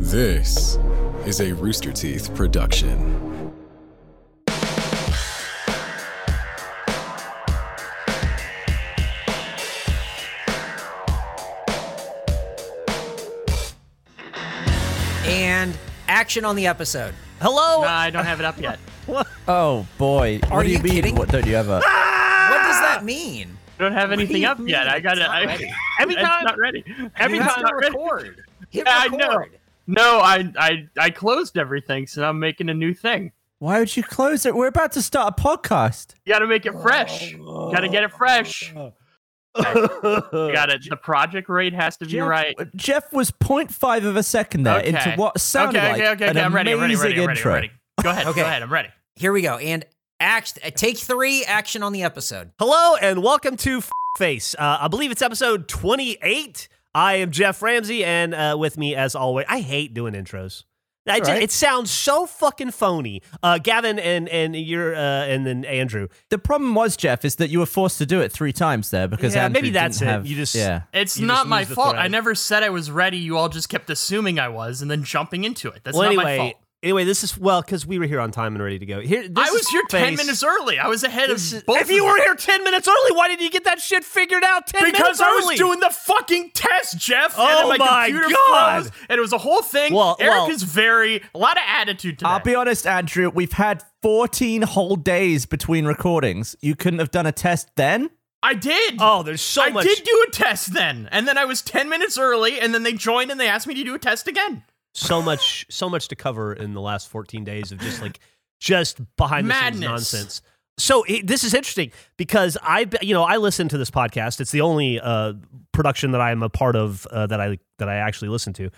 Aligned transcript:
This 0.00 0.78
is 1.26 1.40
a 1.40 1.52
Rooster 1.52 1.92
Teeth 1.92 2.34
production. 2.34 3.52
and 15.24 15.76
action 16.08 16.44
on 16.44 16.56
the 16.56 16.66
episode. 16.66 17.14
Hello. 17.40 17.82
No, 17.82 17.88
I 17.88 18.10
don't 18.10 18.24
have 18.24 18.40
it 18.40 18.46
up 18.46 18.60
yet. 18.60 18.78
Oh 19.48 19.84
boy! 19.98 20.38
Are 20.44 20.58
what 20.58 20.62
do 20.62 20.68
you, 20.68 20.76
you 20.76 20.82
mean? 20.84 20.92
kidding? 20.92 21.14
What 21.16 21.28
don't 21.30 21.44
you 21.44 21.56
have 21.56 21.68
ever? 21.68 21.80
Ah! 21.84 22.48
What 22.52 22.58
does 22.68 22.80
that 22.82 23.04
mean? 23.04 23.56
I 23.80 23.82
don't 23.82 23.92
have 23.92 24.12
anything 24.12 24.42
you 24.42 24.46
up 24.46 24.60
yet. 24.64 24.86
I 24.86 25.00
got 25.00 25.18
it. 25.18 25.22
It's 25.22 25.28
not 25.28 25.44
ready. 25.48 25.72
every 25.98 26.14
time, 26.14 26.44
not 26.44 26.58
ready. 26.58 26.84
every 27.16 27.38
you 27.38 27.42
time, 27.42 27.48
have 27.48 27.56
to 27.56 27.62
not 27.62 27.74
ready. 27.74 27.96
record. 27.96 28.44
Hit 28.70 28.86
Yeah, 28.86 28.96
I 28.96 29.04
record. 29.06 29.18
know. 29.18 29.44
No, 29.90 30.20
I, 30.20 30.52
I, 30.56 30.88
I 30.98 31.10
closed 31.10 31.58
everything, 31.58 32.06
so 32.06 32.22
I'm 32.24 32.38
making 32.38 32.68
a 32.68 32.74
new 32.74 32.94
thing. 32.94 33.32
Why 33.58 33.80
would 33.80 33.96
you 33.96 34.02
close 34.04 34.46
it? 34.46 34.54
We're 34.54 34.68
about 34.68 34.92
to 34.92 35.02
start 35.02 35.34
a 35.36 35.42
podcast. 35.42 36.14
You 36.24 36.32
got 36.32 36.38
to 36.38 36.46
make 36.46 36.64
it 36.64 36.72
fresh. 36.80 37.34
Got 37.34 37.80
to 37.80 37.88
get 37.88 38.04
it 38.04 38.12
fresh. 38.12 38.72
You 39.56 40.52
got 40.52 40.70
it. 40.70 40.86
The 40.88 40.96
project 40.96 41.48
rate 41.48 41.72
has 41.74 41.96
to 41.96 42.04
be 42.04 42.12
Geoff, 42.12 42.28
right. 42.28 42.56
Geoff 42.76 43.12
was 43.12 43.32
0.5 43.32 44.04
of 44.06 44.14
a 44.14 44.22
second 44.22 44.62
there 44.62 44.78
Okay. 44.78 44.88
into 44.90 45.14
what 45.16 45.40
sounded 45.40 45.80
okay, 45.80 45.88
like 45.92 46.00
okay, 46.02 46.10
okay, 46.12 46.24
an 46.28 46.30
okay. 46.36 46.40
I'm 46.46 46.54
ready. 46.54 46.70
I'm 46.72 46.78
ready. 46.80 46.94
amazing 46.94 47.08
Ready. 47.16 47.20
Ready. 47.26 47.30
intro. 47.38 47.54
Ready. 47.54 47.70
Go 48.00 48.10
ahead. 48.10 48.26
Okay. 48.28 48.40
Go 48.42 48.46
ahead. 48.46 48.62
I'm 48.62 48.72
ready. 48.72 48.90
Here 49.16 49.32
we 49.32 49.42
go. 49.42 49.56
And 49.58 49.84
act. 50.20 50.60
uh, 50.64 50.70
Take 50.70 50.98
three. 50.98 51.44
Action 51.44 51.82
on 51.82 51.92
the 51.92 52.04
episode. 52.04 52.52
Hello 52.60 52.94
and 52.94 53.24
welcome 53.24 53.56
to 53.56 53.78
F- 53.78 53.90
Face. 54.18 54.54
Uh, 54.56 54.78
I 54.82 54.86
believe 54.88 55.10
it's 55.10 55.20
episode 55.20 55.66
28. 55.66 56.68
I 56.94 57.14
am 57.16 57.30
Geoff 57.30 57.62
Ramsey, 57.62 58.04
and 58.04 58.34
uh, 58.34 58.56
with 58.58 58.76
me, 58.76 58.94
as 58.96 59.14
always, 59.14 59.46
I 59.48 59.60
hate 59.60 59.94
doing 59.94 60.14
intros. 60.14 60.64
I 61.08 61.16
It's 61.16 61.28
ju- 61.28 61.34
It 61.34 61.50
sounds 61.50 61.90
so 61.90 62.26
fucking 62.26 62.72
phony. 62.72 63.22
Uh, 63.42 63.58
Gavin 63.58 63.98
and 63.98 64.28
and 64.28 64.54
you're 64.54 64.94
uh, 64.94 64.98
and 65.26 65.46
then 65.46 65.64
Andrew. 65.64 66.08
The 66.28 66.38
problem 66.38 66.74
was, 66.74 66.96
Geoff, 66.96 67.24
is 67.24 67.36
that 67.36 67.48
you 67.48 67.58
were 67.60 67.66
forced 67.66 67.98
to 67.98 68.06
do 68.06 68.20
it 68.20 68.30
three 68.30 68.52
times 68.52 68.90
there 68.90 69.08
because 69.08 69.34
Yeah, 69.34 69.46
Andrew 69.46 69.62
maybe 69.62 69.70
that's 69.70 69.98
didn't 69.98 70.08
it. 70.08 70.12
have- 70.12 70.26
You 70.26 70.36
just- 70.36 70.54
yeah. 70.54 70.82
It's 70.92 71.18
You 71.18 71.26
not 71.26 71.48
my 71.48 71.64
fault. 71.64 71.92
thread. 71.92 72.04
I 72.04 72.08
never 72.08 72.34
said 72.34 72.62
I 72.62 72.68
was 72.70 72.90
ready. 72.90 73.16
You 73.16 73.38
all 73.38 73.48
just 73.48 73.68
kept 73.70 73.88
assuming 73.88 74.38
I 74.38 74.48
was 74.48 74.82
and 74.82 74.90
then 74.90 75.02
jumping 75.02 75.44
into 75.44 75.68
it. 75.68 75.80
That's 75.84 75.96
well, 75.96 76.12
not 76.14 76.22
my 76.22 76.36
fault. 76.36 76.54
Anyway, 76.82 77.04
this 77.04 77.22
is 77.22 77.36
well 77.36 77.60
because 77.60 77.84
we 77.86 77.98
were 77.98 78.06
here 78.06 78.20
on 78.20 78.30
time 78.30 78.54
and 78.54 78.64
ready 78.64 78.78
to 78.78 78.86
go. 78.86 79.00
Here, 79.00 79.28
this 79.28 79.32
I 79.36 79.50
was 79.52 79.68
here 79.68 79.82
10 79.90 80.16
minutes 80.16 80.42
early. 80.42 80.78
I 80.78 80.88
was 80.88 81.04
ahead 81.04 81.28
This 81.28 81.52
is- 81.52 81.58
of 81.60 81.66
both 81.66 81.80
if 81.82 81.90
you 81.90 82.06
were 82.06 82.16
here 82.16 82.34
10 82.34 82.64
minutes 82.64 82.88
early, 82.88 83.12
why 83.12 83.28
didn't 83.28 83.42
you 83.42 83.50
get 83.50 83.64
that 83.64 83.80
shit 83.80 84.02
figured 84.02 84.42
out 84.42 84.66
10 84.66 84.82
minutes 84.84 84.98
Because 84.98 85.20
I 85.20 85.30
was 85.44 85.58
doing 85.58 85.80
the 85.80 85.90
fucking 85.90 86.52
test, 86.54 86.96
Geoff. 86.98 87.34
Oh 87.36 87.42
and 87.46 87.72
then 87.72 87.82
oh 87.82 87.84
my, 87.84 87.90
my 87.90 88.06
computer 88.10 88.34
God. 88.48 88.82
froze, 88.84 88.92
and 89.10 89.18
it 89.18 89.20
was 89.20 89.34
a 89.34 89.38
whole 89.38 89.60
thing. 89.60 89.92
Well- 89.92 90.16
Eric 90.18 90.32
well- 90.34 90.50
is 90.50 90.62
very 90.62 91.22
a 91.34 91.38
lot 91.38 91.58
of 91.58 91.62
attitude 91.66 92.18
today. 92.20 92.30
I'll 92.30 92.40
be 92.40 92.54
honest, 92.54 92.86
Andrew. 92.86 93.28
We've 93.28 93.52
had 93.52 93.84
14 94.00 94.62
whole 94.62 94.96
days 94.96 95.44
between 95.44 95.84
recordings. 95.84 96.56
You 96.62 96.74
couldn't 96.76 97.00
have 97.00 97.10
done 97.10 97.26
a 97.26 97.32
test 97.32 97.68
then. 97.76 98.08
I 98.42 98.54
did. 98.54 98.94
Oh, 99.00 99.22
there's 99.22 99.42
so 99.42 99.64
I 99.64 99.68
much. 99.68 99.84
did 99.84 100.02
do 100.02 100.24
a 100.26 100.30
test 100.30 100.72
then, 100.72 101.10
and 101.12 101.28
then 101.28 101.36
I 101.36 101.44
was 101.44 101.60
ten 101.60 101.90
minutes 101.90 102.16
early, 102.16 102.58
and 102.58 102.72
then 102.72 102.84
they 102.84 102.94
joined 102.94 103.30
and 103.30 103.38
they 103.38 103.48
asked 103.48 103.66
me 103.66 103.74
to 103.74 103.84
do 103.84 103.94
a 103.94 103.98
test 103.98 104.26
again. 104.26 104.64
So 104.94 105.22
much 105.22 105.66
so 105.70 105.88
much 105.88 106.08
to 106.08 106.16
cover 106.16 106.52
in 106.52 106.74
the 106.74 106.80
last 106.80 107.08
14 107.08 107.44
days 107.44 107.72
of 107.72 107.78
just 107.78 108.00
like 108.02 108.18
just 108.58 109.00
behind 109.16 109.48
the 109.48 109.54
scenes 109.54 109.80
nonsense. 109.80 110.42
So 110.78 111.04
it, 111.04 111.26
this 111.26 111.44
is 111.44 111.54
interesting 111.54 111.92
because 112.16 112.56
i 112.62 112.86
you 113.02 113.14
know 113.14 113.22
i 113.22 113.36
listen 113.36 113.68
to 113.68 113.78
this 113.78 113.90
podcast. 113.90 114.40
It's 114.40 114.50
the 114.50 114.62
only 114.62 115.00
uh, 115.00 115.34
production 115.72 116.12
that 116.12 116.20
i'm 116.20 116.42
a 116.42 116.48
part 116.48 116.76
of 116.76 117.06
uh, 117.08 117.26
that 117.28 117.40
i 117.40 117.58
that 117.78 117.88
i 117.88 117.96
actually 117.96 118.28
listen 118.28 118.52
to. 118.54 118.70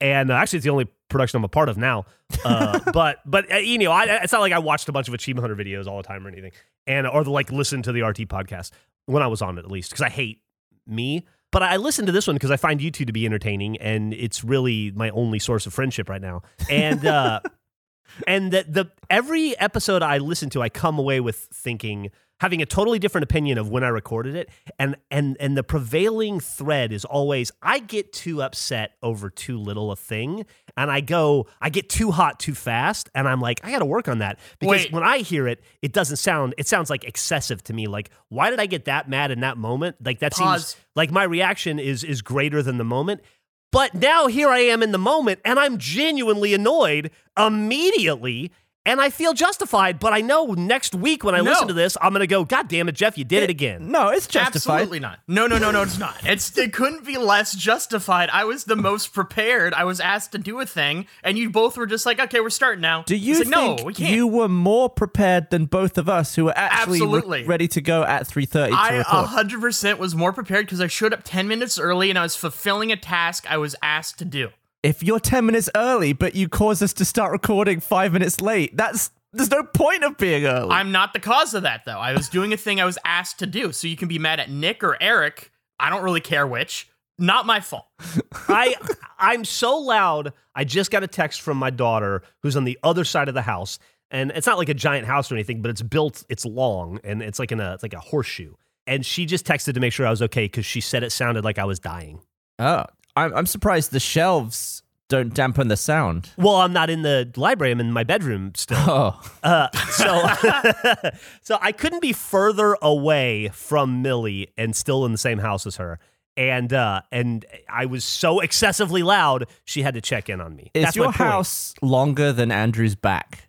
And 0.00 0.30
uh, 0.30 0.34
actually 0.34 0.58
it's 0.58 0.64
the 0.64 0.70
only 0.70 0.88
production 1.08 1.38
i'm 1.38 1.44
a 1.44 1.48
part 1.48 1.68
of 1.68 1.76
now. 1.76 2.06
Uh, 2.44 2.80
but 2.92 3.18
but 3.26 3.52
uh, 3.52 3.56
you 3.56 3.78
know 3.78 3.92
I, 3.92 4.22
it's 4.22 4.32
not 4.32 4.40
like 4.40 4.52
i 4.52 4.58
watched 4.58 4.88
a 4.88 4.92
bunch 4.92 5.08
of 5.08 5.14
achievement 5.14 5.42
hunter 5.46 5.62
videos 5.62 5.86
all 5.86 5.96
the 5.98 6.06
time 6.06 6.26
or 6.26 6.30
anything. 6.30 6.52
And 6.86 7.06
or 7.06 7.24
like 7.24 7.52
listen 7.52 7.82
to 7.82 7.92
the 7.92 8.02
rt 8.02 8.18
podcast 8.28 8.70
when 9.06 9.22
i 9.22 9.26
was 9.26 9.42
on 9.42 9.58
it 9.58 9.64
at 9.64 9.70
least 9.70 9.90
because 9.90 10.02
i 10.02 10.08
hate 10.08 10.42
me 10.86 11.26
but 11.50 11.62
I 11.62 11.76
listen 11.76 12.06
to 12.06 12.12
this 12.12 12.26
one 12.26 12.36
because 12.36 12.50
I 12.50 12.56
find 12.56 12.82
you 12.82 12.90
two 12.90 13.04
to 13.04 13.12
be 13.12 13.24
entertaining, 13.24 13.76
and 13.78 14.12
it's 14.12 14.44
really 14.44 14.92
my 14.94 15.10
only 15.10 15.38
source 15.38 15.66
of 15.66 15.74
friendship 15.74 16.08
right 16.08 16.20
now. 16.20 16.42
And 16.70 17.04
uh, 17.06 17.40
and 18.26 18.52
the, 18.52 18.64
the 18.68 18.90
every 19.08 19.58
episode 19.58 20.02
I 20.02 20.18
listen 20.18 20.50
to, 20.50 20.62
I 20.62 20.68
come 20.68 20.98
away 20.98 21.20
with 21.20 21.36
thinking, 21.52 22.10
having 22.40 22.62
a 22.62 22.66
totally 22.66 22.98
different 22.98 23.24
opinion 23.24 23.58
of 23.58 23.68
when 23.68 23.84
I 23.84 23.88
recorded 23.88 24.34
it, 24.34 24.48
and 24.78 24.96
and 25.10 25.36
and 25.40 25.56
the 25.56 25.62
prevailing 25.62 26.40
thread 26.40 26.92
is 26.92 27.04
always 27.04 27.52
I 27.62 27.78
get 27.78 28.12
too 28.12 28.42
upset 28.42 28.92
over 29.02 29.30
too 29.30 29.58
little 29.58 29.90
a 29.90 29.96
thing, 29.96 30.46
and 30.76 30.90
I 30.90 31.00
go, 31.00 31.46
I 31.60 31.70
get 31.70 31.88
too 31.88 32.10
hot 32.10 32.40
too 32.40 32.54
fast, 32.54 33.10
and 33.14 33.28
I'm 33.28 33.40
like, 33.40 33.60
I 33.64 33.70
got 33.70 33.80
to 33.80 33.86
work 33.86 34.08
on 34.08 34.18
that 34.18 34.38
because 34.58 34.84
Wait. 34.84 34.92
when 34.92 35.02
I 35.02 35.18
hear 35.18 35.48
it, 35.48 35.62
it 35.82 35.92
doesn't 35.92 36.16
sound, 36.16 36.54
it 36.58 36.66
sounds 36.66 36.90
like 36.90 37.04
excessive 37.04 37.62
to 37.64 37.72
me. 37.72 37.86
Like, 37.86 38.10
why 38.28 38.50
did 38.50 38.60
I 38.60 38.66
get 38.66 38.86
that 38.86 39.08
mad 39.08 39.30
in 39.30 39.40
that 39.40 39.58
moment? 39.58 39.96
Like 40.04 40.20
that 40.20 40.32
Pause. 40.32 40.66
seems 40.66 40.84
like 40.94 41.10
my 41.10 41.24
reaction 41.24 41.78
is 41.78 42.04
is 42.04 42.22
greater 42.22 42.62
than 42.62 42.78
the 42.78 42.84
moment. 42.84 43.22
But 43.70 43.94
now 43.94 44.28
here 44.28 44.48
I 44.48 44.60
am 44.60 44.82
in 44.82 44.92
the 44.92 44.98
moment 44.98 45.40
and 45.44 45.58
I'm 45.58 45.76
genuinely 45.76 46.54
annoyed 46.54 47.10
immediately 47.36 48.50
and 48.88 49.00
I 49.00 49.10
feel 49.10 49.34
justified, 49.34 50.00
but 50.00 50.12
I 50.12 50.20
know 50.20 50.46
next 50.54 50.94
week 50.94 51.22
when 51.22 51.34
I 51.34 51.38
No. 51.38 51.50
listen 51.50 51.68
to 51.68 51.74
this, 51.74 51.96
I'm 52.00 52.12
going 52.12 52.20
to 52.20 52.26
go, 52.26 52.44
God 52.44 52.68
damn 52.68 52.88
it, 52.88 52.92
Geoff, 52.96 53.18
you 53.18 53.24
did 53.24 53.42
it 53.42 53.50
again. 53.50 53.90
No, 53.90 54.08
it's 54.08 54.26
justified. 54.26 54.74
Absolutely 54.74 55.00
not. 55.00 55.20
No, 55.28 55.46
no, 55.46 55.58
no, 55.58 55.70
no, 55.70 55.82
it's 55.82 55.98
not. 55.98 56.16
It's 56.24 56.56
it 56.56 56.72
couldn't 56.72 57.04
be 57.04 57.18
less 57.18 57.54
justified. 57.54 58.30
I 58.32 58.44
was 58.44 58.64
the 58.64 58.76
most 58.76 59.12
prepared. 59.12 59.74
I 59.74 59.84
was 59.84 60.00
asked 60.00 60.32
to 60.32 60.38
do 60.38 60.58
a 60.60 60.66
thing, 60.66 61.06
and 61.22 61.36
you 61.38 61.50
both 61.50 61.76
were 61.76 61.86
just 61.86 62.06
like, 62.06 62.18
"Okay, 62.18 62.40
we're 62.40 62.50
starting 62.50 62.80
now." 62.80 63.02
Do 63.02 63.14
you 63.16 63.40
It's 63.40 63.50
like, 63.50 63.58
think 63.58 63.78
no, 63.80 63.84
we 63.84 63.94
can't. 63.94 64.10
you 64.14 64.26
were 64.26 64.48
more 64.48 64.88
prepared 64.88 65.50
than 65.50 65.66
both 65.66 65.98
of 65.98 66.08
us 66.08 66.34
who 66.34 66.46
were 66.46 66.56
actually 66.56 67.00
re- 67.00 67.06
Absolutely. 67.06 67.44
ready 67.44 67.68
to 67.68 67.80
go 67.80 68.02
at 68.04 68.26
3.30 68.26 68.70
to 68.70 68.76
I 68.76 68.96
record? 68.98 69.26
hundred 69.26 69.60
percent 69.60 69.98
was 69.98 70.14
more 70.14 70.32
prepared 70.32 70.66
because 70.66 70.80
I 70.80 70.86
showed 70.86 71.12
up 71.12 71.20
ten 71.24 71.46
minutes 71.48 71.78
early 71.78 72.10
and 72.10 72.18
I 72.18 72.22
was 72.22 72.36
fulfilling 72.36 72.90
a 72.90 72.96
task 72.96 73.44
I 73.50 73.58
was 73.58 73.76
asked 73.82 74.18
to 74.20 74.24
do. 74.24 74.48
If 74.82 75.02
you're 75.02 75.20
10 75.20 75.46
minutes 75.46 75.68
early, 75.74 76.12
but 76.12 76.34
you 76.34 76.48
cause 76.48 76.82
us 76.82 76.92
to 76.94 77.04
start 77.04 77.32
recording 77.32 77.80
five 77.80 78.12
minutes 78.12 78.40
late, 78.40 78.76
that's 78.76 79.10
there's 79.32 79.50
no 79.50 79.62
point 79.62 80.04
of 80.04 80.16
being 80.16 80.46
early. 80.46 80.70
I'm 80.70 80.90
not 80.90 81.12
the 81.12 81.20
cause 81.20 81.52
of 81.52 81.64
that 81.64 81.82
though. 81.84 81.98
I 81.98 82.14
was 82.14 82.28
doing 82.28 82.52
a 82.52 82.56
thing 82.56 82.80
I 82.80 82.84
was 82.84 82.98
asked 83.04 83.38
to 83.40 83.46
do. 83.46 83.72
So 83.72 83.86
you 83.86 83.96
can 83.96 84.08
be 84.08 84.18
mad 84.18 84.40
at 84.40 84.50
Nick 84.50 84.82
or 84.82 84.96
Eric. 85.00 85.52
I 85.78 85.90
don't 85.90 86.02
really 86.02 86.20
care 86.20 86.46
which. 86.46 86.88
Not 87.18 87.46
my 87.46 87.60
fault. 87.60 87.86
I 88.48 88.74
I'm 89.18 89.44
so 89.44 89.76
loud. 89.76 90.32
I 90.54 90.64
just 90.64 90.90
got 90.90 91.02
a 91.02 91.06
text 91.06 91.40
from 91.40 91.56
my 91.56 91.70
daughter 91.70 92.22
who's 92.42 92.56
on 92.56 92.64
the 92.64 92.78
other 92.82 93.04
side 93.04 93.28
of 93.28 93.34
the 93.34 93.42
house. 93.42 93.78
And 94.10 94.30
it's 94.30 94.46
not 94.46 94.56
like 94.56 94.70
a 94.70 94.74
giant 94.74 95.06
house 95.06 95.30
or 95.30 95.34
anything, 95.34 95.60
but 95.60 95.70
it's 95.70 95.82
built, 95.82 96.24
it's 96.30 96.46
long 96.46 96.98
and 97.04 97.20
it's 97.20 97.38
like 97.38 97.52
in 97.52 97.60
a 97.60 97.74
it's 97.74 97.82
like 97.82 97.94
a 97.94 98.00
horseshoe. 98.00 98.54
And 98.86 99.04
she 99.04 99.26
just 99.26 99.44
texted 99.44 99.74
to 99.74 99.80
make 99.80 99.92
sure 99.92 100.06
I 100.06 100.10
was 100.10 100.22
okay 100.22 100.44
because 100.44 100.64
she 100.64 100.80
said 100.80 101.02
it 101.02 101.12
sounded 101.12 101.44
like 101.44 101.58
I 101.58 101.64
was 101.64 101.78
dying. 101.78 102.20
oh, 102.58 102.86
I'm, 103.24 103.34
I'm 103.34 103.46
surprised 103.46 103.90
the 103.92 104.00
shelves 104.00 104.82
don't 105.08 105.32
dampen 105.32 105.68
the 105.68 105.76
sound. 105.76 106.30
Well, 106.36 106.56
I'm 106.56 106.72
not 106.74 106.90
in 106.90 107.00
the 107.02 107.30
library. 107.36 107.72
I'm 107.72 107.80
in 107.80 107.92
my 107.92 108.04
bedroom 108.04 108.52
still. 108.54 108.76
Oh, 108.80 109.20
Uh, 109.42 109.68
so, 109.90 111.10
so 111.40 111.56
I 111.62 111.72
couldn't 111.72 112.00
be 112.02 112.12
further 112.12 112.76
away 112.82 113.48
from 113.54 114.02
Millie 114.02 114.48
and 114.58 114.76
still 114.76 115.06
in 115.06 115.12
the 115.12 115.18
same 115.18 115.38
house 115.38 115.66
as 115.66 115.76
her. 115.76 115.98
And 116.36 116.72
uh, 116.72 117.00
and 117.10 117.44
I 117.68 117.86
was 117.86 118.04
so 118.04 118.38
excessively 118.40 119.02
loud, 119.02 119.46
she 119.64 119.82
had 119.82 119.94
to 119.94 120.00
check 120.00 120.28
in 120.28 120.40
on 120.40 120.54
me. 120.54 120.70
is 120.74 120.84
That's 120.84 120.96
my 120.96 121.04
your 121.04 121.12
point. 121.12 121.30
house 121.30 121.74
longer 121.82 122.32
than 122.32 122.52
Andrew's 122.52 122.94
back? 122.94 123.48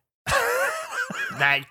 That 1.38 1.66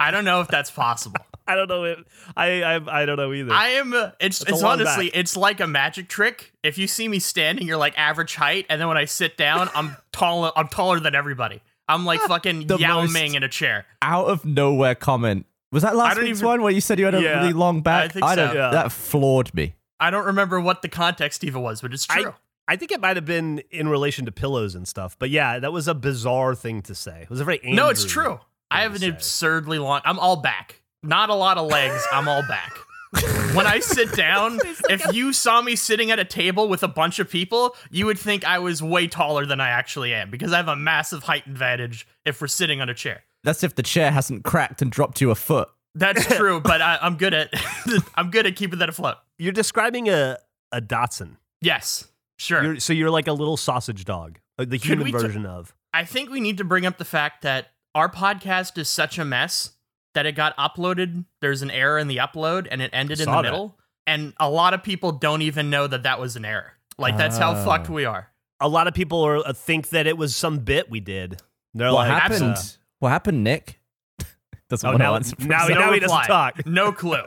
I 0.00 0.10
don't 0.10 0.24
know 0.24 0.40
if 0.40 0.48
that's 0.48 0.70
possible. 0.70 1.23
I 1.48 1.54
don't 1.56 1.68
know. 1.68 1.84
If, 1.84 1.98
I, 2.36 2.62
I 2.62 3.02
I 3.02 3.04
don't 3.06 3.16
know 3.16 3.32
either. 3.32 3.52
I 3.52 3.68
am. 3.70 3.92
Uh, 3.92 4.10
it's 4.20 4.40
It's 4.42 4.50
it's 4.50 4.62
honestly 4.62 5.10
back. 5.10 5.18
it's 5.20 5.36
like 5.36 5.60
a 5.60 5.66
magic 5.66 6.08
trick. 6.08 6.52
If 6.62 6.78
you 6.78 6.86
see 6.86 7.06
me 7.08 7.18
standing, 7.18 7.66
you're 7.66 7.76
like 7.76 7.98
average 7.98 8.34
height, 8.36 8.66
and 8.70 8.80
then 8.80 8.88
when 8.88 8.96
I 8.96 9.04
sit 9.04 9.36
down, 9.36 9.68
I'm 9.74 9.96
taller. 10.12 10.52
I'm 10.56 10.68
taller 10.68 11.00
than 11.00 11.14
everybody. 11.14 11.60
I'm 11.86 12.06
like 12.06 12.20
fucking 12.20 12.66
The 12.66 12.78
Yao 12.78 13.06
Ming 13.06 13.34
in 13.34 13.42
a 13.42 13.48
chair. 13.48 13.84
Out 14.00 14.26
of 14.26 14.44
nowhere 14.46 14.94
comment. 14.94 15.44
Was 15.70 15.82
that 15.82 15.96
last 15.96 16.16
week's 16.18 16.38
even- 16.38 16.46
one 16.48 16.62
where 16.62 16.72
you 16.72 16.80
said 16.80 16.98
you 16.98 17.04
had 17.04 17.14
a 17.14 17.20
Yeah, 17.20 17.40
really 17.40 17.52
long 17.52 17.82
back? 17.82 18.04
I 18.04 18.08
think 18.08 18.26
so. 18.28 18.36
don't. 18.36 18.54
Yeah. 18.54 18.70
That 18.70 18.90
floored 18.92 19.52
me. 19.54 19.74
I 20.00 20.10
don't 20.10 20.24
remember 20.26 20.60
what 20.60 20.80
the 20.82 20.88
context 20.88 21.44
even 21.44 21.60
was, 21.62 21.80
but 21.82 21.92
it's 21.92 22.06
true. 22.06 22.32
I 22.66 22.76
think 22.76 22.90
it 22.92 23.00
might 23.00 23.16
have 23.16 23.26
been 23.26 23.58
in 23.70 23.88
relation 23.88 24.24
to 24.24 24.32
pillows 24.32 24.74
and 24.74 24.88
stuff. 24.88 25.16
But 25.18 25.28
yeah, 25.28 25.58
that 25.58 25.72
was 25.72 25.86
a 25.86 25.94
bizarre 25.94 26.54
thing 26.54 26.80
to 26.82 26.94
say. 26.94 27.22
It 27.22 27.28
was 27.30 27.40
a 27.40 27.44
very 27.44 27.60
no, 27.64 27.90
it's 27.90 28.06
true. 28.06 28.40
I 28.70 28.82
have 28.82 28.94
an 28.94 29.00
say. 29.00 29.08
absurdly 29.08 29.78
long. 29.78 30.00
I'm 30.06 30.18
all 30.18 30.36
back. 30.36 30.80
Not 31.04 31.28
a 31.28 31.34
lot 31.34 31.58
of 31.58 31.66
legs. 31.70 32.02
I'm 32.12 32.28
all 32.28 32.42
back. 32.48 32.72
when 33.54 33.66
I 33.66 33.78
sit 33.78 34.12
down, 34.14 34.58
if 34.88 35.12
you 35.12 35.32
saw 35.32 35.60
me 35.60 35.76
sitting 35.76 36.10
at 36.10 36.18
a 36.18 36.24
table 36.24 36.66
with 36.66 36.82
a 36.82 36.88
bunch 36.88 37.18
of 37.18 37.30
people, 37.30 37.76
you 37.90 38.06
would 38.06 38.18
think 38.18 38.44
I 38.44 38.58
was 38.58 38.82
way 38.82 39.06
taller 39.06 39.44
than 39.44 39.60
I 39.60 39.68
actually 39.68 40.14
am 40.14 40.30
because 40.30 40.52
I 40.52 40.56
have 40.56 40.68
a 40.68 40.74
massive 40.74 41.24
height 41.24 41.46
advantage 41.46 42.08
if 42.24 42.40
we're 42.40 42.48
sitting 42.48 42.80
on 42.80 42.88
a 42.88 42.94
chair. 42.94 43.22
That's 43.44 43.62
if 43.62 43.74
the 43.74 43.82
chair 43.82 44.10
hasn't 44.10 44.44
cracked 44.44 44.80
and 44.80 44.90
dropped 44.90 45.20
you 45.20 45.30
a 45.30 45.34
foot. 45.34 45.68
That's 45.94 46.26
true, 46.36 46.58
but 46.60 46.80
I, 46.80 46.98
I'm 47.00 47.16
good 47.16 47.34
at 47.34 47.50
I'm 48.14 48.30
good 48.30 48.46
at 48.46 48.56
keeping 48.56 48.78
that 48.78 48.88
afloat. 48.88 49.16
You're 49.38 49.52
describing 49.52 50.08
a 50.08 50.38
a 50.72 50.80
Dachshund. 50.80 51.36
Yes, 51.60 52.08
sure. 52.38 52.64
You're, 52.64 52.80
so 52.80 52.92
you're 52.92 53.10
like 53.10 53.28
a 53.28 53.32
little 53.32 53.58
sausage 53.58 54.04
dog. 54.04 54.38
Uh, 54.58 54.64
the 54.64 54.78
human 54.78 55.04
we 55.04 55.12
t- 55.12 55.18
version 55.18 55.46
of. 55.46 55.74
I 55.92 56.04
think 56.04 56.30
we 56.30 56.40
need 56.40 56.58
to 56.58 56.64
bring 56.64 56.86
up 56.86 56.98
the 56.98 57.04
fact 57.04 57.42
that 57.42 57.68
our 57.94 58.10
podcast 58.10 58.76
is 58.78 58.88
such 58.88 59.18
a 59.18 59.24
mess 59.24 59.73
that 60.14 60.26
it 60.26 60.32
got 60.32 60.56
uploaded. 60.56 61.24
There's 61.40 61.62
an 61.62 61.70
error 61.70 61.98
in 61.98 62.08
the 62.08 62.16
upload 62.18 62.66
and 62.70 62.80
it 62.82 62.90
ended 62.92 63.20
in 63.20 63.26
the 63.26 63.32
that. 63.32 63.42
middle. 63.42 63.78
And 64.06 64.32
a 64.38 64.48
lot 64.50 64.74
of 64.74 64.82
people 64.82 65.12
don't 65.12 65.42
even 65.42 65.70
know 65.70 65.86
that 65.86 66.02
that 66.02 66.20
was 66.20 66.36
an 66.36 66.44
error. 66.44 66.72
Like, 66.98 67.16
that's 67.16 67.38
how 67.38 67.52
Oh. 67.54 67.64
fucked 67.64 67.88
we 67.88 68.04
are. 68.04 68.30
A 68.60 68.68
lot 68.68 68.86
of 68.86 68.94
people 68.94 69.22
are, 69.22 69.38
uh, 69.38 69.52
think 69.52 69.88
that 69.90 70.06
it 70.06 70.16
was 70.16 70.34
some 70.36 70.58
bit 70.60 70.88
we 70.90 71.00
did. 71.00 71.40
They're 71.74 71.88
what 71.92 72.08
like, 72.08 72.20
happened? 72.22 72.56
uh, 72.56 72.62
what 73.00 73.08
happened, 73.10 73.42
Nick? 73.42 73.80
Doesn't 74.68 74.86
Oh, 74.86 74.92
want 74.92 74.98
now, 75.00 75.14
answer. 75.16 75.34
now, 75.40 75.66
himself. 75.66 75.78
now 75.80 75.92
he 75.92 76.00
doesn't 76.00 76.22
talk. 76.24 76.66
No 76.66 76.92
clue. 76.92 77.22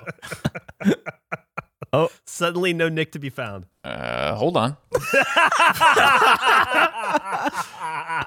Oh, 1.93 2.09
suddenly, 2.25 2.73
no 2.73 2.89
Nick 2.89 3.11
to 3.13 3.19
be 3.19 3.29
found. 3.29 3.65
Uh, 3.83 4.35
hold 4.35 4.57
on. 4.57 4.77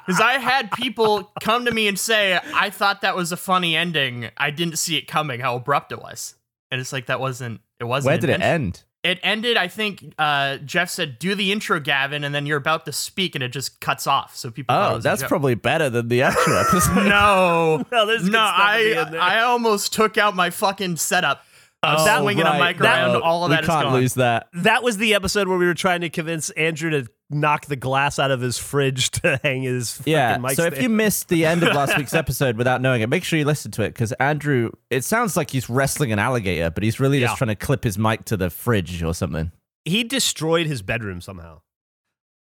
Because 0.06 0.20
I 0.20 0.38
had 0.38 0.70
people 0.72 1.30
come 1.40 1.64
to 1.66 1.70
me 1.70 1.86
and 1.88 1.98
say, 1.98 2.38
I 2.54 2.70
thought 2.70 3.02
that 3.02 3.14
was 3.16 3.32
a 3.32 3.36
funny 3.36 3.76
ending. 3.76 4.30
I 4.36 4.50
didn't 4.50 4.78
see 4.78 4.96
it 4.96 5.06
coming, 5.06 5.40
how 5.40 5.56
abrupt 5.56 5.92
it 5.92 6.00
was. 6.00 6.34
And 6.70 6.80
it's 6.80 6.92
like, 6.92 7.06
that 7.06 7.20
wasn't, 7.20 7.60
it 7.78 7.84
wasn't. 7.84 8.10
Where 8.10 8.18
did 8.18 8.30
it 8.30 8.40
end? 8.40 8.82
It 9.02 9.18
ended, 9.22 9.56
I 9.56 9.68
think 9.68 10.14
uh, 10.18 10.58
Geoff 10.58 10.90
said, 10.90 11.18
do 11.18 11.34
the 11.34 11.52
intro, 11.52 11.80
Gavin, 11.80 12.22
and 12.22 12.34
then 12.34 12.44
you're 12.44 12.58
about 12.58 12.84
to 12.86 12.92
speak 12.92 13.34
and 13.34 13.42
it 13.42 13.48
just 13.48 13.80
cuts 13.80 14.06
off. 14.06 14.36
So 14.36 14.50
people 14.50 14.74
Oh, 14.76 14.98
that's 14.98 15.22
probably 15.22 15.54
better 15.54 15.88
than 15.88 16.08
the 16.08 16.22
actual 16.22 16.56
episode. 16.58 17.08
No. 17.08 17.84
No, 17.92 18.06
there's 18.06 18.22
good 18.22 18.32
no, 18.32 18.38
stuff 18.38 18.54
I, 18.58 18.94
end 18.96 19.14
there. 19.14 19.20
I 19.20 19.40
almost 19.40 19.92
took 19.92 20.18
out 20.18 20.36
my 20.36 20.50
fucking 20.50 20.96
setup. 20.96 21.44
Of 21.82 21.98
Oh, 22.00 22.20
swinging 22.22 22.42
a 22.42 22.50
right. 22.50 22.76
mic 22.76 22.80
around, 22.82 23.12
No, 23.14 23.20
all 23.20 23.44
of 23.44 23.50
we 23.50 23.56
that 23.56 23.62
is 23.64 23.68
can't 23.68 23.84
gone. 23.84 23.94
lose 23.94 24.14
that. 24.14 24.48
That 24.52 24.82
was 24.82 24.98
the 24.98 25.14
episode 25.14 25.48
where 25.48 25.56
we 25.56 25.64
were 25.66 25.74
trying 25.74 26.02
to 26.02 26.10
convince 26.10 26.50
Andrew 26.50 26.90
to 26.90 27.06
knock 27.30 27.66
the 27.66 27.76
glass 27.76 28.18
out 28.18 28.30
of 28.30 28.40
his 28.42 28.58
fridge 28.58 29.10
to 29.22 29.40
hang 29.42 29.62
his 29.62 29.88
freaking 29.90 30.02
Yeah. 30.06 30.36
mic 30.38 30.52
So 30.52 30.64
if 30.64 30.82
you 30.82 30.88
missed 30.90 31.28
the 31.28 31.46
end 31.46 31.62
of 31.62 31.74
last 31.74 31.96
week's 31.98 32.12
episode 32.12 32.56
without 32.58 32.82
knowing 32.82 33.00
it, 33.00 33.08
make 33.08 33.24
sure 33.24 33.38
you 33.38 33.44
listen 33.46 33.70
to 33.72 33.82
it 33.82 33.88
because 33.94 34.12
Andrew, 34.12 34.70
it 34.90 35.04
sounds 35.04 35.36
like 35.36 35.50
he's 35.50 35.70
wrestling 35.70 36.12
an 36.12 36.18
alligator, 36.18 36.68
but 36.70 36.82
he's 36.82 37.00
really 37.00 37.18
Yeah. 37.20 37.28
just 37.28 37.38
trying 37.38 37.48
to 37.48 37.54
clip 37.56 37.84
his 37.84 37.96
mic 37.98 38.24
to 38.26 38.36
the 38.36 38.50
fridge 38.50 39.02
or 39.02 39.14
something. 39.14 39.52
he 39.86 40.04
destroyed 40.04 40.66
his 40.66 40.82
bedroom 40.82 41.20
somehow. 41.22 41.60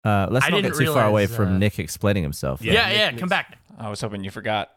Uh, 0.04 0.26
let's 0.30 0.44
I 0.44 0.50
not 0.50 0.62
get 0.62 0.74
too 0.74 0.92
far 0.92 1.06
away 1.06 1.22
realize, 1.22 1.36
from 1.36 1.48
uh, 1.54 1.58
Nick 1.58 1.78
explaining 1.78 2.22
himself. 2.24 2.58
though. 2.60 2.66
Yeah, 2.66 2.88
Nick- 2.88 2.98
yeah, 2.98 3.06
Nick's- 3.10 3.20
come 3.20 3.28
back. 3.28 3.56
I 3.78 3.88
was 3.88 4.00
hoping 4.00 4.24
you 4.24 4.30
forgot. 4.32 4.68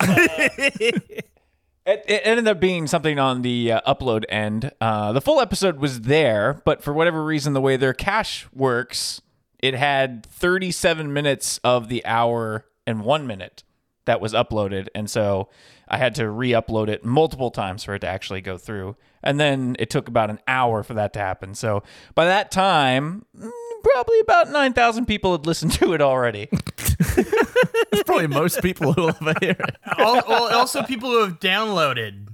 It, 1.86 2.02
it 2.08 2.22
ended 2.24 2.48
up 2.48 2.60
being 2.60 2.86
something 2.86 3.18
on 3.18 3.42
the 3.42 3.72
uh, 3.72 3.80
upload 3.94 4.24
end. 4.30 4.72
Uh, 4.80 5.12
the 5.12 5.20
full 5.20 5.40
episode 5.40 5.78
was 5.78 6.02
there, 6.02 6.62
but 6.64 6.82
for 6.82 6.94
whatever 6.94 7.22
reason, 7.22 7.52
the 7.52 7.60
way 7.60 7.76
their 7.76 7.92
cache 7.92 8.46
works, 8.54 9.20
it 9.58 9.74
had 9.74 10.24
37 10.26 11.12
minutes 11.12 11.58
of 11.62 11.88
the 11.88 12.04
hour 12.06 12.64
and 12.86 13.02
one 13.02 13.26
minute 13.26 13.64
that 14.06 14.20
was 14.20 14.32
uploaded. 14.32 14.88
And 14.94 15.10
so 15.10 15.48
I 15.88 15.98
had 15.98 16.14
to 16.16 16.30
re 16.30 16.50
upload 16.50 16.88
it 16.88 17.04
multiple 17.04 17.50
times 17.50 17.84
for 17.84 17.94
it 17.94 18.00
to 18.00 18.08
actually 18.08 18.40
go 18.40 18.56
through. 18.56 18.96
And 19.22 19.38
then 19.38 19.76
it 19.78 19.90
took 19.90 20.08
about 20.08 20.30
an 20.30 20.40
hour 20.48 20.82
for 20.82 20.94
that 20.94 21.12
to 21.14 21.18
happen. 21.18 21.54
So 21.54 21.82
by 22.14 22.24
that 22.26 22.50
time, 22.50 23.24
mm, 23.38 23.50
probably 23.84 24.20
about 24.20 24.50
9,000 24.50 25.06
people 25.06 25.32
had 25.32 25.46
listened 25.46 25.72
to 25.74 25.92
it 25.92 26.00
already. 26.00 26.48
It's 27.92 28.02
probably 28.04 28.26
most 28.26 28.60
people 28.62 28.92
who 28.92 29.02
will 29.02 29.08
ever 29.20 29.34
hear 29.40 29.50
it. 29.52 29.76
Al- 29.98 30.16
al- 30.16 30.54
also, 30.58 30.82
people 30.82 31.10
who 31.10 31.20
have 31.20 31.38
downloaded 31.38 32.28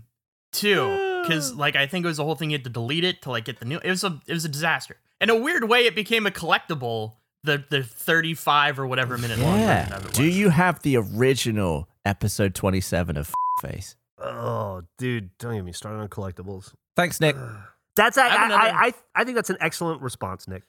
too, 0.53 1.23
because 1.23 1.55
like 1.55 1.77
I 1.77 1.87
think 1.87 2.05
it 2.05 2.09
was 2.09 2.17
the 2.17 2.25
whole 2.25 2.35
thing. 2.35 2.51
You 2.51 2.55
had 2.57 2.65
to 2.65 2.71
delete 2.71 3.05
it 3.05 3.23
to 3.23 3.31
like 3.31 3.45
get 3.45 3.59
the 3.61 3.67
new. 3.67 3.79
It 3.79 3.91
was 3.91 4.03
a 4.05 4.21
it 4.27 4.33
was 4.33 4.45
a 4.45 4.49
disaster. 4.49 4.97
In 5.21 5.29
a 5.31 5.37
weird 5.37 5.69
way, 5.69 5.87
it 5.87 5.95
became 5.95 6.27
a 6.27 6.31
collectible. 6.31 7.15
The 7.45 7.63
the 7.69 7.83
thirty 7.83 8.33
five 8.35 8.79
or 8.79 8.87
whatever 8.87 9.17
minute 9.19 9.39
long 9.39 9.53
version 9.59 9.69
Yeah. 9.69 9.97
of 9.97 10.07
it. 10.07 10.13
Do 10.15 10.25
was. 10.25 10.39
you 10.39 10.49
have 10.51 10.81
the 10.83 10.97
original 10.97 11.89
episode 12.05 12.55
27 12.55 13.17
of 13.17 13.33
Face? 13.63 13.97
Oh, 14.19 14.83
dude, 14.99 15.31
don't 15.39 15.55
get 15.57 15.65
me 15.65 15.73
started 15.73 15.99
on 16.01 16.09
collectibles. 16.09 16.73
Thanks, 16.97 17.21
Nick. 17.21 17.37
That's 17.97 18.17
I 18.19 18.27
I 18.27 18.29
have 18.29 18.41
I, 18.41 18.45
another- 18.47 18.63
I, 18.79 18.87
I 18.87 18.93
I 19.15 19.25
think 19.25 19.37
that's 19.37 19.51
an 19.51 19.57
excellent 19.61 20.01
response, 20.01 20.47
Nick. 20.49 20.63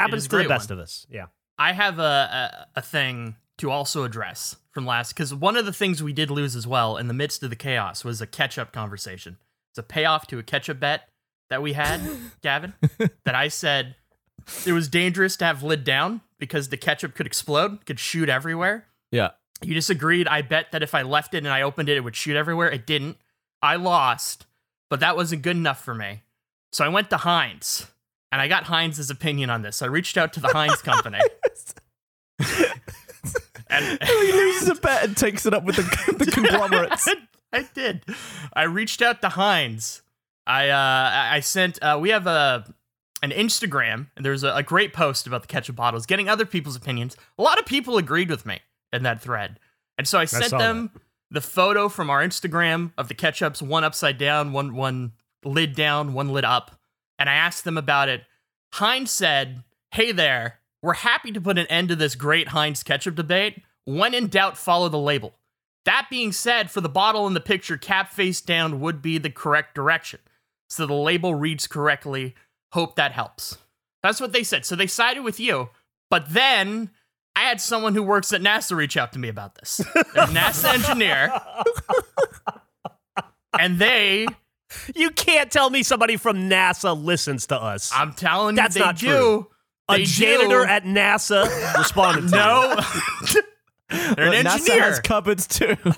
Happens 0.00 0.22
is 0.22 0.28
to 0.28 0.38
the 0.38 0.48
best 0.48 0.70
one. 0.70 0.78
of 0.78 0.82
us. 0.82 1.06
Yeah. 1.10 1.26
I 1.58 1.72
have 1.72 1.98
a, 1.98 2.66
a 2.74 2.78
a 2.80 2.82
thing 2.82 3.36
to 3.58 3.70
also 3.70 4.04
address 4.04 4.56
from 4.72 4.86
last 4.86 5.12
because 5.12 5.34
one 5.34 5.56
of 5.56 5.66
the 5.66 5.72
things 5.72 6.02
we 6.02 6.12
did 6.12 6.30
lose 6.30 6.56
as 6.56 6.66
well 6.66 6.96
in 6.96 7.08
the 7.08 7.14
midst 7.14 7.42
of 7.42 7.50
the 7.50 7.56
chaos 7.56 8.04
was 8.04 8.20
a 8.20 8.26
ketchup 8.26 8.72
conversation. 8.72 9.36
It's 9.72 9.78
a 9.78 9.82
payoff 9.82 10.26
to 10.28 10.38
a 10.38 10.42
ketchup 10.42 10.80
bet 10.80 11.02
that 11.50 11.60
we 11.62 11.74
had, 11.74 12.00
Gavin. 12.42 12.72
That 13.24 13.34
I 13.34 13.48
said 13.48 13.96
it 14.66 14.72
was 14.72 14.88
dangerous 14.88 15.36
to 15.36 15.44
have 15.44 15.62
lid 15.62 15.84
down 15.84 16.22
because 16.38 16.70
the 16.70 16.76
ketchup 16.76 17.14
could 17.14 17.26
explode, 17.26 17.84
could 17.84 18.00
shoot 18.00 18.28
everywhere. 18.28 18.86
Yeah. 19.12 19.30
You 19.62 19.74
disagreed. 19.74 20.26
I 20.26 20.40
bet 20.42 20.72
that 20.72 20.82
if 20.82 20.94
I 20.94 21.02
left 21.02 21.34
it 21.34 21.38
and 21.38 21.48
I 21.48 21.60
opened 21.62 21.90
it, 21.90 21.96
it 21.98 22.00
would 22.00 22.16
shoot 22.16 22.36
everywhere. 22.36 22.70
It 22.70 22.86
didn't. 22.86 23.18
I 23.62 23.76
lost, 23.76 24.46
but 24.88 25.00
that 25.00 25.16
wasn't 25.16 25.42
good 25.42 25.56
enough 25.56 25.84
for 25.84 25.94
me. 25.94 26.22
So 26.72 26.84
I 26.84 26.88
went 26.88 27.10
to 27.10 27.18
Heinz 27.18 27.86
and 28.32 28.40
I 28.40 28.48
got 28.48 28.64
Heinz's 28.64 29.10
opinion 29.10 29.50
on 29.50 29.62
this. 29.62 29.76
So 29.76 29.86
I 29.86 29.88
reached 29.88 30.16
out 30.16 30.32
to 30.34 30.40
the 30.40 30.48
Heinz 30.48 30.82
company. 30.82 31.18
and 33.68 33.98
he 34.02 34.32
loses 34.32 34.68
a 34.68 34.74
bet 34.74 35.04
and 35.04 35.16
takes 35.16 35.46
it 35.46 35.54
up 35.54 35.64
with 35.64 35.76
the, 35.76 36.14
the 36.24 36.30
conglomerates. 36.30 37.08
I 37.52 37.68
did. 37.74 38.04
I 38.52 38.64
reached 38.64 39.02
out 39.02 39.20
to 39.22 39.30
Heinz. 39.30 40.02
I 40.46 40.70
uh, 40.70 40.76
I 40.76 41.36
I 41.36 41.40
sent. 41.40 41.82
Uh, 41.82 41.98
we 42.00 42.10
have 42.10 42.26
a 42.26 42.64
an 43.22 43.30
Instagram, 43.30 44.06
and 44.16 44.24
there's 44.24 44.42
a, 44.42 44.54
a 44.54 44.62
great 44.62 44.92
post 44.92 45.26
about 45.26 45.42
the 45.42 45.48
ketchup 45.48 45.76
bottles, 45.76 46.06
getting 46.06 46.28
other 46.28 46.46
people's 46.46 46.76
opinions. 46.76 47.16
A 47.38 47.42
lot 47.42 47.58
of 47.58 47.66
people 47.66 47.98
agreed 47.98 48.30
with 48.30 48.46
me 48.46 48.60
in 48.92 49.02
that 49.02 49.20
thread, 49.20 49.58
and 49.98 50.08
so 50.08 50.18
I 50.18 50.24
sent 50.24 50.46
saw 50.46 50.58
them 50.58 50.90
the 51.30 51.40
photo 51.40 51.88
from 51.88 52.10
our 52.10 52.24
Instagram 52.24 52.92
of 52.96 53.08
the 53.08 53.14
ketchups, 53.14 53.60
one 53.62 53.84
upside 53.84 54.18
down, 54.18 54.52
one 54.52 54.74
one 54.74 55.12
lid 55.44 55.74
down, 55.74 56.14
one 56.14 56.30
lid 56.30 56.44
up, 56.44 56.79
and 57.20 57.30
I 57.30 57.34
asked 57.34 57.64
them 57.64 57.78
about 57.78 58.08
it. 58.08 58.24
Heinz 58.72 59.12
said, 59.12 59.62
"Hey 59.92 60.10
there, 60.10 60.58
we're 60.82 60.94
happy 60.94 61.30
to 61.30 61.40
put 61.40 61.58
an 61.58 61.66
end 61.66 61.90
to 61.90 61.96
this 61.96 62.16
great 62.16 62.48
Heinz 62.48 62.82
ketchup 62.82 63.14
debate. 63.14 63.62
When 63.84 64.14
in 64.14 64.26
doubt, 64.26 64.58
follow 64.58 64.88
the 64.88 64.98
label." 64.98 65.34
That 65.84 66.08
being 66.10 66.32
said, 66.32 66.70
for 66.70 66.80
the 66.80 66.88
bottle 66.88 67.26
in 67.26 67.34
the 67.34 67.40
picture, 67.40 67.76
cap 67.76 68.12
face 68.12 68.40
down 68.40 68.80
would 68.80 69.00
be 69.00 69.18
the 69.18 69.30
correct 69.30 69.74
direction. 69.74 70.20
So 70.68 70.86
the 70.86 70.94
label 70.94 71.34
reads 71.34 71.66
correctly. 71.66 72.34
Hope 72.72 72.96
that 72.96 73.12
helps. 73.12 73.58
That's 74.02 74.20
what 74.20 74.32
they 74.32 74.44
said. 74.44 74.64
So 74.64 74.76
they 74.76 74.86
sided 74.86 75.22
with 75.22 75.40
you. 75.40 75.70
But 76.10 76.32
then 76.32 76.90
I 77.34 77.40
had 77.40 77.60
someone 77.60 77.94
who 77.94 78.02
works 78.02 78.32
at 78.32 78.42
NASA 78.42 78.76
reach 78.76 78.96
out 78.96 79.12
to 79.14 79.18
me 79.18 79.28
about 79.28 79.54
this. 79.56 79.78
They're 79.94 80.24
a 80.24 80.26
NASA 80.26 80.74
engineer. 80.74 81.32
And 83.58 83.78
they, 83.78 84.26
You 84.94 85.10
can't 85.10 85.50
tell 85.50 85.68
me 85.70 85.82
somebody 85.82 86.16
from 86.16 86.48
NASA 86.48 87.00
listens 87.00 87.46
to 87.48 87.60
us. 87.60 87.90
I'm 87.94 88.12
telling 88.12 88.54
That's 88.54 88.76
you, 88.76 88.80
they 88.80 88.86
not 88.86 88.96
do. 88.96 89.06
true. 89.08 89.46
a 89.88 89.96
They 89.98 90.04
janitor 90.04 90.60
do. 90.64 90.70
at 90.70 90.84
NASA 90.84 91.76
responded 91.76 92.28
to. 92.30 92.36
No. 92.36 92.80
They're 94.14 94.26
an 94.32 94.44
Look, 94.44 94.46
NASA 94.46 94.54
engineer. 94.60 94.82
has 94.82 95.00
cupboards 95.00 95.46
too. 95.46 95.76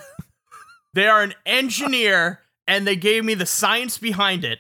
They 0.95 1.07
are 1.07 1.23
an 1.23 1.33
engineer, 1.47 2.41
and 2.67 2.87
they 2.87 2.97
gave 2.97 3.25
me 3.25 3.33
the 3.33 3.47
science 3.47 3.97
behind 3.97 4.45
it. 4.45 4.59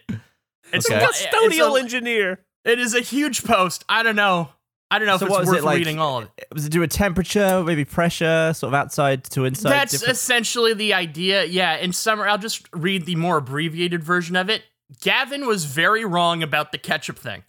It's 0.72 0.90
Okay. 0.90 0.96
a- 1.02 1.06
Custodial 1.06 1.68
it's 1.72 1.76
a- 1.76 1.80
engineer. 1.80 2.40
It 2.64 2.78
is 2.78 2.94
a 2.94 3.00
huge 3.00 3.44
post. 3.44 3.84
I 3.86 4.02
don't 4.02 4.16
know. 4.16 4.48
I 4.92 4.98
don't 4.98 5.06
know 5.06 5.16
So 5.16 5.24
if 5.26 5.30
what 5.30 5.40
it's 5.42 5.46
was 5.48 5.54
worth 5.56 5.62
it 5.62 5.66
like? 5.66 5.78
reading 5.78 5.98
all 5.98 6.18
of 6.18 6.24
it. 6.36 6.46
Was 6.52 6.66
it 6.66 6.70
do 6.70 6.82
a 6.82 6.86
temperature, 6.88 7.62
maybe 7.64 7.84
pressure, 7.84 8.52
sort 8.54 8.68
of 8.70 8.74
outside 8.74 9.24
to 9.24 9.44
inside? 9.44 9.70
That's 9.70 9.92
different- 9.92 10.12
essentially 10.12 10.74
the 10.74 10.92
idea. 10.94 11.44
Yeah, 11.44 11.76
in 11.76 11.92
summer, 11.92 12.28
I'll 12.28 12.38
just 12.38 12.68
read 12.74 13.06
the 13.06 13.16
more 13.16 13.38
abbreviated 13.38 14.04
version 14.04 14.36
of 14.36 14.50
it. 14.50 14.62
Gavin 15.00 15.46
was 15.46 15.64
very 15.64 16.04
wrong 16.04 16.42
about 16.42 16.72
the 16.72 16.78
ketchup 16.78 17.18
thing. 17.18 17.42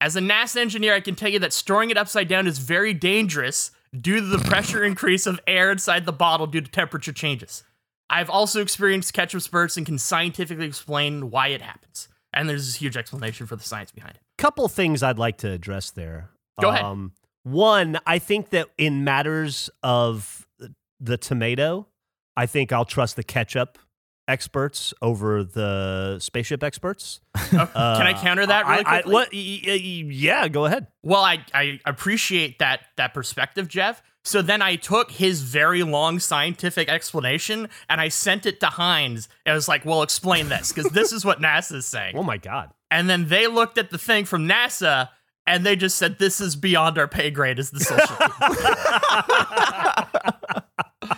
As 0.00 0.16
a 0.16 0.20
NASA 0.20 0.56
engineer, 0.56 0.94
I 0.94 1.00
can 1.00 1.14
tell 1.14 1.28
you 1.28 1.38
that 1.40 1.52
storing 1.52 1.90
it 1.90 1.96
upside 1.98 2.28
down 2.28 2.46
is 2.46 2.58
very 2.58 2.94
dangerous 2.94 3.70
due 3.98 4.16
to 4.20 4.26
the 4.26 4.38
pressure 4.38 4.82
increase 4.90 5.26
of 5.26 5.38
air 5.46 5.70
inside 5.70 6.06
the 6.06 6.12
bottle 6.12 6.46
due 6.46 6.60
to 6.62 6.70
temperature 6.70 7.12
changes. 7.12 7.62
I've 8.08 8.30
also 8.30 8.60
experienced 8.62 9.12
ketchup 9.14 9.42
spurts 9.42 9.76
and 9.76 9.84
can 9.84 9.98
scientifically 9.98 10.66
explain 10.66 11.30
why 11.30 11.48
it 11.48 11.60
happens. 11.60 12.08
And 12.32 12.48
there's 12.48 12.66
this 12.66 12.76
huge 12.76 12.96
explanation 12.96 13.46
for 13.46 13.56
the 13.56 13.62
science 13.64 13.90
behind 13.90 14.14
it. 14.16 14.20
Couple 14.38 14.68
things 14.68 15.02
I'd 15.02 15.18
like 15.18 15.38
to 15.38 15.50
address 15.50 15.90
there. 15.90 16.30
Go 16.60 16.70
ahead. 16.70 16.84
Um, 16.84 17.12
one, 17.42 17.98
I 18.06 18.18
think 18.18 18.50
that 18.50 18.68
in 18.78 19.04
matters 19.04 19.70
of 19.82 20.46
the 21.00 21.16
tomato, 21.16 21.86
I 22.36 22.46
think 22.46 22.72
I'll 22.72 22.84
trust 22.84 23.16
the 23.16 23.22
ketchup 23.22 23.78
experts 24.28 24.92
over 25.00 25.44
the 25.44 26.18
spaceship 26.20 26.62
experts. 26.64 27.20
Oh, 27.52 27.68
can 27.72 28.06
I 28.08 28.12
counter 28.20 28.44
that 28.46 28.66
really 28.66 28.84
Uh, 28.84 28.88
I- 28.90 28.96
I- 28.98 29.02
quickly? 29.02 29.12
what? 29.12 29.32
yeah, 29.32 30.48
go 30.48 30.64
ahead. 30.64 30.88
Well, 31.04 31.22
I, 31.22 31.44
I 31.54 31.78
appreciate 31.86 32.58
that 32.58 32.80
that 32.96 33.14
perspective, 33.14 33.68
Geoff. 33.68 34.02
So 34.24 34.42
then 34.42 34.60
I 34.62 34.74
took 34.74 35.12
his 35.12 35.42
very 35.42 35.84
long 35.84 36.18
scientific 36.18 36.88
explanation 36.88 37.68
and 37.88 38.00
I 38.00 38.08
sent 38.08 38.44
it 38.46 38.58
to 38.60 38.66
Heinz. 38.66 39.28
And 39.46 39.52
I 39.52 39.54
was 39.54 39.68
like, 39.68 39.84
well, 39.84 40.02
explain 40.02 40.48
this, 40.48 40.72
because 40.72 40.90
this 40.90 41.12
is 41.12 41.24
what 41.24 41.40
NASA 41.40 41.76
is 41.76 41.86
saying. 41.86 42.16
Oh 42.16 42.24
my 42.24 42.36
god. 42.36 42.72
And 42.90 43.08
then 43.08 43.28
they 43.28 43.46
looked 43.46 43.78
at 43.78 43.90
the 43.90 43.98
thing 43.98 44.24
from 44.24 44.48
NASA 44.48 45.10
and 45.46 45.64
they 45.64 45.76
just 45.76 45.96
said 45.96 46.18
this 46.18 46.40
is 46.40 46.56
beyond 46.56 46.98
our 46.98 47.08
pay 47.08 47.30
grade 47.30 47.58
as 47.58 47.70
the 47.70 47.80
social 47.80 48.16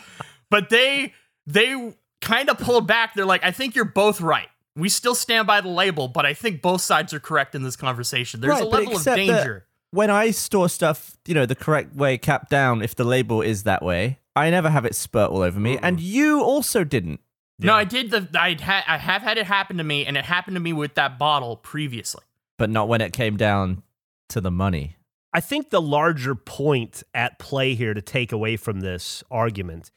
but 0.50 0.70
they 0.70 1.12
they 1.46 1.94
kind 2.20 2.50
of 2.50 2.58
pulled 2.58 2.86
back. 2.86 3.14
They're 3.14 3.24
like, 3.24 3.44
I 3.44 3.50
think 3.50 3.74
you're 3.74 3.84
both 3.84 4.20
right. 4.20 4.48
We 4.76 4.88
still 4.88 5.14
stand 5.14 5.46
by 5.46 5.60
the 5.60 5.68
label, 5.68 6.08
but 6.08 6.24
I 6.24 6.34
think 6.34 6.62
both 6.62 6.82
sides 6.82 7.12
are 7.12 7.20
correct 7.20 7.54
in 7.54 7.62
this 7.62 7.74
conversation. 7.76 8.40
There's 8.40 8.54
Right, 8.54 8.62
a 8.62 8.66
level 8.66 8.96
of 8.96 9.04
danger. 9.04 9.66
When 9.90 10.10
I 10.10 10.30
store 10.30 10.68
stuff, 10.68 11.16
you 11.26 11.34
know, 11.34 11.46
the 11.46 11.54
correct 11.54 11.96
way, 11.96 12.18
cap 12.18 12.48
down, 12.50 12.82
if 12.82 12.94
the 12.94 13.04
label 13.04 13.40
is 13.40 13.62
that 13.62 13.82
way, 13.82 14.18
I 14.36 14.50
never 14.50 14.68
have 14.68 14.84
it 14.84 14.94
spurt 14.94 15.30
all 15.30 15.42
over 15.42 15.58
me, 15.58 15.78
and 15.82 15.98
you 15.98 16.42
also 16.42 16.84
didn't. 16.84 17.20
No, 17.58 17.72
I 17.74 17.84
did 17.84 18.10
the 18.10 18.28
I 18.38 18.56
had 18.60 18.84
I 18.86 18.98
have 18.98 19.22
had 19.22 19.38
it 19.38 19.46
happen 19.46 19.78
to 19.78 19.84
me, 19.84 20.06
and 20.06 20.16
it 20.16 20.24
happened 20.24 20.54
to 20.54 20.60
me 20.60 20.72
with 20.72 20.94
that 20.94 21.18
bottle 21.18 21.56
previously. 21.56 22.22
But 22.56 22.70
not 22.70 22.86
when 22.86 23.00
it 23.00 23.12
came 23.12 23.36
down 23.36 23.82
to 24.28 24.40
the 24.40 24.50
money. 24.50 24.96
I 25.32 25.40
think 25.40 25.70
the 25.70 25.82
larger 25.82 26.34
point 26.34 27.02
at 27.12 27.38
play 27.38 27.74
here 27.74 27.94
to 27.94 28.02
take 28.02 28.32
away 28.32 28.56
from 28.56 28.80
this 28.80 29.22
argument 29.30 29.90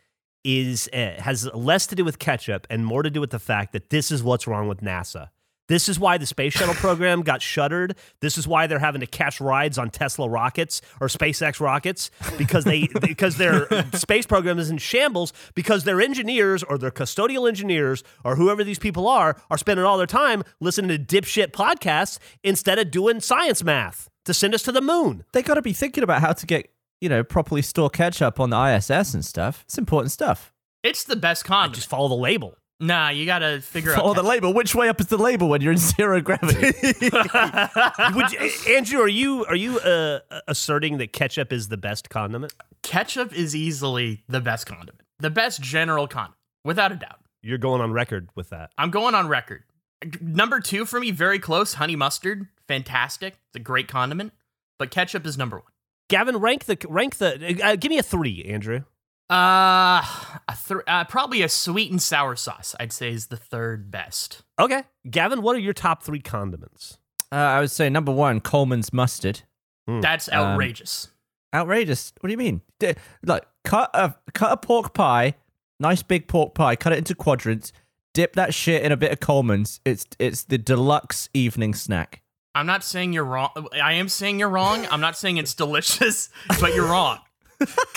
is 0.44 0.90
uh, 0.94 1.14
has 1.20 1.48
less 1.54 1.88
to 1.88 1.96
do 1.96 2.04
with 2.04 2.20
ketchup 2.20 2.68
and 2.70 2.86
more 2.86 3.04
to 3.04 3.10
do 3.10 3.22
with 3.22 3.30
the 3.30 3.40
fact 3.40 3.74
that 3.74 3.90
this 3.90 4.12
is 4.12 4.24
what's 4.24 4.48
wrong 4.48 4.68
with 4.68 4.82
NASA. 4.82 5.30
This 5.68 5.88
is 5.88 5.98
why 5.98 6.18
the 6.18 6.26
space 6.26 6.52
shuttle 6.52 6.76
program 6.76 7.22
got 7.22 7.42
shuttered. 7.42 7.96
This 8.20 8.38
is 8.38 8.46
why 8.46 8.68
they're 8.68 8.80
having 8.80 9.00
to 9.00 9.08
catch 9.08 9.40
rides 9.40 9.78
on 9.78 9.90
Tesla 9.90 10.28
rockets 10.28 10.82
or 11.00 11.08
SpaceX 11.08 11.62
rockets 11.62 12.12
because 12.38 12.66
they 12.66 12.88
because 13.02 13.38
their 13.38 13.70
space 13.94 14.26
program 14.26 14.60
is 14.60 14.70
in 14.70 14.80
shambles 14.80 15.32
because 15.56 15.86
their 15.86 16.02
engineers 16.02 16.62
or 16.62 16.78
their 16.78 16.92
custodial 16.92 17.48
engineers 17.48 18.04
or 18.26 18.36
whoever 18.36 18.66
these 18.66 18.80
people 18.80 19.08
are 19.08 19.38
are 19.50 19.58
spending 19.58 19.86
all 19.86 19.98
their 19.98 20.06
time 20.06 20.44
listening 20.60 20.90
to 20.90 21.22
dipshit 21.22 21.52
podcasts 21.52 22.20
instead 22.44 22.78
of 22.78 22.92
doing 22.92 23.22
science 23.22 23.64
math 23.64 24.11
to 24.26 24.34
send 24.34 24.54
us 24.54 24.64
to 24.64 24.72
the 24.72 24.82
moon. 24.82 25.24
They 25.34 25.42
got 25.42 25.56
to 25.56 25.62
be 25.62 25.74
thinking 25.74 26.04
about 26.04 26.22
how 26.22 26.34
to 26.34 26.46
get, 26.46 26.72
you 27.00 27.10
know, 27.10 27.24
properly 27.24 27.62
store 27.62 27.90
ketchup 27.90 28.40
on 28.40 28.50
the 28.52 28.58
ISS 28.76 29.14
and 29.14 29.24
stuff. 29.26 29.64
It's 29.66 29.78
important 29.78 30.12
stuff. 30.12 30.52
It's 30.84 31.04
the 31.04 31.16
best 31.16 31.46
I 31.46 31.48
condiment. 31.48 31.76
just 31.76 31.90
follow 31.90 32.08
the 32.08 32.16
label. 32.16 32.56
nah, 32.80 33.10
you 33.10 33.26
gotta 33.28 33.62
figure 33.62 33.92
Oh, 33.92 33.94
out. 33.94 34.00
Follow 34.00 34.14
the 34.16 34.24
label. 34.24 34.54
Which 34.54 34.74
way 34.74 34.90
up 34.90 35.00
is 35.00 35.08
the 35.08 35.18
label 35.18 35.48
when 35.50 35.62
you're 35.62 35.74
in 35.74 35.78
zero 35.78 36.20
gravity? 36.22 36.72
Would 38.16 38.32
you- 38.32 38.50
Andrew, 38.76 39.00
are 39.02 39.08
you 39.08 39.46
are 39.46 39.56
you 39.56 39.80
uh, 39.80 40.20
asserting 40.48 40.98
that 40.98 41.14
ketchup 41.14 41.54
is 41.54 41.68
the 41.68 41.78
best 41.78 42.10
condiment? 42.10 42.54
ketchup 42.84 43.32
is 43.34 43.56
easily 43.56 44.24
the 44.28 44.42
best 44.42 44.66
condiment, 44.66 45.02
the 45.20 45.30
best 45.30 45.62
general 45.62 46.08
condiment, 46.08 46.38
without 46.66 46.92
a 46.92 46.96
doubt. 46.96 47.20
You're 47.44 47.60
going 47.60 47.80
on 47.82 47.92
record 47.92 48.30
with 48.36 48.50
that. 48.50 48.72
I'm 48.78 48.90
going 48.90 49.14
on 49.14 49.28
record. 49.28 49.64
G- 50.08 50.20
Number 50.22 50.60
two 50.60 50.86
for 50.86 51.00
me, 51.00 51.12
very 51.12 51.40
close. 51.40 51.76
Honey 51.76 51.96
mustard, 51.96 52.48
fantastic. 52.68 53.34
It's 53.48 53.56
a 53.56 53.60
great 53.60 53.88
condiment, 53.88 54.34
but 54.80 54.92
ketchup 54.92 55.26
is 55.26 55.38
number 55.38 55.58
one. 55.58 55.66
Gavin, 56.10 56.38
rank 56.38 56.66
the 56.66 56.78
rank 56.90 57.18
the. 57.18 57.62
Uh, 57.64 57.76
give 57.76 57.90
me 57.90 57.98
a 57.98 58.04
three, 58.04 58.44
Andrew. 58.46 58.82
Uh, 59.30 60.04
a 60.50 60.58
th- 60.68 60.82
uh, 60.88 61.06
probably 61.06 61.42
a 61.42 61.48
sweet 61.48 61.90
and 61.90 62.02
sour 62.02 62.36
sauce. 62.36 62.76
I'd 62.80 62.92
say 62.92 63.12
is 63.12 63.28
the 63.28 63.38
third 63.38 63.90
best. 63.90 64.42
Okay, 64.60 64.84
Gavin, 65.10 65.42
what 65.42 65.56
are 65.56 65.60
your 65.60 65.74
top 65.74 66.04
three 66.04 66.20
condiments? 66.20 66.98
uh, 67.32 67.36
I 67.36 67.60
would 67.62 67.72
say 67.72 67.90
number 67.90 68.12
one, 68.12 68.42
Colman's 68.42 68.92
mustard. 68.92 69.42
That's 69.88 70.28
Um, 70.30 70.34
outrageous. 70.36 71.08
Outrageous. 71.56 72.12
What 72.20 72.28
do 72.28 72.32
you 72.32 72.38
mean? 72.38 72.62
D- 72.80 72.94
Like 73.26 73.46
cut 73.64 73.90
a 73.94 74.16
cut 74.34 74.52
a 74.52 74.58
pork 74.58 74.94
pie, 74.94 75.36
nice 75.80 76.04
big 76.04 76.28
pork 76.28 76.54
pie, 76.54 76.76
cut 76.76 76.92
it 76.94 76.98
into 76.98 77.16
quadrants, 77.16 77.72
dip 78.14 78.34
that 78.34 78.54
shit 78.54 78.84
in 78.84 78.92
a 78.92 78.98
bit 78.98 79.12
of 79.12 79.20
Colman's. 79.20 79.80
It's 79.86 80.06
it's 80.20 80.44
the 80.44 80.58
deluxe 80.58 81.30
evening 81.34 81.74
snack. 81.74 82.22
I'm 82.54 82.66
not 82.66 82.84
saying 82.84 83.14
you're 83.14 83.24
wrong. 83.26 83.50
I 83.82 83.94
am 83.94 84.10
saying 84.10 84.40
you're 84.40 84.50
wrong. 84.50 84.86
I'm 84.92 85.00
not 85.02 85.18
saying 85.18 85.38
it's 85.38 85.54
delicious, 85.54 86.30
but 86.60 86.76
you're 86.76 86.88
wrong. 86.88 87.20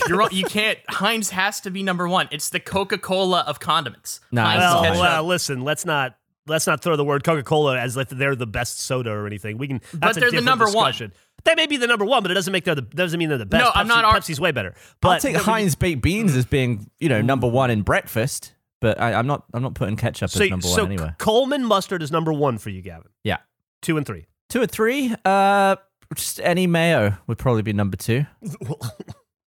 You're 0.08 0.18
wrong. 0.18 0.28
You 0.30 0.44
can't. 0.44 0.78
Heinz 0.88 1.30
has 1.30 1.60
to 1.62 1.70
be 1.70 1.82
number 1.82 2.06
one. 2.06 2.28
It's 2.30 2.50
the 2.50 2.60
Coca 2.60 2.98
Cola 2.98 3.40
of 3.46 3.58
condiments. 3.60 4.20
Nah, 4.30 4.44
Heinz 4.44 4.60
Well, 4.60 4.82
ketchup. 4.82 5.00
well, 5.00 5.24
listen, 5.24 5.60
let's 5.62 5.84
not 5.86 6.16
let's 6.46 6.66
not 6.66 6.82
throw 6.82 6.96
the 6.96 7.04
word 7.04 7.24
Coca 7.24 7.42
Cola 7.42 7.78
as 7.78 7.96
if 7.96 8.10
they're 8.10 8.36
the 8.36 8.46
best 8.46 8.78
soda 8.80 9.10
or 9.10 9.26
anything. 9.26 9.58
We 9.58 9.66
can. 9.68 9.80
That's 9.94 10.16
a 10.18 10.20
they're 10.20 10.30
the 10.30 10.36
different 10.36 10.44
number 10.44 10.66
one. 10.66 10.90
discussion. 10.90 11.12
They 11.44 11.54
may 11.54 11.66
be 11.66 11.76
the 11.78 11.86
number 11.86 12.04
one, 12.04 12.22
but 12.22 12.30
it 12.30 12.34
doesn't 12.34 12.52
make 12.52 12.64
they're 12.64 12.74
the 12.74 12.82
doesn't 12.82 13.18
mean 13.18 13.28
they're 13.30 13.38
the 13.38 13.46
best. 13.46 13.64
No, 13.64 13.70
I'm 13.74 13.88
not 13.88 14.04
ar- 14.04 14.14
Pepsi's 14.14 14.40
way 14.40 14.50
better. 14.52 14.74
But 15.00 15.08
I'll 15.08 15.20
take 15.20 15.36
Heinz 15.36 15.74
baked 15.74 16.00
beans 16.02 16.36
as 16.36 16.44
being 16.46 16.88
you 17.00 17.08
know 17.08 17.20
number 17.22 17.46
one 17.48 17.70
in 17.70 17.82
breakfast, 17.82 18.52
but 18.84 19.00
I, 19.00 19.14
I'm 19.14 19.26
not 19.26 19.44
I'm 19.54 19.62
not 19.62 19.74
putting 19.74 19.96
ketchup 19.96 20.28
so, 20.28 20.44
as 20.44 20.50
number 20.50 20.66
so 20.66 20.82
one 20.82 20.92
anyway. 20.92 21.14
Colman 21.18 21.64
mustard 21.64 22.02
is 22.02 22.12
number 22.12 22.34
one 22.34 22.58
for 22.58 22.68
you, 22.68 22.82
Gavin. 22.82 23.08
Yeah, 23.24 23.38
Two 23.80 23.96
and 23.96 24.06
three. 24.06 24.26
two 24.50 24.60
and 24.60 24.70
three. 24.70 25.14
Uh, 25.24 25.76
just 26.14 26.38
any 26.40 26.66
mayo 26.66 27.16
would 27.26 27.38
probably 27.38 27.62
be 27.62 27.72
number 27.72 27.96
two. 27.96 28.26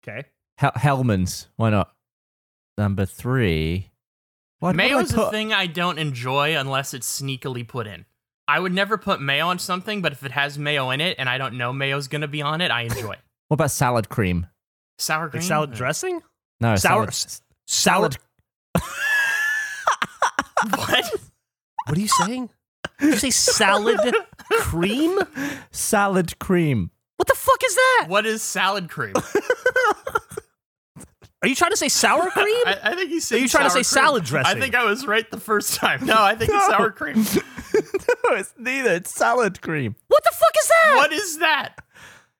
Okay. 0.07 0.23
Hel- 0.59 0.71
Hellmann's, 0.75 1.47
why 1.55 1.71
not? 1.71 1.91
Number 2.77 3.05
three. 3.07 3.89
Why, 4.59 4.67
what 4.69 4.77
do 4.77 4.83
I 4.83 4.87
Mayo's 4.87 5.13
a 5.15 5.31
thing 5.31 5.51
I 5.51 5.65
don't 5.65 5.97
enjoy 5.97 6.55
unless 6.55 6.93
it's 6.93 7.21
sneakily 7.21 7.67
put 7.67 7.87
in. 7.87 8.05
I 8.47 8.59
would 8.59 8.71
never 8.71 8.99
put 8.99 9.19
mayo 9.19 9.47
on 9.47 9.57
something, 9.57 10.03
but 10.03 10.11
if 10.11 10.23
it 10.23 10.31
has 10.31 10.59
mayo 10.59 10.91
in 10.91 11.01
it 11.01 11.15
and 11.17 11.27
I 11.27 11.39
don't 11.39 11.57
know 11.57 11.73
mayo's 11.73 12.07
gonna 12.07 12.27
be 12.27 12.43
on 12.43 12.61
it, 12.61 12.69
I 12.69 12.83
enjoy 12.83 13.13
it. 13.13 13.19
What 13.47 13.55
about 13.55 13.71
salad 13.71 14.09
cream? 14.09 14.45
Sour 14.99 15.29
cream. 15.29 15.41
Like 15.41 15.47
salad 15.47 15.73
dressing? 15.73 16.21
No, 16.61 16.75
Sour- 16.75 17.11
salad. 17.11 17.41
Salad. 17.67 18.17
What? 20.63 21.05
What 21.85 21.97
are 21.97 22.01
you 22.01 22.07
saying? 22.07 22.50
Did 23.00 23.13
you 23.13 23.17
say 23.17 23.29
salad 23.31 24.15
cream? 24.51 25.19
Salad 25.71 26.39
cream. 26.39 26.91
What 27.17 27.27
the 27.27 27.35
fuck 27.35 27.63
is 27.63 27.75
that? 27.75 28.05
What 28.07 28.25
is 28.25 28.41
salad 28.41 28.89
cream? 28.89 29.13
Are 31.41 31.47
you 31.47 31.53
trying 31.55 31.71
to 31.71 31.77
say 31.77 31.89
sour 31.89 32.27
cream? 32.31 32.63
I, 32.65 32.79
I 32.83 32.95
think 32.95 33.12
you 33.12 33.19
said. 33.19 33.35
Are 33.35 33.39
you 33.39 33.47
trying 33.47 33.65
to 33.65 33.69
say 33.69 33.75
cream. 33.75 33.83
salad 33.83 34.24
dressing? 34.24 34.57
I 34.57 34.59
think 34.59 34.74
I 34.74 34.83
was 34.85 35.05
right 35.05 35.29
the 35.29 35.39
first 35.39 35.75
time. 35.75 36.03
No, 36.03 36.15
I 36.17 36.33
think 36.33 36.50
it's 36.51 36.65
sour 36.65 36.89
cream. 36.89 37.17
no, 38.24 38.35
it's 38.35 38.53
neither. 38.57 38.93
It's 38.93 39.13
salad 39.13 39.62
cream. 39.62 39.95
what 40.07 40.24
the 40.24 40.31
fuck 40.33 40.53
is 40.59 40.67
that? 40.67 40.93
What 40.95 41.13
is 41.13 41.38
that? 41.39 41.75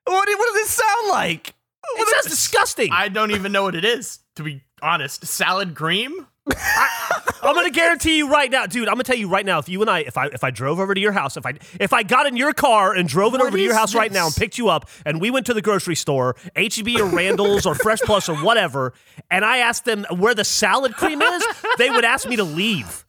What, 0.06 0.28
what 0.28 0.54
does 0.54 0.66
it 0.66 0.70
sound 0.70 1.10
like? 1.10 1.54
It 1.98 2.08
sounds 2.08 2.36
disgusting. 2.36 2.90
I 2.92 3.10
don't 3.10 3.30
even 3.30 3.52
know 3.52 3.62
what 3.64 3.76
it 3.76 3.86
is. 3.86 4.20
To 4.38 4.44
be 4.44 4.64
honest, 4.82 5.26
salad 5.26 5.76
cream. 5.76 6.26
I'm 6.48 7.54
gonna 7.56 7.70
guarantee 7.70 8.18
you 8.18 8.30
right 8.30 8.50
now, 8.52 8.66
dude. 8.66 8.88
I'm 8.88 8.96
gonna 8.96 9.04
tell 9.04 9.16
you 9.16 9.28
right 9.28 9.46
now. 9.46 9.60
If 9.60 9.70
you 9.70 9.82
and 9.82 9.90
I, 9.90 10.00
if 10.00 10.18
I, 10.18 10.28
if 10.28 10.44
I 10.44 10.52
drove 10.52 10.80
over 10.80 10.94
to 10.94 11.02
your 11.02 11.12
house, 11.12 11.38
if 11.38 11.46
I, 11.46 11.54
if 11.80 11.94
I 11.94 12.04
got 12.04 12.28
in 12.28 12.38
your 12.38 12.54
car 12.54 12.94
and 12.94 13.08
drove 13.08 13.34
it 13.34 13.38
What 13.40 13.48
over 13.48 13.58
to 13.58 13.64
your 13.64 13.76
house 13.76 13.96
right 13.96 14.12
now 14.12 14.26
and 14.28 14.36
picked 14.36 14.58
you 14.58 14.70
up, 14.70 14.90
and 15.06 15.22
we 15.22 15.32
went 15.32 15.46
to 15.48 15.54
the 15.54 15.62
grocery 15.62 15.96
store, 15.96 16.36
HEB 16.56 17.00
or 17.00 17.06
Randall's 17.06 17.66
or 17.66 17.76
Fresh 17.76 18.02
Plus 18.02 18.30
or 18.30 18.36
whatever, 18.38 18.94
and 19.32 19.46
I 19.46 19.58
asked 19.60 19.86
them 19.86 20.06
where 20.18 20.34
the 20.36 20.44
salad 20.44 20.96
cream 20.96 21.22
is, 21.22 21.44
they 21.78 21.90
would 21.90 22.06
ask 22.06 22.28
me 22.28 22.36
to 22.36 22.44
leave. 22.44 23.04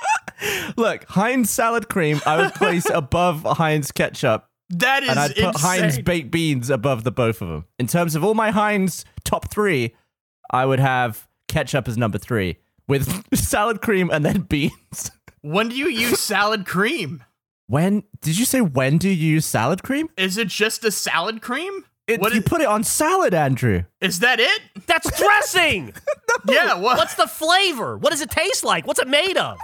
Look, 0.77 1.05
Heinz 1.09 1.51
salad 1.51 1.89
cream, 1.89 2.21
I 2.27 2.37
would 2.37 2.55
place 2.55 2.87
above 2.93 3.43
Heinz 3.43 3.91
ketchup, 3.93 4.49
That 4.71 5.03
is 5.03 5.11
and 5.11 5.19
I'd 5.19 5.35
put 5.35 5.45
insane. 5.55 5.81
Heinz 5.81 5.99
baked 6.01 6.31
beans 6.31 6.69
above 6.71 7.05
the 7.05 7.11
both 7.13 7.41
of 7.41 7.49
them. 7.49 7.65
In 7.79 7.87
terms 7.87 8.15
of 8.15 8.23
all 8.25 8.35
my 8.35 8.51
Heinz 8.51 9.05
top 9.25 9.51
three, 9.51 9.95
I 10.51 10.67
would 10.67 10.81
have 10.81 11.27
ketchup 11.49 11.89
as 11.89 11.97
number 11.97 12.19
three 12.19 12.59
with 12.89 13.25
salad 13.37 13.81
cream 13.81 14.11
and 14.11 14.25
then 14.25 14.43
beans. 14.43 15.11
when 15.43 15.69
do 15.69 15.77
you 15.77 15.89
use 15.89 16.21
salad 16.21 16.67
cream? 16.67 17.23
When 17.69 18.05
did 18.21 18.39
you 18.39 18.45
say 18.45 18.61
when 18.61 18.99
do 18.99 19.09
you 19.09 19.33
use 19.35 19.45
salad 19.47 19.83
cream? 19.83 20.09
Is 20.17 20.39
it 20.39 20.49
just 20.49 20.85
a 20.85 20.91
salad 20.91 21.43
cream? 21.43 21.85
It, 22.07 22.21
What 22.21 22.33
you 22.33 22.39
is- 22.39 22.45
put 22.47 22.61
it 22.61 22.69
on 22.69 22.85
salad, 22.85 23.35
Andrew. 23.35 23.83
Is 24.01 24.21
that 24.21 24.39
it? 24.39 24.61
That's 24.87 25.11
dressing. 25.19 25.93
Yeah. 26.49 26.75
What, 26.75 26.99
What's 26.99 27.15
the 27.15 27.27
flavor? 27.27 27.97
What 27.99 28.11
does 28.11 28.21
it 28.21 28.31
taste 28.31 28.63
like? 28.63 28.87
What's 28.87 29.01
it 29.01 29.09
made 29.09 29.37
of? 29.37 29.59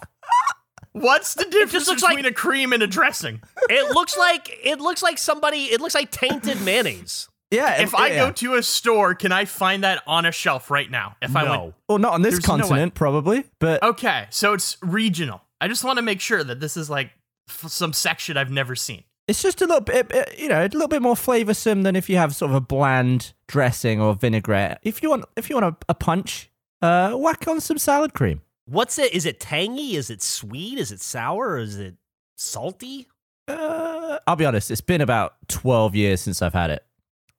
what's 0.92 1.34
the 1.34 1.44
difference 1.44 1.86
looks 1.88 2.02
between 2.02 2.24
like- 2.24 2.32
a 2.32 2.34
cream 2.34 2.72
and 2.72 2.82
a 2.82 2.86
dressing? 2.86 3.40
It 3.70 3.94
looks 3.94 4.16
like 4.16 4.58
it 4.64 4.80
looks 4.80 5.02
like 5.02 5.18
somebody. 5.18 5.64
It 5.66 5.80
looks 5.80 5.94
like 5.94 6.10
tainted 6.10 6.60
mayonnaise. 6.62 7.28
Yeah. 7.52 7.80
If 7.82 7.94
I 7.94 8.08
yeah. 8.08 8.26
go 8.26 8.32
to 8.32 8.54
a 8.54 8.62
store, 8.62 9.14
can 9.14 9.30
I 9.30 9.44
find 9.44 9.84
that 9.84 10.02
on 10.06 10.26
a 10.26 10.32
shelf 10.32 10.70
right 10.70 10.90
now? 10.90 11.16
If 11.22 11.36
I 11.36 11.44
No. 11.44 11.50
went, 11.50 11.74
well, 11.88 11.98
not 11.98 12.14
on 12.14 12.22
this 12.22 12.34
There's 12.34 12.48
no 12.48 12.56
continent, 12.58 12.94
probably, 12.94 13.44
but 13.60 13.82
okay, 13.82 14.26
so 14.30 14.52
it's 14.54 14.76
regional. 14.82 15.42
I 15.60 15.68
just 15.68 15.84
want 15.84 15.98
to 15.98 16.02
make 16.02 16.20
sure 16.20 16.42
that 16.42 16.58
this 16.58 16.76
is 16.76 16.90
like 16.90 17.10
f- 17.48 17.70
some 17.70 17.92
section 17.92 18.36
I've 18.36 18.50
never 18.50 18.74
seen. 18.74 19.04
it's 19.28 19.40
just 19.42 19.62
a 19.62 19.66
little 19.66 19.80
bit, 19.82 20.10
you 20.36 20.48
know, 20.48 20.62
a 20.62 20.66
little 20.66 20.88
bit 20.88 21.00
more 21.02 21.14
flavoursome 21.14 21.84
than 21.84 21.94
if 21.94 22.10
you 22.10 22.16
have 22.16 22.34
sort 22.34 22.50
of 22.50 22.56
a 22.56 22.60
bland 22.60 23.32
dressing 23.46 24.00
or 24.00 24.14
vinaigrette. 24.14 24.80
If 24.82 25.02
you 25.02 25.10
want, 25.10 25.26
if 25.36 25.48
you 25.48 25.54
want 25.56 25.66
a, 25.66 25.76
a 25.90 25.94
punch, 25.94 26.50
uh, 26.82 27.12
whack 27.14 27.46
on 27.46 27.60
some 27.60 27.78
salad 27.78 28.14
cream. 28.14 28.40
What's 28.66 28.98
it? 28.98 29.12
Is 29.12 29.24
it 29.26 29.38
tangy? 29.38 29.94
Is 29.96 30.10
it 30.10 30.22
sweet? 30.22 30.78
Is 30.78 30.90
it 30.90 31.00
sour? 31.00 31.58
Is 31.58 31.78
it 31.78 31.94
salty? 32.36 33.08
Uh, 33.48 34.18
I'll 34.26 34.36
be 34.36 34.44
honest, 34.46 34.70
it's 34.70 34.80
been 34.80 35.00
about 35.00 35.34
twelve 35.48 35.94
years 35.94 36.20
since 36.20 36.42
I've 36.42 36.52
had 36.54 36.70
it, 36.70 36.84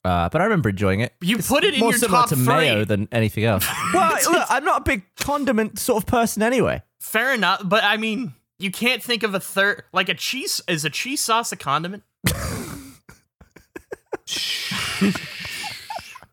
uh, 0.06 0.30
but 0.30 0.42
I 0.42 0.44
remember 0.46 0.70
enjoying 0.70 1.00
it. 1.02 1.14
You 1.22 1.38
It's 1.38 1.48
put 1.48 1.64
it 1.64 1.74
in 1.76 1.80
more 1.80 1.92
your 1.92 2.00
similar 2.00 2.20
top 2.22 2.30
to 2.30 2.36
three. 2.36 2.46
mayo 2.46 2.86
than 2.86 3.08
anything 3.12 3.44
else. 3.46 3.66
well, 3.94 4.18
look, 4.32 4.46
I'm 4.50 4.66
not 4.66 4.82
a 4.82 4.84
big 4.84 5.04
condiment 5.18 5.80
sort 5.80 6.04
of 6.04 6.08
person 6.08 6.44
anyway. 6.44 6.82
Fair 7.00 7.34
enough, 7.34 7.62
but 7.66 7.84
I 7.84 7.98
mean, 7.98 8.34
you 8.60 8.72
can't 8.72 9.02
think 9.04 9.24
of 9.24 9.34
a 9.34 9.40
third 9.40 9.84
like 9.94 10.10
a 10.10 10.14
cheese. 10.14 10.62
Is 10.68 10.86
a 10.86 10.90
cheese 10.90 11.22
sauce 11.22 11.52
a 11.52 11.56
condiment? 11.56 12.04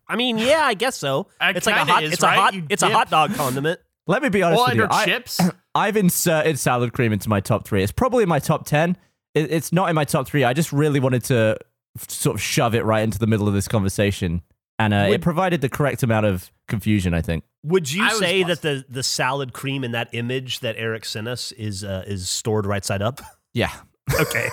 I 0.07 0.15
mean, 0.17 0.37
yeah, 0.37 0.61
I 0.63 0.73
guess 0.73 0.97
so. 0.97 1.27
It 1.41 1.57
it's 1.57 1.65
like 1.65 1.75
a 1.75 1.85
hot. 1.85 2.03
is, 2.03 2.13
it's 2.13 2.23
right? 2.23 2.37
a 2.37 2.41
hot. 2.41 2.53
You 2.53 2.65
It's 2.69 2.83
a 2.83 2.89
hot 2.89 3.09
dog 3.09 3.33
condiment. 3.35 3.79
Let 4.07 4.21
me 4.21 4.29
be 4.29 4.43
honest 4.43 4.57
Well, 4.59 4.67
with 4.67 4.75
you. 4.75 4.83
under 4.83 4.93
I, 4.93 5.05
chips. 5.05 5.39
I've 5.75 5.95
inserted 5.95 6.59
salad 6.59 6.91
cream 6.91 7.13
into 7.13 7.29
my 7.29 7.39
top 7.39 7.65
three. 7.65 7.81
It's 7.83 7.91
probably 7.93 8.23
in 8.23 8.29
my 8.29 8.39
top 8.39 8.65
10. 8.65 8.97
It, 9.33 9.51
it's 9.51 9.71
not 9.71 9.87
in 9.89 9.95
my 9.95 10.03
top 10.03 10.27
three. 10.27 10.43
I 10.43 10.51
just 10.53 10.73
really 10.73 10.99
wanted 10.99 11.23
to 11.25 11.55
f- 11.59 11.67
sort 12.07 12.35
of 12.35 12.41
shove 12.41 12.75
it 12.75 12.83
right 12.85 13.01
into 13.01 13.19
the 13.19 13.27
middle 13.27 13.47
of 13.47 13.53
this 13.53 13.67
conversation. 13.67 14.41
And 14.79 14.93
uh, 14.93 15.07
it 15.09 15.21
provided 15.21 15.61
the 15.61 15.69
correct 15.69 16.01
amount 16.01 16.25
of 16.25 16.51
confusion, 16.67 17.13
I 17.13 17.21
think. 17.21 17.43
Would 17.63 17.91
you 17.91 18.03
I 18.03 18.09
say 18.13 18.43
that 18.43 18.61
the 18.63 18.83
the 18.89 19.03
salad 19.03 19.53
cream 19.53 19.83
in 19.83 19.91
that 19.91 20.09
image 20.13 20.61
that 20.61 20.75
Eric 20.77 21.05
sent 21.05 21.27
us 21.27 21.51
is 21.51 21.83
uh, 21.83 22.03
is 22.07 22.27
stored 22.27 22.65
right 22.65 22.83
side 22.83 23.01
up? 23.01 23.21
Yeah. 23.53 23.69
Okay. 24.17 24.47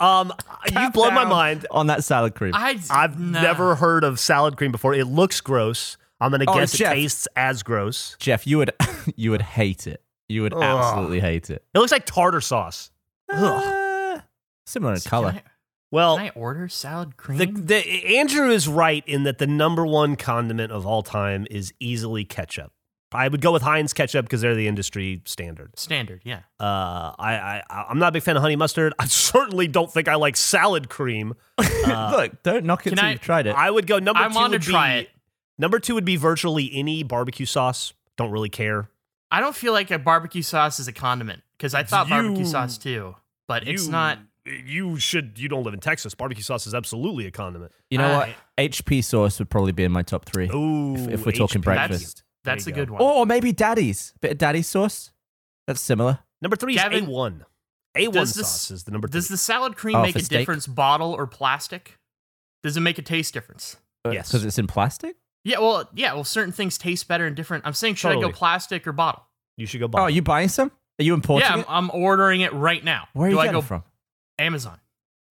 um, 0.00 0.32
you've 0.72 0.92
blown 0.94 1.12
my 1.12 1.26
mind. 1.26 1.66
On 1.70 1.88
that 1.88 2.02
salad 2.02 2.34
cream. 2.34 2.52
I, 2.54 2.78
I've 2.90 3.20
nah. 3.20 3.42
never 3.42 3.74
heard 3.74 4.04
of 4.04 4.18
salad 4.18 4.56
cream 4.56 4.72
before. 4.72 4.94
It 4.94 5.04
looks 5.06 5.42
gross. 5.42 5.98
I'm 6.18 6.30
gonna 6.30 6.46
Oh, 6.48 6.54
guess 6.54 6.74
it 6.74 6.78
Geoff. 6.78 6.94
tastes 6.94 7.28
as 7.36 7.62
gross. 7.62 8.16
Geoff, 8.18 8.46
you 8.46 8.56
would 8.56 8.72
you 9.16 9.30
would 9.32 9.42
hate 9.42 9.86
it. 9.86 10.02
You 10.30 10.42
would 10.42 10.54
Ugh. 10.54 10.62
absolutely 10.62 11.20
hate 11.20 11.50
it. 11.50 11.62
It 11.74 11.78
looks 11.78 11.92
like 11.92 12.06
tartar 12.06 12.40
sauce. 12.40 12.90
Ugh. 13.30 14.16
Uh, 14.16 14.20
similar 14.64 14.94
in 14.94 15.00
Can 15.00 15.10
color. 15.10 15.42
I, 15.96 16.00
Well, 16.00 16.16
can 16.18 16.26
I 16.26 16.30
order 16.30 16.68
salad 16.68 17.16
cream? 17.16 17.38
the, 17.38 17.46
the 17.46 18.16
Andrew 18.18 18.48
is 18.50 18.68
right 18.68 19.02
in 19.06 19.22
that 19.24 19.38
the 19.38 19.46
number 19.46 19.84
one 19.86 20.16
condiment 20.16 20.72
of 20.72 20.86
all 20.86 21.02
time 21.02 21.46
is 21.50 21.72
easily 21.80 22.24
ketchup. 22.24 22.72
I 23.12 23.28
would 23.28 23.40
go 23.40 23.52
with 23.52 23.62
Heinz 23.62 23.92
ketchup 23.92 24.26
because 24.26 24.40
they're 24.40 24.56
the 24.56 24.66
industry 24.66 25.22
standard. 25.26 25.78
Standard, 25.78 26.22
yeah. 26.24 26.40
Uh, 26.60 27.14
I, 27.18 27.62
I 27.70 27.84
I'm 27.88 27.98
not 27.98 28.08
a 28.08 28.12
big 28.12 28.22
fan 28.24 28.36
of 28.36 28.42
honey 28.42 28.56
mustard. 28.56 28.92
I 28.98 29.04
certainly 29.06 29.68
don't 29.68 29.90
think 29.90 30.08
I 30.08 30.16
like 30.16 30.36
salad 30.36 30.88
cream. 30.88 31.34
Look, 31.86 32.42
don't 32.42 32.64
knock 32.64 32.86
it 32.86 32.90
can 32.90 32.98
till 32.98 33.06
I- 33.06 33.10
you've 33.12 33.20
tried 33.20 33.46
it. 33.46 33.54
I 33.54 33.70
would 33.70 33.86
go 33.86 33.98
number 34.00 34.20
I 34.20 34.28
two. 34.28 34.34
want 34.34 34.52
to 34.54 34.58
try 34.58 34.94
be, 34.96 35.00
it. 35.02 35.10
Number 35.58 35.78
two 35.78 35.94
would 35.94 36.04
be 36.04 36.16
virtually 36.16 36.70
any 36.74 37.02
barbecue 37.04 37.46
sauce. 37.46 37.94
Don't 38.16 38.30
really 38.32 38.50
care. 38.50 38.90
I 39.30 39.40
don't 39.40 39.56
feel 39.56 39.72
like 39.72 39.90
a 39.90 39.98
barbecue 39.98 40.42
sauce 40.42 40.78
is 40.80 40.88
a 40.88 40.92
condiment 40.92 41.42
because 41.56 41.74
I 41.74 41.84
thought 41.84 42.08
barbecue 42.08 42.44
sauce 42.44 42.76
too, 42.76 43.14
but 43.46 43.66
it's 43.66 43.86
not. 43.86 44.18
You 44.46 44.98
should. 44.98 45.38
You 45.38 45.48
don't 45.48 45.64
live 45.64 45.74
in 45.74 45.80
Texas. 45.80 46.14
Barbecue 46.14 46.42
sauce 46.42 46.66
is 46.66 46.74
absolutely 46.74 47.26
a 47.26 47.30
condiment. 47.30 47.72
you 47.90 47.98
know 47.98 48.12
ah. 48.12 48.18
what? 48.18 48.30
HP 48.58 49.02
sauce 49.02 49.38
would 49.38 49.50
probably 49.50 49.72
be 49.72 49.84
in 49.84 49.92
my 49.92 50.02
top 50.02 50.24
three. 50.24 50.48
Ooh, 50.48 50.94
if, 50.94 51.08
if 51.08 51.26
we're 51.26 51.32
talking 51.32 51.60
breakfast. 51.60 52.22
That's 52.44 52.64
There 52.64 52.72
a 52.72 52.76
you 52.76 52.82
good 52.82 52.90
one. 52.90 53.02
Or 53.02 53.26
maybe 53.26 53.52
daddy's. 53.52 54.14
Bit 54.20 54.32
of 54.32 54.38
daddy's 54.38 54.68
sauce. 54.68 55.10
That's 55.66 55.80
similar. 55.80 56.20
Number 56.40 56.56
three 56.56 56.74
Gavin, 56.74 57.04
is 57.04 57.10
A1. 57.10 57.40
A1 57.96 58.12
does 58.12 58.34
this- 58.34 58.46
sauce 58.46 58.70
is 58.70 58.84
the 58.84 58.92
number 58.92 59.08
three. 59.08 59.18
Does 59.18 59.28
the 59.28 59.36
salad 59.36 59.74
cream 59.76 59.96
Oh, 59.96 60.02
make 60.02 60.14
a 60.14 60.22
steak? 60.22 60.40
difference, 60.40 60.66
bottle 60.66 61.12
or 61.12 61.26
plastic? 61.26 61.98
Does 62.62 62.76
it 62.76 62.80
make 62.80 62.98
a 62.98 63.02
taste 63.02 63.34
difference? 63.34 63.76
Uh, 64.04 64.10
yes. 64.10 64.28
Because 64.28 64.44
it's 64.44 64.58
in 64.58 64.66
plastic? 64.66 65.16
Yeah, 65.44 65.58
well, 65.58 65.88
yeah, 65.94 66.14
well, 66.14 66.24
certain 66.24 66.52
things 66.52 66.78
taste 66.78 67.08
better 67.08 67.26
in 67.26 67.34
different. 67.34 67.66
I'm 67.66 67.72
saying, 67.72 67.96
should 67.96 68.16
I 68.16 68.20
go 68.20 68.30
plastic 68.30 68.86
or 68.86 68.92
bottle? 68.92 69.24
you 69.56 69.66
should 69.66 69.80
go 69.80 69.88
Oh, 69.94 70.02
are 70.02 70.10
you 70.10 70.22
buying 70.22 70.48
some? 70.48 70.70
Are 70.98 71.04
you 71.04 71.14
importing 71.14 71.46
yeah, 71.46 71.54
I'm, 71.54 71.60
it? 71.60 71.66
I'm 71.68 71.90
ordering 71.92 72.40
it 72.42 72.52
right 72.52 72.82
now. 72.82 73.08
Where 73.12 73.26
are 73.26 73.30
Do 73.30 73.36
you 73.36 73.40
I 73.40 73.44
getting 73.44 73.60
go 73.60 73.64
it 73.64 73.68
from? 73.68 73.84
Amazon? 74.38 74.78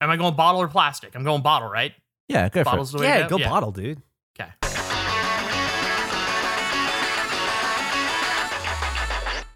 Am 0.02 0.10
I 0.10 0.18
going 0.18 0.36
bottle 0.36 0.62
or 0.62 0.68
plastic? 0.68 1.16
I'm 1.16 1.24
going 1.24 1.42
bottle, 1.42 1.70
right? 1.70 1.94
Yeah, 2.28 2.50
go 2.50 2.64
for 2.64 2.80
it. 2.80 2.88
the 2.88 2.98
way 3.00 3.08
yeah, 3.08 3.24
to 3.24 3.30
go 3.30 3.38
yeah. 3.38 3.50
bottle, 3.50 3.72
dude. 3.72 4.02
Okay. 4.40 4.52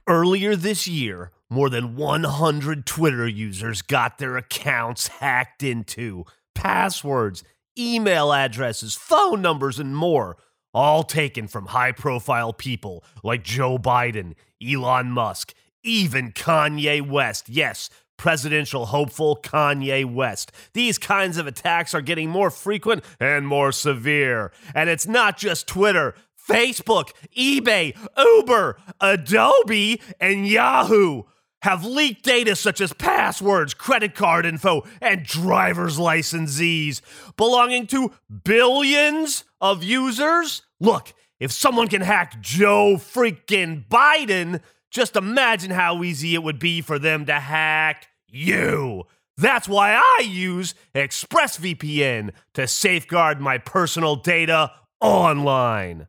Earlier 0.08 0.56
this 0.56 0.88
year, 0.88 1.32
more 1.50 1.70
than 1.70 1.96
100 1.96 2.86
Twitter 2.86 3.28
users 3.28 3.82
got 3.82 4.18
their 4.18 4.38
accounts 4.38 5.08
hacked 5.08 5.64
into. 5.64 6.26
Passwords, 6.56 7.44
email 7.78 8.32
addresses, 8.32 8.96
phone 8.96 9.42
numbers, 9.42 9.80
and 9.80 9.96
more. 9.96 10.38
All 10.74 11.04
taken 11.04 11.48
from 11.48 11.68
high 11.68 11.92
profile 11.92 12.54
people 12.54 13.04
like 13.24 13.44
Joe 13.44 13.80
Biden, 13.80 14.36
Elon 14.64 15.12
Musk, 15.12 15.54
even 15.84 16.32
Kanye 16.32 17.08
West. 17.08 17.50
Yes, 17.50 17.90
presidential 18.20 18.86
hopeful 18.86 19.40
Kanye 19.42 20.06
West. 20.06 20.52
These 20.74 21.00
kinds 21.00 21.38
of 21.38 21.48
attacks 21.48 21.96
are 21.96 22.02
getting 22.02 22.30
more 22.30 22.52
frequent 22.52 23.04
and 23.20 23.48
more 23.48 23.72
severe. 23.72 24.52
And 24.76 24.90
it's 24.90 25.08
not 25.08 25.38
just 25.38 25.68
Twitter. 25.68 26.14
Facebook, 26.48 27.12
eBay, 27.38 27.96
Uber, 28.18 28.78
Adobe, 29.00 30.02
and 30.20 30.48
Yahoo 30.48 31.24
have 31.62 31.86
leaked 31.86 32.24
data 32.24 32.56
such 32.56 32.82
as 32.82 32.94
passwords, 32.94 33.74
credit 33.74 34.16
card 34.16 34.46
info, 34.46 34.84
and 35.02 35.24
driver's 35.24 35.98
licensees 35.98 37.02
belonging 37.38 37.88
to 37.88 38.12
billions 38.44 39.44
of 39.62 39.84
users. 39.84 40.62
Look, 40.80 41.14
if 41.40 41.52
someone 41.52 41.88
can 41.88 42.02
hack 42.02 42.42
Joe 42.42 42.96
freaking 42.96 43.88
Biden, 43.88 44.62
just 44.92 45.16
imagine 45.16 45.72
how 45.72 46.04
easy 46.04 46.34
it 46.34 46.44
would 46.44 46.60
be 46.60 46.82
for 46.82 46.98
them 46.98 47.26
to 47.28 47.34
hack 47.34 48.08
you. 48.32 49.04
That's 49.38 49.70
why 49.70 49.94
I 49.94 50.24
use 50.24 50.76
ExpressVPN 50.94 52.32
to 52.56 52.68
safeguard 52.68 53.40
my 53.40 53.58
personal 53.58 54.18
data 54.18 54.72
online. 55.00 56.08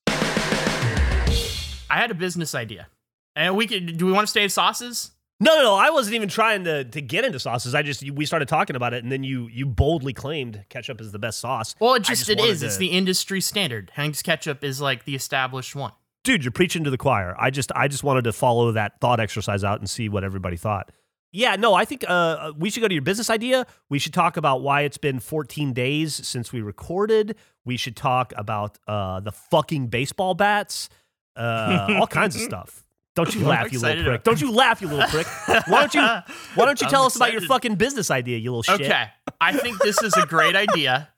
I 1.91 1.97
had 1.97 2.11
a 2.11 2.15
business 2.15 2.55
idea. 2.55 2.89
And 3.35 3.57
we 3.57 3.67
could 3.67 3.97
do 3.97 4.07
we 4.07 4.13
want 4.13 4.27
to 4.27 4.31
stay 4.31 4.45
at 4.45 4.53
sauces? 4.53 5.13
No, 5.41 5.55
no, 5.55 5.63
no. 5.63 5.75
I 5.77 5.91
wasn't 5.91 6.17
even 6.17 6.29
trying 6.29 6.65
to, 6.65 6.85
to 6.85 7.01
get 7.01 7.25
into 7.25 7.39
sauces. 7.39 7.75
I 7.75 7.83
just 7.83 8.09
we 8.11 8.27
started 8.27 8.49
talking 8.49 8.75
about 8.75 8.95
it, 8.95 9.05
and 9.05 9.13
then 9.13 9.23
you 9.23 9.49
you 9.53 9.65
boldly 9.65 10.13
claimed 10.13 10.65
ketchup 10.69 11.01
is 11.01 11.13
the 11.13 11.19
best 11.21 11.39
sauce. 11.39 11.75
Well, 11.79 11.95
it 11.95 12.01
I 12.01 12.15
just, 12.15 12.29
it 12.29 12.41
is. 12.41 12.63
It's 12.65 12.79
the 12.79 12.89
industry 12.89 13.41
standard. 13.41 13.93
Heinz 13.95 14.23
ketchup 14.23 14.65
is 14.65 14.81
like 14.81 15.05
the 15.05 15.15
established 15.15 15.77
one. 15.77 15.93
dude, 16.25 16.43
you're 16.45 16.51
preaching 16.51 16.83
to 16.85 16.91
the 16.91 16.99
choir. 16.99 17.37
I 17.39 17.51
just 17.51 17.71
I 17.77 17.87
just 17.87 18.03
wanted 18.03 18.25
to 18.25 18.33
follow 18.33 18.73
that 18.73 19.01
thought 19.01 19.21
exercise 19.21 19.63
out 19.63 19.79
and 19.79 19.89
see 19.89 20.09
what 20.09 20.25
everybody 20.25 20.57
thought. 20.57 20.91
Yeah, 21.31 21.57
no, 21.57 21.75
I 21.75 21.85
think 21.85 22.05
uh, 22.09 22.53
we 22.57 22.71
should 22.71 22.81
go 22.81 22.89
to 22.89 22.95
your 22.95 23.03
business 23.03 23.29
idea. 23.29 23.67
We 23.91 23.99
should 23.99 24.15
talk 24.15 24.37
about 24.37 24.63
why 24.63 24.83
it's 24.83 24.97
been 24.99 25.21
14 25.21 25.73
days 25.75 26.27
since 26.27 26.53
we 26.53 26.63
recorded. 26.63 27.37
We 27.65 27.77
should 27.77 27.97
talk 27.97 28.33
about 28.37 28.79
uh, 28.89 29.21
the 29.21 29.33
fucking 29.33 29.89
baseball 29.89 30.35
bats, 30.35 30.89
uh, 31.37 31.99
all 32.01 32.07
kinds 32.07 32.35
of 32.35 32.43
stuff. 32.43 32.85
Don't 33.15 33.35
you 33.35 33.41
I'm 33.43 33.49
laugh, 33.49 33.73
you 33.73 33.81
little 33.81 34.05
prick! 34.05 34.23
Don't 34.23 34.41
you 34.41 34.53
laugh, 34.53 34.81
you 34.81 34.87
little 34.87 35.09
prick! 35.09 35.27
Why 35.67 35.87
don't 35.87 35.95
you 35.95 36.01
Why 36.01 36.65
don't 36.67 36.81
you 36.81 36.87
I'm 36.87 36.91
tell 36.91 37.05
us 37.05 37.17
about 37.17 37.33
your 37.33 37.41
fucking 37.41 37.75
business 37.75 38.13
idea, 38.13 38.39
you 38.39 38.51
little 38.55 38.63
shit? 38.63 38.81
Okay. 38.81 39.07
I 39.41 39.53
think 39.53 39.79
this 39.81 40.01
is 40.03 40.15
a 40.15 40.25
great 40.25 40.55
idea. 40.55 41.09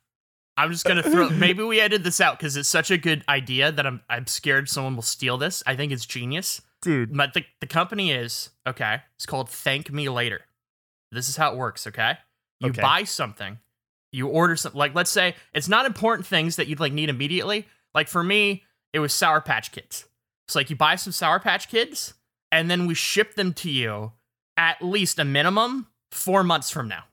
I'm 0.57 0.73
just 0.73 0.85
gonna 0.85 1.03
throw. 1.03 1.29
Maybe 1.31 1.63
we 1.63 1.79
edit 1.81 2.03
this 2.03 2.21
out 2.21 2.39
because 2.39 2.57
it's 2.57 2.69
such 2.69 2.91
a 2.91 2.99
good 2.99 3.23
idea 3.29 3.71
that 3.71 3.87
I'm 3.87 4.01
I'm 4.09 4.27
scared 4.27 4.69
someone 4.69 4.95
will 4.95 5.03
steal 5.03 5.37
this. 5.39 5.63
I 5.67 5.77
think 5.77 5.93
it's 5.93 6.07
genius. 6.07 6.63
Dude. 6.83 7.17
But 7.17 7.35
the 7.35 7.45
the 7.61 7.67
company 7.67 8.13
is 8.13 8.51
okay. 8.67 9.01
It's 9.17 9.27
called 9.27 9.49
Thank 9.51 9.91
Me 9.91 10.09
Later. 10.09 10.41
This 11.13 11.29
is 11.29 11.37
how 11.37 11.53
it 11.53 11.57
works. 11.59 11.87
Okay. 11.87 12.19
You 12.61 12.71
Okay. 12.71 12.83
buy 12.83 13.05
something, 13.05 13.59
you 14.13 14.29
order 14.29 14.55
something. 14.57 14.79
Like 14.79 14.95
let's 14.95 15.11
say 15.11 15.35
it's 15.55 15.69
not 15.69 15.87
important 15.87 16.27
things 16.27 16.57
that 16.57 16.67
you'd 16.69 16.81
like 16.81 16.93
need 16.93 17.09
immediately. 17.09 17.67
Like 17.95 18.09
for 18.09 18.23
me, 18.23 18.65
it 18.93 18.99
was 19.01 19.13
Sour 19.15 19.41
Patch 19.41 19.73
Kids. 19.73 20.05
It's 20.47 20.55
like 20.55 20.69
you 20.71 20.77
buy 20.77 20.97
some 20.97 21.13
Sour 21.13 21.41
Patch 21.41 21.69
Kids, 21.69 22.15
and 22.53 22.71
then 22.71 22.87
we 22.87 22.95
ship 22.95 23.35
them 23.35 23.53
to 23.55 23.71
you 23.71 24.13
at 24.57 24.83
least 24.83 25.19
a 25.19 25.25
minimum 25.25 25.87
four 26.13 26.43
months 26.45 26.71
from 26.71 26.87
now. 26.89 27.05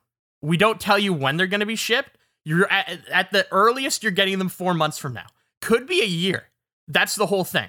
We 0.42 0.56
don't 0.56 0.80
tell 0.80 0.98
you 0.98 1.12
when 1.12 1.36
they're 1.36 1.46
going 1.46 1.60
to 1.60 1.66
be 1.66 1.76
shipped. 1.76 2.18
You're 2.44 2.70
at, 2.70 3.00
at 3.10 3.30
the 3.32 3.46
earliest, 3.50 4.02
you're 4.02 4.12
getting 4.12 4.38
them 4.38 4.48
four 4.48 4.74
months 4.74 4.98
from 4.98 5.12
now. 5.14 5.26
Could 5.60 5.86
be 5.86 6.02
a 6.02 6.06
year. 6.06 6.48
That's 6.86 7.14
the 7.14 7.26
whole 7.26 7.44
thing. 7.44 7.68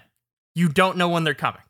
You 0.56 0.70
don't 0.70 0.98
know 0.98 1.10
when 1.10 1.24
they're 1.24 1.34
coming. 1.34 1.62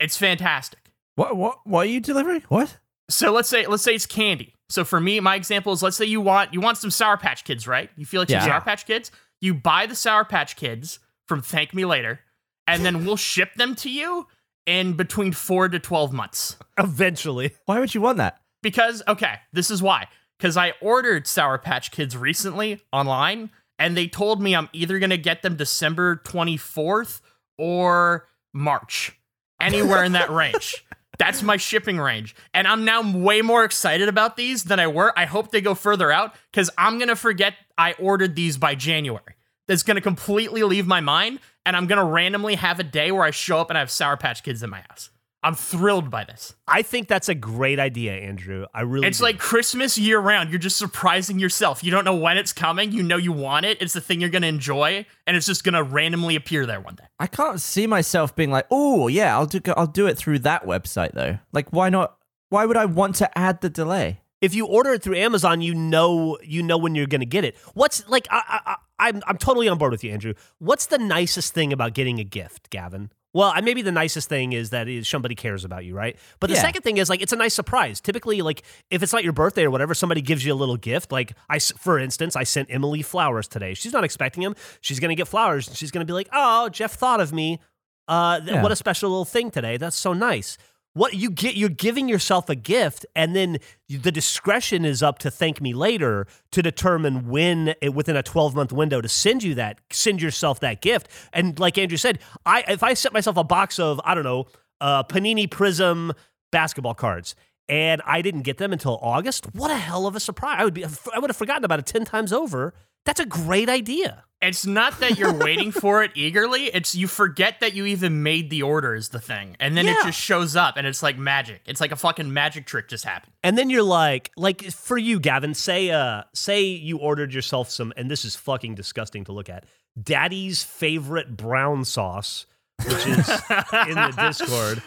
It's 0.00 0.16
fantastic. 0.16 0.80
What 1.14 1.36
what 1.36 1.58
what 1.64 1.86
are 1.86 1.90
you 1.90 2.00
delivering? 2.00 2.42
What? 2.48 2.78
So 3.08 3.32
let's 3.32 3.48
say 3.48 3.66
let's 3.66 3.82
say 3.82 3.94
it's 3.94 4.06
candy. 4.06 4.54
So 4.68 4.84
for 4.84 5.00
me, 5.00 5.20
my 5.20 5.36
example 5.36 5.72
is 5.72 5.82
let's 5.82 5.96
say 5.96 6.04
you 6.04 6.20
want 6.20 6.52
you 6.52 6.60
want 6.60 6.78
some 6.78 6.90
Sour 6.90 7.16
Patch 7.16 7.44
Kids, 7.44 7.66
right? 7.66 7.90
You 7.96 8.04
feel 8.04 8.20
like 8.20 8.30
some 8.30 8.40
Sour 8.40 8.60
Patch 8.60 8.86
Kids. 8.86 9.10
You 9.40 9.54
buy 9.54 9.86
the 9.86 9.94
Sour 9.94 10.24
Patch 10.24 10.56
Kids 10.56 10.98
from 11.26 11.40
Thank 11.42 11.74
Me 11.74 11.84
Later, 11.84 12.20
and 12.66 12.84
then 12.84 13.04
we'll 13.04 13.16
ship 13.16 13.54
them 13.54 13.74
to 13.76 13.90
you 13.90 14.26
in 14.66 14.94
between 14.94 15.32
four 15.32 15.68
to 15.68 15.78
twelve 15.78 16.12
months. 16.12 16.56
Eventually, 16.78 17.54
Why 17.66 17.80
would 17.80 17.94
you 17.94 18.00
want 18.00 18.18
that? 18.18 18.40
Because 18.62 19.02
okay, 19.06 19.36
this 19.52 19.70
is 19.70 19.82
why. 19.82 20.08
Because 20.38 20.56
I 20.56 20.74
ordered 20.82 21.26
Sour 21.26 21.58
Patch 21.58 21.90
Kids 21.90 22.16
recently 22.16 22.82
online, 22.92 23.50
and 23.78 23.96
they 23.96 24.06
told 24.08 24.42
me 24.42 24.54
I'm 24.54 24.68
either 24.72 24.98
gonna 24.98 25.16
get 25.16 25.42
them 25.42 25.56
December 25.56 26.16
24th 26.24 27.20
or 27.56 28.26
March, 28.52 29.12
anywhere 29.60 30.04
in 30.04 30.12
that 30.12 30.30
range. 30.30 30.84
That's 31.18 31.42
my 31.42 31.56
shipping 31.56 31.98
range, 31.98 32.36
and 32.52 32.68
I'm 32.68 32.84
now 32.84 33.00
way 33.18 33.40
more 33.40 33.64
excited 33.64 34.08
about 34.08 34.36
these 34.36 34.64
than 34.64 34.78
I 34.78 34.86
were. 34.86 35.18
I 35.18 35.24
hope 35.24 35.50
they 35.50 35.62
go 35.62 35.74
further 35.74 36.12
out 36.12 36.34
because 36.52 36.68
I'm 36.76 36.98
gonna 36.98 37.16
forget 37.16 37.54
I 37.78 37.94
ordered 37.94 38.36
these 38.36 38.58
by 38.58 38.74
January. 38.74 39.34
That's 39.66 39.82
gonna 39.82 40.02
completely 40.02 40.62
leave 40.62 40.86
my 40.86 41.00
mind, 41.00 41.40
and 41.64 41.74
I'm 41.74 41.86
gonna 41.86 42.04
randomly 42.04 42.56
have 42.56 42.78
a 42.80 42.84
day 42.84 43.12
where 43.12 43.24
I 43.24 43.30
show 43.30 43.58
up 43.58 43.70
and 43.70 43.78
I 43.78 43.80
have 43.80 43.90
Sour 43.90 44.18
Patch 44.18 44.42
Kids 44.42 44.62
in 44.62 44.68
my 44.68 44.82
house. 44.88 45.08
I'm 45.42 45.54
thrilled 45.54 46.10
by 46.10 46.24
this. 46.24 46.54
I 46.66 46.82
think 46.82 47.06
that's 47.06 47.28
a 47.28 47.34
great 47.34 47.78
idea, 47.78 48.12
Andrew. 48.14 48.66
I 48.74 48.80
really. 48.80 49.06
It's 49.06 49.18
do. 49.18 49.24
like 49.24 49.38
Christmas 49.38 49.96
year 49.96 50.18
round. 50.18 50.50
You're 50.50 50.58
just 50.58 50.76
surprising 50.76 51.38
yourself. 51.38 51.84
You 51.84 51.90
don't 51.90 52.04
know 52.04 52.16
when 52.16 52.36
it's 52.36 52.52
coming. 52.52 52.90
You 52.90 53.02
know 53.02 53.16
you 53.16 53.32
want 53.32 53.64
it. 53.64 53.80
It's 53.80 53.92
the 53.92 54.00
thing 54.00 54.20
you're 54.20 54.30
going 54.30 54.42
to 54.42 54.48
enjoy, 54.48 55.06
and 55.26 55.36
it's 55.36 55.46
just 55.46 55.62
going 55.62 55.74
to 55.74 55.82
randomly 55.82 56.36
appear 56.36 56.66
there 56.66 56.80
one 56.80 56.96
day. 56.96 57.04
I 57.18 57.26
can't 57.28 57.60
see 57.60 57.86
myself 57.86 58.34
being 58.34 58.50
like, 58.50 58.66
oh 58.70 59.08
yeah, 59.08 59.36
I'll 59.36 59.46
do 59.46 59.60
I'll 59.76 59.86
do 59.86 60.06
it 60.06 60.18
through 60.18 60.40
that 60.40 60.66
website 60.66 61.12
though. 61.12 61.38
Like, 61.52 61.72
why 61.72 61.90
not? 61.90 62.16
Why 62.48 62.64
would 62.64 62.76
I 62.76 62.86
want 62.86 63.16
to 63.16 63.38
add 63.38 63.60
the 63.60 63.70
delay? 63.70 64.20
if 64.40 64.54
you 64.54 64.66
order 64.66 64.92
it 64.92 65.02
through 65.02 65.16
Amazon, 65.16 65.60
you 65.60 65.74
know 65.74 66.38
you 66.42 66.62
know 66.62 66.78
when 66.78 66.94
you're 66.94 67.06
going 67.06 67.20
to 67.20 67.26
get 67.26 67.44
it. 67.44 67.56
What's 67.74 68.06
like 68.08 68.26
I, 68.30 68.42
I, 68.48 68.60
I 68.72 69.08
I'm 69.08 69.22
I'm 69.26 69.38
totally 69.38 69.68
on 69.68 69.78
board 69.78 69.92
with 69.92 70.04
you, 70.04 70.12
Andrew. 70.12 70.34
What's 70.58 70.86
the 70.86 70.98
nicest 70.98 71.54
thing 71.54 71.72
about 71.72 71.94
getting 71.94 72.18
a 72.18 72.24
gift, 72.24 72.70
Gavin? 72.70 73.10
Well, 73.36 73.52
maybe 73.62 73.82
the 73.82 73.92
nicest 73.92 74.28
thing 74.30 74.52
is 74.54 74.70
that 74.70 74.88
is 74.88 75.06
somebody 75.06 75.34
cares 75.34 75.64
about 75.64 75.84
you, 75.84 75.94
right? 75.94 76.16
But 76.40 76.48
the 76.48 76.56
Yeah. 76.56 76.62
second 76.62 76.82
thing 76.82 76.96
is 76.96 77.10
like 77.10 77.20
it's 77.20 77.32
a 77.34 77.36
nice 77.36 77.52
surprise. 77.54 78.00
Typically, 78.00 78.40
like 78.40 78.62
if 78.90 79.02
it's 79.02 79.12
not 79.12 79.22
your 79.24 79.34
birthday 79.34 79.64
or 79.64 79.70
whatever, 79.70 79.92
somebody 79.94 80.22
gives 80.22 80.44
you 80.44 80.54
a 80.54 80.58
little 80.62 80.78
gift. 80.78 81.12
Like 81.12 81.34
I, 81.50 81.58
for 81.58 81.98
instance, 81.98 82.34
I 82.34 82.44
sent 82.44 82.68
Emily 82.70 83.02
flowers 83.02 83.46
today. 83.46 83.74
She's 83.74 83.92
not 83.92 84.04
expecting 84.04 84.42
them. 84.42 84.56
She's 84.80 85.00
gonna 85.00 85.14
get 85.14 85.28
flowers. 85.28 85.68
and 85.68 85.76
She's 85.76 85.90
gonna 85.90 86.06
be 86.06 86.14
like, 86.14 86.28
"Oh, 86.32 86.68
Geoff 86.70 86.94
thought 86.94 87.20
of 87.20 87.32
me. 87.32 87.60
Uh, 88.08 88.40
Yeah. 88.44 88.62
what 88.62 88.72
a 88.72 88.76
special 88.76 89.10
little 89.10 89.24
thing 89.26 89.50
today. 89.50 89.76
That's 89.76 89.96
so 89.96 90.12
nice." 90.14 90.56
What 90.96 91.12
you 91.12 91.30
get, 91.30 91.58
you're 91.58 91.68
giving 91.68 92.08
yourself 92.08 92.48
a 92.48 92.54
gift, 92.54 93.04
and 93.14 93.36
then 93.36 93.58
the 93.86 94.10
discretion 94.10 94.86
is 94.86 95.02
up 95.02 95.18
to 95.18 95.30
thank 95.30 95.60
me 95.60 95.74
later 95.74 96.26
to 96.52 96.62
determine 96.62 97.28
when, 97.28 97.74
it, 97.82 97.92
within 97.92 98.16
a 98.16 98.22
12 98.22 98.54
month 98.54 98.72
window, 98.72 99.02
to 99.02 99.08
send 99.08 99.42
you 99.42 99.54
that, 99.56 99.78
send 99.90 100.22
yourself 100.22 100.58
that 100.60 100.80
gift. 100.80 101.10
And 101.34 101.58
like 101.58 101.76
Andrew 101.76 101.98
said, 101.98 102.20
I 102.46 102.64
if 102.66 102.82
I 102.82 102.94
set 102.94 103.12
myself 103.12 103.36
a 103.36 103.44
box 103.44 103.78
of 103.78 104.00
I 104.04 104.14
don't 104.14 104.24
know, 104.24 104.46
uh, 104.80 105.02
Panini 105.04 105.50
Prism 105.50 106.14
basketball 106.50 106.94
cards, 106.94 107.36
and 107.68 108.02
I 108.04 108.22
didn't 108.22 108.42
get 108.42 108.58
them 108.58 108.72
until 108.72 108.98
August, 109.02 109.46
what 109.54 109.70
a 109.70 109.76
hell 109.76 110.06
of 110.06 110.16
a 110.16 110.20
surprise! 110.20 110.56
I 110.60 110.64
would 110.64 110.74
be, 110.74 110.84
I 110.84 111.18
would 111.18 111.30
have 111.30 111.36
forgotten 111.36 111.64
about 111.64 111.78
it 111.78 111.86
10 111.86 112.04
times 112.04 112.32
over. 112.32 112.74
That's 113.04 113.20
a 113.20 113.26
great 113.26 113.68
idea. 113.68 114.24
It's 114.42 114.66
not 114.66 115.00
that 115.00 115.18
you're 115.18 115.32
waiting 115.44 115.70
for 115.70 116.02
it 116.02 116.10
eagerly. 116.14 116.64
It's 116.64 116.94
you 116.94 117.06
forget 117.06 117.60
that 117.60 117.74
you 117.74 117.86
even 117.86 118.22
made 118.22 118.50
the 118.50 118.62
order 118.62 118.94
is 118.94 119.08
the 119.08 119.20
thing, 119.20 119.56
and 119.60 119.76
then 119.76 119.86
it 119.86 119.96
just 120.04 120.20
shows 120.20 120.56
up, 120.56 120.76
and 120.76 120.86
it's 120.86 121.02
like 121.02 121.16
magic. 121.16 121.62
It's 121.66 121.80
like 121.80 121.92
a 121.92 121.96
fucking 121.96 122.32
magic 122.32 122.66
trick 122.66 122.88
just 122.88 123.04
happened. 123.04 123.32
And 123.42 123.56
then 123.56 123.70
you're 123.70 123.82
like, 123.82 124.32
like 124.36 124.62
for 124.62 124.98
you, 124.98 125.20
Gavin, 125.20 125.54
say, 125.54 125.90
uh, 125.90 126.24
say 126.34 126.62
you 126.64 126.98
ordered 126.98 127.32
yourself 127.32 127.70
some, 127.70 127.92
and 127.96 128.10
this 128.10 128.24
is 128.24 128.36
fucking 128.36 128.74
disgusting 128.74 129.24
to 129.24 129.32
look 129.32 129.48
at. 129.48 129.64
Daddy's 130.00 130.62
favorite 130.62 131.36
brown 131.36 131.84
sauce 131.84 132.46
which 132.84 133.06
is 133.06 133.28
in 133.88 133.94
the 133.94 134.14
Discord. 134.18 134.82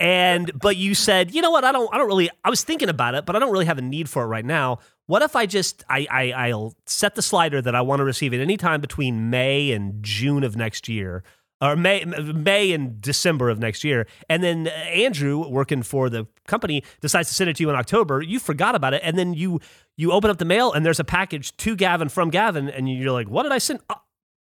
And 0.00 0.50
but 0.58 0.76
you 0.76 0.94
said, 0.94 1.32
you 1.32 1.40
know 1.40 1.50
what? 1.50 1.64
I 1.64 1.70
don't. 1.70 1.92
I 1.94 1.98
don't 1.98 2.08
really. 2.08 2.28
I 2.44 2.50
was 2.50 2.64
thinking 2.64 2.88
about 2.88 3.14
it, 3.14 3.26
but 3.26 3.36
I 3.36 3.38
don't 3.38 3.52
really 3.52 3.66
have 3.66 3.78
a 3.78 3.82
need 3.82 4.08
for 4.08 4.24
it 4.24 4.26
right 4.26 4.44
now. 4.44 4.78
What 5.06 5.22
if 5.22 5.36
I 5.36 5.46
just 5.46 5.84
I, 5.88 6.06
I 6.10 6.32
I'll 6.50 6.74
set 6.86 7.14
the 7.14 7.22
slider 7.22 7.62
that 7.62 7.74
I 7.74 7.80
want 7.80 8.00
to 8.00 8.04
receive 8.04 8.34
at 8.34 8.40
any 8.40 8.56
time 8.56 8.80
between 8.80 9.30
May 9.30 9.70
and 9.70 10.02
June 10.02 10.42
of 10.42 10.56
next 10.56 10.88
year, 10.88 11.22
or 11.60 11.76
May 11.76 12.04
May 12.04 12.72
and 12.72 13.00
December 13.00 13.50
of 13.50 13.60
next 13.60 13.84
year, 13.84 14.08
and 14.28 14.42
then 14.42 14.66
Andrew 14.66 15.46
working 15.48 15.82
for 15.82 16.10
the 16.10 16.26
company 16.48 16.82
decides 17.00 17.28
to 17.28 17.34
send 17.34 17.50
it 17.50 17.56
to 17.56 17.62
you 17.62 17.70
in 17.70 17.76
October. 17.76 18.20
You 18.20 18.40
forgot 18.40 18.74
about 18.74 18.94
it, 18.94 19.02
and 19.04 19.16
then 19.16 19.32
you 19.32 19.60
you 19.96 20.10
open 20.10 20.28
up 20.28 20.38
the 20.38 20.44
mail 20.44 20.72
and 20.72 20.84
there's 20.84 21.00
a 21.00 21.04
package 21.04 21.56
to 21.58 21.76
Gavin 21.76 22.08
from 22.08 22.30
Gavin, 22.30 22.68
and 22.68 22.88
you're 22.92 23.12
like, 23.12 23.28
what 23.28 23.44
did 23.44 23.52
I 23.52 23.58
send? 23.58 23.78
Oh, 23.88 24.00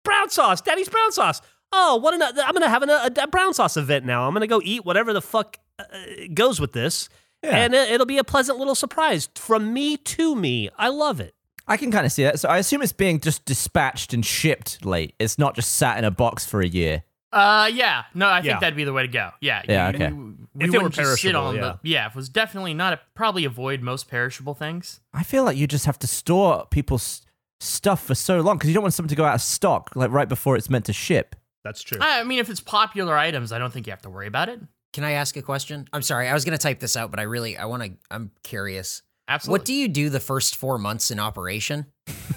brown 0.05 0.31
sauce, 0.31 0.63
Daddy's 0.63 0.89
brown 0.89 1.13
sauce. 1.13 1.43
Oh, 1.77 1.97
what 1.97 2.15
an, 2.15 2.23
I'm 2.23 2.53
gonna 2.55 2.69
have 2.69 2.83
an, 2.83 2.91
a, 2.91 3.11
a 3.23 3.27
brown 3.27 3.53
sauce 3.55 3.77
event 3.77 4.05
now. 4.05 4.27
I'm 4.27 4.33
gonna 4.33 4.47
go 4.47 4.61
eat 4.65 4.85
whatever 4.85 5.13
the 5.13 5.21
fuck 5.23 5.59
uh, 5.79 5.85
goes 6.33 6.61
with 6.61 6.73
this, 6.73 7.09
and 7.43 7.75
it, 7.75 7.91
it'll 7.91 8.07
be 8.07 8.19
a 8.19 8.25
pleasant 8.25 8.59
little 8.59 8.75
surprise 8.77 9.29
from 9.35 9.73
me 9.73 9.97
to 9.97 10.35
me. 10.37 10.71
I 10.79 10.89
love 10.89 11.21
it. 11.21 11.35
I 11.67 11.77
can 11.77 11.91
kind 11.91 12.05
of 12.07 12.13
see 12.13 12.23
that. 12.25 12.39
So 12.39 12.49
I 12.49 12.59
assume 12.59 12.83
it's 12.83 12.93
being 12.93 13.19
just 13.21 13.45
dispatched 13.45 14.13
and 14.15 14.25
shipped 14.25 14.85
late. 14.85 15.15
It's 15.19 15.39
not 15.39 15.55
just 15.57 15.73
sat 15.73 15.99
in 15.99 16.05
a 16.05 16.11
box 16.11 16.45
for 16.47 16.61
a 16.61 16.67
year. 16.67 17.03
Uh, 17.33 17.69
yeah. 17.73 18.05
No, 18.15 18.29
I 18.29 18.43
think 18.43 18.53
Yeah. 18.53 18.61
that'd 18.61 18.77
be 18.77 18.85
the 18.85 18.93
way 18.93 19.03
to 19.03 19.09
go. 19.09 19.31
Yeah. 19.41 19.63
Yeah, 19.69 19.89
you- 19.89 19.95
okay. 19.97 20.09
you- 20.11 20.37
we 20.55 20.65
If 20.67 20.75
it 20.75 20.77
were 20.79 20.85
wouldn't 20.85 20.95
just 20.95 21.21
sit 21.23 21.33
perishable, 21.33 21.47
on 21.49 21.55
yeah. 21.57 21.61
the 21.61 21.79
yeah. 21.83 22.07
If 22.07 22.13
it 22.13 22.17
was 22.17 22.29
definitely 22.29 22.75
not 22.75 22.93
a 22.93 23.01
probably 23.15 23.45
avoid 23.45 23.81
most 23.83 24.09
perishable 24.09 24.55
things. 24.55 25.01
I 25.13 25.25
feel 25.25 25.43
like 25.43 25.57
you 25.57 25.67
just 25.67 25.87
have 25.87 25.99
to 26.01 26.07
store 26.07 26.67
people's 26.71 27.23
stuff 27.59 28.05
for 28.05 28.15
so 28.15 28.41
long 28.41 28.57
because 28.59 28.69
you 28.69 28.75
don't 28.75 28.83
want 28.85 28.95
something 28.95 29.09
to 29.09 29.17
go 29.17 29.25
out 29.25 29.35
of 29.35 29.41
stock 29.43 29.91
like 29.97 30.11
right 30.13 30.29
before 30.29 30.57
it's 30.57 30.71
meant 30.71 30.85
to 30.85 30.93
ship. 30.93 31.35
That's 31.65 31.83
true. 31.83 31.99
I 32.01 32.21
I 32.21 32.25
mean, 32.25 32.39
if 32.39 32.51
it's 32.51 32.61
popular 32.61 33.17
items, 33.17 33.53
I 33.53 33.59
don't 33.59 33.73
think 33.73 33.87
you 33.87 33.91
have 33.93 34.03
to 34.03 34.11
worry 34.11 34.27
about 34.27 34.49
it. 34.49 34.61
Can 34.93 35.03
I 35.03 35.13
ask 35.13 35.37
a 35.37 35.43
question? 35.43 35.89
I'm 35.93 36.03
sorry, 36.03 36.29
I 36.29 36.35
was 36.35 36.45
gonna 36.45 36.59
type 36.59 36.79
this 36.79 36.97
out, 36.97 37.11
but 37.11 37.19
I 37.19 37.25
really 37.25 37.57
I 37.57 37.65
want 37.65 37.83
to. 37.83 37.93
I'm 38.11 38.31
curious. 38.43 39.03
Absolutely. 39.27 39.59
What 39.59 39.65
do 39.65 39.73
you 39.73 39.89
do 39.89 40.11
the 40.11 40.21
first 40.21 40.57
four 40.57 40.79
months 40.79 41.11
in 41.11 41.19
operation? 41.19 41.87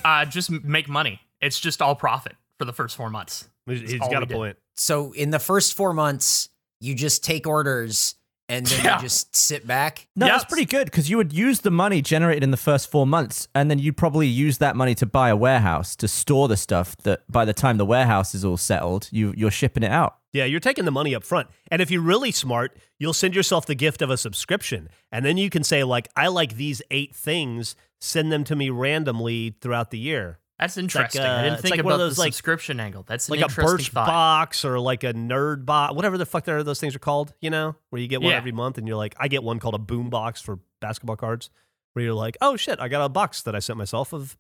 uh, 0.05 0.25
just 0.25 0.49
make 0.49 0.87
money. 0.87 1.19
It's 1.41 1.59
just 1.59 1.81
all 1.81 1.95
profit 1.95 2.35
for 2.57 2.65
the 2.65 2.73
first 2.73 2.95
four 2.95 3.09
months. 3.09 3.47
He's 3.65 3.91
he's 3.91 4.01
all 4.01 4.09
got 4.09 4.19
we 4.19 4.23
a 4.23 4.27
did. 4.27 4.35
point. 4.35 4.57
So 4.75 5.11
in 5.11 5.29
the 5.31 5.39
first 5.39 5.73
four 5.73 5.93
months, 5.93 6.49
you 6.79 6.95
just 6.95 7.23
take 7.23 7.45
orders 7.45 8.15
and 8.49 8.65
then 8.65 8.85
Yeah. 8.85 8.95
you 8.97 9.01
just 9.03 9.35
sit 9.35 9.67
back. 9.67 10.07
No, 10.15 10.25
that's 10.27 10.45
pretty 10.45 10.65
good 10.65 10.85
because 10.85 11.09
you 11.09 11.17
would 11.17 11.33
use 11.33 11.61
the 11.61 11.71
money 11.71 12.01
generated 12.01 12.43
in 12.43 12.51
the 12.51 12.57
first 12.57 12.89
four 12.89 13.05
months, 13.07 13.47
and 13.53 13.69
then 13.69 13.79
you'd 13.79 13.97
probably 13.97 14.27
use 14.27 14.57
that 14.59 14.75
money 14.75 14.95
to 14.95 15.05
buy 15.05 15.29
a 15.29 15.35
warehouse 15.35 15.95
to 15.97 16.07
store 16.07 16.47
the 16.47 16.57
stuff. 16.57 16.95
That 16.97 17.21
by 17.29 17.45
the 17.45 17.53
time 17.53 17.77
the 17.77 17.85
warehouse 17.85 18.33
is 18.35 18.45
all 18.45 18.57
settled, 18.57 19.09
you 19.11 19.33
you're 19.37 19.51
shipping 19.51 19.83
it 19.83 19.91
out. 19.91 20.17
Yeah, 20.33 20.45
you're 20.45 20.59
taking 20.59 20.85
the 20.85 20.91
money 20.91 21.15
up 21.15 21.23
front. 21.23 21.47
And 21.71 21.81
if 21.81 21.89
you're 21.89 22.01
really 22.01 22.31
smart, 22.31 22.77
you'll 22.99 23.13
send 23.13 23.33
yourself 23.33 23.65
the 23.65 23.73
gift 23.75 24.01
of 24.03 24.09
a 24.11 24.17
subscription. 24.17 24.89
And 25.11 25.25
then 25.25 25.37
you 25.37 25.49
can 25.49 25.63
say, 25.63 25.83
like, 25.83 26.09
I 26.15 26.27
like 26.27 26.57
these 26.57 26.81
eight 26.91 27.15
things, 27.15 27.75
send 27.99 28.31
them 28.31 28.43
to 28.43 28.55
me 28.55 28.69
randomly 28.69 29.55
throughout 29.61 29.89
the 29.89 29.97
year. 29.97 30.37
That's 30.59 30.75
interesting. 30.77 31.21
uh, 31.21 31.25
I 31.25 31.41
didn't 31.43 31.53
it's 31.53 31.61
think 31.61 31.71
like 31.71 31.79
about 31.81 31.97
those, 31.97 32.15
the 32.15 32.21
like- 32.21 32.33
subscription 32.33 32.79
angle. 32.79 33.03
That's 33.07 33.29
an 33.29 33.39
Like 33.39 33.51
a 33.51 33.53
Birch 33.53 33.89
thought. 33.89 34.07
box 34.07 34.65
or 34.65 34.79
like 34.79 35.03
a 35.03 35.13
nerd 35.13 35.65
box, 35.65 35.93
whatever 35.93 36.17
the 36.17 36.25
fuck 36.25 36.45
those 36.45 36.79
things 36.79 36.95
are 36.95 36.99
called, 36.99 37.33
you 37.41 37.49
know, 37.51 37.75
where 37.91 38.01
you 38.01 38.07
get 38.07 38.21
one 38.21 38.31
Yeah. 38.31 38.37
every 38.37 38.51
month 38.51 38.77
and 38.79 38.87
you're 38.87 38.97
like, 38.97 39.15
I 39.19 39.27
get 39.27 39.43
one 39.43 39.59
called 39.59 39.75
a 39.75 39.79
boom 39.79 40.09
box 40.09 40.41
for 40.41 40.59
basketball 40.81 41.15
cards, 41.15 41.49
where 41.93 42.05
you're 42.05 42.13
like, 42.15 42.37
oh 42.41 42.55
shit, 42.57 42.79
I 42.79 42.87
got 42.87 43.03
a 43.05 43.09
box 43.09 43.43
that 43.43 43.55
I 43.55 43.59
sent 43.59 43.77
myself 43.77 44.13
of 44.13 44.35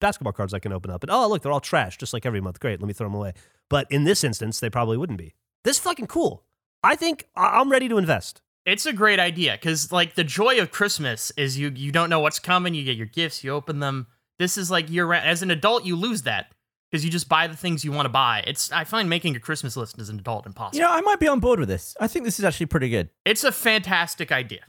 basketball 0.00 0.32
cards 0.32 0.52
I 0.54 0.58
can 0.58 0.72
open 0.72 0.90
up. 0.90 1.02
And 1.04 1.10
oh, 1.10 1.28
look, 1.28 1.42
they're 1.42 1.52
all 1.52 1.60
trash, 1.60 1.98
just 1.98 2.12
like 2.12 2.26
every 2.26 2.40
month. 2.40 2.58
Great, 2.58 2.80
let 2.80 2.88
me 2.88 2.92
throw 2.92 3.06
them 3.06 3.14
away. 3.14 3.34
But 3.68 3.86
in 3.90 4.04
this 4.04 4.24
instance, 4.24 4.58
they 4.58 4.70
probably 4.70 4.96
wouldn't 4.96 5.18
be. 5.18 5.34
This 5.62 5.76
is 5.76 5.82
fucking 5.82 6.06
cool. 6.08 6.44
I 6.82 6.96
think 6.96 7.26
I- 7.36 7.60
I'm 7.60 7.70
ready 7.70 7.88
to 7.88 7.98
invest. 7.98 8.42
It's 8.66 8.86
a 8.86 8.92
great 8.92 9.18
idea 9.20 9.52
because, 9.52 9.92
like, 9.92 10.14
the 10.16 10.24
joy 10.24 10.58
of 10.60 10.70
Christmas 10.70 11.30
is 11.36 11.58
you 11.58 11.70
you 11.74 11.92
don't 11.92 12.10
know 12.10 12.20
what's 12.20 12.38
coming. 12.38 12.74
You 12.74 12.84
get 12.84 12.96
your 12.96 13.06
gifts, 13.06 13.42
you 13.44 13.52
open 13.52 13.80
them. 13.80 14.06
This 14.40 14.58
is 14.58 14.68
like 14.72 14.90
year 14.90 15.06
round. 15.06 15.24
As 15.24 15.42
an 15.42 15.52
adult, 15.52 15.84
you 15.84 15.94
lose 15.94 16.22
that 16.22 16.52
because 16.90 17.04
you 17.04 17.10
just 17.12 17.28
buy 17.28 17.46
the 17.46 17.54
things 17.56 17.84
you 17.84 17.92
want 17.92 18.06
to 18.06 18.10
buy. 18.10 18.42
It's 18.46 18.72
I 18.72 18.82
find 18.82 19.08
making 19.08 19.36
a 19.36 19.38
Christmas 19.38 19.76
list 19.76 19.98
as 20.00 20.08
an 20.08 20.18
adult 20.18 20.46
impossible. 20.46 20.78
You 20.78 20.82
know, 20.82 20.90
I 20.92 21.00
might 21.02 21.20
be 21.20 21.28
on 21.28 21.38
board 21.38 21.60
with 21.60 21.68
this. 21.68 21.96
I 22.00 22.08
think 22.08 22.24
this 22.24 22.38
is 22.40 22.44
actually 22.44 22.66
pretty 22.66 22.88
good. 22.88 23.10
It's 23.24 23.44
a 23.44 23.52
fantastic 23.52 24.32
idea. 24.32 24.62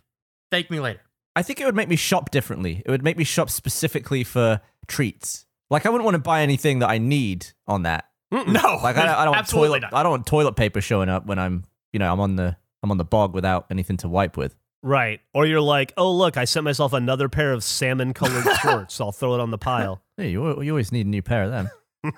Thank 0.52 0.70
me 0.70 0.80
later. 0.80 1.00
I 1.36 1.42
think 1.42 1.60
it 1.62 1.66
would 1.66 1.76
make 1.76 1.88
me 1.90 1.96
shop 1.96 2.30
differently. 2.30 2.84
It 2.86 2.92
would 2.92 3.04
make 3.04 3.18
me 3.18 3.24
shop 3.24 3.50
specifically 3.50 4.24
for 4.24 4.60
treats. 4.88 5.46
Like 5.70 5.86
I 5.86 5.90
wouldn't 5.90 6.04
want 6.06 6.16
to 6.16 6.22
buy 6.22 6.42
anything 6.42 6.80
that 6.80 6.90
I 6.90 6.98
need 6.98 7.48
on 7.66 7.84
that. 7.84 8.06
No, 8.32 8.44
Like 8.46 8.98
I, 8.98 9.06
don't- 9.06 9.16
I 9.16 9.26
don't 9.26 9.36
want 9.36 9.48
toilet. 9.48 9.82
not. 9.82 9.94
I 9.94 10.04
don't 10.04 10.12
want 10.12 10.26
toilet 10.28 10.54
paper 10.58 10.82
showing 10.82 11.10
up 11.10 11.26
when 11.26 11.40
I'm, 11.40 11.64
you 11.94 12.00
know, 12.00 12.12
I'm 12.12 12.20
on 12.20 12.36
the 12.36 12.58
I'm 12.84 12.92
on 12.92 12.98
the 12.98 13.06
bog 13.06 13.34
without 13.34 13.68
anything 13.70 13.98
to 13.98 14.10
wipe 14.10 14.36
with. 14.38 14.56
Right. 14.84 15.22
Or 15.34 15.46
you're 15.46 15.62
like, 15.62 15.94
oh, 15.98 16.12
look, 16.12 16.38
I 16.38 16.46
sent 16.46 16.64
myself 16.64 16.94
another 16.94 17.30
pair 17.30 17.54
of 17.54 17.64
salmon 17.64 18.14
colored 18.14 18.46
shorts. 18.62 19.00
I'll 19.00 19.12
throw 19.12 19.36
it 19.36 19.40
on 19.40 19.52
the 19.52 19.58
pile. 19.58 20.02
Hey, 20.18 20.30
you, 20.32 20.62
you 20.62 20.72
always 20.72 20.92
need 20.92 21.06
a 21.06 21.10
new 21.10 21.22
pair 21.22 21.44
of 21.44 21.52
them. 21.52 21.70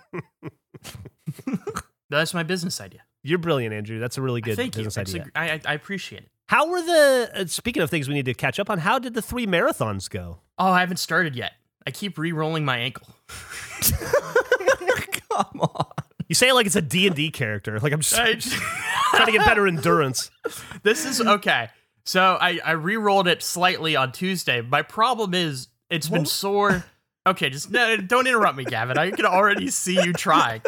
That's 2.09 2.33
my 2.33 2.43
business 2.43 2.79
idea. 2.79 3.01
You're 3.23 3.39
brilliant, 3.39 3.73
Andrew. 3.73 3.99
That's 3.99 4.17
a 4.17 4.21
really 4.21 4.41
good 4.41 4.55
Thank 4.55 4.75
business 4.75 4.97
It's 4.97 5.13
a- 5.13 5.21
idea. 5.21 5.31
I, 5.35 5.49
I- 5.51 5.61
I 5.67 5.73
appreciate 5.73 6.23
it. 6.23 6.29
How 6.47 6.67
were 6.69 6.81
the, 6.81 7.31
uh, 7.33 7.45
speaking 7.47 7.81
of 7.81 7.89
things 7.89 8.07
we 8.07 8.13
need 8.13 8.25
to 8.25 8.33
catch 8.33 8.59
up 8.59 8.69
on, 8.69 8.79
how 8.79 8.99
did 8.99 9.13
the 9.13 9.21
three 9.21 9.47
marathons 9.47 10.09
go? 10.09 10.39
Oh, 10.57 10.67
I 10.71 10.81
haven't 10.81 10.97
started 10.97 11.35
yet. 11.35 11.53
I 11.87 11.91
keep 11.91 12.17
re-rolling 12.17 12.65
my 12.65 12.77
ankle. 12.77 13.07
Come 15.29 15.61
on. 15.61 15.85
You 16.27 16.35
say 16.35 16.49
it 16.49 16.53
like 16.53 16.65
it's 16.65 16.75
a 16.75 16.81
D&D 16.81 17.31
character. 17.31 17.79
Like 17.79 17.93
I'm 17.93 18.01
just 18.01 18.17
I- 18.19 18.33
trying 19.15 19.25
to 19.25 19.31
get 19.31 19.45
better 19.45 19.67
endurance. 19.67 20.29
this 20.83 21.05
is 21.05 21.19
okay. 21.21 21.69
So 22.05 22.37
I 22.39 22.59
I 22.65 22.71
re-rolled 22.71 23.27
it 23.27 23.41
slightly 23.41 23.95
on 23.95 24.11
Tuesday. 24.11 24.61
My 24.61 24.81
problem 24.81 25.33
is 25.33 25.67
it's 25.89 26.09
been 26.09 26.25
sore. 26.25 26.83
Okay, 27.25 27.49
just 27.49 27.71
no, 27.71 27.95
don't 27.95 28.27
interrupt 28.27 28.57
me, 28.57 28.65
Gavin. 28.65 28.97
I 28.97 29.09
can 29.11 29.25
already 29.25 29.69
see 29.69 29.93
you 29.93 30.11
trying. 30.11 30.61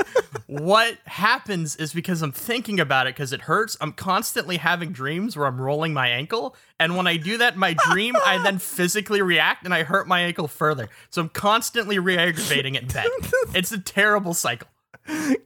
What 0.47 0.97
happens 1.05 1.75
is 1.75 1.91
because 1.91 2.21
I'm 2.21 2.31
thinking 2.31 2.79
about 2.79 3.07
it 3.07 3.15
because 3.15 3.33
it 3.33 3.41
hurts. 3.41 3.75
I'm 3.81 3.91
constantly 3.91 4.55
having 4.55 4.93
dreams 4.93 5.35
where 5.35 5.47
I'm 5.47 5.59
rolling 5.59 5.93
my 5.93 6.07
ankle, 6.07 6.55
and 6.79 6.95
when 6.95 7.07
I 7.07 7.17
do 7.17 7.37
that 7.39 7.55
in 7.55 7.59
my 7.59 7.73
dream, 7.89 8.15
I 8.25 8.41
then 8.41 8.59
physically 8.59 9.21
react 9.21 9.65
and 9.65 9.73
I 9.73 9.83
hurt 9.83 10.07
my 10.07 10.21
ankle 10.21 10.47
further. 10.47 10.87
So 11.09 11.23
I'm 11.23 11.29
constantly 11.29 11.99
re-aggravating 11.99 12.75
it 12.75 12.83
in 12.83 12.87
bed. 12.87 13.07
It's 13.53 13.73
a 13.73 13.79
terrible 13.79 14.33
cycle. 14.33 14.69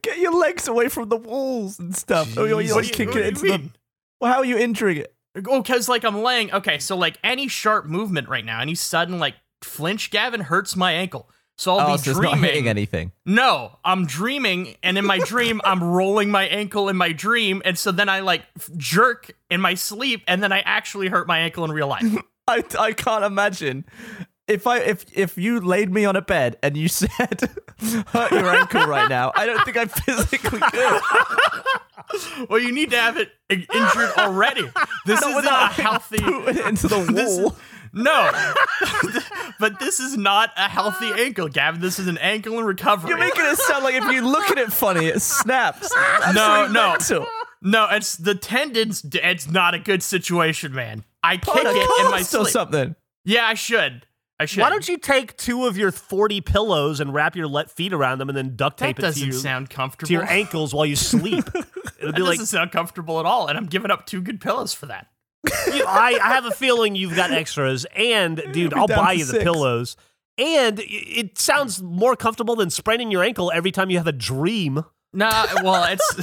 Get 0.02 0.18
your 0.18 0.38
legs 0.38 0.68
away 0.68 0.88
from 0.88 1.08
the 1.08 1.16
walls 1.16 1.80
and 1.80 1.96
stuff. 1.96 2.38
Oh, 2.38 2.44
you're, 2.44 2.60
you're 2.60 2.76
What 2.76 2.86
you- 2.86 2.94
kicking 2.94 3.14
what 3.14 3.22
it 3.22 3.28
into 3.30 3.40
the. 3.48 3.70
Well, 4.20 4.32
how 4.32 4.38
are 4.38 4.44
you 4.44 4.58
injuring 4.58 4.98
it? 4.98 5.12
Oh, 5.48 5.62
because 5.62 5.88
like 5.88 6.04
I'm 6.04 6.22
laying. 6.22 6.52
Okay, 6.52 6.78
so 6.78 6.96
like 6.96 7.18
any 7.22 7.48
sharp 7.48 7.86
movement 7.86 8.28
right 8.28 8.44
now, 8.44 8.60
any 8.60 8.74
sudden 8.74 9.18
like 9.18 9.34
flinch, 9.62 10.10
Gavin 10.10 10.40
hurts 10.40 10.76
my 10.76 10.92
ankle. 10.92 11.28
So 11.56 11.76
I'll 11.76 11.90
Oh, 11.90 11.92
be 11.92 11.98
so 11.98 12.12
it's 12.12 12.20
not 12.20 12.38
hitting 12.38 12.50
dreaming. 12.52 12.68
anything. 12.68 13.12
No, 13.26 13.78
I'm 13.84 14.06
dreaming, 14.06 14.76
and 14.82 14.96
in 14.96 15.04
my 15.04 15.18
dream, 15.18 15.60
I'm 15.64 15.84
rolling 15.84 16.30
my 16.30 16.44
ankle 16.44 16.88
in 16.88 16.96
my 16.96 17.12
dream, 17.12 17.60
and 17.66 17.78
so 17.78 17.92
then 17.92 18.08
I 18.08 18.20
like 18.20 18.42
f- 18.56 18.70
jerk 18.78 19.30
in 19.50 19.60
my 19.60 19.74
sleep, 19.74 20.22
and 20.26 20.42
then 20.42 20.52
I 20.52 20.60
actually 20.60 21.08
hurt 21.08 21.26
my 21.28 21.38
ankle 21.40 21.64
in 21.66 21.72
real 21.72 21.88
life. 21.88 22.04
I, 22.48 22.64
I 22.78 22.92
can't 22.94 23.24
imagine 23.24 23.84
if 24.50 24.66
I 24.66 24.78
if 24.78 25.06
if 25.16 25.38
you 25.38 25.60
laid 25.60 25.92
me 25.92 26.04
on 26.04 26.16
a 26.16 26.22
bed 26.22 26.56
and 26.62 26.76
you 26.76 26.88
said 27.00 27.50
hurt 28.08 28.32
your 28.32 28.54
ankle 28.54 28.86
right 28.86 29.08
now. 29.08 29.32
I 29.34 29.46
don't 29.46 29.64
think 29.64 29.76
I 29.76 29.86
physically 29.86 30.60
could. 30.60 32.48
well, 32.48 32.58
you 32.58 32.72
need 32.72 32.90
to 32.90 32.96
have 32.96 33.16
it 33.16 33.30
injured 33.48 34.10
already. 34.18 34.68
This 35.06 35.22
isn't 35.22 35.46
a 35.46 35.66
healthy. 35.68 36.16
Into 36.68 36.88
the 36.88 37.00
is- 37.16 37.52
no, 37.92 38.30
but 39.58 39.80
this 39.80 39.98
is 39.98 40.16
not 40.16 40.52
a 40.56 40.68
healthy 40.68 41.10
ankle, 41.20 41.48
Gavin. 41.48 41.80
This 41.80 41.98
is 41.98 42.06
an 42.06 42.18
ankle 42.18 42.56
in 42.60 42.64
recovery. 42.64 43.08
You're 43.10 43.18
making 43.18 43.44
it 43.44 43.56
sound 43.56 43.82
like 43.82 43.96
if 43.96 44.04
you 44.12 44.20
look 44.24 44.48
at 44.48 44.58
it 44.58 44.72
funny, 44.72 45.06
it 45.06 45.20
snaps. 45.20 45.92
No, 46.32 46.68
no. 46.68 46.90
mental. 46.90 47.26
No, 47.62 47.88
it's 47.90 48.14
the 48.14 48.36
tendons. 48.36 49.04
It's 49.12 49.50
not 49.50 49.74
a 49.74 49.80
good 49.80 50.04
situation, 50.04 50.72
man. 50.72 51.02
I 51.24 51.36
kick 51.36 51.52
it 51.56 51.66
in 51.66 52.10
my 52.12 52.18
cast 52.18 52.34
or 52.36 52.46
something. 52.46 52.94
Yeah, 53.24 53.44
I 53.46 53.54
should. 53.54 54.06
I 54.40 54.46
should. 54.46 54.60
Why 54.62 54.70
don't 54.70 54.88
you 54.88 54.96
take 54.98 55.36
two 55.36 55.66
of 55.66 55.76
your 55.76 55.92
40 55.92 56.40
pillows 56.40 56.98
and 56.98 57.12
wrap 57.14 57.36
your 57.36 57.46
le- 57.46 57.66
feet 57.66 57.92
around 57.92 58.18
them 58.18 58.28
and 58.30 58.36
then 58.36 58.56
duct 58.56 58.78
That 58.78 58.86
tape 58.96 58.98
it 59.00 59.12
to 59.12 59.20
your, 59.26 59.32
sound 59.34 59.68
comfortable. 59.70 60.06
to 60.08 60.12
your 60.14 60.24
ankles 60.28 60.72
while 60.74 60.86
you 60.86 60.96
sleep? 60.96 61.44
It'll 62.00 62.12
That 62.12 62.16
be 62.16 62.22
like, 62.22 62.30
doesn't 62.38 62.46
sound 62.46 62.72
comfortable 62.72 63.20
at 63.20 63.26
all, 63.26 63.46
and 63.48 63.58
I'm 63.58 63.66
giving 63.66 63.90
up 63.90 64.06
two 64.06 64.22
good 64.22 64.40
pillows 64.40 64.72
for 64.72 64.86
that. 64.86 65.08
you- 65.66 65.84
I, 65.86 66.18
I 66.22 66.28
have 66.34 66.46
a 66.46 66.50
feeling 66.52 66.96
you've 66.96 67.14
got 67.14 67.30
extras. 67.30 67.84
And, 67.94 68.42
dude, 68.52 68.72
I'll 68.74 68.86
buy 68.88 69.12
you 69.12 69.26
the 69.26 69.32
six. 69.32 69.44
pillows. 69.44 69.96
And 70.38 70.80
it- 70.80 70.84
it 70.90 71.38
sounds 71.38 71.82
more 71.82 72.16
comfortable 72.16 72.56
than 72.56 72.70
spraining 72.70 73.10
your 73.10 73.22
ankle 73.22 73.52
every 73.54 73.70
time 73.72 73.90
you 73.90 73.98
have 73.98 74.06
a 74.06 74.12
dream. 74.12 74.82
Nah, 75.12 75.46
well, 75.62 75.84
it's 75.92 76.14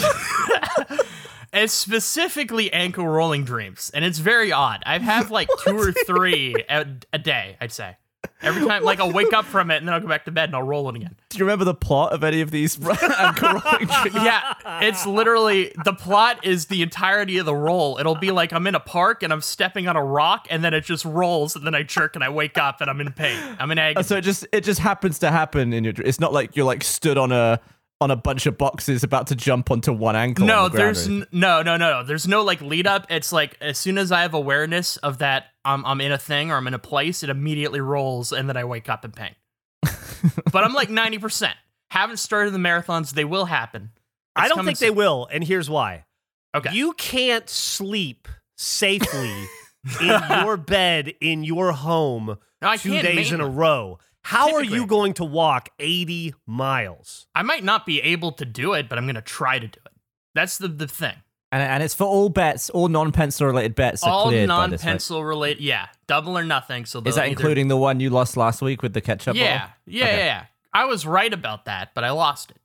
it's 1.54 1.74
specifically 1.74 2.72
ankle 2.72 3.08
rolling 3.08 3.44
dreams, 3.44 3.92
and 3.94 4.04
it's 4.06 4.20
very 4.20 4.52
odd. 4.52 4.82
I 4.86 4.98
have 5.00 5.30
like 5.32 5.50
two 5.64 5.78
or 5.78 5.92
three 5.92 6.56
a, 6.70 6.86
a 7.14 7.20
day, 7.20 7.58
I'd 7.60 7.72
say. 7.72 7.98
Every 8.42 8.66
time, 8.66 8.84
like 8.84 9.00
I'll 9.00 9.12
wake 9.12 9.34
up 9.34 9.46
from 9.46 9.72
it 9.72 9.78
and 9.78 9.88
then 9.88 9.94
I'll 9.94 10.02
go 10.02 10.08
back 10.08 10.26
to 10.26 10.32
bed 10.32 10.50
and 10.50 10.56
I'll 10.56 10.64
roll 10.64 10.90
it 10.90 10.96
again. 10.96 11.16
Do 11.30 11.38
you 11.38 11.46
remember 11.46 11.66
the 11.66 11.74
plot 11.74 12.14
of 12.14 12.24
any 12.24 12.42
of 12.42 12.52
these 12.52 12.80
ankle 12.86 13.50
rolling 13.50 13.88
tricks? 13.88 14.16
Yeah, 14.16 14.54
it's 14.82 15.06
literally 15.06 15.74
the 15.86 15.94
plot 15.94 16.46
is 16.46 16.68
the 16.68 16.82
entirety 16.82 17.38
of 17.38 17.46
the 17.46 17.56
roll. 17.56 17.98
It'll 18.00 18.16
be 18.16 18.32
like 18.32 18.54
I'm 18.54 18.68
in 18.68 18.76
a 18.76 18.80
park 18.80 19.24
and 19.24 19.32
I'm 19.34 19.42
stepping 19.42 19.88
on 19.88 19.96
a 19.96 20.04
rock 20.04 20.48
and 20.50 20.64
then 20.64 20.74
it 20.74 20.82
just 20.86 21.06
rolls 21.06 21.56
and 21.56 21.66
then 21.66 21.76
I 21.76 21.84
jerk 21.84 22.16
and 22.16 22.24
I 22.24 22.30
wake 22.30 22.58
up 22.58 22.82
and 22.82 22.90
I'm 22.90 23.02
in 23.02 23.12
pain. 23.12 23.40
I'm 23.60 23.72
in 23.72 23.80
uh, 23.80 23.82
agony. 23.82 24.04
So 24.04 24.18
it 24.18 24.22
just 24.22 24.48
it 24.52 24.64
just 24.64 24.80
happens 24.80 25.20
to 25.20 25.32
happen 25.32 25.74
in 25.74 25.84
your. 25.84 25.94
It's 25.98 26.20
not 26.20 26.34
like 26.34 26.56
you're 26.56 26.66
like 26.66 26.84
stood 26.84 27.18
on 27.18 27.32
a 27.32 27.60
on 28.00 28.12
a 28.12 28.16
bunch 28.16 28.46
of 28.46 28.58
boxes 28.58 29.04
about 29.04 29.28
to 29.28 29.36
jump 29.36 29.72
onto 29.72 29.92
one 29.92 30.16
ankle. 30.16 30.46
No, 30.46 30.70
the 30.70 30.78
there's 30.78 31.08
n- 31.08 31.26
no, 31.32 31.64
no, 31.64 31.78
no, 31.78 32.02
no. 32.02 32.04
There's 32.04 32.28
no 32.28 32.44
like 32.44 32.62
lead 32.62 32.86
up. 32.86 33.08
It's 33.10 33.32
like 33.32 33.58
as 33.60 33.78
soon 33.78 33.98
as 33.98 34.12
I 34.12 34.22
have 34.22 34.34
awareness 34.34 34.98
of 34.98 35.18
that 35.20 35.46
I'm 35.68 35.86
I'm 35.86 36.02
in 36.02 36.12
a 36.12 36.18
thing 36.18 36.50
or 36.50 36.56
I'm 36.56 36.66
in 36.68 36.74
a 36.74 36.80
place, 36.80 37.24
it 37.24 37.30
immediately 37.30 37.82
rolls 37.82 38.32
and 38.32 38.48
then 38.48 38.58
I 38.58 38.64
wake 38.64 38.90
up 38.90 39.04
in 39.04 39.12
pain. 39.12 39.36
but 40.52 40.64
I'm 40.64 40.74
like 40.74 40.90
90%. 40.90 41.52
Haven't 41.92 42.18
started 42.18 42.54
the 42.54 42.58
marathons. 42.58 43.14
They 43.14 43.26
will 43.26 43.46
happen. 43.46 43.92
I 44.36 44.48
don't 44.48 44.66
think 44.66 44.80
they 44.80 44.92
will, 44.92 45.28
and 45.32 45.44
here's 45.44 45.70
why. 45.70 46.06
Okay. 46.56 46.72
You 46.74 46.94
can't 46.94 47.50
sleep 47.50 48.28
safely 48.56 49.46
in 50.02 50.22
your 50.30 50.58
bed 50.58 51.14
in 51.22 51.44
your 51.44 51.72
home 51.72 52.38
No, 52.62 52.76
two 52.76 53.02
days 53.02 53.32
in 53.32 53.42
a 53.42 53.48
row. 53.48 54.00
How 54.24 54.56
are 54.56 54.64
you 54.64 54.86
going 54.86 55.14
to 55.16 55.26
walk 55.26 55.70
80 55.80 56.34
miles? 56.46 57.28
I 57.34 57.44
might 57.44 57.64
not 57.64 57.86
be 57.86 58.02
able 58.02 58.34
to 58.34 58.46
do 58.46 58.74
it, 58.74 58.90
but 58.90 58.98
I'm 58.98 59.06
gonna 59.06 59.22
try 59.22 59.60
to 59.60 59.68
do 59.68 59.80
it. 59.86 59.94
That's 60.36 60.58
the 60.58 60.68
the 60.68 60.88
thing. 60.88 61.16
And, 61.52 61.62
and 61.64 61.82
it's 61.84 61.94
for 61.94 62.04
all 62.06 62.30
bets, 62.30 62.70
all 62.70 62.88
non-pencil 62.90 63.48
related 63.48 63.76
bets 63.76 64.04
are 64.04 64.10
All 64.10 64.26
cleared 64.28 64.50
by 64.50 64.68
this, 64.68 64.82
right? 64.82 64.86
non-pencil 64.88 65.24
related. 65.24 65.64
Yeah, 65.64 65.88
double 66.08 66.38
or 66.38 66.44
nothing. 66.44 66.86
So 66.86 67.02
Is 67.06 67.16
that 67.16 67.22
either- 67.22 67.32
including 67.32 67.68
the 67.70 67.78
one 67.78 68.00
you 68.00 68.10
lost 68.10 68.36
last 68.38 68.62
week 68.62 68.82
with 68.82 68.94
the 68.94 69.02
ketchup? 69.02 69.36
Yeah, 69.36 69.60
bottle? 69.60 69.74
yeah, 69.86 70.04
Okay. 70.06 70.18
yeah, 70.18 70.26
yeah. 70.26 70.46
I 70.74 70.86
was 70.86 71.06
right 71.06 71.32
about 71.34 71.66
that, 71.66 71.94
but 71.96 72.04
I 72.04 72.12
lost 72.12 72.52
it. 72.52 72.58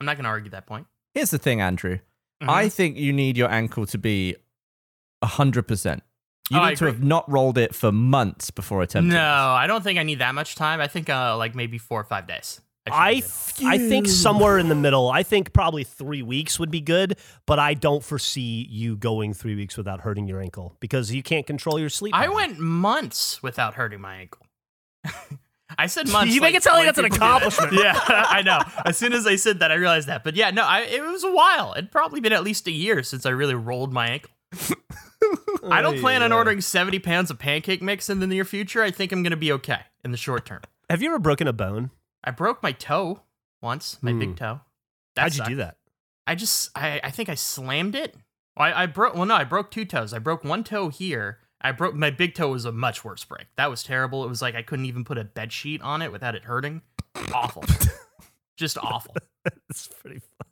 I'm 0.00 0.06
not 0.06 0.16
gonna 0.16 0.28
argue 0.28 0.50
that 0.50 0.66
point. 0.66 0.86
Here's 1.14 1.30
the 1.30 1.38
thing, 1.38 1.60
Andrew. 1.60 1.98
Mhm. 2.42 2.48
I 2.48 2.68
think 2.68 2.96
you 2.96 3.12
need 3.12 3.36
your 3.36 3.50
ankle 3.50 3.86
to 3.86 3.98
be 3.98 4.36
hundred 5.24 5.66
percent. 5.66 6.02
You 6.50 6.58
Oh, 6.60 6.66
need 6.68 6.78
to 6.78 6.86
have 6.86 7.02
not 7.02 7.30
rolled 7.30 7.58
it 7.58 7.74
for 7.74 7.90
months 7.92 8.50
before 8.50 8.80
attempting. 8.82 9.12
No. 9.12 9.20
I 9.22 9.66
don't 9.66 9.82
think 9.82 9.98
I 9.98 10.02
need 10.02 10.20
that 10.20 10.34
much 10.34 10.54
time. 10.54 10.80
I 10.80 10.86
think 10.86 11.10
uh, 11.10 11.36
like 11.36 11.54
maybe 11.54 11.76
four 11.78 12.00
or 12.00 12.04
five 12.04 12.26
days. 12.26 12.60
Should 12.88 12.98
I 12.98 13.12
th- 13.14 13.24
I 13.64 13.78
think 13.78 14.06
somewhere 14.06 14.58
in 14.58 14.68
the 14.68 14.74
middle. 14.74 15.10
I 15.10 15.22
think 15.22 15.52
probably 15.52 15.84
three 15.84 16.22
weeks 16.22 16.58
would 16.58 16.70
be 16.70 16.80
good, 16.80 17.18
but 17.46 17.58
I 17.58 17.74
don't 17.74 18.04
foresee 18.04 18.66
you 18.70 18.96
going 18.96 19.34
three 19.34 19.56
weeks 19.56 19.76
without 19.76 20.00
hurting 20.00 20.28
your 20.28 20.40
ankle 20.40 20.76
because 20.80 21.12
you 21.12 21.22
can't 21.22 21.46
control 21.46 21.78
your 21.78 21.88
sleep. 21.88 22.14
I 22.14 22.20
pattern. 22.22 22.34
went 22.34 22.58
months 22.58 23.42
without 23.42 23.74
hurting 23.74 24.00
my 24.00 24.16
ankle. 24.16 24.46
I 25.78 25.86
said 25.86 26.08
months. 26.12 26.34
You 26.34 26.40
make 26.40 26.54
it 26.54 26.62
sound 26.62 26.78
like 26.78 26.86
that's 26.86 26.98
an 26.98 27.04
people 27.04 27.16
do 27.16 27.20
that. 27.20 27.42
accomplishment. 27.42 27.72
yeah, 27.84 28.00
I 28.08 28.42
know. 28.42 28.60
As 28.84 28.96
soon 28.96 29.12
as 29.12 29.26
I 29.26 29.36
said 29.36 29.60
that, 29.60 29.70
I 29.70 29.74
realized 29.74 30.08
that. 30.08 30.24
But 30.24 30.36
yeah, 30.36 30.50
no, 30.50 30.64
I, 30.64 30.80
it 30.82 31.02
was 31.02 31.24
a 31.24 31.32
while. 31.32 31.74
It'd 31.76 31.90
probably 31.90 32.20
been 32.20 32.32
at 32.32 32.44
least 32.44 32.66
a 32.66 32.72
year 32.72 33.02
since 33.02 33.26
I 33.26 33.30
really 33.30 33.54
rolled 33.54 33.92
my 33.92 34.08
ankle. 34.08 34.30
I 35.70 35.82
don't 35.82 35.98
plan 35.98 36.22
on 36.22 36.32
ordering 36.32 36.60
70 36.60 37.00
pounds 37.00 37.30
of 37.30 37.38
pancake 37.38 37.82
mix 37.82 38.08
in 38.08 38.20
the 38.20 38.26
near 38.26 38.44
future. 38.44 38.82
I 38.82 38.90
think 38.90 39.12
I'm 39.12 39.22
going 39.22 39.32
to 39.32 39.36
be 39.36 39.52
okay 39.52 39.80
in 40.04 40.10
the 40.10 40.16
short 40.16 40.46
term. 40.46 40.62
Have 40.88 41.02
you 41.02 41.10
ever 41.10 41.18
broken 41.18 41.46
a 41.46 41.52
bone? 41.52 41.90
I 42.24 42.30
broke 42.30 42.62
my 42.62 42.72
toe 42.72 43.20
once, 43.62 43.98
my 44.02 44.12
Hmm. 44.12 44.18
big 44.18 44.36
toe. 44.36 44.60
That 45.14 45.22
How'd 45.22 45.34
you 45.36 45.44
do 45.44 45.56
that? 45.56 45.76
I 46.26 46.34
just, 46.34 46.70
I, 46.76 47.00
I 47.02 47.10
think 47.10 47.28
I 47.28 47.34
slammed 47.34 47.94
it. 47.94 48.14
I, 48.56 48.82
I 48.82 48.86
broke, 48.86 49.14
well, 49.14 49.24
no, 49.26 49.34
I 49.34 49.44
broke 49.44 49.70
two 49.70 49.84
toes. 49.84 50.12
I 50.12 50.18
broke 50.18 50.44
one 50.44 50.62
toe 50.64 50.88
here. 50.88 51.38
I 51.60 51.72
broke, 51.72 51.94
my 51.94 52.10
big 52.10 52.34
toe 52.34 52.50
was 52.50 52.64
a 52.64 52.72
much 52.72 53.04
worse 53.04 53.24
break. 53.24 53.46
That 53.56 53.70
was 53.70 53.82
terrible. 53.82 54.24
It 54.24 54.28
was 54.28 54.42
like 54.42 54.54
I 54.54 54.62
couldn't 54.62 54.84
even 54.86 55.04
put 55.04 55.18
a 55.18 55.24
bed 55.24 55.52
sheet 55.52 55.80
on 55.82 56.02
it 56.02 56.12
without 56.12 56.34
it 56.34 56.44
hurting. 56.44 56.82
Awful. 57.32 57.64
just 58.56 58.78
awful. 58.78 59.14
It's 59.70 59.88
pretty 59.88 60.20
fun. 60.20 60.48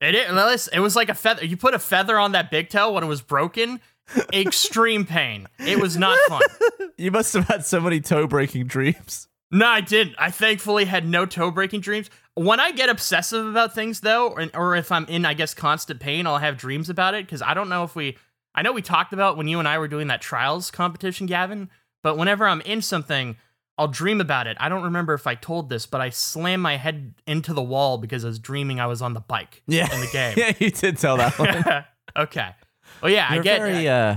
It, 0.00 0.14
it, 0.14 0.32
Liz, 0.32 0.68
it 0.72 0.80
was 0.80 0.96
like 0.96 1.08
a 1.08 1.14
feather. 1.14 1.44
You 1.44 1.56
put 1.56 1.74
a 1.74 1.78
feather 1.78 2.18
on 2.18 2.32
that 2.32 2.50
big 2.50 2.68
toe 2.68 2.92
when 2.92 3.04
it 3.04 3.06
was 3.06 3.22
broken. 3.22 3.80
Extreme 4.32 5.06
pain. 5.06 5.46
It 5.58 5.78
was 5.80 5.96
not 5.96 6.18
fun. 6.28 6.42
You 6.98 7.10
must 7.10 7.32
have 7.34 7.48
had 7.48 7.64
so 7.64 7.80
many 7.80 8.00
toe 8.00 8.26
breaking 8.28 8.66
dreams. 8.66 9.26
No, 9.52 9.66
I 9.66 9.82
didn't. 9.82 10.16
I 10.18 10.30
thankfully 10.30 10.86
had 10.86 11.06
no 11.06 11.26
toe 11.26 11.50
breaking 11.50 11.80
dreams. 11.82 12.08
When 12.34 12.58
I 12.58 12.72
get 12.72 12.88
obsessive 12.88 13.46
about 13.46 13.74
things, 13.74 14.00
though, 14.00 14.28
or, 14.30 14.48
or 14.54 14.76
if 14.76 14.90
I'm 14.90 15.04
in, 15.04 15.26
I 15.26 15.34
guess, 15.34 15.52
constant 15.52 16.00
pain, 16.00 16.26
I'll 16.26 16.38
have 16.38 16.56
dreams 16.56 16.88
about 16.88 17.14
it. 17.14 17.26
Because 17.26 17.42
I 17.42 17.52
don't 17.52 17.68
know 17.68 17.84
if 17.84 17.94
we, 17.94 18.16
I 18.54 18.62
know 18.62 18.72
we 18.72 18.80
talked 18.82 19.12
about 19.12 19.36
when 19.36 19.48
you 19.48 19.58
and 19.58 19.68
I 19.68 19.78
were 19.78 19.88
doing 19.88 20.06
that 20.08 20.22
trials 20.22 20.70
competition, 20.70 21.26
Gavin, 21.26 21.68
but 22.02 22.16
whenever 22.16 22.46
I'm 22.46 22.62
in 22.62 22.80
something, 22.80 23.36
I'll 23.76 23.88
dream 23.88 24.20
about 24.22 24.46
it. 24.46 24.56
I 24.58 24.70
don't 24.70 24.82
remember 24.84 25.12
if 25.12 25.26
I 25.26 25.34
told 25.34 25.68
this, 25.68 25.84
but 25.84 26.00
I 26.00 26.08
slammed 26.08 26.62
my 26.62 26.76
head 26.78 27.14
into 27.26 27.52
the 27.52 27.62
wall 27.62 27.98
because 27.98 28.24
I 28.24 28.28
was 28.28 28.38
dreaming 28.38 28.80
I 28.80 28.86
was 28.86 29.02
on 29.02 29.12
the 29.12 29.20
bike 29.20 29.62
Yeah. 29.66 29.92
in 29.94 30.00
the 30.00 30.06
game. 30.12 30.34
yeah, 30.36 30.52
you 30.58 30.70
did 30.70 30.96
tell 30.96 31.18
that 31.18 31.38
one. 31.38 31.84
okay. 32.24 32.54
Well, 33.02 33.10
yeah, 33.12 33.32
You're 33.34 33.40
I 33.40 33.44
get. 33.44 33.56
a 33.60 33.64
very 33.64 33.88
uh, 33.88 34.16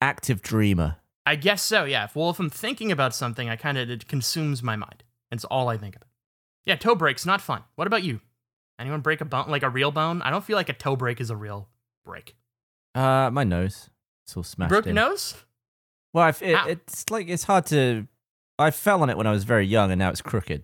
active 0.00 0.40
dreamer. 0.40 0.96
I 1.26 1.34
guess 1.34 1.60
so. 1.60 1.84
Yeah. 1.84 2.06
Well, 2.14 2.30
if 2.30 2.38
I'm 2.38 2.48
thinking 2.48 2.92
about 2.92 3.14
something, 3.14 3.48
I 3.48 3.56
kind 3.56 3.76
of 3.76 3.90
it 3.90 4.06
consumes 4.06 4.62
my 4.62 4.76
mind. 4.76 5.02
It's 5.32 5.44
all 5.44 5.68
I 5.68 5.76
think 5.76 5.96
about. 5.96 6.08
Yeah, 6.64 6.76
toe 6.76 6.94
breaks 6.94 7.26
not 7.26 7.40
fun. 7.40 7.62
What 7.74 7.86
about 7.86 8.04
you? 8.04 8.20
Anyone 8.78 9.00
break 9.00 9.20
a 9.20 9.24
bone 9.24 9.48
like 9.48 9.62
a 9.62 9.68
real 9.68 9.90
bone? 9.90 10.22
I 10.22 10.30
don't 10.30 10.44
feel 10.44 10.56
like 10.56 10.68
a 10.68 10.72
toe 10.72 10.96
break 10.96 11.20
is 11.20 11.30
a 11.30 11.36
real 11.36 11.68
break. 12.04 12.36
Uh, 12.94 13.30
my 13.30 13.44
nose. 13.44 13.90
It's 14.24 14.36
all 14.36 14.42
smashed 14.42 14.70
Broke 14.70 14.86
your 14.86 14.94
nose? 14.94 15.34
Well, 16.12 16.28
it, 16.28 16.36
it's 16.40 17.10
like 17.10 17.28
it's 17.28 17.44
hard 17.44 17.66
to. 17.66 18.06
I 18.58 18.70
fell 18.70 19.02
on 19.02 19.10
it 19.10 19.16
when 19.16 19.26
I 19.26 19.32
was 19.32 19.44
very 19.44 19.66
young, 19.66 19.90
and 19.90 19.98
now 19.98 20.10
it's 20.10 20.22
crooked, 20.22 20.62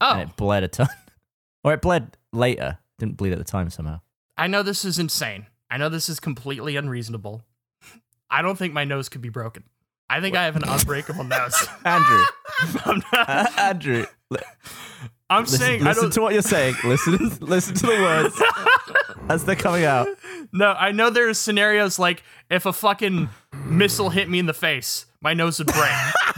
Oh, 0.00 0.12
and 0.12 0.28
it 0.28 0.36
bled 0.36 0.64
a 0.64 0.68
ton. 0.68 0.88
or 1.64 1.72
it 1.72 1.80
bled 1.80 2.16
later. 2.32 2.78
Didn't 2.98 3.16
bleed 3.16 3.32
at 3.32 3.38
the 3.38 3.44
time 3.44 3.70
somehow. 3.70 4.00
I 4.36 4.48
know 4.48 4.62
this 4.62 4.84
is 4.84 4.98
insane. 4.98 5.46
I 5.70 5.76
know 5.76 5.88
this 5.88 6.08
is 6.08 6.18
completely 6.18 6.76
unreasonable. 6.76 7.44
I 8.30 8.42
don't 8.42 8.56
think 8.58 8.74
my 8.74 8.84
nose 8.84 9.08
could 9.08 9.20
be 9.22 9.28
broken. 9.28 9.64
I 10.10 10.20
think 10.20 10.36
I 10.36 10.44
have 10.44 10.56
an 10.56 10.64
unbreakable 10.66 11.24
nose. 11.24 11.68
Andrew, 11.84 12.22
I'm, 12.84 13.02
not, 13.12 13.28
uh, 13.28 13.46
Andrew, 13.58 14.06
li- 14.30 14.38
I'm 15.30 15.42
listen, 15.42 15.58
saying 15.58 15.82
I 15.82 15.88
listen 15.88 16.04
don't. 16.04 16.12
to 16.12 16.20
what 16.22 16.32
you're 16.32 16.42
saying. 16.42 16.76
Listen, 16.84 17.18
listen 17.40 17.74
to 17.74 17.86
the 17.86 17.92
words 17.92 18.42
as 19.28 19.44
they're 19.44 19.54
coming 19.56 19.84
out. 19.84 20.08
No, 20.52 20.68
I 20.72 20.92
know 20.92 21.10
there's 21.10 21.36
scenarios 21.38 21.98
like 21.98 22.22
if 22.50 22.64
a 22.64 22.72
fucking 22.72 23.28
missile 23.66 24.08
hit 24.08 24.30
me 24.30 24.38
in 24.38 24.46
the 24.46 24.54
face, 24.54 25.04
my 25.20 25.34
nose 25.34 25.58
would 25.58 25.66
break. 25.68 25.92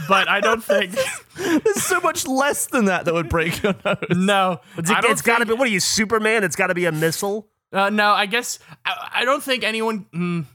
but 0.09 0.27
I 0.27 0.41
don't 0.41 0.61
think. 0.63 0.93
There's 1.37 1.83
so 1.83 2.01
much 2.01 2.27
less 2.27 2.65
than 2.67 2.85
that 2.85 3.05
that 3.05 3.13
would 3.13 3.29
break 3.29 3.61
your 3.63 3.75
nose. 3.85 3.97
No, 4.09 4.59
It's, 4.77 4.89
I 4.89 4.99
it's 5.05 5.21
got 5.21 5.37
to 5.39 5.45
be. 5.45 5.53
What 5.53 5.67
are 5.67 5.71
you, 5.71 5.79
Superman? 5.79 6.43
It's 6.43 6.55
got 6.55 6.67
to 6.67 6.73
be 6.75 6.85
a 6.85 6.91
missile. 6.91 7.47
Uh, 7.71 7.89
no, 7.89 8.11
I 8.11 8.25
guess 8.25 8.59
I, 8.83 9.09
I 9.17 9.25
don't 9.25 9.41
think 9.41 9.63
anyone. 9.63 10.05
Mm, 10.13 10.45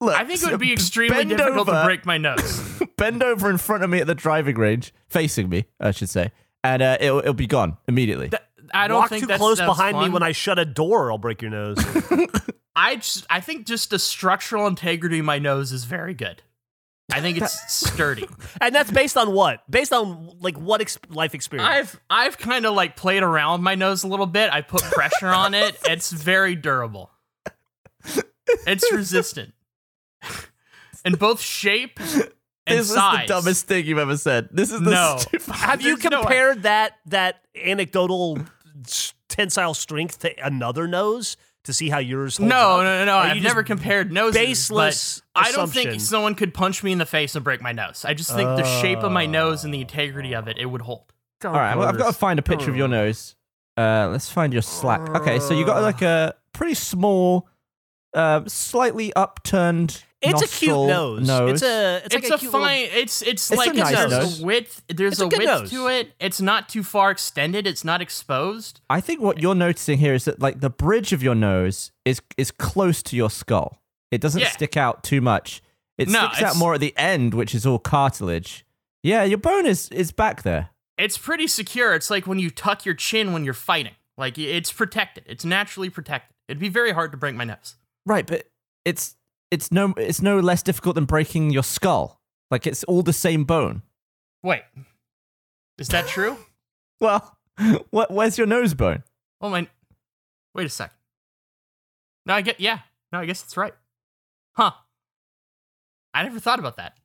Look, 0.00 0.14
I 0.14 0.24
think 0.24 0.42
it 0.42 0.50
would 0.50 0.60
be 0.60 0.72
extremely 0.72 1.16
bend 1.16 1.30
difficult 1.30 1.66
to 1.66 1.82
break 1.84 2.06
my 2.06 2.18
nose. 2.18 2.82
Bend 2.96 3.22
over 3.22 3.48
in 3.48 3.58
front 3.58 3.84
of 3.84 3.90
me 3.90 4.00
at 4.00 4.06
the 4.08 4.14
driving 4.14 4.56
range, 4.56 4.92
facing 5.08 5.48
me, 5.48 5.66
I 5.80 5.92
should 5.92 6.08
say, 6.08 6.32
and 6.64 6.82
uh, 6.82 6.96
it'll, 7.00 7.18
it'll 7.20 7.32
be 7.34 7.46
gone 7.46 7.76
immediately. 7.86 8.28
Th- 8.28 8.42
I 8.74 8.88
don't 8.88 8.98
Walk 8.98 9.08
think 9.10 9.22
too 9.22 9.26
that's, 9.28 9.38
close 9.38 9.58
that's 9.58 9.68
behind 9.68 9.98
me 9.98 10.08
when 10.08 10.22
I 10.22 10.32
shut 10.32 10.58
a 10.58 10.64
door. 10.64 11.10
I'll 11.12 11.18
break 11.18 11.40
your 11.40 11.50
nose. 11.50 11.78
I 12.76 12.96
just, 12.96 13.24
I 13.30 13.40
think 13.40 13.66
just 13.66 13.90
the 13.90 13.98
structural 13.98 14.66
integrity 14.66 15.20
of 15.20 15.24
my 15.24 15.38
nose 15.38 15.72
is 15.72 15.84
very 15.84 16.14
good. 16.14 16.42
I 17.12 17.20
think 17.20 17.38
it's 17.38 17.72
sturdy. 17.72 18.26
and 18.60 18.74
that's 18.74 18.90
based 18.90 19.16
on 19.16 19.32
what? 19.32 19.68
Based 19.70 19.92
on 19.92 20.36
like 20.40 20.58
what 20.58 20.80
ex- 20.80 20.98
life 21.08 21.34
experience? 21.34 21.68
I've 21.68 22.00
I've 22.10 22.36
kind 22.36 22.66
of 22.66 22.74
like 22.74 22.96
played 22.96 23.22
around 23.22 23.60
with 23.60 23.62
my 23.62 23.74
nose 23.74 24.02
a 24.02 24.08
little 24.08 24.26
bit. 24.26 24.52
I 24.52 24.60
put 24.60 24.82
pressure 24.82 25.28
on 25.28 25.54
it. 25.54 25.76
It's 25.84 26.10
very 26.12 26.54
durable. 26.54 27.10
It's 28.66 28.90
resistant. 28.92 29.54
In 31.04 31.14
both 31.14 31.40
shape 31.40 31.98
and 32.66 32.78
this 32.78 32.92
size. 32.92 33.22
is 33.22 33.28
the 33.28 33.34
dumbest 33.34 33.66
thing 33.66 33.86
you've 33.86 33.98
ever 33.98 34.16
said. 34.16 34.48
This 34.50 34.72
is 34.72 34.80
the 34.80 34.90
No. 34.90 35.16
stupid- 35.18 35.46
Have 35.54 35.80
you 35.80 35.96
There's 35.96 36.10
no- 36.10 36.20
compared 36.22 36.62
that 36.64 36.94
that 37.06 37.42
anecdotal 37.64 38.38
tensile 39.28 39.74
strength 39.74 40.18
to 40.20 40.44
another 40.44 40.86
nose 40.88 41.36
to 41.64 41.72
see 41.72 41.88
how 41.90 41.98
yours 41.98 42.36
holds 42.38 42.48
No, 42.48 42.56
up? 42.78 42.84
no, 42.84 42.98
no, 43.00 43.04
no. 43.04 43.12
Are 43.18 43.26
you 43.28 43.32
I've 43.34 43.42
never 43.42 43.62
compared 43.62 44.12
noses. 44.12 44.34
baseless 44.40 45.22
but 45.34 45.46
I 45.46 45.52
don't 45.52 45.68
think 45.70 46.00
someone 46.00 46.34
could 46.34 46.54
punch 46.54 46.82
me 46.82 46.92
in 46.92 46.98
the 46.98 47.06
face 47.06 47.34
and 47.34 47.44
break 47.44 47.60
my 47.60 47.72
nose. 47.72 48.04
I 48.06 48.14
just 48.14 48.34
think 48.34 48.48
the 48.56 48.64
shape 48.80 48.98
of 49.00 49.12
my 49.12 49.26
nose 49.26 49.64
and 49.64 49.72
the 49.74 49.80
integrity 49.80 50.34
of 50.34 50.48
it, 50.48 50.56
it 50.58 50.66
would 50.66 50.82
hold. 50.82 51.12
All 51.44 51.52
right, 51.52 51.76
well, 51.76 51.86
I've 51.88 51.98
got 51.98 52.06
to 52.08 52.12
find 52.18 52.38
a 52.38 52.42
picture 52.42 52.70
of 52.70 52.76
your 52.76 52.88
nose. 52.88 53.36
Uh, 53.76 54.08
let's 54.10 54.28
find 54.30 54.52
your 54.52 54.62
slack. 54.62 55.08
Okay, 55.10 55.38
so 55.38 55.54
you 55.54 55.64
got 55.64 55.82
like 55.82 56.02
a 56.02 56.34
pretty 56.52 56.74
small, 56.74 57.48
uh, 58.14 58.42
slightly 58.46 59.12
upturned. 59.14 60.02
It's 60.20 60.42
a 60.42 60.48
cute 60.48 60.70
nose. 60.72 61.26
nose. 61.26 61.50
It's 61.50 61.62
a 61.62 62.02
it's, 62.04 62.14
It's, 62.14 62.14
like 62.14 62.24
a, 62.24 62.34
a, 62.34 62.38
cute 62.38 62.52
little- 62.52 62.66
fine. 62.66 62.88
It's 62.90 63.22
it's 63.22 63.50
It's 63.50 63.58
like 63.58 63.70
a 63.70 63.72
nice 63.74 63.94
there's 63.94 64.10
nose. 64.10 64.40
a 64.42 64.44
width. 64.46 64.82
There's 64.88 65.12
It's 65.12 65.20
a 65.20 65.24
a, 65.24 65.28
width 65.28 65.44
nose. 65.44 65.70
to 65.70 65.86
it. 65.88 66.12
It's 66.18 66.40
not 66.40 66.68
too 66.68 66.82
far 66.82 67.10
extended. 67.12 67.66
It's 67.66 67.84
not 67.84 68.02
exposed. 68.02 68.80
I 68.90 69.00
think 69.00 69.20
what 69.20 69.40
you're 69.40 69.54
noticing 69.54 69.98
here 69.98 70.14
is 70.14 70.24
that 70.24 70.40
like 70.40 70.60
the 70.60 70.70
bridge 70.70 71.12
of 71.12 71.22
your 71.22 71.34
nose 71.36 71.92
is 72.04 72.20
is 72.36 72.50
close 72.50 73.02
to 73.04 73.16
your 73.16 73.30
skull. 73.30 73.80
It 74.10 74.20
doesn't 74.20 74.40
Yeah. 74.40 74.50
stick 74.50 74.76
out 74.76 75.04
too 75.04 75.20
much. 75.20 75.62
It 75.98 76.08
No, 76.08 76.28
sticks 76.32 76.42
out 76.42 76.56
more 76.56 76.74
at 76.74 76.80
the 76.80 76.96
end, 76.96 77.34
which 77.34 77.54
is 77.54 77.64
all 77.66 77.78
cartilage. 77.78 78.64
Yeah, 79.04 79.22
your 79.24 79.38
bone 79.38 79.66
is 79.66 79.88
is 79.90 80.10
back 80.10 80.42
there. 80.42 80.70
It's 80.96 81.16
pretty 81.16 81.46
secure. 81.46 81.94
It's 81.94 82.10
like 82.10 82.26
when 82.26 82.40
you 82.40 82.50
tuck 82.50 82.84
your 82.84 82.94
chin 82.96 83.32
when 83.32 83.44
you're 83.44 83.54
fighting. 83.54 83.94
Like 84.16 84.36
it's 84.36 84.72
protected. 84.72 85.22
It's 85.28 85.44
naturally 85.44 85.90
protected. 85.90 86.34
It'd 86.48 86.58
be 86.58 86.68
very 86.68 86.90
hard 86.90 87.12
to 87.12 87.16
break 87.18 87.36
my 87.36 87.44
nose. 87.44 87.76
Right, 88.04 88.26
but 88.26 88.48
it's 88.84 89.14
it's 89.50 89.72
no 89.72 89.94
it's 89.96 90.20
no 90.22 90.38
less 90.40 90.62
difficult 90.62 90.94
than 90.94 91.04
breaking 91.04 91.50
your 91.50 91.62
skull. 91.62 92.20
Like 92.50 92.66
it's 92.66 92.84
all 92.84 93.02
the 93.02 93.12
same 93.12 93.44
bone. 93.44 93.82
Wait, 94.42 94.62
is 95.78 95.88
that 95.88 96.06
true? 96.06 96.36
Well, 97.00 97.38
what 97.90 98.10
where's 98.10 98.38
your 98.38 98.48
nose 98.48 98.74
bone? 98.74 99.04
oh 99.40 99.48
my, 99.50 99.68
wait 100.52 100.66
a 100.66 100.68
sec. 100.68 100.92
No, 102.26 102.34
I 102.34 102.40
get 102.40 102.58
yeah. 102.58 102.80
No, 103.12 103.20
I 103.20 103.24
guess 103.26 103.40
that's 103.40 103.56
right. 103.56 103.72
Huh. 104.56 104.72
I 106.12 106.24
never 106.24 106.40
thought 106.40 106.58
about 106.58 106.76
that. 106.78 106.96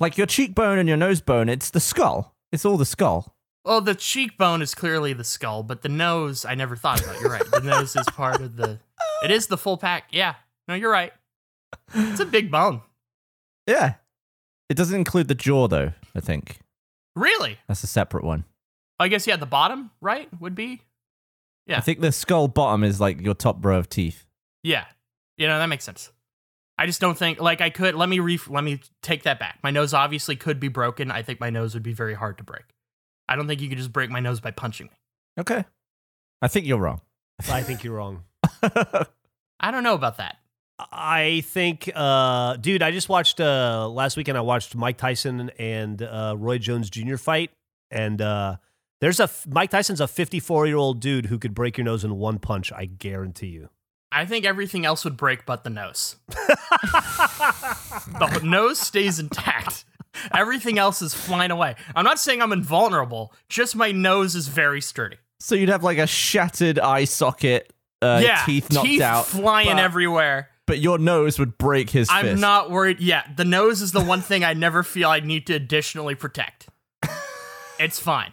Like 0.00 0.18
your 0.18 0.26
cheekbone 0.26 0.78
and 0.78 0.88
your 0.88 0.98
nose 0.98 1.20
bone, 1.20 1.48
it's 1.48 1.70
the 1.70 1.78
skull. 1.78 2.34
It's 2.50 2.64
all 2.64 2.76
the 2.76 2.84
skull. 2.84 3.36
Well, 3.64 3.80
the 3.80 3.94
cheekbone 3.94 4.62
is 4.62 4.74
clearly 4.74 5.12
the 5.12 5.22
skull, 5.22 5.62
but 5.62 5.82
the 5.82 5.88
nose 5.88 6.44
I 6.44 6.56
never 6.56 6.74
thought 6.74 7.02
about. 7.02 7.20
You're 7.20 7.30
right. 7.30 7.48
The 7.48 7.60
nose 7.60 7.94
is 7.94 8.06
part 8.08 8.40
of 8.40 8.56
the. 8.56 8.80
It 9.22 9.30
is 9.30 9.46
the 9.46 9.56
full 9.56 9.76
pack. 9.76 10.08
Yeah. 10.10 10.34
No, 10.66 10.74
you're 10.74 10.90
right. 10.90 11.12
It's 11.94 12.20
a 12.20 12.26
big 12.26 12.50
bone. 12.50 12.82
Yeah. 13.66 13.94
It 14.68 14.76
doesn't 14.76 14.96
include 14.96 15.28
the 15.28 15.34
jaw 15.34 15.68
though, 15.68 15.92
I 16.14 16.20
think. 16.20 16.58
Really? 17.14 17.58
That's 17.68 17.82
a 17.82 17.86
separate 17.86 18.24
one. 18.24 18.44
I 18.98 19.08
guess 19.08 19.26
yeah. 19.26 19.36
The 19.36 19.46
bottom 19.46 19.90
right 20.00 20.28
would 20.40 20.54
be. 20.54 20.82
Yeah. 21.66 21.78
I 21.78 21.80
think 21.80 22.00
the 22.00 22.12
skull 22.12 22.48
bottom 22.48 22.84
is 22.84 23.00
like 23.00 23.20
your 23.20 23.34
top 23.34 23.64
row 23.64 23.78
of 23.78 23.88
teeth. 23.88 24.26
Yeah. 24.62 24.84
You 25.38 25.46
know 25.46 25.58
that 25.58 25.66
makes 25.66 25.84
sense. 25.84 26.10
I 26.78 26.86
just 26.86 27.00
don't 27.00 27.16
think 27.16 27.40
like 27.40 27.60
I 27.60 27.70
could. 27.70 27.94
Let 27.94 28.08
me 28.08 28.20
re. 28.20 28.38
Let 28.48 28.64
me 28.64 28.80
take 29.02 29.22
that 29.22 29.38
back. 29.38 29.58
My 29.62 29.70
nose 29.70 29.94
obviously 29.94 30.36
could 30.36 30.60
be 30.60 30.68
broken. 30.68 31.10
I 31.10 31.22
think 31.22 31.40
my 31.40 31.50
nose 31.50 31.74
would 31.74 31.82
be 31.82 31.94
very 31.94 32.14
hard 32.14 32.38
to 32.38 32.44
break. 32.44 32.64
I 33.28 33.36
don't 33.36 33.46
think 33.46 33.60
you 33.60 33.68
could 33.68 33.78
just 33.78 33.92
break 33.92 34.10
my 34.10 34.20
nose 34.20 34.40
by 34.40 34.50
punching 34.50 34.86
me. 34.86 34.92
Okay. 35.38 35.64
I 36.42 36.48
think 36.48 36.66
you're 36.66 36.78
wrong. 36.78 37.00
I 37.48 37.62
think 37.62 37.82
you're 37.82 37.94
wrong. 37.94 38.24
I 38.62 39.70
don't 39.70 39.82
know 39.82 39.94
about 39.94 40.18
that. 40.18 40.36
I 40.78 41.42
think, 41.46 41.90
uh, 41.94 42.56
dude, 42.56 42.82
I 42.82 42.90
just 42.90 43.08
watched 43.08 43.40
uh, 43.40 43.88
last 43.88 44.16
weekend. 44.16 44.36
I 44.36 44.42
watched 44.42 44.74
Mike 44.74 44.98
Tyson 44.98 45.50
and 45.58 46.02
uh, 46.02 46.34
Roy 46.36 46.58
Jones 46.58 46.90
Jr. 46.90 47.16
fight, 47.16 47.50
and 47.90 48.20
uh, 48.20 48.56
there's 49.00 49.20
a 49.20 49.30
Mike 49.48 49.70
Tyson's 49.70 50.00
a 50.00 50.08
54 50.08 50.66
year 50.66 50.76
old 50.76 51.00
dude 51.00 51.26
who 51.26 51.38
could 51.38 51.54
break 51.54 51.78
your 51.78 51.84
nose 51.84 52.04
in 52.04 52.16
one 52.16 52.38
punch. 52.38 52.72
I 52.72 52.84
guarantee 52.84 53.48
you. 53.48 53.70
I 54.12 54.24
think 54.24 54.44
everything 54.44 54.86
else 54.86 55.04
would 55.04 55.16
break 55.16 55.46
but 55.46 55.64
the 55.64 55.70
nose. 55.70 56.16
the 56.28 58.40
nose 58.42 58.78
stays 58.78 59.18
intact. 59.18 59.84
Everything 60.32 60.78
else 60.78 61.02
is 61.02 61.12
flying 61.12 61.50
away. 61.50 61.76
I'm 61.94 62.04
not 62.04 62.18
saying 62.18 62.40
I'm 62.40 62.52
invulnerable, 62.52 63.34
just 63.48 63.76
my 63.76 63.92
nose 63.92 64.34
is 64.34 64.48
very 64.48 64.80
sturdy. 64.80 65.16
So 65.40 65.54
you'd 65.54 65.68
have 65.68 65.84
like 65.84 65.98
a 65.98 66.06
shattered 66.06 66.78
eye 66.78 67.04
socket, 67.04 67.70
uh, 68.00 68.20
yeah, 68.22 68.42
teeth 68.46 68.72
knocked 68.72 69.00
out, 69.00 69.26
flying 69.26 69.76
but, 69.76 69.78
everywhere. 69.78 70.48
But 70.66 70.80
your 70.80 70.98
nose 70.98 71.38
would 71.38 71.58
break 71.58 71.90
his 71.90 72.08
I'm 72.10 72.24
fist. 72.24 72.40
not 72.40 72.70
worried. 72.70 72.98
Yeah, 73.00 73.22
the 73.36 73.44
nose 73.44 73.80
is 73.80 73.92
the 73.92 74.02
one 74.02 74.20
thing 74.20 74.42
I 74.44 74.52
never 74.54 74.82
feel 74.82 75.08
I 75.08 75.20
need 75.20 75.46
to 75.46 75.54
additionally 75.54 76.14
protect. 76.16 76.68
it's 77.78 78.00
fine. 78.00 78.32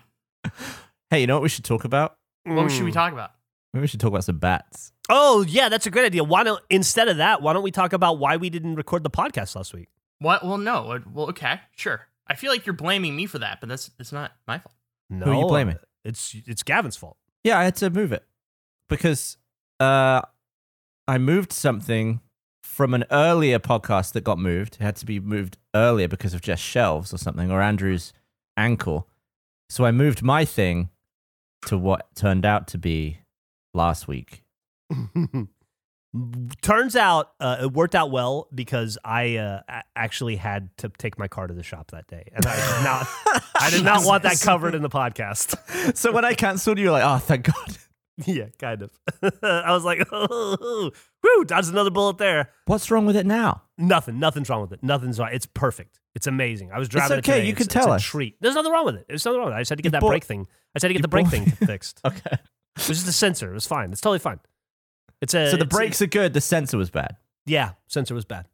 Hey, 1.09 1.21
you 1.21 1.27
know 1.27 1.36
what 1.36 1.43
we 1.43 1.49
should 1.49 1.65
talk 1.65 1.84
about? 1.86 2.15
What 2.45 2.71
should 2.71 2.84
we 2.86 2.91
talk 2.91 3.13
about? 3.13 3.31
Maybe 3.73 3.81
we 3.81 3.88
should 3.88 3.99
talk 3.99 4.09
about 4.09 4.23
some 4.23 4.38
bats. 4.39 4.91
Oh 5.09 5.43
yeah, 5.47 5.69
that's 5.69 5.86
a 5.86 5.91
great 5.91 6.05
idea. 6.05 6.23
Why 6.23 6.43
don't 6.43 6.61
instead 6.69 7.07
of 7.07 7.17
that, 7.17 7.41
why 7.41 7.53
don't 7.53 7.63
we 7.63 7.71
talk 7.71 7.93
about 7.93 8.19
why 8.19 8.38
we 8.38 8.49
didn't 8.49 8.75
record 8.75 9.03
the 9.03 9.09
podcast 9.09 9.55
last 9.55 9.73
week? 9.73 9.89
What? 10.19 10.43
Well, 10.45 10.57
no. 10.57 10.91
Uh, 10.91 10.99
Well, 11.11 11.29
okay, 11.29 11.59
sure. 11.75 12.07
I 12.27 12.36
feel 12.36 12.51
like 12.51 12.65
you're 12.65 12.73
blaming 12.73 13.15
me 13.15 13.25
for 13.25 13.39
that, 13.39 13.59
but 13.59 13.69
that's 13.69 13.91
it's 13.99 14.11
not 14.11 14.31
my 14.47 14.59
fault. 14.59 14.75
No, 15.09 15.25
are 15.27 15.36
you 15.36 15.45
blaming? 15.47 15.77
It's 16.03 16.36
it's 16.47 16.63
Gavin's 16.63 16.95
fault. 16.95 17.17
Yeah, 17.43 17.59
I 17.59 17.63
had 17.63 17.75
to 17.77 17.89
move 17.89 18.11
it 18.11 18.23
because 18.89 19.38
uh, 19.79 20.21
I 21.08 21.18
moved 21.18 21.51
something 21.51 22.22
from 22.64 22.93
an 22.93 23.04
earlier 23.12 23.60
podcast 23.60 24.14
that 24.14 24.24
got 24.24 24.39
moved. 24.39 24.78
It 24.80 24.84
had 24.84 24.95
to 24.97 25.06
be 25.06 25.20
moved 25.20 25.58
earlier 25.76 26.08
because 26.08 26.34
of 26.34 26.41
just 26.41 26.64
shelves 26.64 27.14
or 27.14 27.18
something, 27.18 27.51
or 27.51 27.62
Andrew's 27.62 28.14
ankle. 28.58 29.08
So 29.70 29.86
I 29.86 29.91
moved 29.91 30.24
my 30.24 30.45
thing 30.45 30.89
to 31.68 31.78
what 31.78 32.16
turned 32.16 32.45
out 32.45 32.68
to 32.70 32.78
be 32.78 33.20
last 33.74 34.08
week. 34.08 34.43
Turns 36.62 36.95
out 36.95 37.32
uh, 37.39 37.58
it 37.64 37.74
worked 37.74 37.95
out 37.95 38.12
well 38.12 38.47
because 38.54 38.99
I 39.04 39.38
uh, 39.38 39.62
actually 39.95 40.36
had 40.36 40.70
to 40.78 40.89
take 40.89 41.18
my 41.18 41.28
car 41.28 41.47
to 41.47 41.54
the 41.56 41.64
shop 41.64 41.89
that 41.89 42.08
day, 42.08 42.30
and 42.36 42.45
I 42.45 42.56
did 42.56 42.84
not. 42.84 43.08
I 43.60 43.70
did 43.72 43.84
not 43.84 44.06
want 44.06 44.22
that 44.24 44.39
covered 44.39 44.76
in 44.76 44.84
the 44.84 44.89
podcast. 44.89 45.95
so 45.97 46.12
when 46.12 46.24
I 46.24 46.36
cancelled, 46.36 46.78
you 46.78 46.86
were 46.86 46.91
like, 46.91 47.04
"Oh, 47.04 47.18
thank 47.18 47.45
God." 47.45 47.78
Yeah, 48.26 48.45
kind 48.59 48.84
of. 48.84 48.91
I 49.43 49.72
was 49.72 49.84
like, 49.84 50.07
oh, 50.11 50.91
"Whoo!" 51.24 51.45
Dodged 51.45 51.70
another 51.70 51.89
bullet 51.89 52.18
there. 52.20 52.49
What's 52.66 52.91
wrong 52.91 53.05
with 53.07 53.16
it 53.16 53.26
now? 53.26 53.64
Nothing. 53.78 54.20
Nothing's 54.20 54.49
wrong 54.49 54.61
with 54.61 54.72
it. 54.72 54.84
Nothing's 54.84 55.20
wrong. 55.20 55.30
It's 55.34 55.47
perfect. 55.47 55.99
It's 56.14 56.28
amazing. 56.28 56.72
I 56.72 56.78
was 56.78 56.88
driving. 56.89 57.18
it 57.18 57.20
okay, 57.28 57.38
today. 57.39 57.45
you 57.47 57.51
It's- 57.53 57.57
could 57.66 57.72
tell 57.72 57.86
it's 57.93 58.03
us. 58.03 58.07
a 58.07 58.11
treat. 58.11 58.36
There's 58.39 58.53
nothing 58.53 58.72
wrong 58.72 58.86
with 58.86 58.95
it. 58.97 59.05
There's 59.07 59.26
nothing 59.26 59.39
wrong 59.39 59.47
with 59.47 59.55
it. 59.55 59.57
I 59.57 59.61
just 59.61 59.70
had 59.70 59.78
to 59.80 59.82
get 59.82 59.88
You 59.88 59.91
that 59.93 60.01
bought- 60.01 60.09
brake 60.09 60.24
thing. 60.26 60.41
I 60.41 60.78
just 60.80 60.84
had 60.84 60.88
to 60.89 60.93
get 60.93 61.01
the 61.01 61.07
brake 61.07 61.26
bought- 61.26 61.32
thing 61.32 61.45
fixed. 61.68 62.01
Okay. 62.05 62.38
It 62.78 62.88
was 62.88 62.97
just 62.99 63.07
a 63.07 63.14
sensor. 63.14 63.49
It 63.49 63.53
was 63.55 63.66
fine. 63.66 63.91
It's 63.91 64.01
totally 64.01 64.20
fine. 64.20 64.39
It's 65.22 65.34
a. 65.34 65.49
So 65.51 65.57
the 65.57 65.64
it's 65.64 65.74
a- 65.74 65.78
brakes 65.78 66.01
are 66.03 66.07
good. 66.07 66.34
The 66.34 66.41
sensor 66.41 66.78
was 66.78 66.91
bad. 66.91 67.16
Yeah, 67.47 67.72
sensor 67.88 68.14
was 68.14 68.26
bad. 68.26 68.45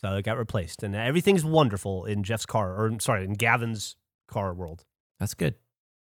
So 0.00 0.14
it 0.16 0.22
got 0.24 0.38
replaced. 0.38 0.82
And 0.84 0.94
everything's 0.94 1.44
wonderful 1.44 2.04
in 2.04 2.22
Geoff's 2.22 2.46
car, 2.46 2.74
or 2.76 2.92
sorry, 3.00 3.24
in 3.24 3.34
Gavin's 3.34 3.96
car 4.28 4.54
world. 4.54 4.84
That's 5.20 5.34
good. 5.34 5.54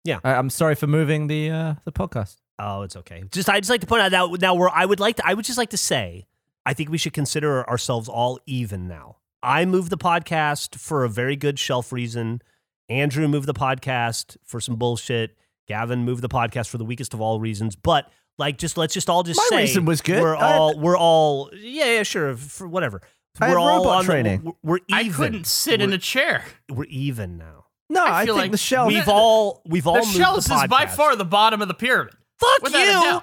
Yeah. 0.04 0.20
I, 0.24 0.34
I'm 0.34 0.50
sorry 0.50 0.74
for 0.76 0.86
moving 0.86 1.26
the 1.26 1.50
uh, 1.50 1.74
the 1.84 1.92
podcast. 1.92 2.36
Oh, 2.58 2.82
it's 2.82 2.96
okay. 2.96 3.24
Just 3.30 3.48
I 3.48 3.60
just 3.60 3.70
like 3.70 3.82
to 3.82 3.86
point 3.86 4.02
out 4.02 4.12
now 4.12 4.26
now 4.40 4.54
where 4.54 4.70
I 4.70 4.84
would 4.84 5.00
like 5.00 5.16
to 5.16 5.26
I 5.26 5.34
would 5.34 5.44
just 5.44 5.58
like 5.58 5.70
to 5.70 5.76
say 5.76 6.26
I 6.64 6.72
think 6.74 6.90
we 6.90 6.98
should 6.98 7.12
consider 7.12 7.68
ourselves 7.68 8.08
all 8.08 8.40
even 8.46 8.88
now. 8.88 9.16
I 9.42 9.64
moved 9.64 9.90
the 9.90 9.98
podcast 9.98 10.76
for 10.76 11.04
a 11.04 11.08
very 11.08 11.36
good 11.36 11.58
shelf 11.58 11.92
reason. 11.92 12.40
Andrew 12.88 13.28
moved 13.28 13.46
the 13.46 13.54
podcast 13.54 14.36
for 14.44 14.60
some 14.60 14.76
bullshit. 14.76 15.36
Gavin 15.68 16.04
moved 16.04 16.22
the 16.22 16.28
podcast 16.28 16.68
for 16.68 16.78
the 16.78 16.84
weakest 16.84 17.12
of 17.14 17.20
all 17.20 17.40
reasons. 17.40 17.76
But 17.76 18.10
like, 18.38 18.58
just 18.58 18.76
let's 18.76 18.94
just 18.94 19.10
all 19.10 19.22
just 19.22 19.38
My 19.38 19.46
say 19.56 19.62
reason 19.62 19.84
was 19.84 20.00
good. 20.00 20.22
We're 20.22 20.36
I 20.36 20.48
had- 20.48 20.56
all 20.58 20.78
we're 20.78 20.96
all 20.98 21.50
yeah 21.54 21.86
yeah 21.96 22.02
sure 22.04 22.36
for 22.36 22.66
whatever. 22.66 23.02
I 23.40 23.46
had 23.48 23.52
we're 23.52 23.58
all 23.60 23.78
robot 23.78 23.96
on 23.98 24.06
the- 24.06 24.12
training. 24.12 24.42
we're, 24.44 24.52
we're 24.62 24.78
even. 24.88 25.12
I 25.12 25.14
couldn't 25.14 25.46
sit 25.46 25.80
in 25.82 25.90
We're- 25.90 25.96
a 25.96 26.00
chair. 26.00 26.44
We're 26.70 26.84
even 26.84 27.36
now. 27.36 27.66
No, 27.90 28.02
I 28.04 28.22
I, 28.22 28.24
feel 28.24 28.34
think 28.34 28.44
like 28.44 28.50
the 28.52 28.56
shelf. 28.58 28.88
We've 28.88 29.08
all 29.08 29.62
we've 29.66 29.86
all 29.86 29.94
The 29.94 30.00
moved 30.00 30.16
shelves 30.16 30.50
is 30.50 30.66
by 30.68 30.86
far 30.86 31.14
the 31.16 31.24
bottom 31.24 31.60
of 31.62 31.68
the 31.68 31.74
pyramid. 31.74 32.14
Fuck 32.38 32.62
Without 32.62 32.80
you. 33.04 33.20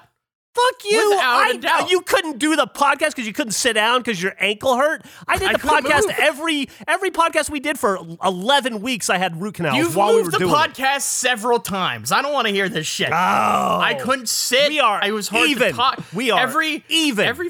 Fuck 0.55 0.85
you. 0.91 1.17
I. 1.19 1.87
You 1.89 2.01
couldn't 2.01 2.37
do 2.37 2.55
the 2.55 2.67
podcast 2.67 3.09
because 3.09 3.25
you 3.25 3.33
couldn't 3.33 3.53
sit 3.53 3.73
down 3.73 4.01
because 4.01 4.21
your 4.21 4.35
ankle 4.37 4.77
hurt. 4.77 5.03
I 5.27 5.37
did 5.39 5.49
the 5.55 5.57
couldn't 5.57 5.85
podcast 5.85 6.01
move. 6.07 6.15
every 6.19 6.69
every 6.87 7.09
podcast 7.09 7.49
we 7.49 7.59
did 7.59 7.79
for 7.79 7.97
eleven 8.23 8.79
weeks. 8.81 9.09
I 9.09 9.17
had 9.17 9.41
root 9.41 9.55
canals 9.55 9.77
You've 9.77 9.95
while 9.95 10.09
we 10.09 10.17
were 10.17 10.21
moved 10.25 10.35
the 10.35 10.39
doing 10.39 10.51
it. 10.51 10.55
podcast 10.55 11.01
several 11.01 11.59
times. 11.59 12.11
I 12.11 12.21
don't 12.21 12.33
want 12.33 12.47
to 12.47 12.53
hear 12.53 12.69
this 12.69 12.85
shit. 12.85 13.09
Oh, 13.09 13.15
I 13.15 13.97
couldn't 13.99 14.29
sit. 14.29 14.69
We 14.69 14.79
are 14.79 14.99
I 15.03 15.09
was 15.09 15.27
hard 15.27 15.49
even. 15.49 15.69
to 15.71 15.73
talk. 15.75 16.03
We 16.13 16.29
are 16.29 16.39
every 16.39 16.83
even. 16.87 17.25
Every. 17.25 17.49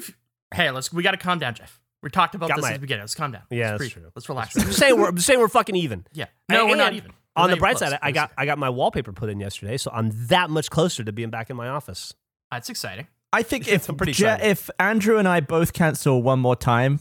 Hey, 0.54 0.70
let's. 0.70 0.90
We 0.90 1.02
got 1.02 1.10
to 1.10 1.18
calm 1.18 1.38
down, 1.38 1.54
Geoff. 1.56 1.78
We 2.02 2.08
talked 2.08 2.34
about 2.34 2.48
Got 2.48 2.56
this 2.56 2.62
my- 2.62 2.70
at 2.70 2.74
the 2.74 2.78
beginning. 2.80 3.02
Let's 3.02 3.14
calm 3.14 3.32
down. 3.32 3.42
Yeah, 3.50 3.56
Let's 3.58 3.70
that's 3.72 3.78
breathe. 3.78 3.92
true. 4.04 4.12
Let's 4.14 4.28
relax. 4.30 4.56
I'm 4.56 4.72
saying 4.72 4.98
we're 4.98 5.14
saying 5.18 5.40
we're 5.40 5.48
fucking 5.48 5.76
even. 5.76 6.06
yeah. 6.14 6.26
No, 6.48 6.60
And- 6.62 6.70
we're 6.70 6.76
not 6.76 6.94
even. 6.94 7.12
We're 7.36 7.42
On 7.44 7.48
not 7.50 7.56
the 7.56 7.60
bright 7.60 7.70
even 7.76 7.78
side, 7.78 7.88
close. 7.88 7.98
I 8.02 8.12
got 8.12 8.32
I 8.38 8.46
got 8.46 8.58
my 8.58 8.70
wallpaper 8.70 9.12
put 9.12 9.28
in 9.28 9.40
yesterday, 9.40 9.76
so 9.76 9.90
I'm 9.92 10.10
that 10.28 10.50
much 10.50 10.70
closer 10.70 11.02
to 11.04 11.12
being 11.12 11.30
back 11.30 11.50
in 11.50 11.56
my 11.56 11.68
office. 11.68 12.14
That's 12.50 12.68
exciting. 12.70 13.08
I 13.32 13.42
think 13.42 13.66
if 13.66 13.88
I'm 13.88 13.96
pretty 13.96 14.12
Je- 14.12 14.38
if 14.42 14.70
Andrew 14.78 15.18
and 15.18 15.26
I 15.26 15.40
both 15.40 15.72
cancel 15.72 16.22
one 16.22 16.38
more 16.38 16.54
time 16.54 17.00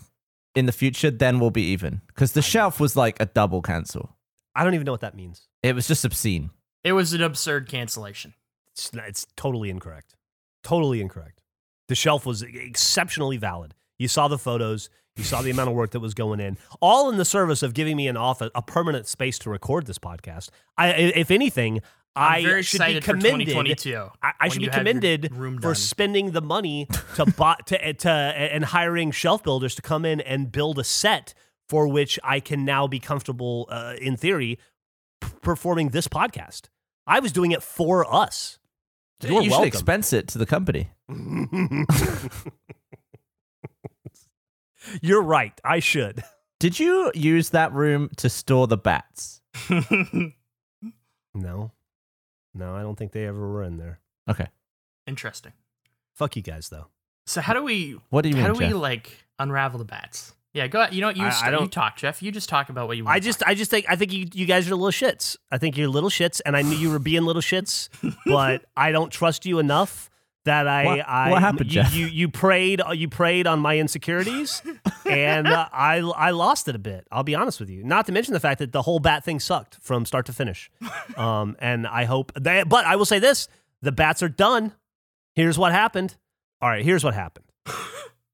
in 0.55 0.65
the 0.65 0.71
future, 0.71 1.11
then 1.11 1.39
we'll 1.39 1.51
be 1.51 1.61
even. 1.65 2.01
Because 2.07 2.31
the 2.31 2.41
shelf 2.41 2.79
was 2.79 2.95
like 2.95 3.17
a 3.19 3.27
double 3.27 3.61
cancel. 3.61 4.15
I 4.55 4.63
don't 4.63 4.73
even 4.73 4.85
know 4.85 4.91
what 4.93 5.01
that 5.01 5.15
means. 5.15 5.47
It 5.61 5.75
was 5.75 5.87
just 5.87 6.03
obscene. 6.05 6.49
It 6.83 6.93
was 6.93 7.13
an 7.13 7.21
absurd 7.21 7.67
cancellation. 7.69 8.33
It's, 8.71 8.91
not- 8.93 9.07
it's 9.07 9.27
totally 9.35 9.69
incorrect. 9.69 10.15
Totally 10.63 11.01
incorrect. 11.01 11.43
The 11.87 11.95
shelf 11.95 12.25
was 12.25 12.41
exceptionally 12.41 13.37
valid. 13.37 13.75
You 13.99 14.07
saw 14.07 14.27
the 14.27 14.37
photos. 14.39 14.89
You 15.15 15.23
saw 15.23 15.41
the 15.43 15.51
amount 15.51 15.69
of 15.69 15.75
work 15.75 15.91
that 15.91 15.99
was 15.99 16.15
going 16.15 16.39
in, 16.39 16.57
all 16.81 17.09
in 17.09 17.17
the 17.17 17.25
service 17.25 17.61
of 17.61 17.75
giving 17.75 17.95
me 17.95 18.07
an 18.07 18.17
office, 18.17 18.49
a 18.55 18.63
permanent 18.63 19.05
space 19.07 19.37
to 19.39 19.49
record 19.49 19.85
this 19.85 19.99
podcast. 19.99 20.49
I, 20.75 20.89
if 20.89 21.29
anything, 21.29 21.81
I'm 22.15 22.45
I 22.45 22.61
should 22.61 22.79
be 22.79 22.99
commended. 22.99 23.49
I, 24.21 24.33
I 24.39 24.47
should 24.49 24.59
be 24.59 24.65
you 24.65 24.71
have 24.71 24.77
your 24.77 24.93
commended 24.93 25.35
room 25.35 25.59
for 25.59 25.75
spending 25.75 26.31
the 26.31 26.41
money 26.41 26.87
to 27.15 27.25
buy 27.37 27.57
to, 27.67 27.93
to 27.93 28.09
and 28.09 28.65
hiring 28.65 29.11
shelf 29.11 29.43
builders 29.43 29.75
to 29.75 29.83
come 29.83 30.03
in 30.03 30.19
and 30.19 30.51
build 30.51 30.79
a 30.79 30.83
set 30.83 31.35
for 31.69 31.87
which 31.87 32.19
I 32.23 32.39
can 32.39 32.65
now 32.65 32.87
be 32.87 32.99
comfortable, 32.99 33.67
uh, 33.69 33.95
in 33.99 34.17
theory, 34.17 34.59
p- 35.21 35.29
performing 35.41 35.89
this 35.89 36.07
podcast. 36.07 36.69
I 37.07 37.19
was 37.19 37.31
doing 37.31 37.51
it 37.51 37.63
for 37.63 38.11
us. 38.11 38.59
You're 39.21 39.41
you 39.43 39.51
welcome. 39.51 39.65
should 39.65 39.67
expense 39.67 40.11
it 40.11 40.27
to 40.29 40.37
the 40.37 40.45
company. 40.45 40.89
You're 45.01 45.21
right. 45.21 45.59
I 45.63 45.79
should. 45.79 46.23
Did 46.59 46.79
you 46.79 47.11
use 47.13 47.49
that 47.49 47.73
room 47.73 48.09
to 48.17 48.29
store 48.29 48.67
the 48.67 48.77
bats? 48.77 49.41
No, 51.35 51.71
no, 52.53 52.75
I 52.75 52.81
don't 52.81 52.95
think 52.95 53.11
they 53.11 53.25
ever 53.25 53.51
were 53.51 53.63
in 53.63 53.77
there. 53.77 53.99
Okay. 54.29 54.47
Interesting. 55.07 55.53
Fuck 56.13 56.35
you 56.35 56.41
guys 56.43 56.69
though. 56.69 56.87
So 57.25 57.41
how 57.41 57.53
do 57.53 57.63
we? 57.63 57.97
What 58.09 58.21
do 58.21 58.29
you 58.29 58.35
how 58.35 58.43
mean, 58.49 58.53
do 58.53 58.59
we 58.59 58.69
Geoff? 58.69 58.81
like 58.81 59.25
unravel 59.39 59.79
the 59.79 59.85
bats? 59.85 60.35
Yeah, 60.53 60.67
go. 60.67 60.81
ahead. 60.81 60.93
You 60.93 61.01
know 61.01 61.07
what? 61.07 61.17
You 61.17 61.23
I- 61.23 61.27
I 61.27 61.31
st- 61.31 61.51
you 61.51 61.57
don't- 61.57 61.71
talk, 61.71 61.97
Geoff. 61.97 62.21
You 62.21 62.31
just 62.31 62.47
talk 62.47 62.69
about 62.69 62.87
what 62.87 62.95
you. 62.97 63.03
want 63.05 63.15
I 63.15 63.19
just, 63.19 63.41
I 63.43 63.55
just 63.55 63.71
think, 63.71 63.87
I 63.89 63.95
think 63.95 64.13
you, 64.13 64.27
you 64.33 64.45
guys 64.45 64.67
are 64.69 64.75
little 64.75 64.91
shits. 64.91 65.35
I 65.51 65.57
think 65.57 65.75
you're 65.77 65.87
little 65.87 66.11
shits, 66.11 66.41
and 66.45 66.55
I 66.55 66.61
knew 66.61 66.75
you 66.75 66.91
were 66.91 66.99
being 66.99 67.23
little 67.23 67.41
shits, 67.41 67.89
but 68.27 68.63
I 68.77 68.91
don't 68.91 69.09
trust 69.11 69.47
you 69.47 69.57
enough 69.57 70.11
that 70.45 70.67
I, 70.67 70.85
What- 70.85 71.07
I, 71.07 71.29
what 71.31 71.41
happened, 71.41 71.73
you, 71.73 71.81
Geoff? 71.83 71.93
You, 71.93 72.05
you 72.07 72.29
preyed, 72.29 72.81
you 72.93 73.07
preyed 73.07 73.47
on 73.47 73.59
my 73.59 73.77
insecurities, 73.77 74.61
and 75.05 75.47
uh, 75.47 75.67
I, 75.73 75.97
I 75.99 76.31
lost 76.31 76.67
it 76.67 76.75
a 76.75 76.79
bit. 76.79 77.07
I'll 77.11 77.23
be 77.23 77.35
honest 77.35 77.59
with 77.59 77.69
you. 77.69 77.83
Not 77.83 78.05
to 78.07 78.11
mention 78.11 78.33
the 78.33 78.39
fact 78.39 78.59
that 78.59 78.71
the 78.71 78.81
whole 78.81 78.99
bat 78.99 79.23
thing 79.23 79.39
sucked 79.39 79.77
from 79.81 80.05
start 80.05 80.25
to 80.27 80.33
finish. 80.33 80.69
Um, 81.15 81.55
and 81.59 81.87
I 81.87 82.03
hope 82.05 82.31
that, 82.35 82.67
but 82.69 82.85
I 82.85 82.95
will 82.97 83.05
say 83.05 83.19
this: 83.19 83.47
the 83.81 83.91
bats 83.91 84.21
are 84.23 84.29
done. 84.29 84.73
Here's 85.35 85.57
what 85.57 85.71
happened. 85.71 86.15
All 86.61 86.69
right, 86.69 86.83
here's 86.85 87.03
what 87.03 87.13
happened. 87.13 87.45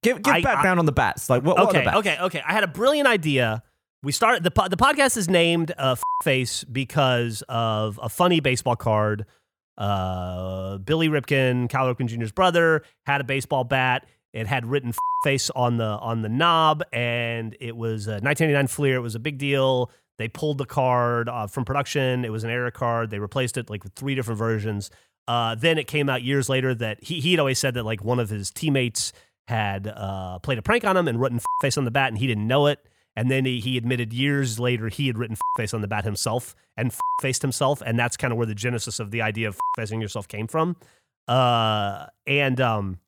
Give 0.01 0.22
give 0.22 0.34
I- 0.34 0.41
background 0.41 0.80
on 0.80 0.86
the 0.86 0.91
bats. 0.91 1.30
Like 1.30 1.43
what? 1.43 1.57
what 1.57 1.70
okay, 1.70 1.80
the 1.80 1.86
bats? 1.86 1.97
okay, 1.97 2.18
okay. 2.22 2.41
I 2.47 2.53
had 2.53 2.64
a 2.64 2.68
brilliant 2.68 3.07
idea. 3.07 3.64
We 4.01 4.14
started 4.14 4.43
the 4.43 4.51
po- 4.51 4.70
the 4.70 4.78
podcast 4.78 5.18
is 5.18 5.28
named 5.30 5.72
uh, 5.78 5.91
F- 5.91 6.03
Face 6.24 6.64
because 6.64 7.43
of 7.49 7.99
a 8.01 8.07
funny 8.07 8.39
baseball 8.39 8.78
card. 8.78 9.26
Uh, 9.80 10.77
Billy 10.77 11.07
Ripken, 11.07 11.69
Cal 11.69 11.93
Ripken 11.93 12.07
Jr.'s 12.07 12.32
brother, 12.32 12.84
had 13.05 13.21
a 13.21 13.23
baseball 13.23 13.63
bat. 13.63 14.05
It 14.34 14.45
had 14.45 14.65
written 14.65 14.93
Face 15.23 15.49
on 15.49 15.77
the 15.77 15.84
on 15.84 16.21
the 16.21 16.30
knob, 16.30 16.84
and 16.93 17.57
it 17.59 17.75
was 17.75 18.07
a 18.07 18.21
1989 18.21 18.67
Fleer. 18.67 18.95
It 18.97 19.01
was 19.01 19.15
a 19.15 19.19
big 19.19 19.38
deal. 19.38 19.91
They 20.17 20.27
pulled 20.27 20.57
the 20.57 20.65
card 20.65 21.27
uh, 21.27 21.47
from 21.47 21.65
production. 21.65 22.23
It 22.23 22.32
was 22.32 22.43
an 22.43 22.49
error 22.49 22.71
card. 22.71 23.09
They 23.09 23.19
replaced 23.19 23.57
it 23.57 23.69
like 23.69 23.84
with 23.84 23.93
three 23.93 24.15
different 24.15 24.38
versions. 24.38 24.91
Uh, 25.27 25.55
then 25.55 25.77
it 25.77 25.88
came 25.88 26.09
out 26.09 26.23
years 26.23 26.49
later 26.49 26.75
that 26.75 27.03
he 27.03 27.19
he'd 27.21 27.39
always 27.39 27.59
said 27.59 27.73
that 27.73 27.84
like 27.84 28.03
one 28.03 28.19
of 28.19 28.30
his 28.30 28.51
teammates 28.51 29.13
had 29.47 29.88
uh, 29.88 30.39
played 30.39 30.57
a 30.57 30.61
prank 30.61 30.86
on 30.86 30.95
him 30.95 31.07
and 31.07 31.19
written 31.19 31.39
face 31.61 31.77
on 31.77 31.86
the 31.86 31.91
bat, 31.91 32.09
and 32.09 32.17
he 32.17 32.27
didn't 32.27 32.47
know 32.47 32.67
it. 32.67 32.80
And 33.16 33.30
then 33.30 33.45
he, 33.45 33.60
he 33.60 33.78
admitted 33.78 34.14
years 34.14 34.60
later 34.60 34.88
he 34.88 35.07
had 35.07 35.18
written 35.18 35.36
face 35.57 35.74
on 35.74 35.82
the 35.82 35.88
bat 35.88 36.05
himself 36.05 36.55
and 36.78 36.93
faced 37.22 37.41
himself, 37.41 37.82
and 37.86 37.99
that's 37.99 38.16
kind 38.16 38.32
of 38.32 38.38
where 38.38 38.47
the 38.47 38.55
genesis 38.55 38.99
of 38.99 39.12
the 39.12 39.22
idea 39.22 39.47
of 39.47 39.60
facing 39.76 40.01
yourself 40.01 40.28
came 40.28 40.47
from. 40.47 40.76
Uh, 41.28 42.05
and 42.26 42.62
um, 42.62 42.99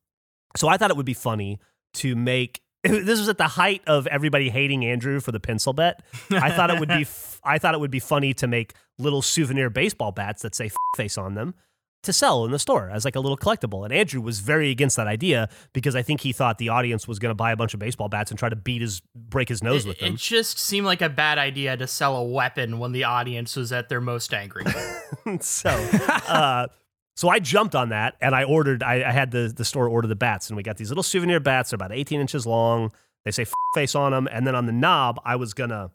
so 0.56 0.68
I 0.68 0.76
thought 0.76 0.90
it 0.90 0.96
would 0.96 1.06
be 1.06 1.14
funny 1.14 1.60
to 1.94 2.16
make. 2.16 2.60
This 2.84 3.20
was 3.20 3.28
at 3.28 3.38
the 3.38 3.46
height 3.46 3.82
of 3.86 4.08
everybody 4.08 4.50
hating 4.50 4.84
Andrew 4.84 5.20
for 5.20 5.30
the 5.30 5.38
pencil 5.38 5.72
bet. 5.72 6.02
I 6.32 6.50
thought 6.50 6.68
it 6.70 6.80
would 6.80 6.88
be. 6.88 6.94
F- 7.02 7.40
I 7.44 7.58
thought 7.58 7.74
it 7.74 7.80
would 7.80 7.92
be 7.92 8.00
funny 8.00 8.34
to 8.34 8.48
make 8.48 8.74
little 8.98 9.22
souvenir 9.22 9.70
baseball 9.70 10.10
bats 10.10 10.42
that 10.42 10.56
say 10.56 10.70
face 10.96 11.16
on 11.16 11.34
them 11.34 11.54
to 12.02 12.12
sell 12.12 12.44
in 12.44 12.50
the 12.50 12.58
store 12.58 12.90
as 12.90 13.04
like 13.04 13.14
a 13.16 13.20
little 13.20 13.36
collectible. 13.36 13.84
And 13.84 13.92
Andrew 13.92 14.20
was 14.20 14.40
very 14.40 14.70
against 14.70 14.96
that 14.96 15.06
idea 15.06 15.48
because 15.72 15.94
I 15.94 16.02
think 16.02 16.20
he 16.22 16.32
thought 16.32 16.58
the 16.58 16.68
audience 16.68 17.06
was 17.06 17.18
going 17.18 17.30
to 17.30 17.34
buy 17.34 17.52
a 17.52 17.56
bunch 17.56 17.74
of 17.74 17.80
baseball 17.80 18.08
bats 18.08 18.30
and 18.30 18.38
try 18.38 18.48
to 18.48 18.56
beat 18.56 18.82
his 18.82 19.00
break 19.14 19.48
his 19.48 19.62
nose 19.62 19.84
It, 19.84 19.88
with 19.88 19.98
them. 20.00 20.14
it 20.14 20.18
just 20.18 20.58
seemed 20.58 20.86
like 20.86 21.00
a 21.00 21.08
bad 21.08 21.38
idea 21.38 21.76
to 21.76 21.86
sell 21.86 22.16
a 22.16 22.24
weapon 22.24 22.78
when 22.78 22.92
the 22.92 23.04
audience 23.04 23.54
was 23.56 23.72
at 23.72 23.88
their 23.88 24.00
most 24.00 24.34
angry. 24.34 24.64
so, 25.40 25.68
uh, 25.70 26.66
so 27.14 27.28
I 27.28 27.38
jumped 27.38 27.74
on 27.74 27.90
that 27.90 28.16
and 28.20 28.34
I 28.34 28.44
ordered. 28.44 28.82
I, 28.82 29.08
I 29.08 29.12
had 29.12 29.30
the 29.30 29.52
the 29.54 29.64
store 29.64 29.86
order 29.88 30.08
the 30.08 30.16
bats, 30.16 30.48
and 30.48 30.56
we 30.56 30.62
got 30.62 30.76
these 30.78 30.88
little 30.90 31.02
souvenir 31.02 31.40
bats. 31.40 31.70
They're 31.70 31.76
about 31.76 31.92
18 31.92 32.20
inches 32.20 32.46
long. 32.46 32.90
They 33.24 33.30
say 33.30 33.44
face 33.74 33.94
on 33.94 34.12
them, 34.12 34.28
and 34.32 34.46
then 34.46 34.54
on 34.56 34.66
the 34.66 34.72
knob, 34.72 35.20
I 35.24 35.36
was 35.36 35.54
gonna, 35.54 35.90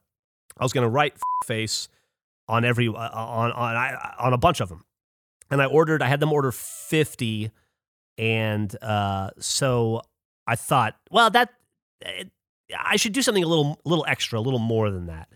I 0.58 0.64
was 0.64 0.72
gonna 0.72 0.88
write 0.88 1.16
face 1.46 1.90
on 2.48 2.64
every 2.64 2.88
uh, 2.88 2.92
on 2.94 3.52
on 3.52 3.76
I, 3.76 4.14
on 4.20 4.32
a 4.34 4.38
bunch 4.38 4.62
of 4.62 4.70
them, 4.70 4.86
and 5.50 5.62
I 5.62 5.66
ordered. 5.66 6.02
I 6.02 6.08
had 6.08 6.20
them 6.20 6.34
order 6.34 6.52
50, 6.52 7.52
and 8.18 8.84
uh, 8.84 9.32
so 9.40 10.02
I 10.46 10.56
thought, 10.56 10.96
well, 11.12 11.30
that 11.30 11.54
it, 12.02 12.32
I 12.78 12.96
should 12.98 13.14
do 13.14 13.22
something 13.22 13.44
a 13.44 13.48
little 13.48 13.80
little 13.86 14.06
extra, 14.08 14.40
a 14.40 14.42
little 14.42 14.60
more 14.60 14.90
than 14.90 15.08
that. 15.08 15.30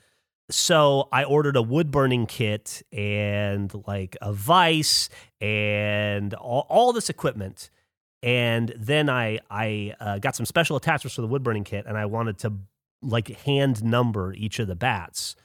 So 0.50 1.08
I 1.14 1.24
ordered 1.24 1.56
a 1.56 1.62
wood 1.62 1.92
burning 1.92 2.26
kit 2.26 2.84
and 2.92 3.72
like 3.88 4.18
a 4.22 4.34
vice 4.34 5.08
and 5.40 6.34
all, 6.34 6.66
all 6.70 6.92
this 6.92 7.10
equipment. 7.10 7.70
And 8.22 8.74
then 8.78 9.10
I 9.10 9.40
I 9.50 9.96
uh, 10.00 10.20
got 10.20 10.36
some 10.36 10.46
special 10.46 10.76
attachments 10.76 11.16
for 11.16 11.22
the 11.22 11.28
wood 11.28 11.44
burning 11.44 11.64
kit, 11.64 11.86
and 11.88 11.98
I 11.98 12.06
wanted 12.06 12.38
to 12.40 12.54
like 13.02 13.30
hand 13.30 13.84
number 13.84 14.34
each 14.34 14.60
of 14.60 14.68
the 14.68 14.76
bats 14.76 15.36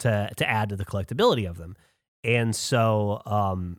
to 0.00 0.30
to 0.36 0.48
add 0.48 0.68
to 0.70 0.76
the 0.76 0.84
collectability 0.84 1.48
of 1.48 1.56
them. 1.56 1.76
And 2.24 2.54
so, 2.54 3.22
um, 3.24 3.78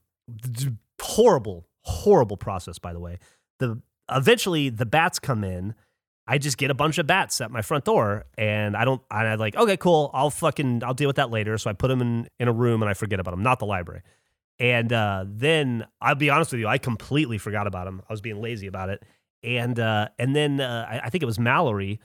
horrible, 1.02 1.68
horrible 1.82 2.38
process. 2.38 2.80
By 2.80 2.94
the 2.94 3.00
way, 3.00 3.20
the 3.60 3.82
eventually 4.10 4.70
the 4.70 4.86
bats 4.86 5.20
come 5.20 5.44
in. 5.44 5.76
I 6.30 6.38
just 6.38 6.58
get 6.58 6.70
a 6.70 6.74
bunch 6.74 6.98
of 6.98 7.08
bats 7.08 7.40
at 7.40 7.52
my 7.52 7.62
front 7.62 7.86
door, 7.86 8.26
and 8.38 8.76
I 8.76 8.84
don't. 8.84 9.02
And 9.10 9.28
I'm 9.28 9.40
like, 9.40 9.56
okay, 9.56 9.78
cool. 9.78 10.12
I'll 10.14 10.30
fucking 10.30 10.84
I'll 10.84 10.94
deal 10.94 11.08
with 11.08 11.16
that 11.16 11.30
later. 11.30 11.58
So 11.58 11.70
I 11.70 11.74
put 11.74 11.88
them 11.88 12.02
in 12.02 12.28
in 12.40 12.48
a 12.48 12.54
room, 12.54 12.82
and 12.82 12.90
I 12.90 12.94
forget 12.94 13.20
about 13.20 13.32
them. 13.32 13.44
Not 13.44 13.60
the 13.60 13.66
library. 13.66 14.02
And 14.60 14.92
uh, 14.92 15.26
then 15.28 15.86
I'll 16.02 16.16
be 16.16 16.30
honest 16.30 16.52
with 16.52 16.60
you, 16.60 16.68
I 16.68 16.80
completely 16.80 17.38
forgot 17.38 17.68
about 17.68 17.86
them. 17.86 18.02
I 18.10 18.14
was 18.14 18.22
being 18.22 18.42
lazy 18.42 18.68
about 18.68 18.90
it. 18.90 19.04
And 19.44 19.80
uh, 19.80 20.10
and 20.18 20.36
then 20.36 20.60
uh, 20.60 20.88
I, 20.90 21.00
I 21.06 21.10
think 21.10 21.22
it 21.22 21.28
was 21.28 21.40
Mallory 21.40 22.00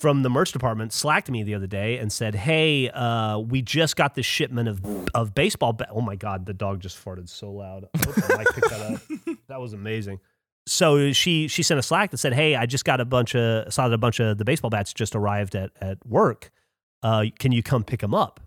from 0.00 0.22
the 0.22 0.30
merch 0.30 0.52
department 0.52 0.92
slacked 0.92 1.30
me 1.30 1.42
the 1.42 1.54
other 1.54 1.66
day 1.66 1.98
and 1.98 2.12
said, 2.12 2.34
"Hey, 2.34 2.90
uh, 2.90 3.38
we 3.38 3.62
just 3.62 3.96
got 3.96 4.14
this 4.14 4.26
shipment 4.26 4.68
of 4.68 4.80
of 5.14 5.34
baseball. 5.34 5.72
Ba- 5.72 5.88
oh 5.90 6.00
my 6.00 6.16
god, 6.16 6.46
the 6.46 6.54
dog 6.54 6.80
just 6.80 7.02
farted 7.02 7.28
so 7.28 7.50
loud. 7.50 7.88
I 7.94 7.98
hope 8.04 8.14
picked 8.54 8.70
that 8.70 8.80
up. 8.80 9.36
That 9.48 9.60
was 9.60 9.72
amazing." 9.72 10.20
So 10.66 11.12
she 11.12 11.48
she 11.48 11.62
sent 11.62 11.78
a 11.78 11.82
slack 11.82 12.10
that 12.10 12.18
said, 12.18 12.32
"Hey, 12.32 12.56
I 12.56 12.66
just 12.66 12.84
got 12.84 13.00
a 13.00 13.04
bunch 13.04 13.34
of 13.34 13.72
saw 13.72 13.88
that 13.88 13.94
a 13.94 13.98
bunch 13.98 14.20
of 14.20 14.38
the 14.38 14.44
baseball 14.44 14.70
bats 14.70 14.92
just 14.92 15.14
arrived 15.14 15.54
at 15.54 15.70
at 15.80 16.04
work. 16.06 16.50
Uh, 17.02 17.26
can 17.38 17.52
you 17.52 17.62
come 17.62 17.84
pick 17.84 18.00
them 18.00 18.14
up?" 18.14 18.40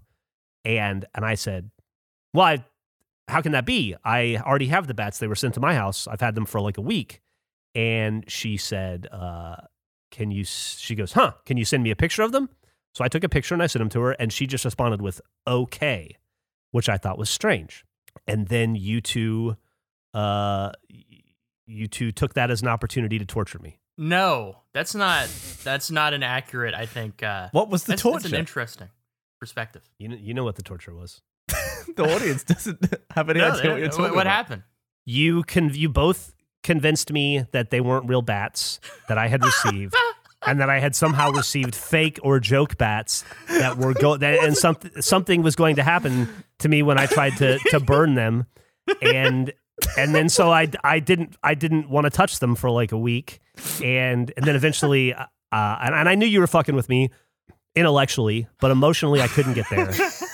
And 0.66 1.06
and 1.16 1.24
I 1.24 1.36
said, 1.36 1.70
"Well, 2.34 2.46
I, 2.46 2.66
how 3.28 3.42
can 3.42 3.52
that 3.54 3.66
be? 3.66 3.96
I 4.04 4.38
already 4.38 4.68
have 4.68 4.88
the 4.88 4.94
bats. 4.94 5.20
They 5.20 5.28
were 5.28 5.36
sent 5.36 5.54
to 5.56 5.60
my 5.60 5.76
house. 5.76 6.08
I've 6.08 6.22
had 6.22 6.36
them 6.36 6.46
for 6.46 6.60
like 6.60 6.78
a 6.78 6.82
week." 6.82 7.22
And 7.76 8.24
she 8.28 8.58
said, 8.58 9.08
uh, 9.12 9.58
"Can 10.12 10.32
you?" 10.32 10.44
She 10.44 10.96
goes, 10.96 11.14
"Huh? 11.14 11.34
Can 11.46 11.58
you 11.58 11.66
send 11.66 11.84
me 11.84 11.92
a 11.92 11.96
picture 11.96 12.22
of 12.24 12.32
them?" 12.32 12.50
So 12.96 13.04
I 13.04 13.08
took 13.10 13.24
a 13.24 13.30
picture 13.30 13.54
and 13.54 13.62
I 13.62 13.68
sent 13.68 13.82
them 13.82 13.90
to 13.90 14.02
her, 14.02 14.12
and 14.14 14.32
she 14.34 14.48
just 14.48 14.66
responded 14.66 15.02
with 15.02 15.22
"Okay," 15.46 16.18
which 16.72 16.90
I 16.90 16.98
thought 16.98 17.18
was 17.18 17.30
strange. 17.30 17.86
And 18.28 18.48
then 18.48 18.76
you 18.76 19.00
two, 19.02 19.56
uh, 20.14 20.72
you 21.68 21.88
two 21.88 22.12
took 22.12 22.34
that 22.34 22.50
as 22.52 22.62
an 22.62 22.68
opportunity 22.68 23.20
to 23.20 23.26
torture 23.26 23.60
me. 23.60 23.80
no, 23.98 24.58
that's 24.74 24.94
not 24.96 25.28
that's 25.64 25.90
not 25.92 26.14
an 26.14 26.24
accurate. 26.24 26.74
I 26.74 26.86
think. 26.86 27.22
Uh, 27.24 27.50
What 27.52 27.70
was 27.70 27.84
the 27.84 27.92
that's, 27.94 28.04
that's 28.04 28.26
an 28.26 28.36
interesting 28.36 28.90
perspective. 29.40 29.84
You 30.00 30.08
know, 30.10 30.18
you 30.20 30.34
know 30.34 30.44
what 30.44 30.56
the 30.56 30.64
torture 30.64 30.94
was. 30.96 31.22
the 31.96 32.04
audience 32.16 32.44
doesn't 32.44 32.80
have 33.12 33.30
any 33.30 33.40
No, 33.40 33.52
idea 33.52 33.72
what 33.72 33.80
you're 33.80 33.90
what, 33.90 34.00
what 34.16 34.22
about. 34.22 34.28
happened? 34.28 34.64
You 35.06 35.44
can 35.44 35.74
you 35.74 35.90
both 35.90 36.34
convinced 36.68 37.12
me 37.12 37.46
that 37.54 37.72
they 37.72 37.82
weren't 37.82 38.08
real 38.08 38.22
bats 38.22 38.80
that 39.08 39.18
I 39.18 39.28
had 39.28 39.44
received. 39.44 39.96
And 40.46 40.60
that 40.60 40.70
I 40.70 40.80
had 40.80 40.96
somehow 40.96 41.32
received 41.32 41.76
fake 41.76 42.20
or 42.22 42.40
joke 42.40 42.78
bats 42.78 43.26
that 43.50 43.78
were 43.78 43.94
go 43.94 44.16
that 44.18 44.44
and 44.46 44.56
something 44.56 45.02
something 45.02 45.42
was 45.42 45.56
going 45.56 45.78
to 45.78 45.84
happen 45.84 46.30
to 46.60 46.70
me 46.70 46.84
when 46.84 46.98
I 47.00 47.06
tried 47.08 47.36
to 47.38 47.58
to 47.72 47.80
burn 47.80 48.14
them, 48.14 48.46
and 49.02 49.52
and 49.98 50.14
then 50.14 50.30
so 50.30 50.52
I 50.52 50.70
I 50.84 51.00
didn't 51.00 51.36
I 51.44 51.56
didn't 51.56 51.90
want 51.90 52.06
to 52.06 52.12
touch 52.12 52.40
them 52.40 52.56
for 52.56 52.70
like 52.70 52.92
a 52.94 52.98
week, 52.98 53.40
and 53.84 54.32
and 54.38 54.46
then 54.46 54.56
eventually 54.56 55.14
uh 55.14 55.26
and, 55.52 55.96
and 55.96 56.08
I 56.08 56.16
knew 56.16 56.28
you 56.28 56.40
were 56.40 56.48
fucking 56.48 56.76
with 56.76 56.88
me 56.88 57.10
intellectually, 57.76 58.48
but 58.62 58.70
emotionally 58.72 59.22
I 59.22 59.28
couldn't 59.28 59.56
get 59.56 59.66
there, 59.70 59.92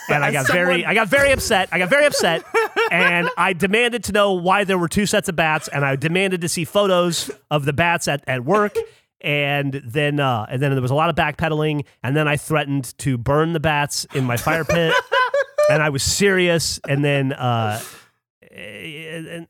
and 0.09 0.23
I 0.23 0.31
got 0.31 0.47
very 0.47 0.85
I 0.85 0.93
got 0.93 1.07
very 1.07 1.31
upset. 1.31 1.69
I 1.71 1.79
got 1.79 1.89
very 1.89 2.05
upset, 2.05 2.43
and 2.91 3.29
I 3.37 3.53
demanded 3.53 4.03
to 4.05 4.11
know 4.11 4.33
why 4.33 4.63
there 4.63 4.77
were 4.77 4.87
two 4.87 5.05
sets 5.05 5.29
of 5.29 5.35
bats, 5.35 5.67
and 5.67 5.85
I 5.85 5.95
demanded 5.95 6.41
to 6.41 6.49
see 6.49 6.65
photos 6.65 7.31
of 7.49 7.65
the 7.65 7.73
bats 7.73 8.07
at, 8.07 8.23
at 8.27 8.43
work. 8.45 8.75
And 9.21 9.81
then, 9.85 10.19
uh, 10.19 10.45
and 10.49 10.61
then 10.61 10.73
there 10.73 10.81
was 10.81 10.91
a 10.91 10.95
lot 10.95 11.09
of 11.09 11.15
backpedaling, 11.15 11.85
and 12.03 12.15
then 12.15 12.27
I 12.27 12.35
threatened 12.35 12.97
to 12.99 13.17
burn 13.17 13.53
the 13.53 13.59
bats 13.61 14.05
in 14.13 14.25
my 14.25 14.35
fire 14.35 14.65
pit, 14.65 14.93
and 15.69 15.81
I 15.81 15.89
was 15.89 16.03
serious. 16.03 16.81
And 16.85 17.05
then, 17.05 17.31
uh, 17.31 17.79
and, 18.51 19.47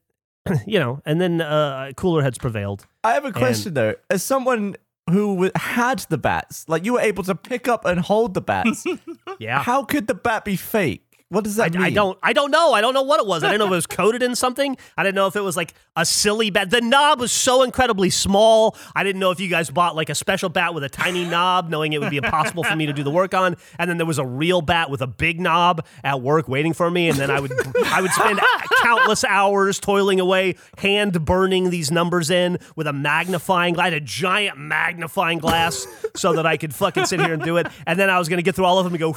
you 0.68 0.80
know, 0.80 1.02
and 1.06 1.20
then 1.20 1.42
uh, 1.42 1.92
cooler 1.96 2.22
heads 2.22 2.38
prevailed. 2.38 2.86
I 3.04 3.14
have 3.14 3.26
a 3.26 3.32
question 3.32 3.74
though. 3.74 3.96
As 4.12 4.24
someone 4.24 4.76
who 5.10 5.34
w- 5.36 5.52
had 5.56 6.00
the 6.10 6.18
bats, 6.18 6.68
like 6.70 6.86
you 6.86 6.94
were 6.94 7.02
able 7.02 7.24
to 7.24 7.36
pick 7.36 7.68
up 7.68 7.86
and 7.86 8.00
hold 8.00 8.34
the 8.34 8.42
bats, 8.42 8.86
Yeah, 9.40 9.62
how 9.62 9.84
could 9.84 10.08
the 10.08 10.14
bat 10.16 10.46
be 10.46 10.56
fake? 10.56 11.13
What 11.34 11.44
does 11.44 11.56
that 11.56 11.76
I, 11.76 11.78
mean? 11.80 11.82
I 11.82 11.90
don't. 11.90 12.20
I 12.22 12.32
don't 12.32 12.52
know. 12.52 12.74
I 12.74 12.82
don't 12.82 12.94
know 12.94 13.02
what 13.02 13.20
it 13.20 13.26
was. 13.26 13.44
I 13.44 13.48
didn't 13.48 13.58
know 13.58 13.66
if 13.66 13.72
it 13.72 13.76
was 13.76 13.88
coated 13.88 14.22
in 14.22 14.36
something. 14.36 14.78
I 14.96 15.02
didn't 15.02 15.16
know 15.16 15.26
if 15.26 15.36
it 15.36 15.42
was 15.42 15.58
like 15.58 15.74
a 15.96 16.06
silly 16.06 16.52
bat. 16.52 16.70
The 16.70 16.80
knob 16.80 17.20
was 17.20 17.32
so 17.32 17.64
incredibly 17.64 18.12
small. 18.12 18.78
I 18.96 19.04
didn't 19.04 19.20
know 19.20 19.32
if 19.32 19.40
you 19.40 19.48
guys 19.48 19.72
bought 19.72 19.96
like 19.96 20.10
a 20.10 20.16
special 20.16 20.50
bat 20.50 20.76
with 20.76 20.84
a 20.84 20.90
tiny 20.90 21.26
knob, 21.26 21.70
knowing 21.70 21.94
it 21.94 22.00
would 22.00 22.12
be 22.12 22.18
impossible 22.18 22.64
for 22.64 22.76
me 22.76 22.86
to 22.86 22.94
do 22.94 23.02
the 23.02 23.10
work 23.10 23.34
on. 23.34 23.58
And 23.80 23.90
then 23.90 23.98
there 23.98 24.06
was 24.06 24.20
a 24.20 24.26
real 24.26 24.62
bat 24.62 24.92
with 24.92 25.02
a 25.02 25.08
big 25.08 25.42
knob 25.42 25.84
at 26.04 26.22
work 26.22 26.48
waiting 26.48 26.74
for 26.74 26.92
me. 26.92 27.10
And 27.10 27.18
then 27.18 27.32
I 27.32 27.40
would 27.40 27.52
I 27.86 28.00
would 28.00 28.12
spend 28.12 28.40
countless 28.84 29.24
hours 29.24 29.80
toiling 29.80 30.20
away, 30.20 30.56
hand 30.78 31.26
burning 31.26 31.72
these 31.72 31.90
numbers 31.90 32.30
in 32.30 32.60
with 32.76 32.86
a 32.86 32.94
magnifying. 32.94 33.74
Glass. 33.74 33.84
I 33.84 33.86
had 33.88 33.94
a 33.94 34.06
giant 34.06 34.60
magnifying 34.60 35.40
glass 35.40 35.88
so 36.16 36.34
that 36.34 36.46
I 36.46 36.58
could 36.58 36.76
fucking 36.76 37.08
sit 37.08 37.20
here 37.20 37.34
and 37.34 37.42
do 37.42 37.58
it. 37.58 37.66
And 37.88 37.98
then 37.98 38.12
I 38.12 38.20
was 38.20 38.30
gonna 38.30 38.44
get 38.44 38.54
through 38.54 38.66
all 38.66 38.78
of 38.78 38.84
them 38.84 38.94
and 38.94 39.00
go. 39.00 39.16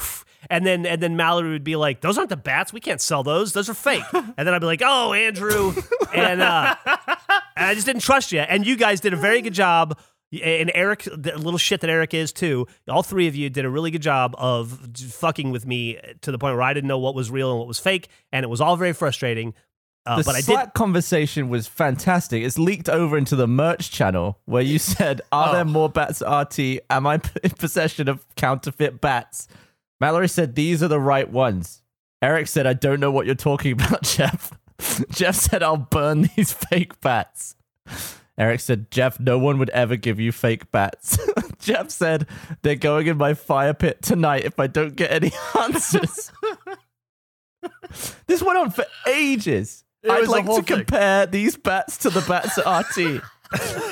And 0.48 0.64
then 0.64 0.86
and 0.86 1.02
then 1.02 1.16
Mallory 1.16 1.50
would 1.50 1.64
be 1.64 1.76
like, 1.76 2.00
"Those 2.06 2.18
aren't 2.18 2.30
the 2.30 2.36
bats. 2.36 2.72
We 2.72 2.80
can't 2.80 3.00
sell 3.00 3.22
those. 3.22 3.52
Those 3.52 3.68
are 3.68 3.74
fake." 3.74 4.04
And 4.12 4.46
then 4.46 4.54
I'd 4.54 4.60
be 4.60 4.66
like, 4.66 4.82
"Oh, 4.84 5.12
Andrew," 5.12 5.74
and 6.14 6.40
uh, 6.42 6.74
and 6.86 7.66
I 7.66 7.74
just 7.74 7.86
didn't 7.86 8.02
trust 8.02 8.32
you. 8.32 8.40
And 8.40 8.66
you 8.66 8.76
guys 8.76 9.00
did 9.00 9.12
a 9.12 9.16
very 9.16 9.42
good 9.42 9.54
job. 9.54 9.98
And 10.42 10.72
Eric, 10.74 11.04
the 11.04 11.38
little 11.38 11.56
shit 11.56 11.80
that 11.82 11.88
Eric 11.90 12.12
is 12.12 12.32
too. 12.32 12.66
All 12.88 13.04
three 13.04 13.28
of 13.28 13.36
you 13.36 13.48
did 13.48 13.64
a 13.64 13.70
really 13.70 13.92
good 13.92 14.02
job 14.02 14.34
of 14.38 14.88
fucking 14.98 15.52
with 15.52 15.64
me 15.66 15.98
to 16.22 16.32
the 16.32 16.36
point 16.38 16.54
where 16.54 16.62
I 16.62 16.74
didn't 16.74 16.88
know 16.88 16.98
what 16.98 17.14
was 17.14 17.30
real 17.30 17.50
and 17.50 17.58
what 17.60 17.68
was 17.68 17.78
fake, 17.78 18.08
and 18.32 18.42
it 18.44 18.48
was 18.48 18.60
all 18.60 18.76
very 18.76 18.92
frustrating. 18.92 19.54
Uh, 20.04 20.16
The 20.18 20.24
but 20.24 20.34
I 20.34 20.38
did. 20.38 20.44
Slack 20.46 20.74
conversation 20.74 21.48
was 21.48 21.66
fantastic. 21.68 22.42
It's 22.42 22.58
leaked 22.58 22.88
over 22.88 23.16
into 23.16 23.34
the 23.36 23.46
merch 23.46 23.90
channel 23.92 24.38
where 24.46 24.62
you 24.62 24.78
said, 24.80 25.20
"Are 25.30 25.50
Oh. 25.50 25.52
there 25.52 25.64
more 25.64 25.88
bats 25.88 26.20
at 26.22 26.28
RT? 26.28 26.80
Am 26.90 27.06
I 27.06 27.14
in 27.44 27.50
possession 27.50 28.08
of 28.08 28.24
counterfeit 28.34 29.00
bats?" 29.00 29.46
Mallory 30.00 30.28
said, 30.28 30.56
"These 30.56 30.82
are 30.82 30.88
the 30.88 31.00
right 31.00 31.30
ones." 31.30 31.82
Eric 32.22 32.48
said, 32.48 32.66
"I 32.66 32.72
don't 32.72 33.00
know 33.00 33.10
what 33.10 33.26
you're 33.26 33.34
talking 33.34 33.72
about, 33.80 34.02
Geoff." 34.02 34.52
Geoff 35.10 35.34
said, 35.36 35.62
"I'll 35.62 35.76
burn 35.76 36.28
these 36.36 36.52
fake 36.52 37.00
bats." 37.00 37.56
Eric 38.38 38.60
said, 38.60 38.90
"Geoff, 38.90 39.18
no 39.18 39.38
one 39.38 39.58
would 39.58 39.70
ever 39.70 39.96
give 39.96 40.20
you 40.20 40.32
fake 40.32 40.70
bats." 40.70 41.18
Geoff 41.58 41.90
said, 41.90 42.26
"They're 42.62 42.74
going 42.74 43.06
in 43.06 43.16
my 43.16 43.34
fire 43.34 43.74
pit 43.74 44.02
tonight 44.02 44.44
if 44.44 44.58
I 44.60 44.66
don't 44.66 44.94
get 44.96 45.10
any 45.10 45.32
answers." 45.60 46.30
this 48.26 48.42
went 48.42 48.58
on 48.58 48.70
for 48.70 48.84
ages. 49.08 49.84
It 50.02 50.10
I'd 50.10 50.28
like 50.28 50.44
to 50.46 50.54
thing. 50.56 50.64
compare 50.64 51.26
these 51.26 51.56
bats 51.56 51.96
to 51.98 52.10
the 52.10 52.20
bats 52.22 52.58
at 52.58 52.64
RT. 52.66 53.22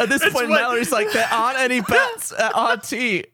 At 0.00 0.08
this 0.08 0.22
point, 0.22 0.48
what- 0.50 0.60
Mallory's 0.60 0.92
like, 0.92 1.10
there 1.12 1.26
aren't 1.30 1.58
any 1.58 1.80
bats 1.80 2.32
at 2.32 2.52
RT. 2.54 3.26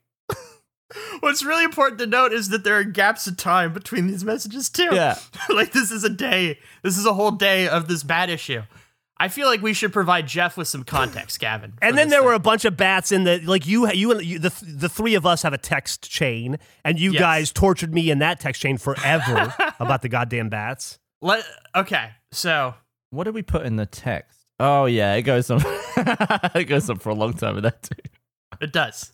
What's 1.20 1.44
really 1.44 1.64
important 1.64 1.98
to 2.00 2.06
note 2.06 2.32
is 2.32 2.48
that 2.48 2.64
there 2.64 2.76
are 2.78 2.84
gaps 2.84 3.26
of 3.26 3.36
time 3.36 3.72
between 3.72 4.06
these 4.06 4.24
messages 4.24 4.68
too. 4.68 4.88
Yeah. 4.92 5.18
like 5.48 5.72
this 5.72 5.90
is 5.90 6.04
a 6.04 6.10
day. 6.10 6.58
This 6.82 6.98
is 6.98 7.06
a 7.06 7.14
whole 7.14 7.30
day 7.32 7.68
of 7.68 7.88
this 7.88 8.02
bad 8.02 8.30
issue. 8.30 8.62
I 9.22 9.28
feel 9.28 9.46
like 9.48 9.60
we 9.60 9.74
should 9.74 9.92
provide 9.92 10.26
Geoff 10.26 10.56
with 10.56 10.66
some 10.66 10.82
context, 10.82 11.38
Gavin. 11.40 11.74
And 11.82 11.96
then 11.98 12.08
there 12.08 12.20
thing. 12.20 12.26
were 12.26 12.32
a 12.32 12.38
bunch 12.38 12.64
of 12.64 12.76
bats 12.78 13.12
in 13.12 13.24
the 13.24 13.38
like 13.40 13.66
you 13.66 13.86
you 13.92 14.12
and 14.12 14.22
you, 14.24 14.38
the 14.38 14.48
the 14.66 14.88
three 14.88 15.14
of 15.14 15.26
us 15.26 15.42
have 15.42 15.52
a 15.52 15.58
text 15.58 16.10
chain, 16.10 16.58
and 16.84 16.98
you 16.98 17.12
Yes. 17.12 17.20
guys 17.20 17.52
tortured 17.52 17.92
me 17.92 18.10
in 18.10 18.18
that 18.20 18.40
text 18.40 18.62
chain 18.62 18.78
forever 18.78 19.54
about 19.78 20.00
the 20.02 20.08
goddamn 20.08 20.48
bats. 20.48 20.98
Let 21.20 21.44
okay. 21.76 22.12
So 22.32 22.74
What 23.10 23.24
did 23.24 23.34
we 23.34 23.42
put 23.42 23.66
in 23.66 23.76
the 23.76 23.84
text? 23.86 24.38
Oh 24.58 24.86
yeah, 24.86 25.14
it 25.14 25.22
goes 25.22 25.50
on. 25.50 25.60
it 26.54 26.66
goes 26.66 26.88
on 26.88 26.96
for 26.98 27.10
a 27.10 27.14
long 27.14 27.34
time 27.34 27.56
with 27.56 27.64
that 27.64 27.82
too. 27.82 28.00
It 28.60 28.72
does. 28.72 29.12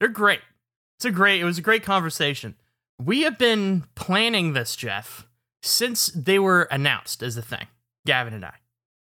They're 0.00 0.08
great. 0.08 0.40
It's 0.98 1.04
a 1.04 1.10
great. 1.10 1.40
It 1.40 1.44
was 1.44 1.58
a 1.58 1.62
great 1.62 1.82
conversation. 1.82 2.54
We 3.02 3.22
have 3.22 3.38
been 3.38 3.84
planning 3.94 4.52
this, 4.52 4.76
Geoff, 4.76 5.26
since 5.62 6.06
they 6.08 6.38
were 6.38 6.62
announced 6.64 7.22
as 7.22 7.36
a 7.36 7.42
thing. 7.42 7.66
Gavin 8.06 8.34
and 8.34 8.44
I, 8.44 8.54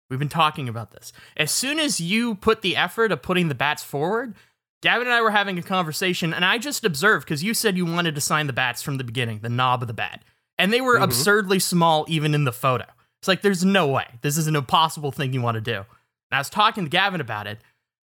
we've 0.09 0.19
been 0.19 0.29
talking 0.29 0.69
about 0.69 0.91
this. 0.91 1.11
As 1.35 1.51
soon 1.51 1.79
as 1.79 1.99
you 1.99 2.35
put 2.35 2.61
the 2.61 2.77
effort 2.77 3.11
of 3.11 3.21
putting 3.21 3.47
the 3.47 3.55
bats 3.55 3.83
forward, 3.83 4.35
Gavin 4.81 5.07
and 5.07 5.13
I 5.13 5.21
were 5.21 5.31
having 5.31 5.57
a 5.57 5.63
conversation, 5.63 6.33
and 6.33 6.45
I 6.45 6.57
just 6.57 6.85
observed 6.85 7.25
because 7.25 7.43
you 7.43 7.53
said 7.53 7.77
you 7.77 7.85
wanted 7.85 8.15
to 8.15 8.21
sign 8.21 8.47
the 8.47 8.53
bats 8.53 8.81
from 8.81 8.97
the 8.97 9.03
beginning, 9.03 9.39
the 9.39 9.49
knob 9.49 9.81
of 9.81 9.87
the 9.87 9.93
bat, 9.93 10.23
and 10.57 10.71
they 10.71 10.81
were 10.81 10.95
mm-hmm. 10.95 11.03
absurdly 11.03 11.59
small 11.59 12.05
even 12.07 12.35
in 12.35 12.43
the 12.43 12.51
photo. 12.51 12.85
It's 13.21 13.27
like 13.27 13.41
there's 13.41 13.63
no 13.63 13.87
way 13.87 14.05
this 14.21 14.37
is 14.37 14.47
an 14.47 14.55
impossible 14.55 15.11
thing 15.11 15.33
you 15.33 15.41
want 15.41 15.55
to 15.55 15.61
do. 15.61 15.77
And 15.77 15.85
I 16.33 16.37
was 16.37 16.49
talking 16.49 16.83
to 16.83 16.89
Gavin 16.89 17.21
about 17.21 17.47
it, 17.47 17.59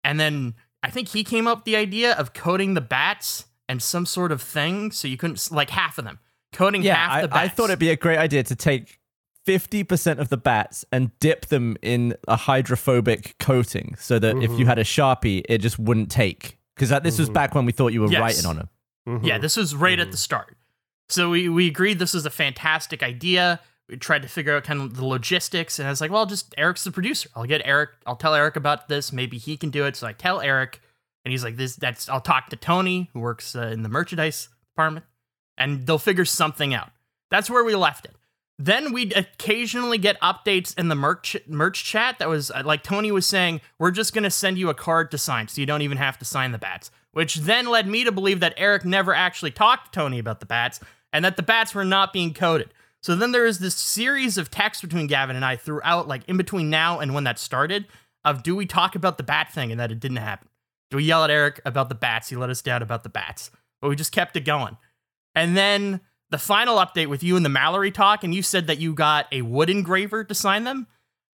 and 0.02 0.18
then 0.18 0.54
I 0.82 0.90
think 0.90 1.08
he 1.08 1.22
came 1.22 1.46
up 1.46 1.58
with 1.58 1.64
the 1.64 1.76
idea 1.76 2.12
of 2.14 2.34
coating 2.34 2.74
the 2.74 2.80
bats 2.80 3.44
and 3.68 3.82
some 3.82 4.06
sort 4.06 4.32
of 4.32 4.42
thing 4.42 4.90
so 4.90 5.08
you 5.08 5.16
couldn't 5.16 5.50
like 5.50 5.70
half 5.70 5.98
of 5.98 6.04
them 6.04 6.18
coating 6.54 6.82
Yeah, 6.82 6.94
half 6.94 7.12
I, 7.12 7.20
the 7.22 7.28
bats. 7.28 7.40
I 7.40 7.48
thought 7.48 7.64
it'd 7.64 7.78
be 7.78 7.90
a 7.90 7.96
great 7.96 8.18
idea 8.18 8.42
to 8.44 8.56
take 8.56 8.98
50% 9.46 10.18
of 10.18 10.30
the 10.30 10.38
bats 10.38 10.84
and 10.90 11.16
dip 11.18 11.46
them 11.46 11.76
in 11.82 12.14
a 12.26 12.36
hydrophobic 12.36 13.36
coating 13.38 13.94
so 13.98 14.18
that 14.18 14.36
if 14.36 14.42
you 14.42 14.48
mm-hmm. 14.48 14.66
had 14.66 14.78
a 14.78 14.84
Sharpie, 14.84 15.42
it 15.48 15.58
just 15.58 15.78
wouldn't 15.78 16.10
take. 16.10 16.58
Because 16.74 16.88
this 17.02 17.18
was 17.18 17.28
mm-hmm. 17.28 17.34
back 17.34 17.54
when 17.54 17.66
we 17.66 17.72
thought 17.72 17.92
you 17.92 18.00
were 18.00 18.10
Yes. 18.10 18.20
writing 18.20 18.46
on 18.46 18.56
them. 18.56 18.68
Mm-hmm. 19.06 19.26
Yeah, 19.26 19.38
this 19.38 19.56
was 19.56 19.74
right 19.74 19.98
at 19.98 20.10
the 20.10 20.16
start. 20.16 20.56
So 21.10 21.30
we, 21.30 21.48
we 21.48 21.68
agreed 21.68 21.98
this 21.98 22.14
was 22.14 22.24
a 22.24 22.30
fantastic 22.30 23.02
idea. 23.02 23.60
We 23.88 23.98
tried 23.98 24.22
to 24.22 24.28
figure 24.28 24.56
out 24.56 24.64
kind 24.64 24.80
of 24.80 24.96
the 24.96 25.04
logistics, 25.04 25.78
and 25.78 25.86
I 25.86 25.90
was 25.90 26.00
like, 26.00 26.10
well, 26.10 26.24
just 26.24 26.54
Eric's 26.56 26.84
the 26.84 26.90
producer. 26.90 27.28
I'll 27.36 27.44
get 27.44 27.60
Eric. 27.66 27.90
I'll 28.06 28.16
tell 28.16 28.34
Eric 28.34 28.56
about 28.56 28.88
this. 28.88 29.12
Maybe 29.12 29.36
he 29.36 29.58
can 29.58 29.68
do 29.68 29.84
it. 29.84 29.94
So 29.94 30.06
I 30.06 30.14
tell 30.14 30.40
Eric, 30.40 30.80
and 31.24 31.32
he's 31.32 31.44
like, 31.44 31.56
this. 31.56 31.76
That's. 31.76 32.08
I'll 32.08 32.20
talk 32.20 32.50
to 32.50 32.56
Tony, 32.56 33.10
who 33.12 33.20
works 33.20 33.56
uh, 33.56 33.68
in 33.72 33.82
the 33.82 33.88
merchandise 33.88 34.48
department, 34.72 35.06
and 35.56 35.86
they'll 35.86 35.98
figure 35.98 36.24
something 36.24 36.74
out. 36.74 36.90
That's 37.30 37.48
where 37.48 37.64
we 37.64 37.74
left 37.74 38.04
it. 38.04 38.14
Then 38.58 38.92
we'd 38.92 39.16
occasionally 39.16 39.98
get 39.98 40.20
updates 40.20 40.78
in 40.78 40.88
the 40.88 40.94
merch 40.94 41.36
merch 41.46 41.82
chat 41.84 42.18
that 42.18 42.28
was 42.28 42.50
uh, 42.50 42.62
like 42.64 42.82
Tony 42.82 43.10
was 43.10 43.26
saying, 43.26 43.60
we're 43.78 43.90
just 43.90 44.14
gonna 44.14 44.30
send 44.30 44.58
you 44.58 44.68
a 44.68 44.74
card 44.74 45.10
to 45.10 45.18
sign, 45.18 45.48
so 45.48 45.60
you 45.60 45.66
don't 45.66 45.82
even 45.82 45.98
have 45.98 46.18
to 46.18 46.24
sign 46.24 46.52
the 46.52 46.58
bats. 46.58 46.90
Which 47.12 47.36
then 47.36 47.66
led 47.66 47.88
me 47.88 48.04
to 48.04 48.12
believe 48.12 48.40
that 48.40 48.54
Eric 48.56 48.84
never 48.84 49.14
actually 49.14 49.50
talked 49.50 49.92
to 49.92 49.98
Tony 49.98 50.18
about 50.18 50.40
the 50.40 50.46
bats, 50.46 50.78
and 51.12 51.24
that 51.24 51.36
the 51.36 51.42
bats 51.42 51.74
were 51.74 51.84
not 51.84 52.12
being 52.12 52.34
coded. 52.34 52.72
So 53.00 53.14
then 53.14 53.32
there 53.32 53.44
is 53.46 53.58
this 53.58 53.74
series 53.74 54.38
of 54.38 54.50
texts 54.50 54.82
between 54.82 55.06
Gavin 55.06 55.36
and 55.36 55.44
I 55.44 55.56
throughout, 55.56 56.08
like 56.08 56.22
in 56.28 56.36
between 56.36 56.70
now 56.70 57.00
and 57.00 57.12
when 57.12 57.24
that 57.24 57.38
started, 57.38 57.86
of 58.24 58.42
do 58.42 58.56
we 58.56 58.66
talk 58.66 58.94
about 58.94 59.16
the 59.16 59.22
bat 59.22 59.52
thing 59.52 59.70
and 59.70 59.80
that 59.80 59.92
it 59.92 60.00
didn't 60.00 60.16
happen? 60.18 60.48
We 60.94 61.04
yell 61.04 61.24
at 61.24 61.30
Eric 61.30 61.60
about 61.64 61.88
the 61.88 61.94
bats? 61.94 62.28
He 62.28 62.36
let 62.36 62.50
us 62.50 62.62
down 62.62 62.82
about 62.82 63.02
the 63.02 63.08
bats. 63.08 63.50
But 63.80 63.88
we 63.88 63.96
just 63.96 64.12
kept 64.12 64.36
it 64.36 64.44
going. 64.44 64.76
And 65.34 65.56
then 65.56 66.00
the 66.30 66.38
final 66.38 66.78
update 66.78 67.08
with 67.08 67.22
you 67.22 67.36
and 67.36 67.44
the 67.44 67.50
Mallory 67.50 67.90
talk, 67.90 68.24
and 68.24 68.34
you 68.34 68.42
said 68.42 68.66
that 68.68 68.78
you 68.78 68.94
got 68.94 69.26
a 69.32 69.42
wood 69.42 69.70
engraver 69.70 70.24
to 70.24 70.34
sign 70.34 70.64
them. 70.64 70.86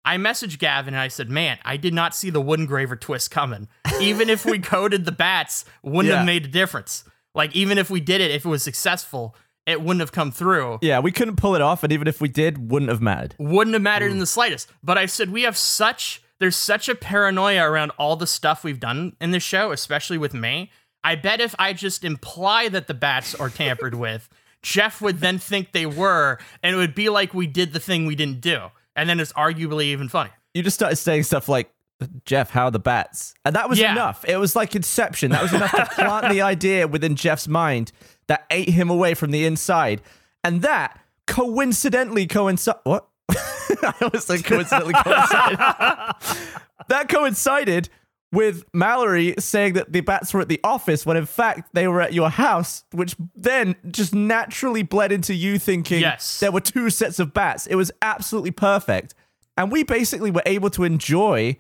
I 0.05 0.17
messaged 0.17 0.59
Gavin 0.59 0.95
and 0.95 1.01
I 1.01 1.09
said, 1.09 1.29
Man, 1.29 1.59
I 1.65 1.77
did 1.77 1.93
not 1.93 2.15
see 2.15 2.31
the 2.31 2.41
wood 2.41 2.61
engraver 2.61 2.97
twist 2.97 3.31
coming. 3.31 3.69
Even 4.01 4.31
if 4.31 4.47
we 4.47 4.59
coded 4.61 5.05
the 5.05 5.13
bats, 5.13 5.65
wouldn't 5.83 6.11
Yeah. 6.11 6.19
have 6.19 6.27
made 6.27 6.47
a 6.47 6.49
difference. 6.49 7.05
Like, 7.35 7.55
even 7.55 7.77
if 7.79 7.91
we 7.91 8.01
did 8.01 8.21
it, 8.21 8.31
if 8.31 8.45
it 8.45 8.49
was 8.49 8.63
successful, 8.63 9.37
it 9.67 9.83
wouldn't 9.83 10.01
have 10.01 10.13
come 10.13 10.33
through. 10.33 10.79
Yeah, 10.81 11.01
we 11.01 11.13
couldn't 11.13 11.37
pull 11.37 11.55
it 11.55 11.61
off, 11.61 11.85
and 11.85 11.93
even 11.93 12.09
if 12.09 12.23
we 12.23 12.29
did, 12.29 12.71
wouldn't 12.71 12.89
have 12.91 13.03
mattered. 13.03 13.35
Wouldn't 13.39 13.75
have 13.75 13.83
mattered 13.83 14.11
in 14.11 14.17
mm. 14.17 14.21
the 14.21 14.27
slightest. 14.27 14.71
But 14.83 14.97
I 14.97 15.07
said, 15.07 15.31
We 15.31 15.43
have 15.43 15.57
such, 15.57 16.23
there's 16.41 16.57
such 16.57 16.89
a 16.89 16.95
paranoia 16.95 17.69
around 17.69 17.91
all 17.99 18.17
the 18.17 18.27
stuff 18.27 18.65
we've 18.65 18.81
done 18.81 19.17
in 19.21 19.31
this 19.33 19.43
show, 19.43 19.73
especially 19.73 20.19
with 20.19 20.35
May. 20.35 20.71
I 21.05 21.15
bet 21.15 21.41
if 21.41 21.55
I 21.59 21.73
just 21.73 22.05
imply 22.05 22.69
that 22.69 22.87
the 22.87 22.95
bats 22.95 23.35
are 23.35 23.49
tampered 23.51 23.95
with, 24.07 24.29
Geoff 24.63 25.01
would 25.01 25.21
then 25.21 25.39
think 25.39 25.73
they 25.73 25.87
were, 25.87 26.39
and 26.63 26.75
it 26.75 26.79
would 26.79 26.95
be 26.95 27.09
like 27.09 27.33
we 27.35 27.47
did 27.47 27.73
the 27.73 27.81
thing 27.81 28.07
we 28.07 28.15
didn't 28.17 28.41
do. 28.41 28.61
And 28.97 29.09
then 29.09 29.21
it's 29.21 29.33
arguably 29.35 29.85
even 29.85 30.09
funny. 30.09 30.31
You 30.55 30.63
just 30.65 30.75
started 30.75 30.97
saying 30.97 31.23
stuff 31.23 31.49
like, 31.49 31.71
Geoff, 32.25 32.51
how 32.51 32.65
are 32.67 32.71
the 32.71 32.79
bats? 32.81 33.35
And 33.45 33.55
that 33.57 33.69
was 33.69 33.79
Yeah. 33.79 33.93
enough. 33.93 34.25
It 34.27 34.37
was 34.37 34.55
like 34.57 34.75
Inception. 34.75 35.31
That 35.33 35.43
was 35.43 35.53
enough 35.53 35.71
to 35.73 35.87
plant 35.87 36.33
the 36.33 36.43
idea 36.43 36.87
within 36.89 37.15
Geoff's 37.17 37.47
mind 37.49 37.93
that 38.27 38.45
ate 38.51 38.69
him 38.71 38.91
away 38.91 39.15
from 39.15 39.31
the 39.31 39.45
inside. 39.45 40.01
And 40.45 40.63
that 40.63 40.99
coincidentally 41.27 42.27
coincided. 42.27 42.81
What? 42.85 43.09
I 43.31 43.95
always 44.03 44.25
say 44.25 44.41
coincidentally 44.43 44.95
coincided. 44.95 45.59
that 46.89 47.09
coincided 47.09 47.89
with 48.33 48.65
Mallory 48.75 49.35
saying 49.39 49.75
that 49.75 49.93
the 49.93 50.01
bats 50.03 50.35
were 50.35 50.41
at 50.41 50.49
the 50.49 50.61
office 50.63 51.07
when 51.07 51.17
in 51.17 51.27
fact 51.27 51.71
they 51.75 51.89
were 51.89 52.01
at 52.01 52.13
your 52.13 52.29
house, 52.31 52.85
which 52.93 53.17
then 53.35 53.75
just 53.91 54.15
naturally 54.15 54.83
bled 54.83 55.13
into 55.13 55.35
you 55.35 55.59
thinking 55.59 56.01
Yes. 56.01 56.41
there 56.41 56.53
were 56.53 56.61
two 56.61 56.91
sets 56.91 57.19
of 57.19 57.33
bats. 57.33 57.67
It 57.67 57.75
was 57.77 57.91
absolutely 58.03 58.51
perfect. 58.51 59.15
And 59.57 59.73
we 59.73 59.83
basically 59.83 60.31
were 60.31 60.43
able 60.47 60.71
to 60.71 60.85
enjoy 60.85 61.59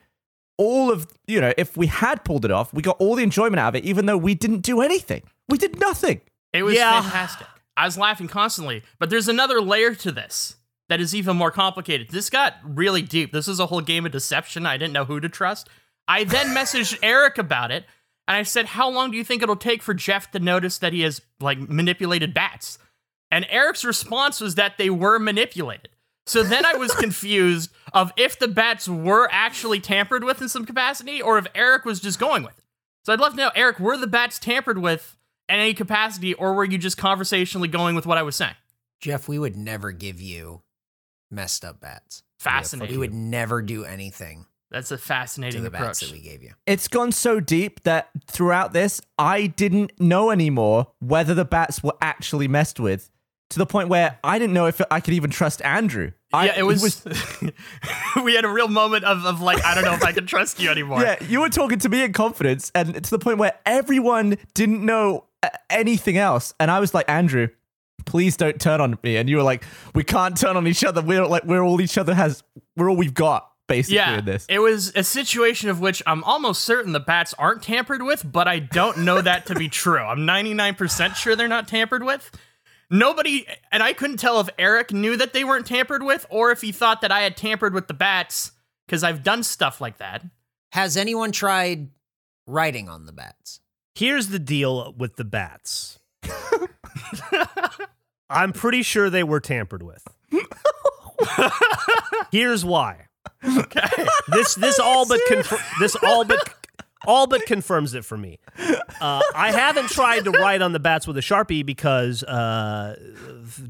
all 0.59 0.91
of, 0.91 1.07
you 1.27 1.41
know, 1.41 1.53
if 1.57 1.77
we 1.77 1.87
had 1.87 2.25
pulled 2.25 2.45
it 2.45 2.51
off, 2.51 2.73
we 2.75 2.83
got 2.83 2.97
all 2.99 3.15
the 3.15 3.23
enjoyment 3.23 3.59
out 3.61 3.69
of 3.71 3.77
it, 3.77 3.85
even 3.85 4.07
though 4.07 4.17
we 4.19 4.35
didn't 4.35 4.61
do 4.61 4.81
anything. 4.81 5.23
We 5.49 5.57
did 5.59 5.79
nothing. 5.81 6.21
It 6.53 6.63
was 6.65 6.75
Yeah. 6.75 7.01
fantastic. 7.01 7.47
I 7.77 7.85
was 7.87 7.97
laughing 7.97 8.29
constantly. 8.29 8.83
But 8.99 9.09
there's 9.09 9.29
another 9.29 9.61
layer 9.63 9.95
to 9.95 10.13
this 10.13 10.57
that 10.89 11.01
is 11.01 11.15
even 11.15 11.37
more 11.37 11.51
complicated. 11.51 12.09
This 12.11 12.31
got 12.31 12.55
really 12.65 13.03
deep. 13.03 13.33
This 13.33 13.49
is 13.49 13.61
a 13.61 13.67
whole 13.67 13.81
game 13.81 14.07
of 14.07 14.13
deception. 14.13 14.67
I 14.67 14.77
didn't 14.77 14.95
know 14.95 15.05
who 15.05 15.21
to 15.21 15.29
trust. 15.29 15.69
I 16.07 16.25
then 16.25 16.49
messaged 16.49 16.99
Eric 17.03 17.39
about 17.39 17.71
it, 17.71 17.85
and 18.27 18.37
I 18.37 18.43
said, 18.43 18.67
"How 18.67 18.89
long 18.89 19.11
do 19.11 19.17
you 19.17 19.25
think 19.25 19.43
it'll 19.43 19.57
take 19.57 19.83
for 19.83 19.95
Geoff 19.95 20.31
to 20.33 20.39
notice 20.39 20.79
that 20.79 20.93
he 20.93 21.03
has 21.03 21.21
like 21.41 21.59
manipulated 21.59 22.35
bats?" 22.35 22.79
And 23.31 23.47
Eric's 23.51 23.85
response 23.85 24.41
was 24.41 24.55
that 24.55 24.79
they 24.79 24.91
were 24.91 25.19
manipulated. 25.19 25.91
So 26.27 26.43
then 26.43 26.65
I 26.65 26.75
was 26.75 26.95
confused 26.95 27.71
of 27.93 28.13
if 28.17 28.39
the 28.39 28.49
bats 28.49 28.89
were 28.89 29.29
actually 29.31 29.81
tampered 29.81 30.25
with 30.25 30.43
in 30.43 30.49
some 30.49 30.65
capacity 30.65 31.21
or 31.23 31.39
if 31.39 31.47
Eric 31.55 31.85
was 31.85 32.01
just 32.01 32.19
going 32.19 32.43
with 32.43 32.57
it. 32.59 32.65
So 33.05 33.13
I'd 33.13 33.21
love 33.21 33.33
to 33.33 33.39
know, 33.39 33.51
Eric, 33.55 33.81
were 33.81 33.97
the 33.97 34.07
bats 34.07 34.39
tampered 34.39 34.79
with 34.79 35.17
in 35.49 35.57
any 35.57 35.75
capacity 35.75 36.35
or 36.35 36.53
were 36.53 36.65
you 36.65 36.77
just 36.77 36.99
conversationally 36.99 37.69
going 37.69 37.95
with 37.95 38.07
what 38.07 38.19
I 38.19 38.23
was 38.23 38.37
saying? 38.37 38.55
Geoff, 39.01 39.29
we 39.29 39.39
would 39.39 39.57
never 39.57 39.93
give 39.93 40.21
you 40.21 40.63
messed 41.31 41.65
up 41.65 41.81
bats. 41.81 42.23
Fascinating. 42.39 42.95
We 42.95 42.99
would 42.99 43.15
never 43.15 43.63
do 43.63 43.85
anything 43.85 44.47
That's 44.71 44.91
a 44.91 44.97
to 44.97 45.03
fascinating 45.03 45.63
the 45.65 45.71
bats 45.71 46.03
approach. 46.03 46.13
that 46.13 46.17
we 46.17 46.23
gave 46.23 46.43
you. 46.43 46.53
It's 46.67 46.89
gone 46.89 47.13
so 47.13 47.41
deep 47.41 47.83
that 47.83 48.11
throughout 48.27 48.73
this, 48.73 49.01
I 49.19 49.47
didn't 49.49 49.99
know 50.01 50.31
anymore 50.31 50.89
whether 51.01 51.35
the 51.35 51.45
bats 51.45 51.83
were 51.83 51.95
actually 52.01 52.49
messed 52.49 52.79
with. 52.79 53.11
To 53.51 53.59
the 53.59 53.65
point 53.65 53.89
where 53.89 54.19
I 54.23 54.39
didn't 54.39 54.53
know 54.53 54.67
if 54.67 54.79
I 54.91 55.01
could 55.01 55.15
even 55.15 55.31
trust 55.31 55.63
Andrew. 55.63 56.13
I, 56.35 56.47
yeah, 56.47 56.53
it 56.53 56.57
he 56.57 56.63
was. 56.65 57.03
we 58.23 58.35
had 58.35 58.45
a 58.45 58.49
real 58.49 58.69
moment 58.69 59.05
of, 59.05 59.25
of 59.25 59.41
like, 59.41 59.65
I 59.65 59.75
don't 59.75 59.85
know 59.85 59.95
if 59.95 60.05
I 60.05 60.13
can 60.13 60.27
trust 60.27 60.61
you 60.61 60.69
anymore. 60.71 61.01
Yeah, 61.01 61.17
you 61.25 61.41
were 61.41 61.49
talking 61.49 61.79
to 61.79 61.89
me 61.89 62.05
in 62.05 62.13
confidence, 62.13 62.71
and 62.75 63.03
to 63.03 63.11
the 63.11 63.19
point 63.19 63.39
where 63.39 63.55
everyone 63.65 64.37
didn't 64.53 64.85
know 64.85 65.25
uh, 65.43 65.49
anything 65.71 66.19
else, 66.19 66.53
and 66.61 66.71
I 66.71 66.79
was 66.79 66.93
like, 66.93 67.09
Andrew, 67.09 67.49
please 68.09 68.37
don't 68.37 68.61
turn 68.61 68.81
on 68.81 68.99
me, 69.03 69.17
and 69.17 69.29
you 69.29 69.37
were 69.37 69.43
like, 69.43 69.65
we 69.95 70.03
can't 70.03 70.37
turn 70.37 70.57
on 70.57 70.67
each 70.67 70.83
other. 70.83 71.03
We're 71.03 71.27
like, 71.27 71.45
we're 71.45 71.63
all 71.63 71.81
each 71.81 71.99
other 71.99 72.15
has, 72.15 72.43
we're 72.77 72.89
all 72.91 72.97
we've 72.97 73.15
got 73.15 73.51
basically 73.69 73.97
Yeah, 73.97 74.19
in 74.21 74.25
this. 74.25 74.47
it 74.49 74.61
was 74.61 74.93
a 74.97 75.05
situation 75.05 75.69
of 75.69 75.79
which 75.79 76.03
I'm 76.07 76.25
almost 76.25 76.63
certain 76.63 76.93
the 76.93 77.01
bats 77.01 77.35
aren't 77.39 77.63
tampered 77.63 78.03
with, 78.03 78.25
but 78.33 78.49
I 78.49 78.61
don't 78.61 78.99
know 79.05 79.21
that 79.21 79.45
to 79.47 79.55
be 79.55 79.69
true. 79.83 79.99
I'm 80.01 80.21
99% 80.21 81.15
sure 81.17 81.37
they're 81.37 81.49
not 81.49 81.69
tampered 81.69 82.03
with. 82.03 82.31
Nobody, 82.91 83.47
and 83.71 83.83
I 83.83 83.93
couldn't 83.93 84.17
tell 84.17 84.41
if 84.41 84.49
Eric 84.59 84.91
knew 84.93 85.17
that 85.19 85.35
they 85.35 85.45
weren't 85.45 85.67
tampered 85.67 86.03
with 86.03 86.25
or 86.31 86.51
if 86.51 86.63
he 86.63 86.73
thought 86.73 87.03
that 87.03 87.13
I 87.13 87.21
had 87.21 87.37
tampered 87.37 87.75
with 87.75 87.87
the 87.89 87.93
bats 87.95 88.53
because 88.87 89.05
I've 89.05 89.23
done 89.23 89.43
stuff 89.43 89.83
like 89.83 89.99
that. 89.99 90.25
Has 90.73 90.97
anyone 90.97 91.31
tried 91.31 91.91
writing 92.47 92.89
on 92.89 93.05
the 93.05 93.13
bats? 93.13 93.61
Here's 93.95 94.29
the 94.29 94.39
deal 94.39 94.95
with 94.97 95.17
the 95.17 95.25
bats. 95.25 95.99
I'm 98.31 98.53
pretty 98.53 98.83
sure 98.83 99.11
they 99.11 99.25
were 99.25 99.41
tampered 99.41 99.83
with. 99.83 100.07
Here's 102.33 102.65
why. 102.65 103.07
Okay. 103.45 104.07
This 104.29 104.55
this 104.55 104.79
all 104.83 105.07
but 105.07 105.21
this 105.81 105.97
all 106.03 106.25
but 106.25 106.55
all 107.07 107.27
but 107.27 107.47
confirms 107.47 107.95
it 107.95 108.05
for 108.05 108.17
me. 108.17 108.39
Uh, 109.01 109.23
I 109.35 109.53
haven't 109.53 109.89
tried 109.89 110.25
to 110.25 110.31
write 110.31 110.61
on 110.61 110.73
the 110.73 110.81
bats 110.81 111.07
with 111.07 111.17
a 111.17 111.21
sharpie 111.21 111.65
because 111.65 112.23
uh, 112.25 112.97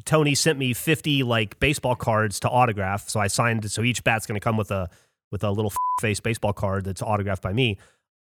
Tony 0.05 0.35
sent 0.35 0.59
me 0.59 0.73
50 0.73 1.23
like 1.23 1.61
baseball 1.61 1.95
cards 1.95 2.41
to 2.41 2.49
autograph. 2.49 3.09
So 3.09 3.21
I 3.21 3.27
signed. 3.27 3.71
So 3.71 3.83
each 3.83 4.03
bat's 4.05 4.27
going 4.27 4.41
to 4.41 4.45
come 4.45 4.57
with 4.57 4.71
a 4.71 4.89
with 5.31 5.45
a 5.45 5.51
little 5.51 5.73
face 6.01 6.21
baseball 6.21 6.53
card 6.53 6.85
that's 6.85 7.03
autographed 7.03 7.43
by 7.43 7.53
me. 7.53 7.79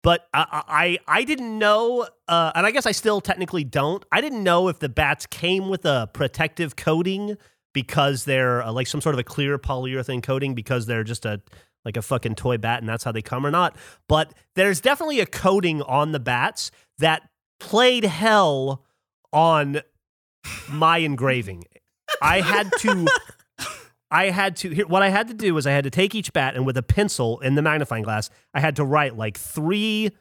But 0.06 0.28
I 0.36 0.62
I, 0.68 1.00
I 1.08 1.24
didn't 1.24 1.58
know, 1.58 2.08
uh, 2.28 2.52
and 2.54 2.64
I 2.64 2.70
guess 2.70 2.86
I 2.86 2.92
still 2.92 3.22
technically 3.22 3.64
don't. 3.64 4.06
I 4.12 4.22
didn't 4.22 4.44
know 4.44 4.68
if 4.68 4.78
the 4.78 4.88
bats 4.88 5.26
came 5.26 5.68
with 5.68 5.84
a 5.84 6.08
protective 6.14 6.76
coating 6.76 7.38
because 7.74 8.24
they're 8.24 8.62
uh, 8.62 8.72
like 8.72 8.86
some 8.86 9.02
sort 9.02 9.16
of 9.16 9.20
a 9.20 9.24
clear 9.24 9.58
polyurethane 9.58 10.22
coating 10.22 10.54
because 10.54 10.86
they're 10.86 11.04
just 11.04 11.26
a 11.26 11.42
like 11.86 11.98
a 11.98 12.04
fucking 12.04 12.36
toy 12.36 12.60
bat 12.60 12.82
and 12.82 12.88
that's 12.88 13.04
how 13.04 13.12
they 13.12 13.24
come 13.24 13.48
or 13.48 13.50
not. 13.50 13.76
But 14.08 14.32
there's 14.54 14.80
definitely 14.80 15.22
a 15.22 15.26
coating 15.26 15.82
on 15.82 16.12
the 16.12 16.20
bats 16.20 16.70
that 17.00 17.28
played 17.60 18.04
hell 18.04 18.86
on 19.34 19.82
my 20.70 21.00
engraving. 21.00 21.64
I 22.22 22.42
had 22.42 22.72
to 22.82 23.08
I 24.16 24.30
had 24.30 24.56
to 24.58 24.70
here, 24.70 24.88
what 24.88 25.02
I 25.04 25.10
had 25.10 25.28
to 25.28 25.34
do 25.34 25.54
was 25.54 25.68
I 25.68 25.72
had 25.72 25.84
to 25.84 25.90
take 25.90 26.16
each 26.16 26.32
bat 26.32 26.56
and 26.56 26.66
with 26.66 26.78
a 26.78 26.84
pencil 26.84 27.42
in 27.42 27.56
the 27.56 27.62
magnifying 27.62 28.04
glass, 28.04 28.30
I 28.54 28.62
had 28.62 28.78
to 28.78 28.86
write 28.86 29.18
like 29.18 29.38
three 29.38 30.12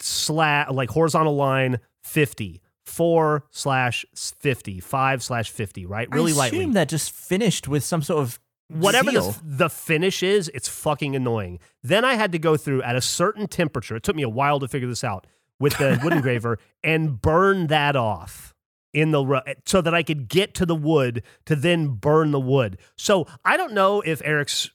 slash 0.00 0.70
like 0.70 0.88
horizontal 0.88 1.36
line 1.36 1.78
50, 2.02 2.62
four 2.86 3.44
slash 3.50 4.06
50, 4.14 4.80
five 4.80 5.22
slash 5.22 5.50
50, 5.50 5.84
right? 5.84 6.08
Really 6.10 6.32
I 6.32 6.36
lightly 6.36 6.60
assume 6.60 6.72
they're 6.72 6.86
just 6.86 7.10
finished 7.10 7.68
with 7.68 7.84
some 7.84 8.00
sort 8.00 8.22
of 8.22 8.40
whatever 8.68 9.10
the, 9.10 9.38
the 9.44 9.68
finish 9.68 10.22
is, 10.22 10.48
it's 10.54 10.68
fucking 10.68 11.14
annoying. 11.14 11.58
Then 11.82 12.06
I 12.06 12.14
had 12.14 12.32
to 12.32 12.38
go 12.38 12.56
through 12.56 12.82
at 12.82 12.96
a 12.96 13.02
certain 13.02 13.48
temperature. 13.48 13.96
It 13.96 14.02
took 14.02 14.16
me 14.16 14.22
a 14.22 14.30
while 14.30 14.60
to 14.60 14.68
figure 14.68 14.88
this 14.88 15.04
out 15.04 15.26
with 15.60 15.76
the 15.76 16.00
wood 16.02 16.14
engraver 16.14 16.58
and 16.82 17.20
burn 17.20 17.66
that 17.66 17.96
off 17.96 18.51
in 18.92 19.10
the 19.10 19.56
so 19.64 19.80
that 19.80 19.94
I 19.94 20.02
could 20.02 20.28
get 20.28 20.54
to 20.54 20.66
the 20.66 20.74
wood 20.74 21.22
to 21.46 21.56
then 21.56 21.88
burn 21.88 22.30
the 22.30 22.40
wood. 22.40 22.78
So 22.96 23.26
I 23.44 23.56
don't 23.56 23.72
know 23.72 24.00
if 24.02 24.20
Eric's 24.24 24.70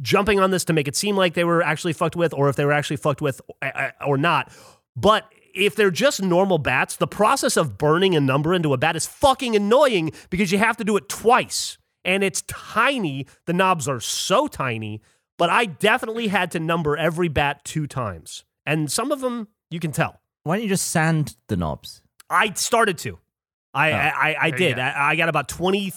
jumping 0.00 0.40
on 0.40 0.50
this 0.50 0.64
to 0.64 0.72
make 0.72 0.86
it 0.86 0.96
seem 0.96 1.16
like 1.16 1.34
they 1.34 1.44
were 1.44 1.62
actually 1.62 1.92
fucked 1.92 2.16
with 2.16 2.32
or 2.34 2.48
if 2.48 2.56
they 2.56 2.64
were 2.64 2.72
actually 2.72 2.96
fucked 2.96 3.20
with 3.20 3.40
uh, 3.62 3.90
or 4.06 4.16
not. 4.16 4.52
But 4.96 5.26
if 5.54 5.74
they're 5.74 5.90
just 5.90 6.22
normal 6.22 6.58
bats, 6.58 6.96
the 6.96 7.06
process 7.06 7.56
of 7.56 7.78
burning 7.78 8.14
a 8.14 8.20
number 8.20 8.54
into 8.54 8.72
a 8.72 8.76
bat 8.76 8.96
is 8.96 9.06
fucking 9.06 9.56
annoying 9.56 10.12
because 10.30 10.52
you 10.52 10.58
have 10.58 10.76
to 10.76 10.84
do 10.84 10.96
it 10.96 11.08
twice. 11.08 11.78
And 12.04 12.22
it's 12.22 12.42
tiny. 12.42 13.26
The 13.46 13.52
knobs 13.52 13.88
are 13.88 14.00
so 14.00 14.46
tiny, 14.46 15.02
but 15.36 15.50
I 15.50 15.66
definitely 15.66 16.28
had 16.28 16.50
to 16.52 16.60
number 16.60 16.96
every 16.96 17.28
bat 17.28 17.64
two 17.64 17.86
times. 17.86 18.44
And 18.64 18.90
some 18.90 19.12
of 19.12 19.20
them 19.20 19.48
you 19.70 19.80
can 19.80 19.92
tell. 19.92 20.20
Why 20.44 20.56
don't 20.56 20.62
you 20.62 20.68
just 20.68 20.88
sand 20.88 21.36
the 21.48 21.56
knobs? 21.56 22.02
I 22.30 22.52
started 22.54 22.96
to. 22.98 23.18
I 23.74 23.92
Oh. 23.92 23.94
I, 23.96 24.08
I, 24.30 24.36
I 24.46 24.50
did. 24.50 24.78
I, 24.78 25.10
I 25.10 25.16
got 25.16 25.28
about 25.28 25.48
twenty. 25.48 25.92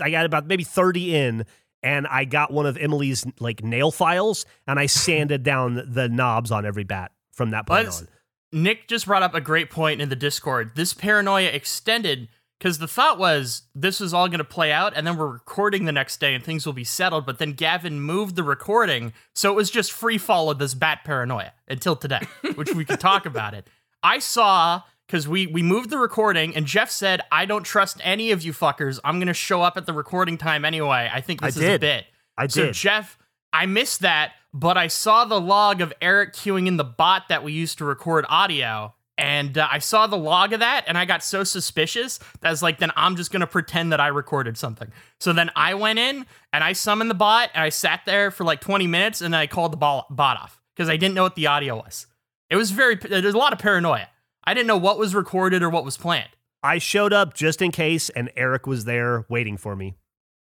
I 0.00 0.10
got 0.10 0.24
about 0.26 0.46
maybe 0.46 0.64
thirty 0.64 1.14
in, 1.14 1.44
and 1.82 2.06
I 2.06 2.24
got 2.24 2.52
one 2.52 2.66
of 2.66 2.76
Emily's 2.76 3.26
like 3.40 3.62
nail 3.64 3.90
files, 3.90 4.46
and 4.66 4.78
I 4.78 4.86
sanded 5.06 5.42
down 5.42 5.82
the 5.92 6.08
knobs 6.08 6.50
on 6.50 6.64
every 6.64 6.84
bat 6.84 7.12
from 7.32 7.50
that 7.50 7.66
point 7.66 7.84
Let's- 7.86 8.00
on. 8.02 8.08
Nick 8.52 8.86
just 8.86 9.06
brought 9.06 9.24
up 9.24 9.34
a 9.34 9.40
great 9.40 9.70
point 9.70 10.00
in 10.00 10.08
the 10.08 10.16
Discord. 10.16 10.76
This 10.76 10.94
paranoia 10.94 11.48
extended 11.48 12.28
because 12.58 12.78
the 12.78 12.86
thought 12.88 13.18
was 13.18 13.62
this 13.74 13.98
was 14.00 14.14
all 14.14 14.28
going 14.28 14.38
to 14.38 14.44
play 14.44 14.70
out 14.72 14.92
and 14.96 15.04
then 15.06 15.16
we're 15.18 15.26
recording 15.26 15.84
the 15.84 15.92
next 15.92 16.20
day 16.20 16.32
and 16.32 16.42
things 16.44 16.64
will 16.64 16.72
be 16.72 16.84
settled. 16.84 17.26
But 17.26 17.38
then 17.38 17.52
Gavin 17.52 18.00
moved 18.00 18.36
the 18.36 18.44
recording. 18.44 19.12
So 19.34 19.52
it 19.52 19.56
was 19.56 19.68
just 19.68 19.92
free 19.92 20.16
fall 20.16 20.48
of 20.48 20.58
this 20.58 20.74
bat 20.74 21.00
paranoia 21.04 21.52
until 21.68 21.96
today, 21.96 22.20
which 22.54 22.72
we 22.72 22.84
could 22.84 23.00
talk 23.00 23.26
about 23.26 23.52
it. 23.52 23.66
I 24.02 24.20
saw 24.20 24.82
because 25.06 25.28
we, 25.28 25.46
we 25.46 25.62
moved 25.62 25.90
the 25.90 25.98
recording 25.98 26.54
and 26.56 26.66
Geoff 26.66 26.90
said, 26.90 27.20
I 27.30 27.46
don't 27.46 27.64
trust 27.64 28.00
any 28.02 28.32
of 28.32 28.42
you 28.42 28.52
fuckers. 28.52 28.98
I'm 29.04 29.18
going 29.18 29.28
to 29.28 29.34
show 29.34 29.62
up 29.62 29.76
at 29.76 29.86
the 29.86 29.92
recording 29.92 30.38
time 30.38 30.64
anyway. 30.64 31.10
I 31.12 31.20
think 31.20 31.42
I 31.42 31.46
this 31.46 31.56
is 31.56 31.62
a 31.62 31.78
bit. 31.78 32.06
I 32.36 32.46
did. 32.46 32.52
So 32.52 32.64
did. 32.66 32.74
Geoff, 32.74 33.18
I 33.52 33.66
missed 33.66 34.00
that, 34.00 34.32
but 34.52 34.76
I 34.76 34.88
saw 34.88 35.24
the 35.24 35.40
log 35.40 35.80
of 35.80 35.92
Eric 36.00 36.34
queuing 36.34 36.66
in 36.66 36.76
the 36.76 36.84
bot 36.84 37.28
that 37.28 37.42
we 37.42 37.52
used 37.52 37.78
to 37.78 37.84
record 37.84 38.26
audio, 38.28 38.94
and 39.16 39.56
uh, 39.56 39.66
I 39.70 39.78
saw 39.78 40.06
the 40.06 40.18
log 40.18 40.52
of 40.52 40.60
that, 40.60 40.84
and 40.86 40.98
I 40.98 41.06
got 41.06 41.22
so 41.22 41.42
suspicious 41.42 42.18
that 42.40 42.48
I 42.48 42.50
was 42.50 42.62
like, 42.62 42.78
then 42.78 42.92
I'm 42.96 43.16
just 43.16 43.30
gonna 43.30 43.46
pretend 43.46 43.92
that 43.92 44.00
I 44.00 44.08
recorded 44.08 44.58
something. 44.58 44.92
So 45.20 45.32
then 45.32 45.50
I 45.56 45.74
went 45.74 45.98
in 45.98 46.26
and 46.52 46.62
I 46.62 46.74
summoned 46.74 47.10
the 47.10 47.14
bot, 47.14 47.50
and 47.54 47.62
I 47.62 47.70
sat 47.70 48.02
there 48.04 48.30
for 48.30 48.44
like 48.44 48.60
20 48.60 48.86
minutes, 48.86 49.22
and 49.22 49.32
then 49.32 49.40
I 49.40 49.46
called 49.46 49.72
the 49.72 49.78
bot 49.78 50.06
off 50.10 50.60
because 50.74 50.90
I 50.90 50.96
didn't 50.96 51.14
know 51.14 51.22
what 51.22 51.34
the 51.34 51.46
audio 51.46 51.76
was. 51.76 52.06
It 52.50 52.56
was 52.56 52.70
very 52.70 52.96
there's 52.96 53.34
a 53.34 53.38
lot 53.38 53.54
of 53.54 53.58
paranoia. 53.58 54.08
I 54.46 54.54
didn't 54.54 54.66
know 54.68 54.76
what 54.76 54.98
was 54.98 55.14
recorded 55.14 55.62
or 55.62 55.70
what 55.70 55.84
was 55.84 55.96
planned. 55.96 56.30
I 56.62 56.78
showed 56.78 57.12
up 57.12 57.34
just 57.34 57.60
in 57.62 57.70
case, 57.72 58.08
and 58.10 58.30
Eric 58.36 58.66
was 58.66 58.84
there 58.84 59.24
waiting 59.28 59.56
for 59.56 59.74
me. 59.76 59.96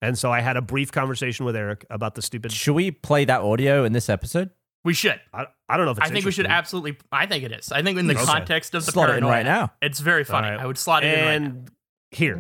And 0.00 0.16
so 0.18 0.30
I 0.30 0.40
had 0.40 0.56
a 0.56 0.62
brief 0.62 0.92
conversation 0.92 1.44
with 1.44 1.56
Eric 1.56 1.84
about 1.90 2.14
the 2.14 2.22
stupid. 2.22 2.52
Should 2.52 2.74
we 2.74 2.90
play 2.90 3.24
that 3.24 3.40
audio 3.40 3.84
in 3.84 3.92
this 3.92 4.08
episode? 4.08 4.50
We 4.84 4.94
should. 4.94 5.20
I, 5.34 5.46
I 5.68 5.76
don't 5.76 5.86
know 5.86 5.92
if 5.92 5.98
it's 5.98 6.06
I 6.08 6.10
think 6.12 6.24
we 6.24 6.30
should 6.30 6.46
absolutely. 6.46 6.96
I 7.10 7.26
think 7.26 7.42
it 7.44 7.52
is. 7.52 7.72
I 7.72 7.82
think 7.82 7.98
in 7.98 8.06
the 8.06 8.14
Okay. 8.14 8.24
context 8.24 8.74
of 8.74 8.86
the 8.86 8.92
Slot 8.92 9.10
it 9.10 9.14
in 9.14 9.20
paranoia, 9.24 9.32
right 9.32 9.44
now. 9.44 9.72
It's 9.82 9.98
very 10.00 10.22
funny. 10.24 10.46
All 10.48 10.52
right. 10.54 10.62
I 10.62 10.66
would 10.66 10.78
slot 10.78 11.02
it 11.04 11.18
in 11.18 11.24
right 11.24 11.42
now. 11.42 11.64
Here, 12.10 12.36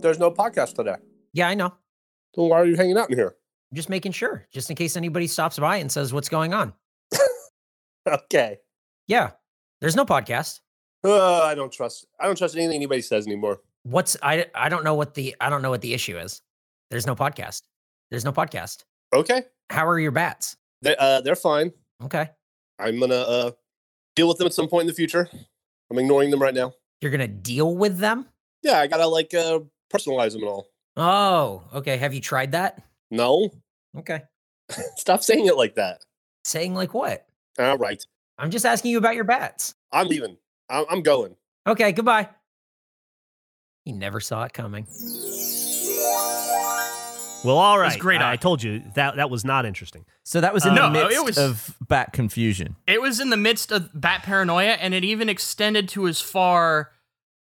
There's 0.00 0.18
no 0.18 0.30
podcast 0.30 0.74
today. 0.74 0.96
Yeah, 1.32 1.48
I 1.48 1.54
know. 1.54 1.74
So 2.34 2.44
why 2.44 2.58
are 2.60 2.64
you 2.66 2.76
hanging 2.76 2.96
out 2.96 3.10
in 3.10 3.16
here? 3.18 3.36
I'm 3.70 3.76
just 3.76 3.88
making 3.90 4.12
sure, 4.12 4.46
just 4.52 4.70
in 4.70 4.74
case 4.76 4.96
anybody 4.96 5.26
stops 5.26 5.58
by 5.58 5.76
and 5.76 5.92
says, 5.92 6.12
What's 6.12 6.28
going 6.28 6.54
on? 6.54 6.72
Okay. 8.08 8.58
Yeah, 9.10 9.30
there's 9.80 9.96
no 9.96 10.04
podcast. 10.04 10.60
Uh, 11.02 11.42
I 11.42 11.56
don't 11.56 11.72
trust. 11.72 12.06
I 12.20 12.26
don't 12.26 12.38
trust 12.38 12.54
anything 12.54 12.76
anybody 12.76 13.02
says 13.02 13.26
anymore. 13.26 13.58
What's 13.82 14.16
I 14.22 14.46
I 14.54 14.68
don't 14.68 14.84
know 14.84 14.94
what 14.94 15.14
the 15.14 15.34
I 15.40 15.50
don't 15.50 15.62
know 15.62 15.70
what 15.70 15.80
the 15.80 15.94
issue 15.94 16.16
is. 16.16 16.42
There's 16.92 17.08
no 17.08 17.16
podcast. 17.16 17.62
There's 18.12 18.24
no 18.24 18.30
podcast. 18.30 18.84
Okay. 19.12 19.42
How 19.68 19.84
are 19.88 19.98
your 19.98 20.12
bats? 20.12 20.56
They, 20.82 20.94
uh, 20.96 21.22
they're 21.22 21.34
fine. 21.34 21.72
Okay. 22.04 22.30
I'm 22.78 23.00
gonna 23.00 23.16
uh 23.16 23.50
deal 24.14 24.28
with 24.28 24.38
them 24.38 24.46
at 24.46 24.54
some 24.54 24.68
point 24.68 24.82
in 24.82 24.86
the 24.86 24.92
future. 24.92 25.28
I'm 25.90 25.98
ignoring 25.98 26.30
them 26.30 26.40
right 26.40 26.54
now. 26.54 26.74
You're 27.00 27.10
gonna 27.10 27.26
deal 27.26 27.74
with 27.74 27.98
them? 27.98 28.26
Yeah, 28.62 28.78
I 28.78 28.86
gotta 28.86 29.08
like 29.08 29.34
uh 29.34 29.58
personalize 29.92 30.34
them 30.34 30.42
and 30.42 30.50
all. 30.50 30.68
Oh, 30.96 31.64
okay. 31.74 31.96
Have 31.96 32.14
you 32.14 32.20
tried 32.20 32.52
that? 32.52 32.80
No, 33.10 33.50
Okay. 33.98 34.22
stop 34.96 35.24
saying 35.24 35.46
it 35.46 35.56
like 35.56 35.74
that. 35.74 36.04
Saying 36.44 36.74
like 36.76 36.94
what? 36.94 37.26
All 37.58 37.76
right, 37.76 38.00
I'm 38.40 38.50
just 38.50 38.64
asking 38.64 38.90
you 38.90 38.98
about 38.98 39.14
your 39.14 39.24
bats. 39.24 39.74
I'm 39.92 40.08
leaving. 40.08 40.36
I'm, 40.68 40.84
I'm 40.90 41.02
going. 41.02 41.36
Okay, 41.66 41.92
goodbye. 41.92 42.28
He 43.84 43.92
never 43.92 44.20
saw 44.20 44.44
it 44.44 44.52
coming. 44.52 44.86
Well, 47.42 47.56
all 47.56 47.78
right. 47.78 47.86
was 47.86 47.96
great 47.96 48.20
I, 48.20 48.32
I 48.32 48.36
told 48.36 48.62
you 48.62 48.82
that 48.94 49.16
that 49.16 49.30
was 49.30 49.44
not 49.46 49.64
interesting. 49.64 50.04
So 50.24 50.40
that 50.42 50.52
was 50.52 50.64
in 50.66 50.72
Uh, 50.72 50.74
the 50.74 50.88
no, 50.90 51.06
it 51.06 51.08
midst 51.10 51.24
was- 51.24 51.38
of 51.38 51.76
bat 51.88 52.12
confusion. 52.12 52.76
It 52.86 53.00
was 53.00 53.18
in 53.20 53.30
the 53.30 53.36
midst 53.38 53.72
of 53.72 53.88
bat 53.94 54.22
paranoia, 54.22 54.72
and 54.72 54.92
it 54.94 55.04
even 55.04 55.28
extended 55.30 55.88
to 55.90 56.06
as 56.06 56.20
far 56.20 56.90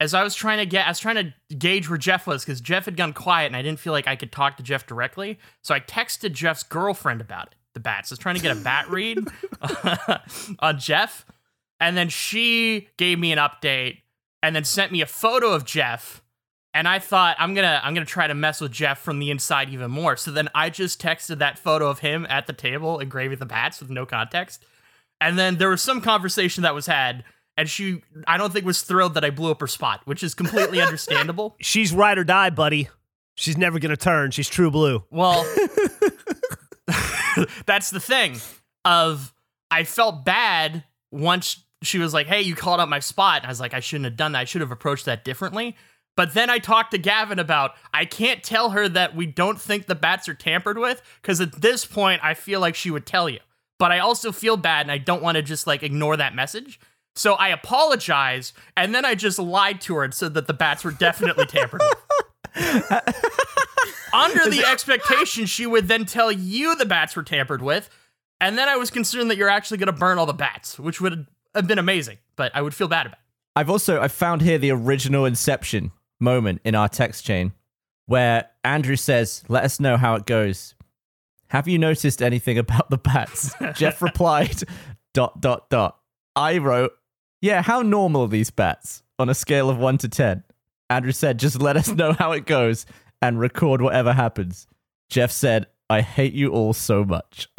as 0.00 0.12
I 0.12 0.24
was 0.24 0.34
trying 0.34 0.58
to 0.58 0.66
get. 0.66 0.86
I 0.86 0.90
was 0.90 0.98
trying 0.98 1.14
to 1.48 1.54
gauge 1.54 1.88
where 1.88 1.98
Geoff 1.98 2.26
was 2.26 2.44
because 2.44 2.60
Geoff 2.60 2.84
had 2.86 2.96
gone 2.96 3.12
quiet, 3.12 3.46
and 3.46 3.56
I 3.56 3.62
didn't 3.62 3.78
feel 3.78 3.92
like 3.92 4.08
I 4.08 4.16
could 4.16 4.32
talk 4.32 4.56
to 4.56 4.62
Geoff 4.64 4.86
directly. 4.86 5.38
So 5.62 5.72
I 5.74 5.80
texted 5.80 6.32
Geoff's 6.32 6.64
girlfriend 6.64 7.20
about 7.20 7.48
it, 7.48 7.54
the 7.76 7.80
bats. 7.80 8.10
I 8.10 8.14
was 8.14 8.18
trying 8.18 8.34
to 8.34 8.42
get 8.42 8.56
a 8.56 8.60
bat 8.60 8.90
read 8.90 9.18
on 9.60 10.18
uh, 10.58 10.72
Geoff, 10.72 11.24
and 11.78 11.96
then 11.96 12.08
she 12.08 12.88
gave 12.96 13.18
me 13.18 13.30
an 13.32 13.38
update, 13.38 13.98
and 14.42 14.56
then 14.56 14.64
sent 14.64 14.90
me 14.90 15.02
a 15.02 15.06
photo 15.06 15.52
of 15.52 15.64
Geoff. 15.64 16.22
And 16.74 16.88
I 16.88 16.98
thought 16.98 17.36
I'm 17.38 17.54
gonna 17.54 17.80
I'm 17.84 17.94
gonna 17.94 18.06
try 18.06 18.26
to 18.26 18.34
mess 18.34 18.60
with 18.60 18.72
Geoff 18.72 18.98
from 18.98 19.18
the 19.18 19.30
inside 19.30 19.70
even 19.70 19.90
more. 19.90 20.16
So 20.16 20.30
then 20.30 20.48
I 20.54 20.68
just 20.70 21.00
texted 21.00 21.38
that 21.38 21.58
photo 21.58 21.88
of 21.88 22.00
him 22.00 22.26
at 22.28 22.46
the 22.46 22.52
table 22.52 22.98
engraving 22.98 23.38
the 23.38 23.46
bats 23.46 23.80
with 23.80 23.90
no 23.90 24.04
context. 24.04 24.64
And 25.20 25.38
then 25.38 25.56
there 25.56 25.70
was 25.70 25.80
some 25.80 26.00
conversation 26.00 26.62
that 26.64 26.74
was 26.74 26.86
had, 26.86 27.24
and 27.56 27.68
she 27.68 28.02
I 28.26 28.36
don't 28.36 28.52
think 28.52 28.66
was 28.66 28.82
thrilled 28.82 29.14
that 29.14 29.24
I 29.24 29.30
blew 29.30 29.50
up 29.50 29.60
her 29.60 29.66
spot, 29.66 30.00
which 30.04 30.22
is 30.22 30.34
completely 30.34 30.80
understandable. 30.80 31.56
She's 31.60 31.92
ride 31.92 32.18
or 32.18 32.24
die, 32.24 32.50
buddy. 32.50 32.88
She's 33.36 33.56
never 33.56 33.78
gonna 33.78 33.96
turn. 33.96 34.30
She's 34.30 34.48
true 34.48 34.70
blue. 34.70 35.04
Well, 35.10 35.46
that's 37.66 37.90
the 37.90 38.00
thing. 38.00 38.36
Of 38.84 39.32
I 39.70 39.84
felt 39.84 40.24
bad 40.24 40.84
once 41.10 41.64
she 41.82 41.98
was 41.98 42.14
like, 42.14 42.26
"Hey, 42.26 42.42
you 42.42 42.54
called 42.54 42.80
out 42.80 42.88
my 42.88 43.00
spot." 43.00 43.38
And 43.38 43.46
I 43.46 43.50
was 43.50 43.60
like, 43.60 43.74
"I 43.74 43.80
shouldn't 43.80 44.06
have 44.06 44.16
done 44.16 44.32
that. 44.32 44.40
I 44.40 44.44
should 44.44 44.60
have 44.60 44.70
approached 44.72 45.06
that 45.06 45.24
differently." 45.24 45.76
But 46.16 46.32
then 46.32 46.48
I 46.48 46.58
talked 46.58 46.92
to 46.92 46.98
Gavin 46.98 47.38
about 47.38 47.74
I 47.92 48.06
can't 48.06 48.42
tell 48.42 48.70
her 48.70 48.88
that 48.88 49.14
we 49.14 49.26
don't 49.26 49.60
think 49.60 49.86
the 49.86 49.94
bats 49.94 50.28
are 50.28 50.34
tampered 50.34 50.78
with 50.78 51.02
because 51.20 51.40
at 51.40 51.60
this 51.60 51.84
point 51.84 52.24
I 52.24 52.34
feel 52.34 52.58
like 52.58 52.74
she 52.74 52.90
would 52.90 53.06
tell 53.06 53.28
you. 53.28 53.40
But 53.78 53.92
I 53.92 53.98
also 53.98 54.32
feel 54.32 54.56
bad 54.56 54.86
and 54.86 54.92
I 54.92 54.98
don't 54.98 55.22
want 55.22 55.36
to 55.36 55.42
just 55.42 55.66
like 55.66 55.82
ignore 55.82 56.16
that 56.16 56.34
message. 56.34 56.80
So 57.14 57.34
I 57.34 57.48
apologize 57.48 58.54
and 58.76 58.94
then 58.94 59.04
I 59.04 59.14
just 59.14 59.38
lied 59.38 59.82
to 59.82 59.96
her 59.96 60.04
and 60.04 60.14
said 60.14 60.34
that 60.34 60.46
the 60.46 60.54
bats 60.54 60.84
were 60.84 60.90
definitely 60.90 61.46
tampered 61.46 61.82
with. 61.82 62.05
Under 64.12 64.48
the 64.48 64.64
expectation 64.66 65.46
she 65.46 65.66
would 65.66 65.88
then 65.88 66.04
tell 66.04 66.32
you 66.32 66.74
the 66.76 66.86
bats 66.86 67.14
were 67.14 67.22
tampered 67.22 67.62
with. 67.62 67.90
And 68.40 68.56
then 68.56 68.68
I 68.68 68.76
was 68.76 68.90
concerned 68.90 69.30
that 69.30 69.36
you're 69.36 69.48
actually 69.48 69.78
going 69.78 69.86
to 69.86 69.92
burn 69.92 70.18
all 70.18 70.26
the 70.26 70.32
bats, 70.32 70.78
which 70.78 71.00
would 71.00 71.26
have 71.54 71.66
been 71.66 71.78
amazing, 71.78 72.18
but 72.36 72.52
I 72.54 72.62
would 72.62 72.74
feel 72.74 72.88
bad 72.88 73.06
about 73.06 73.18
it. 73.18 73.24
I've 73.56 73.70
also 73.70 74.00
I 74.00 74.08
found 74.08 74.42
here 74.42 74.58
the 74.58 74.70
original 74.70 75.24
Inception 75.24 75.92
moment 76.20 76.60
in 76.64 76.74
our 76.74 76.88
text 76.88 77.24
chain 77.24 77.52
where 78.06 78.50
Andrew 78.64 78.96
says, 78.96 79.42
"Let 79.48 79.64
us 79.64 79.80
know 79.80 79.96
how 79.96 80.14
it 80.14 80.26
goes." 80.26 80.74
Have 81.48 81.68
you 81.68 81.78
noticed 81.78 82.22
anything 82.22 82.58
about 82.58 82.90
the 82.90 82.98
bats? 82.98 83.54
Geoff 83.74 84.02
replied, 84.02 84.62
"Dot 85.14 85.40
dot 85.40 85.70
dot." 85.70 85.98
I 86.34 86.58
wrote, 86.58 86.92
"Yeah, 87.40 87.62
how 87.62 87.80
normal 87.82 88.22
are 88.22 88.28
these 88.28 88.50
bats 88.50 89.02
on 89.18 89.30
a 89.30 89.34
scale 89.34 89.70
of 89.70 89.78
one 89.78 89.96
to 89.98 90.08
ten?" 90.08 90.44
Andrew 90.88 91.12
said, 91.12 91.38
"Just 91.38 91.60
let 91.60 91.76
us 91.76 91.88
know 91.88 92.12
how 92.12 92.32
it 92.32 92.46
goes 92.46 92.86
and 93.20 93.38
record 93.38 93.80
whatever 93.80 94.12
happens." 94.12 94.66
Geoff 95.08 95.30
said, 95.30 95.66
"I 95.90 96.00
hate 96.00 96.32
you 96.32 96.50
all 96.50 96.72
so 96.72 97.04
much." 97.04 97.48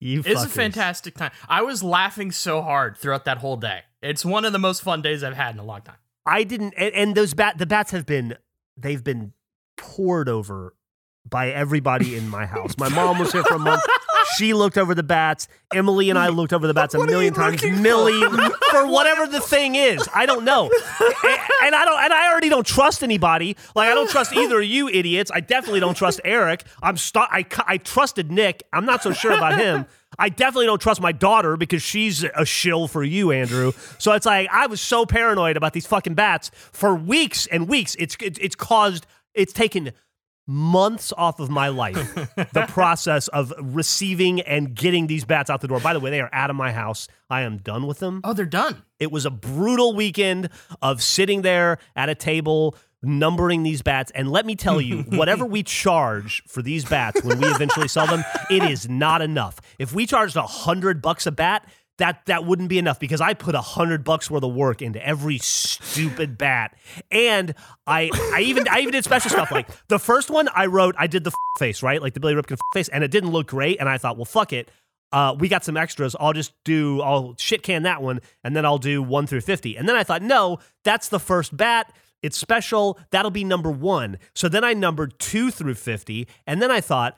You 0.00 0.22
It's 0.24 0.44
a 0.44 0.48
fantastic 0.48 1.16
time. 1.16 1.32
I 1.48 1.62
was 1.62 1.82
laughing 1.82 2.30
so 2.30 2.62
hard 2.62 2.96
throughout 2.96 3.24
that 3.24 3.38
whole 3.38 3.56
day. 3.56 3.80
It's 4.00 4.24
one 4.24 4.44
of 4.44 4.52
the 4.52 4.58
most 4.58 4.82
fun 4.82 5.02
days 5.02 5.24
I've 5.24 5.34
had 5.34 5.54
in 5.54 5.58
a 5.58 5.64
long 5.64 5.82
time. 5.82 5.96
I 6.24 6.44
didn't, 6.44 6.74
and, 6.76 6.94
and 6.94 7.14
those 7.16 7.34
bat, 7.34 7.58
the 7.58 7.66
bats 7.66 7.90
have 7.90 8.06
been, 8.06 8.36
they've 8.76 9.02
been 9.02 9.32
pored 9.76 10.28
over 10.28 10.74
by 11.28 11.50
everybody 11.50 12.16
in 12.16 12.28
my 12.28 12.46
house. 12.46 12.76
My 12.78 12.88
mom 12.88 13.18
was 13.18 13.32
here 13.32 13.42
for 13.42 13.54
a 13.54 13.58
month. 13.58 13.82
She 14.36 14.54
looked 14.54 14.78
over 14.78 14.94
the 14.94 15.02
bats. 15.02 15.48
Emily 15.72 16.08
and 16.10 16.18
I 16.18 16.28
looked 16.28 16.52
over 16.52 16.66
the 16.66 16.74
bats 16.74 16.94
a 16.94 17.04
million 17.04 17.34
times. 17.34 17.62
Millie, 17.62 18.20
for 18.70 18.86
whatever 18.86 19.26
the 19.26 19.40
thing 19.40 19.74
is, 19.74 20.08
I 20.14 20.24
don't 20.24 20.44
know, 20.44 20.64
and, 20.64 21.38
and 21.64 21.74
I 21.74 21.84
don't, 21.84 22.02
and 22.04 22.12
I 22.12 22.30
already 22.30 22.48
don't 22.48 22.66
trust 22.66 23.02
anybody. 23.02 23.56
Like 23.74 23.90
I 23.90 23.94
don't 23.94 24.08
trust 24.08 24.34
either 24.34 24.60
of 24.60 24.64
you 24.64 24.88
idiots. 24.88 25.30
I 25.32 25.40
definitely 25.40 25.80
don't 25.80 25.96
trust 25.96 26.20
Eric. 26.24 26.64
I'm 26.82 26.96
st- 26.96 27.28
I, 27.30 27.42
cu- 27.42 27.64
I 27.66 27.76
trusted 27.76 28.30
Nick. 28.32 28.62
I'm 28.72 28.86
not 28.86 29.02
so 29.02 29.12
sure 29.12 29.32
about 29.32 29.58
him. 29.58 29.84
I 30.18 30.30
definitely 30.30 30.66
don't 30.66 30.80
trust 30.80 31.00
my 31.00 31.12
daughter 31.12 31.56
because 31.56 31.82
she's 31.82 32.24
a 32.24 32.44
shill 32.44 32.88
for 32.88 33.04
you, 33.04 33.30
Andrew. 33.30 33.72
So 33.98 34.12
it's 34.12 34.26
like 34.26 34.48
I 34.50 34.66
was 34.66 34.80
so 34.80 35.04
paranoid 35.04 35.56
about 35.56 35.74
these 35.74 35.86
fucking 35.86 36.14
bats 36.14 36.50
for 36.72 36.94
weeks 36.94 37.46
and 37.46 37.68
weeks. 37.68 37.94
It's 37.98 38.16
it's, 38.20 38.38
it's 38.38 38.54
caused 38.56 39.06
it's 39.34 39.52
taken 39.52 39.92
months 40.48 41.12
off 41.16 41.38
of 41.38 41.50
my 41.50 41.68
life 41.68 42.14
the 42.52 42.64
process 42.68 43.28
of 43.28 43.52
receiving 43.60 44.40
and 44.40 44.74
getting 44.74 45.06
these 45.06 45.24
bats 45.24 45.50
out 45.50 45.60
the 45.60 45.68
door. 45.68 45.78
By 45.78 45.92
the 45.92 46.00
way, 46.00 46.10
they 46.10 46.20
are 46.20 46.30
out 46.32 46.48
of 46.50 46.56
my 46.56 46.72
house. 46.72 47.06
I 47.28 47.42
am 47.42 47.58
done 47.58 47.86
with 47.86 47.98
them. 47.98 48.22
Oh, 48.24 48.32
they're 48.32 48.46
done. 48.46 48.82
It 48.98 49.12
was 49.12 49.26
a 49.26 49.30
brutal 49.30 49.94
weekend 49.94 50.48
of 50.80 51.02
sitting 51.02 51.42
there 51.42 51.78
at 51.94 52.08
a 52.08 52.14
table 52.14 52.74
numbering 53.02 53.62
these 53.62 53.82
bats 53.82 54.10
and 54.12 54.30
let 54.30 54.44
me 54.44 54.56
tell 54.56 54.80
you 54.80 55.02
whatever 55.10 55.44
we 55.44 55.62
charge 55.62 56.42
for 56.48 56.62
these 56.62 56.84
bats 56.84 57.22
when 57.22 57.38
we 57.38 57.46
eventually 57.46 57.86
sell 57.86 58.08
them 58.08 58.24
it 58.50 58.60
is 58.64 58.88
not 58.88 59.22
enough 59.22 59.60
if 59.78 59.94
we 59.94 60.04
charged 60.04 60.34
a 60.34 60.42
hundred 60.42 61.00
bucks 61.00 61.24
a 61.24 61.30
bat 61.30 61.64
that 61.98 62.26
that 62.26 62.44
wouldn't 62.44 62.68
be 62.68 62.78
enough 62.78 62.98
because 62.98 63.20
I 63.20 63.34
put 63.34 63.54
a 63.54 63.60
hundred 63.60 64.04
bucks 64.04 64.30
worth 64.30 64.42
of 64.42 64.54
work 64.54 64.82
into 64.82 65.04
every 65.06 65.38
stupid 65.38 66.38
bat, 66.38 66.76
and 67.10 67.54
I 67.86 68.10
I 68.34 68.40
even 68.40 68.66
I 68.68 68.80
even 68.80 68.92
did 68.92 69.04
special 69.04 69.30
stuff 69.30 69.50
like 69.50 69.68
the 69.88 69.98
first 69.98 70.30
one 70.30 70.48
I 70.54 70.66
wrote 70.66 70.94
I 70.98 71.06
did 71.06 71.24
the 71.24 71.32
face 71.58 71.82
right 71.82 72.00
like 72.00 72.14
the 72.14 72.20
Billy 72.20 72.34
Ripken 72.34 72.52
f- 72.52 72.58
face 72.72 72.88
and 72.88 73.04
it 73.04 73.10
didn't 73.10 73.30
look 73.30 73.48
great 73.48 73.78
and 73.80 73.88
I 73.88 73.98
thought 73.98 74.16
well 74.16 74.24
fuck 74.24 74.52
it 74.52 74.70
uh, 75.12 75.34
we 75.38 75.48
got 75.48 75.64
some 75.64 75.76
extras. 75.76 76.14
I'll 76.18 76.32
just 76.32 76.52
do, 76.64 77.00
I'll 77.00 77.34
shit 77.38 77.62
can 77.62 77.84
that 77.84 78.02
one, 78.02 78.20
and 78.44 78.54
then 78.54 78.64
I'll 78.66 78.78
do 78.78 79.02
one 79.02 79.26
through 79.26 79.40
50. 79.40 79.76
And 79.76 79.88
then 79.88 79.96
I 79.96 80.04
thought, 80.04 80.22
no, 80.22 80.58
that's 80.84 81.08
the 81.08 81.18
first 81.18 81.56
bat. 81.56 81.92
It's 82.22 82.36
special. 82.36 82.98
That'll 83.10 83.30
be 83.30 83.44
number 83.44 83.70
one. 83.70 84.18
So 84.34 84.48
then 84.48 84.64
I 84.64 84.74
numbered 84.74 85.18
two 85.18 85.50
through 85.50 85.74
50. 85.74 86.26
And 86.46 86.60
then 86.60 86.70
I 86.70 86.80
thought, 86.80 87.16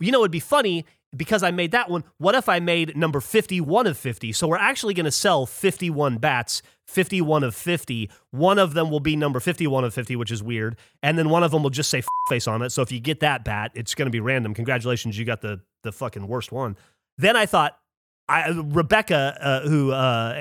you 0.00 0.10
know, 0.10 0.20
it'd 0.20 0.30
be 0.30 0.40
funny 0.40 0.86
because 1.16 1.42
I 1.42 1.50
made 1.50 1.72
that 1.72 1.90
one. 1.90 2.04
What 2.18 2.34
if 2.34 2.48
I 2.48 2.60
made 2.60 2.96
number 2.96 3.20
51 3.20 3.86
of 3.86 3.98
50? 3.98 4.32
So 4.32 4.48
we're 4.48 4.56
actually 4.56 4.94
going 4.94 5.04
to 5.04 5.10
sell 5.10 5.46
51 5.46 6.18
bats, 6.18 6.62
51 6.86 7.44
of 7.44 7.54
50. 7.54 8.10
One 8.30 8.58
of 8.58 8.74
them 8.74 8.90
will 8.90 9.00
be 9.00 9.16
number 9.16 9.40
51 9.40 9.84
of 9.84 9.94
50, 9.94 10.16
which 10.16 10.30
is 10.30 10.42
weird. 10.42 10.76
And 11.02 11.18
then 11.18 11.28
one 11.28 11.42
of 11.42 11.50
them 11.50 11.62
will 11.62 11.70
just 11.70 11.90
say 11.90 12.02
face 12.28 12.46
on 12.46 12.62
it. 12.62 12.70
So 12.70 12.82
if 12.82 12.92
you 12.92 13.00
get 13.00 13.20
that 13.20 13.44
bat, 13.44 13.72
it's 13.74 13.94
going 13.94 14.06
to 14.06 14.12
be 14.12 14.20
random. 14.20 14.54
Congratulations, 14.54 15.18
you 15.18 15.24
got 15.24 15.40
the, 15.40 15.60
the 15.82 15.92
fucking 15.92 16.26
worst 16.28 16.52
one. 16.52 16.76
Then 17.18 17.36
I 17.36 17.46
thought, 17.46 17.76
I, 18.28 18.50
Rebecca, 18.50 19.36
uh, 19.40 19.68
who 19.68 19.90
uh, 19.90 20.34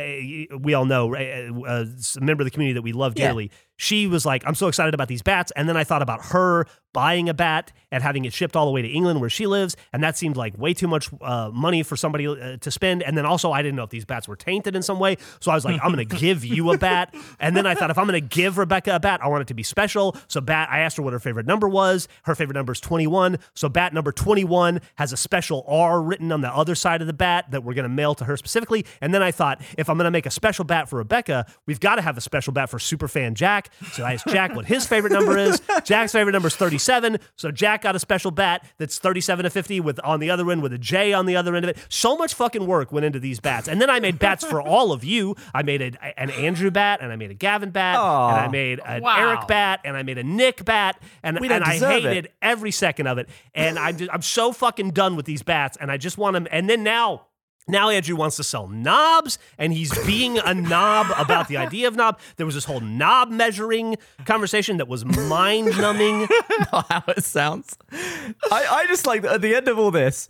we 0.59 0.75
all 0.75 0.85
know, 0.85 1.15
uh, 1.15 1.49
uh, 1.67 1.85
a 2.17 2.21
member 2.21 2.43
of 2.43 2.45
the 2.45 2.51
community 2.51 2.73
that 2.73 2.83
we 2.83 2.93
love 2.93 3.15
Yeah. 3.49 3.49
She 3.79 4.07
was 4.07 4.25
like, 4.25 4.43
I'm 4.45 4.55
so 4.55 4.67
excited 4.67 4.93
about 4.93 5.07
these 5.07 5.21
bats. 5.21 5.53
And 5.55 5.69
then 5.69 5.77
I 5.77 5.85
thought 5.85 6.01
about 6.01 6.25
her 6.27 6.67
buying 6.91 7.29
a 7.29 7.33
bat 7.33 7.71
and 7.91 8.03
having 8.03 8.25
it 8.25 8.33
shipped 8.33 8.55
all 8.55 8.65
the 8.65 8.71
way 8.71 8.81
to 8.81 8.87
England 8.87 9.21
where 9.21 9.29
she 9.29 9.47
lives. 9.47 9.77
And 9.93 10.03
that 10.03 10.17
seemed 10.17 10.35
like 10.35 10.57
way 10.57 10.73
too 10.73 10.87
much 10.87 11.09
uh, 11.21 11.49
money 11.53 11.83
for 11.83 11.95
somebody 11.95 12.27
uh, 12.27 12.57
to 12.57 12.71
spend. 12.71 13.03
And 13.03 13.17
then 13.17 13.25
also, 13.25 13.53
I 13.53 13.61
didn't 13.61 13.77
know 13.77 13.83
if 13.83 13.89
these 13.89 14.03
bats 14.03 14.27
were 14.27 14.35
tainted 14.35 14.75
in 14.75 14.81
some 14.81 14.99
way. 14.99 15.15
So 15.39 15.49
I 15.49 15.55
was 15.55 15.63
like, 15.63 15.79
I'm 15.81 15.93
going 15.93 16.07
to 16.09 16.17
give 16.17 16.43
you 16.43 16.71
a 16.71 16.77
bat. 16.77 17.15
And 17.39 17.55
then 17.55 17.65
I 17.65 17.73
thought, 17.73 17.89
if 17.89 17.97
I'm 17.97 18.05
going 18.05 18.21
to 18.21 18.27
give 18.27 18.57
Rebecca 18.57 18.95
a 18.95 18.99
bat, 18.99 19.21
I 19.23 19.29
want 19.29 19.43
it 19.43 19.47
to 19.47 19.53
be 19.53 19.63
special. 19.63 20.17
So, 20.27 20.41
bat, 20.41 20.67
I 20.69 20.79
asked 20.79 20.97
her 20.97 21.03
what 21.03 21.13
her 21.13 21.19
favorite 21.19 21.45
number 21.45 21.69
was. 21.69 22.09
Her 22.23 22.35
favorite 22.35 22.55
number 22.55 22.73
is 22.73 22.81
21. 22.81 23.37
So, 23.53 23.69
bat 23.69 23.93
number 23.93 24.11
21 24.11 24.81
has 24.95 25.13
a 25.13 25.17
special 25.17 25.63
R 25.67 26.01
written 26.01 26.33
on 26.33 26.41
the 26.41 26.53
other 26.53 26.75
side 26.75 26.99
of 26.99 27.07
the 27.07 27.13
bat 27.13 27.45
that 27.51 27.63
we're 27.63 27.75
going 27.75 27.83
to 27.83 27.89
mail 27.89 28.13
to 28.15 28.25
her 28.25 28.35
specifically. 28.35 28.85
And 28.99 29.13
then 29.13 29.23
I 29.23 29.31
thought, 29.31 29.61
if 29.77 29.89
I'm 29.89 29.97
going 29.97 30.05
to 30.05 30.11
make 30.11 30.25
a 30.25 30.31
special 30.31 30.65
bat 30.65 30.89
for 30.89 30.97
Rebecca, 30.97 31.45
we've 31.65 31.79
got 31.79 31.95
to 31.95 32.01
have 32.01 32.17
a 32.17 32.21
special 32.21 32.51
bat 32.51 32.69
for 32.69 32.77
Superfan 32.77 33.35
Jack. 33.35 33.68
So 33.93 34.03
I 34.03 34.13
asked 34.13 34.27
Jack 34.27 34.55
what 34.55 34.65
his 34.65 34.85
favorite 34.87 35.13
number 35.13 35.37
is. 35.37 35.61
Jack's 35.83 36.11
favorite 36.11 36.33
number 36.33 36.47
is 36.47 36.55
37. 36.55 37.17
So 37.35 37.51
Jack 37.51 37.81
got 37.83 37.95
a 37.95 37.99
special 37.99 38.31
bat 38.31 38.65
that's 38.77 38.97
37 38.99 39.43
to 39.43 39.49
50 39.49 39.79
with 39.79 39.99
on 40.03 40.19
the 40.19 40.29
other 40.29 40.49
end 40.51 40.61
with 40.61 40.73
a 40.73 40.77
J 40.77 41.13
on 41.13 41.25
the 41.25 41.35
other 41.35 41.55
end 41.55 41.65
of 41.65 41.69
it. 41.69 41.77
So 41.89 42.17
much 42.17 42.33
fucking 42.33 42.65
work 42.67 42.91
went 42.91 43.05
into 43.05 43.19
these 43.19 43.39
bats. 43.39 43.67
And 43.67 43.81
then 43.81 43.89
I 43.89 43.99
made 43.99 44.19
bats 44.19 44.43
for 44.45 44.61
all 44.61 44.91
of 44.91 45.03
you. 45.03 45.35
I 45.53 45.63
made 45.63 45.81
a, 45.81 46.19
an 46.19 46.29
Andrew 46.31 46.71
bat 46.71 46.99
and 47.01 47.11
I 47.11 47.15
made 47.15 47.31
a 47.31 47.35
Gavin 47.35 47.71
bat 47.71 47.95
Aw. 47.97 48.29
and 48.29 48.37
I 48.39 48.47
made 48.47 48.79
an 48.85 49.01
Wow. 49.03 49.17
Eric 49.17 49.47
bat 49.47 49.79
and 49.85 49.95
I 49.97 50.03
made 50.03 50.17
a 50.17 50.23
Nick 50.23 50.65
bat 50.65 51.01
and, 51.23 51.39
We 51.39 51.47
don't 51.47 51.57
and 51.57 51.65
I 51.65 51.73
deserve 51.73 51.91
it. 51.91 52.03
hated 52.03 52.29
every 52.41 52.71
second 52.71 53.07
of 53.07 53.17
it. 53.17 53.29
And 53.55 53.79
I'm 53.79 53.97
just, 53.97 54.11
I'm 54.13 54.21
so 54.21 54.51
fucking 54.51 54.91
done 54.91 55.15
with 55.15 55.25
these 55.25 55.43
bats 55.43 55.77
and 55.79 55.91
I 55.91 55.97
just 55.97 56.17
want 56.17 56.33
them. 56.33 56.47
And 56.51 56.69
then 56.69 56.83
now 56.83 57.27
now 57.69 57.89
Andrew 57.89 58.15
wants 58.15 58.35
to 58.37 58.43
sell 58.43 58.67
knobs, 58.67 59.37
and 59.57 59.71
he's 59.71 59.97
being 60.05 60.37
a 60.39 60.53
knob 60.53 61.07
about 61.17 61.47
the 61.47 61.57
idea 61.57 61.87
of 61.87 61.95
knob. 61.95 62.19
There 62.37 62.45
was 62.45 62.55
this 62.55 62.65
whole 62.65 62.79
knob 62.79 63.29
measuring 63.29 63.97
conversation 64.25 64.77
that 64.77 64.87
was 64.87 65.05
mind 65.05 65.77
numbing. 65.77 66.27
not 66.71 66.91
how 66.91 67.03
it 67.07 67.23
sounds. 67.23 67.77
I, 68.51 68.65
I 68.69 68.85
just 68.87 69.05
like 69.05 69.23
at 69.23 69.41
the 69.41 69.55
end 69.55 69.67
of 69.67 69.77
all 69.77 69.91
this, 69.91 70.29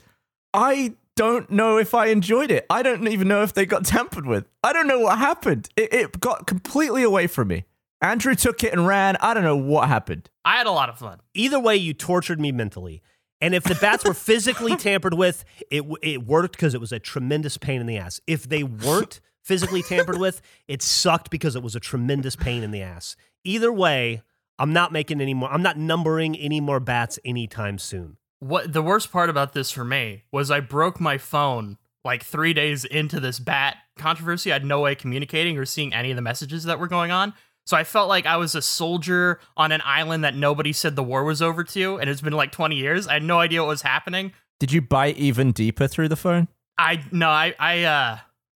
I 0.54 0.94
don't 1.16 1.50
know 1.50 1.78
if 1.78 1.94
I 1.94 2.08
enjoyed 2.08 2.52
it. 2.52 2.66
I 2.70 2.82
don't 2.82 3.08
even 3.08 3.28
know 3.28 3.44
if 3.44 3.54
they 3.54 3.66
got 3.66 3.86
tampered 3.86 4.26
with. 4.26 4.46
I 4.64 4.74
don't 4.74 4.88
know 4.88 5.00
what 5.00 5.18
happened. 5.18 5.70
It, 5.76 5.94
it 5.94 6.20
got 6.20 6.48
completely 6.48 7.04
away 7.04 7.28
from 7.28 7.50
me. 7.50 7.66
Andrew 8.02 8.36
took 8.36 8.64
it 8.64 8.72
and 8.72 8.88
ran. 8.88 9.18
I 9.18 9.34
don't 9.34 9.44
know 9.44 9.58
what 9.58 9.90
happened. 9.90 10.30
I 10.46 10.58
had 10.58 10.68
a 10.68 10.72
lot 10.72 10.90
of 10.90 10.98
fun. 10.98 11.20
Either 11.34 11.60
way, 11.60 11.76
you 11.76 11.94
tortured 11.94 12.40
me 12.40 12.52
mentally. 12.52 13.02
And 13.42 13.56
if 13.56 13.64
the 13.64 13.76
bats 13.76 14.04
were 14.04 14.14
physically 14.30 14.76
tampered 14.76 15.14
with, 15.14 15.46
it 15.72 15.84
it 16.02 16.26
worked 16.26 16.54
because 16.54 16.74
it 16.74 16.82
was 16.82 16.92
a 16.92 17.00
tremendous 17.00 17.58
pain 17.58 17.82
in 17.82 17.88
the 17.88 17.98
ass. 17.98 18.20
If 18.28 18.48
they 18.48 18.64
weren't 18.64 19.22
physically 19.44 19.82
tampered 19.82 20.20
with, 20.20 20.42
it 20.68 20.82
sucked 20.82 21.30
because 21.30 21.56
it 21.56 21.64
was 21.64 21.76
a 21.76 21.80
tremendous 21.80 22.36
pain 22.36 22.64
in 22.64 22.72
the 22.72 22.82
ass. 22.82 23.16
Either 23.44 23.72
way, 23.72 24.22
I'm 24.58 24.74
not 24.74 24.92
making 24.92 25.22
any 25.22 25.34
more. 25.34 25.52
I'm 25.52 25.64
not 25.64 25.78
numbering 25.78 26.36
any 26.36 26.60
more 26.60 26.80
bats 26.80 27.18
anytime 27.24 27.80
soon. 27.80 28.18
What 28.40 28.72
the 28.72 28.82
worst 28.82 29.12
part 29.12 29.30
about 29.30 29.54
this 29.54 29.72
for 29.72 29.84
me 29.84 30.24
was 30.32 30.52
I 30.52 30.60
broke 30.60 31.00
my 31.00 31.18
phone 31.18 31.78
like 32.06 32.24
three 32.24 32.54
days 32.54 32.86
into 32.86 33.20
this 33.20 33.40
bat 33.40 33.78
controversy. 33.98 34.52
I 34.52 34.56
had 34.56 34.66
no 34.66 34.82
way 34.82 34.94
of 34.94 34.98
communicating 34.98 35.58
or 35.58 35.66
seeing 35.66 35.94
any 35.94 36.12
of 36.12 36.16
the 36.16 36.22
messages 36.22 36.64
that 36.64 36.80
were 36.80 36.88
going 36.88 37.12
on. 37.12 37.34
So 37.70 37.78
I 37.78 37.84
felt 37.84 38.09
like 38.09 38.26
I 38.26 38.38
was 38.38 38.55
a 38.55 38.63
soldier 38.63 39.39
on 39.55 39.72
an 39.72 39.84
island 39.86 40.24
that 40.24 40.36
nobody 40.36 40.74
said 40.74 40.95
the 40.95 41.03
war 41.03 41.24
was 41.24 41.39
over 41.39 41.63
to, 41.65 41.99
and 41.99 42.09
it's 42.09 42.20
been 42.20 42.34
like 42.34 42.51
20 42.51 42.76
years. 42.76 43.07
I 43.07 43.13
had 43.13 43.22
no 43.22 43.38
idea 43.38 43.61
what 43.61 43.67
was 43.67 43.84
happening. 43.84 44.34
Did 44.59 44.72
you 44.72 44.82
bite 44.82 45.17
even 45.17 45.51
deeper 45.51 45.86
through 45.86 46.07
the 46.07 46.15
phone? 46.15 46.47
I 46.80 47.03
no, 47.11 47.30
I 47.30 47.53
I 47.59 47.84
uh 47.84 48.17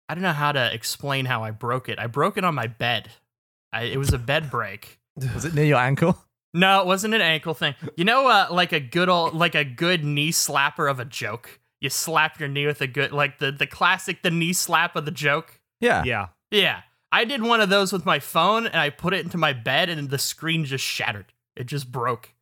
I 0.08 0.14
don't 0.14 0.22
know 0.22 0.32
how 0.32 0.52
to 0.52 0.72
explain 0.72 1.24
how 1.24 1.42
I 1.42 1.50
broke 1.50 1.88
it. 1.88 1.98
I 1.98 2.06
broke 2.06 2.38
it 2.38 2.44
on 2.44 2.54
my 2.54 2.68
bed. 2.68 3.11
I, 3.72 3.82
it 3.82 3.96
was 3.96 4.12
a 4.12 4.18
bed 4.18 4.48
break. 4.48 5.00
Was 5.34 5.44
it 5.44 5.54
near 5.54 5.64
your 5.64 5.78
ankle? 5.78 6.16
No, 6.54 6.80
it 6.80 6.86
wasn't 6.86 7.14
an 7.14 7.20
ankle 7.20 7.54
thing. 7.54 7.74
You 7.96 8.04
know, 8.04 8.28
uh, 8.28 8.46
like 8.48 8.70
a 8.70 8.78
good 8.78 9.08
old, 9.08 9.34
like 9.34 9.56
a 9.56 9.64
good 9.64 10.04
knee 10.04 10.30
slapper 10.30 10.88
of 10.88 11.00
a 11.00 11.04
joke. 11.04 11.58
You 11.80 11.90
slap 11.90 12.38
your 12.38 12.48
knee 12.48 12.66
with 12.66 12.80
a 12.80 12.86
good, 12.86 13.11
like 13.11 13.40
the 13.40 13.50
the 13.50 13.66
classic, 13.66 14.22
the 14.22 14.30
knee 14.30 14.52
slap 14.52 14.94
of 14.94 15.04
the 15.04 15.11
joke. 15.11 15.58
Yeah. 15.80 16.04
Yeah. 16.04 16.28
Yeah, 16.52 16.82
I 17.12 17.24
did 17.24 17.42
one 17.42 17.61
of 17.61 17.68
those 17.68 17.92
with 17.92 18.06
my 18.06 18.18
phone, 18.20 18.66
and 18.66 18.76
I 18.76 18.90
put 18.90 19.14
it 19.14 19.24
into 19.24 19.36
my 19.38 19.52
bed, 19.52 19.88
and 19.88 20.11
the 20.11 20.18
screen 20.18 20.64
just 20.64 20.84
shattered. 20.84 21.32
It 21.56 21.64
just 21.66 21.90
broke, 21.90 22.34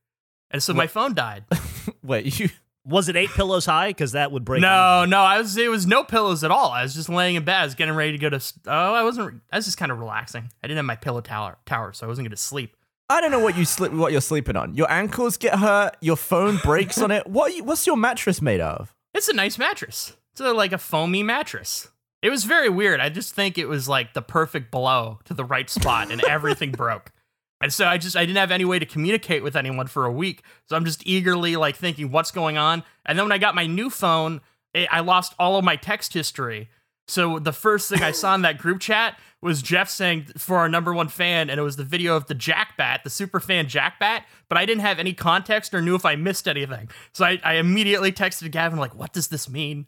and 0.51 0.63
so 0.63 0.75
my 0.75 0.87
phone 0.87 1.15
died. 1.15 1.45
Wait, 2.03 2.39
you. 2.39 2.51
Was 2.85 3.09
it 3.11 3.17
eight 3.17 3.29
pillows 3.31 3.67
high? 3.67 3.89
Because 3.89 4.13
that 4.13 4.33
would 4.33 4.47
break. 4.47 4.63
No, 4.63 5.05
no, 5.05 5.21
I 5.21 5.39
was. 5.39 5.57
It 5.59 5.71
was 5.71 5.87
no 5.87 6.05
pillows 6.05 6.43
at 6.43 6.51
all. 6.51 6.71
I 6.71 6.83
was 6.83 6.95
just 6.95 7.09
laying 7.11 7.35
in 7.37 7.45
bed. 7.45 7.57
I 7.61 7.65
was 7.65 7.75
getting 7.75 7.95
ready 7.95 8.13
to 8.13 8.19
go 8.19 8.31
to. 8.31 8.41
Oh, 8.67 8.95
I 8.95 9.03
wasn't. 9.03 9.43
I 9.53 9.57
was 9.57 9.67
just 9.67 9.77
kind 9.77 9.93
of 9.93 9.99
relaxing. 9.99 10.51
I 10.63 10.67
didn't 10.67 10.77
have 10.79 10.87
my 10.87 10.97
pillow 10.97 11.21
tower, 11.21 11.59
tower, 11.67 11.93
so 11.93 12.07
I 12.07 12.09
wasn't 12.09 12.27
going 12.27 12.31
to 12.37 12.37
sleep. 12.43 12.77
I 13.11 13.21
don't 13.21 13.31
know 13.31 13.41
what 13.41 13.57
you 13.59 13.65
sleep, 13.65 13.93
what 13.93 14.13
you're 14.13 14.21
sleeping 14.23 14.57
on. 14.57 14.75
Your 14.75 14.91
ankles 14.91 15.37
get 15.39 15.59
hurt. 15.59 15.97
Your 16.01 16.17
phone 16.17 16.59
breaks 16.63 16.99
on 17.01 17.11
it. 17.11 17.27
What? 17.27 17.55
you- 17.57 17.65
What's 17.65 17.87
your 17.87 17.97
mattress 17.97 18.41
made 18.43 18.61
of? 18.61 18.95
It's 19.15 19.29
a 19.29 19.35
nice 19.35 19.59
mattress. 19.59 20.15
It's 20.33 20.41
a, 20.41 20.53
like 20.53 20.73
a 20.73 20.79
foamy 20.79 21.23
mattress. 21.23 21.89
It 22.23 22.31
was 22.31 22.45
very 22.45 22.69
weird. 22.69 23.01
I 23.01 23.11
just 23.11 23.35
think 23.35 23.59
it 23.59 23.69
was 23.69 23.89
like 23.89 24.13
the 24.13 24.23
perfect 24.23 24.71
blow 24.71 25.21
to 25.25 25.35
the 25.35 25.45
right 25.45 25.71
spot, 25.71 26.11
and 26.11 26.23
everything 26.29 26.73
broke. 26.73 27.13
And 27.61 27.73
so 27.73 27.87
I 27.87 27.99
just 27.99 28.17
I 28.17 28.25
didn't 28.25 28.39
have 28.39 28.51
any 28.51 28.65
way 28.65 28.79
to 28.79 28.87
communicate 28.87 29.43
with 29.43 29.57
anyone 29.57 29.87
for 29.87 30.05
a 30.05 30.13
week. 30.13 30.43
So 30.69 30.77
I'm 30.77 30.85
just 30.85 31.07
eagerly 31.07 31.57
like 31.57 31.77
thinking 31.77 32.11
what's 32.11 32.31
going 32.31 32.57
on. 32.57 32.85
And 33.05 33.19
then 33.19 33.25
when 33.27 33.33
I 33.33 33.39
got 33.39 33.55
my 33.55 33.67
new 33.67 33.91
phone, 33.91 34.41
it, 34.75 34.89
I 34.91 35.01
lost 35.01 35.35
all 35.39 35.57
of 35.57 35.65
my 35.65 35.77
text 35.77 36.13
history. 36.13 36.69
So 37.09 37.39
the 37.39 37.53
first 37.53 37.89
thing 37.89 38.03
I 38.03 38.13
saw 38.13 38.35
in 38.35 38.43
that 38.43 38.59
group 38.59 38.81
chat 38.81 39.19
was 39.41 39.63
Geoff 39.63 39.89
saying 39.89 40.27
for 40.37 40.59
our 40.59 40.69
number 40.69 40.93
one 40.93 41.09
fan, 41.09 41.49
and 41.49 41.59
it 41.59 41.63
was 41.63 41.77
the 41.77 41.85
video 41.85 42.17
of 42.17 42.27
the 42.27 42.35
Jackbat, 42.35 43.03
the 43.03 43.11
super 43.11 43.41
fan 43.41 43.67
Jackbat. 43.67 44.25
But 44.49 44.59
I 44.59 44.67
didn't 44.67 44.83
have 44.83 44.99
any 44.99 45.15
context 45.15 45.73
or 45.73 45.81
knew 45.81 45.95
if 45.95 46.05
I 46.05 46.17
missed 46.17 46.47
anything. 46.47 46.91
So 47.13 47.25
I, 47.25 47.41
I 47.43 47.55
immediately 47.55 48.13
texted 48.13 48.51
Gavin 48.51 48.79
like, 48.79 48.95
"What 48.95 49.13
does 49.13 49.29
this 49.29 49.49
mean? 49.49 49.87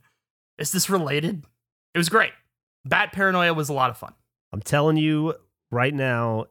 Is 0.58 0.72
this 0.72 0.88
related?" 0.90 1.44
It 1.94 1.98
was 1.98 2.08
great. 2.08 2.32
Bat 2.84 3.12
paranoia 3.12 3.52
was 3.54 3.68
a 3.68 3.72
lot 3.72 3.90
of 3.90 3.96
fun. 3.98 4.14
I'm 4.52 4.60
telling 4.62 4.96
you 4.96 5.34
right 5.70 5.94
now, 5.94 6.46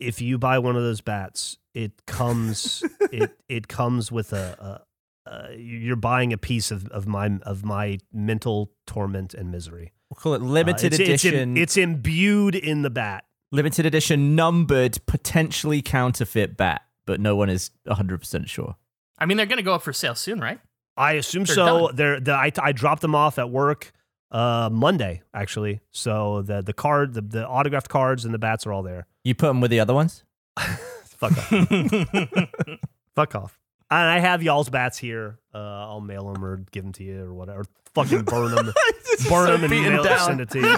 if 0.00 0.20
you 0.20 0.38
buy 0.38 0.58
one 0.58 0.76
of 0.76 0.82
those 0.82 1.00
bats, 1.00 1.58
it 1.74 1.92
comes 2.06 2.82
it 3.12 3.36
it 3.48 3.68
comes 3.68 4.10
with 4.12 4.32
a, 4.32 4.82
a, 5.26 5.30
a 5.30 5.54
you're 5.56 5.96
buying 5.96 6.32
a 6.32 6.38
piece 6.38 6.70
of, 6.70 6.86
of 6.88 7.06
my 7.06 7.38
of 7.42 7.64
my 7.64 7.98
mental 8.12 8.72
torment 8.86 9.34
and 9.34 9.50
misery. 9.50 9.92
We'll 10.10 10.16
call 10.20 10.34
it 10.34 10.42
Uh, 10.42 10.44
limited 10.44 10.92
it's, 10.92 10.98
it's 11.00 11.24
im- 11.24 11.30
edition. 11.34 11.56
It's, 11.56 11.76
imbued 11.76 12.54
in 12.54 12.82
the 12.82 12.90
bat. 12.90 13.24
limited 13.50 13.86
edition, 13.86 14.34
numbered, 14.36 14.98
potentially 15.06 15.80
counterfeit 15.82 16.56
bat, 16.56 16.82
but 17.06 17.20
no 17.20 17.34
one 17.36 17.48
is 17.48 17.70
100 17.84 18.18
percent 18.20 18.48
sure. 18.48 18.76
I 19.18 19.26
mean, 19.26 19.36
they're 19.36 19.46
gonna 19.46 19.62
go 19.62 19.74
up 19.74 19.82
for 19.82 19.92
sale 19.92 20.14
soon, 20.14 20.40
right? 20.40 20.60
I 20.96 21.12
assume 21.12 21.44
They're 21.44 21.54
so. 21.54 21.86
done. 21.88 21.96
They're, 21.96 22.20
the, 22.20 22.32
I, 22.32 22.52
I 22.60 22.72
dropped 22.72 23.00
them 23.02 23.14
off 23.14 23.38
at 23.38 23.48
work 23.50 23.92
uh, 24.32 24.70
Monday, 24.72 25.22
actually. 25.32 25.80
So 25.90 26.42
the 26.42 26.62
the 26.62 26.72
card, 26.72 27.14
the, 27.14 27.20
the 27.20 27.46
autographed 27.46 27.88
cards, 27.88 28.24
and 28.24 28.34
the 28.34 28.38
bats 28.38 28.66
are 28.66 28.72
all 28.72 28.82
there. 28.82 29.06
You 29.22 29.34
put 29.34 29.46
them 29.46 29.60
with 29.60 29.70
the 29.70 29.78
other 29.78 29.94
ones. 29.94 30.24
Fuck 30.58 31.38
off. 31.38 31.48
Fuck 33.14 33.34
off. 33.36 33.58
And 33.90 34.08
I 34.08 34.18
have 34.20 34.42
y'all's 34.42 34.70
bats 34.70 34.96
here. 34.96 35.38
Uh, 35.54 35.58
I'll 35.58 36.00
mail 36.00 36.32
them 36.32 36.42
or 36.42 36.64
give 36.72 36.82
them 36.82 36.92
to 36.94 37.04
you 37.04 37.22
or 37.22 37.34
whatever. 37.34 37.64
Fucking 37.94 38.22
burn 38.22 38.54
them. 38.54 38.72
burn 39.28 39.60
them 39.60 39.70
and 39.70 39.70
mail, 39.70 40.18
send 40.18 40.40
it 40.40 40.48
to 40.50 40.60
you. 40.60 40.76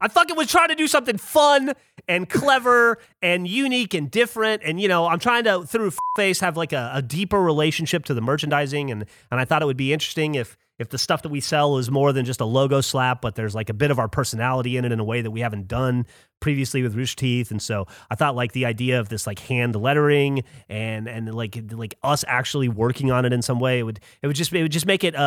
I 0.00 0.08
fucking 0.08 0.36
was 0.36 0.48
trying 0.48 0.68
to 0.68 0.76
do 0.76 0.86
something 0.86 1.18
fun 1.18 1.74
and 2.08 2.28
clever 2.28 2.98
and 3.20 3.46
unique 3.46 3.92
and 3.94 4.10
different. 4.10 4.62
And, 4.64 4.80
you 4.80 4.88
know, 4.88 5.06
I'm 5.06 5.18
trying 5.18 5.44
to, 5.44 5.64
through 5.64 5.92
Face, 6.16 6.40
have 6.40 6.56
like 6.56 6.72
a, 6.72 6.92
a 6.94 7.02
deeper 7.02 7.42
relationship 7.42 8.04
to 8.06 8.14
the 8.14 8.22
merchandising. 8.22 8.90
And, 8.90 9.04
and 9.30 9.40
I 9.40 9.44
thought 9.44 9.60
it 9.60 9.66
would 9.66 9.76
be 9.76 9.92
interesting 9.92 10.36
if, 10.36 10.56
if 10.80 10.88
the 10.88 10.98
stuff 10.98 11.20
that 11.22 11.28
we 11.28 11.40
sell 11.40 11.76
is 11.76 11.90
more 11.90 12.10
than 12.10 12.24
just 12.24 12.40
a 12.40 12.44
logo 12.46 12.80
slap, 12.80 13.20
but 13.20 13.34
there's 13.34 13.54
like 13.54 13.68
a 13.68 13.74
bit 13.74 13.90
of 13.90 13.98
our 13.98 14.08
personality 14.08 14.78
in 14.78 14.86
it 14.86 14.92
in 14.92 14.98
a 14.98 15.04
way 15.04 15.20
that 15.20 15.30
we 15.30 15.40
haven't 15.40 15.68
done 15.68 16.06
previously 16.40 16.82
with 16.82 16.94
Rooster 16.94 17.16
Teeth. 17.16 17.50
And 17.50 17.60
so 17.60 17.86
I 18.10 18.14
thought 18.14 18.34
like 18.34 18.52
the 18.52 18.64
idea 18.64 18.98
of 18.98 19.10
this 19.10 19.26
like 19.26 19.40
hand 19.40 19.76
lettering 19.76 20.42
and, 20.70 21.06
and 21.06 21.34
like, 21.34 21.58
like 21.70 21.96
us 22.02 22.24
actually 22.26 22.70
working 22.70 23.10
on 23.10 23.26
it 23.26 23.32
in 23.34 23.42
some 23.42 23.60
way, 23.60 23.78
it 23.78 23.82
would, 23.82 24.00
it 24.22 24.26
would 24.26 24.36
just, 24.36 24.54
it 24.54 24.62
would 24.62 24.72
just 24.72 24.86
make 24.86 25.04
it, 25.04 25.14
uh, 25.14 25.18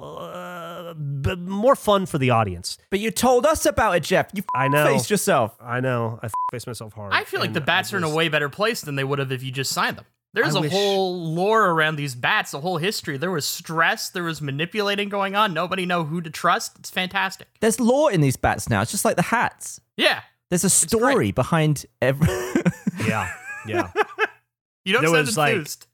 uh 0.00 0.94
b- 0.94 1.34
more 1.34 1.74
fun 1.74 2.06
for 2.06 2.18
the 2.18 2.30
audience. 2.30 2.78
But 2.88 3.00
you 3.00 3.10
told 3.10 3.44
us 3.44 3.66
about 3.66 3.96
it, 3.96 4.04
Geoff. 4.04 4.28
You 4.34 4.44
I 4.54 4.68
know. 4.68 4.86
faced 4.86 5.10
yourself. 5.10 5.56
I 5.60 5.80
know. 5.80 6.20
I 6.22 6.30
faced 6.52 6.68
myself 6.68 6.92
hard. 6.92 7.12
I 7.12 7.24
feel 7.24 7.40
like 7.40 7.54
the 7.54 7.60
bats 7.60 7.92
I 7.92 7.96
are 7.96 7.98
in 7.98 8.04
a 8.04 8.14
way 8.14 8.28
better 8.28 8.48
place 8.48 8.82
than 8.82 8.94
they 8.94 9.04
would 9.04 9.18
have 9.18 9.32
if 9.32 9.42
you 9.42 9.50
just 9.50 9.72
signed 9.72 9.96
them. 9.96 10.04
There's 10.34 10.54
I 10.54 10.58
a 10.58 10.62
wish- 10.62 10.72
whole 10.72 11.34
lore 11.34 11.66
around 11.70 11.96
these 11.96 12.14
bats, 12.14 12.54
a 12.54 12.60
whole 12.60 12.78
history. 12.78 13.18
There 13.18 13.30
was 13.30 13.44
stress, 13.46 14.08
there 14.10 14.22
was 14.22 14.40
manipulating 14.40 15.08
going 15.10 15.34
on. 15.36 15.52
Nobody 15.52 15.84
know 15.84 16.04
who 16.04 16.20
to 16.22 16.30
trust. 16.30 16.78
It's 16.78 16.88
fantastic. 16.90 17.48
There's 17.60 17.78
lore 17.78 18.10
in 18.10 18.20
these 18.22 18.36
bats 18.36 18.70
now. 18.70 18.80
It's 18.82 18.90
just 18.90 19.04
like 19.04 19.16
the 19.16 19.22
hats. 19.22 19.80
Yeah. 19.96 20.20
There's 20.48 20.64
a 20.64 20.70
story 20.70 21.32
behind 21.32 21.86
every. 22.00 22.28
Yeah, 23.06 23.32
yeah. 23.66 23.90
You 24.84 24.92
don't 24.94 25.02
There 25.02 25.10
sound 25.12 25.26
was, 25.26 25.36
like- 25.36 25.52
enthused. 25.54 25.86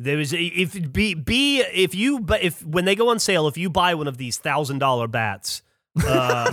There 0.00 0.16
was 0.16 0.32
if 0.32 0.92
be 0.92 1.14
be 1.14 1.60
if 1.60 1.92
you 1.94 2.20
but 2.20 2.40
if 2.42 2.64
when 2.64 2.84
they 2.84 2.94
go 2.94 3.08
on 3.08 3.18
sale, 3.18 3.48
if 3.48 3.56
you 3.56 3.68
buy 3.68 3.94
one 3.94 4.06
of 4.06 4.16
these 4.16 4.38
thousand 4.38 4.78
dollar 4.78 5.08
bats, 5.08 5.62
uh, 6.06 6.50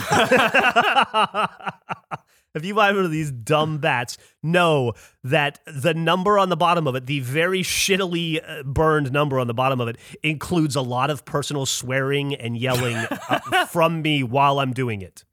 if 2.55 2.65
you 2.65 2.73
buy 2.73 2.91
one 2.91 3.05
of 3.05 3.11
these 3.11 3.31
dumb 3.31 3.77
bats, 3.77 4.17
know 4.41 4.93
that 5.23 5.59
the 5.67 5.93
number 5.93 6.39
on 6.39 6.49
the 6.49 6.57
bottom 6.57 6.87
of 6.87 6.95
it, 6.95 7.05
the 7.05 7.19
very 7.19 7.61
shittily 7.61 8.41
uh, 8.47 8.63
burned 8.63 9.11
number 9.11 9.39
on 9.39 9.47
the 9.47 9.53
bottom 9.53 9.79
of 9.81 9.87
it, 9.87 9.97
includes 10.23 10.75
a 10.75 10.81
lot 10.81 11.09
of 11.09 11.25
personal 11.25 11.65
swearing 11.65 12.33
and 12.33 12.57
yelling 12.57 12.95
uh, 12.95 13.65
from 13.69 14.01
me 14.01 14.23
while 14.23 14.59
I'm 14.59 14.73
doing 14.73 15.01
it, 15.01 15.23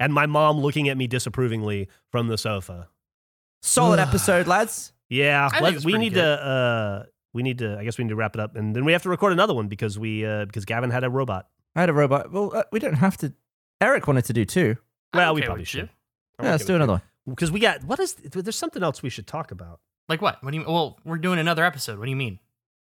and 0.00 0.12
my 0.12 0.26
mom 0.26 0.58
looking 0.58 0.88
at 0.88 0.96
me 0.96 1.06
disapprovingly 1.06 1.88
from 2.10 2.28
the 2.28 2.36
sofa. 2.38 2.88
Solid 3.62 3.98
episode, 4.00 4.46
lads. 4.46 4.92
Yeah, 5.08 5.48
let- 5.60 5.84
we 5.84 5.96
need 5.98 6.14
good. 6.14 6.22
to. 6.22 6.44
Uh, 6.46 7.02
we 7.32 7.42
need 7.42 7.58
to. 7.58 7.78
I 7.78 7.84
guess 7.84 7.98
we 7.98 8.04
need 8.04 8.10
to 8.10 8.16
wrap 8.16 8.34
it 8.34 8.40
up, 8.40 8.56
and 8.56 8.74
then 8.74 8.84
we 8.84 8.92
have 8.92 9.02
to 9.02 9.08
record 9.08 9.32
another 9.32 9.54
one 9.54 9.68
because 9.68 9.98
we 9.98 10.24
uh, 10.26 10.46
because 10.46 10.64
Gavin 10.64 10.90
had 10.90 11.04
a 11.04 11.10
robot. 11.10 11.46
I 11.74 11.80
had 11.80 11.90
a 11.90 11.92
robot. 11.92 12.32
Well, 12.32 12.50
uh, 12.56 12.62
we 12.72 12.78
don't 12.80 12.94
have 12.94 13.16
to. 13.18 13.32
Eric 13.80 14.06
wanted 14.06 14.24
to 14.24 14.32
do 14.32 14.44
two. 14.46 14.76
I'm 15.12 15.18
Well, 15.18 15.34
we 15.34 15.42
probably 15.42 15.64
should. 15.64 15.82
you. 15.82 15.88
Yeah, 16.42 16.50
let's 16.52 16.64
do 16.64 16.74
another 16.74 16.92
one. 16.94 17.02
because 17.28 17.50
we 17.50 17.60
got 17.60 17.82
what 17.84 17.98
is 18.00 18.14
there's 18.14 18.56
something 18.56 18.82
else 18.82 19.02
we 19.02 19.10
should 19.10 19.26
talk 19.26 19.50
about. 19.50 19.80
Like 20.08 20.20
what? 20.22 20.42
What 20.42 20.50
do 20.52 20.56
you 20.56 20.64
mean 20.64 20.72
Well, 20.72 20.98
we're 21.04 21.18
doing 21.18 21.38
another 21.38 21.64
episode. 21.64 21.98
What 21.98 22.04
do 22.04 22.10
you 22.10 22.16
mean? 22.16 22.38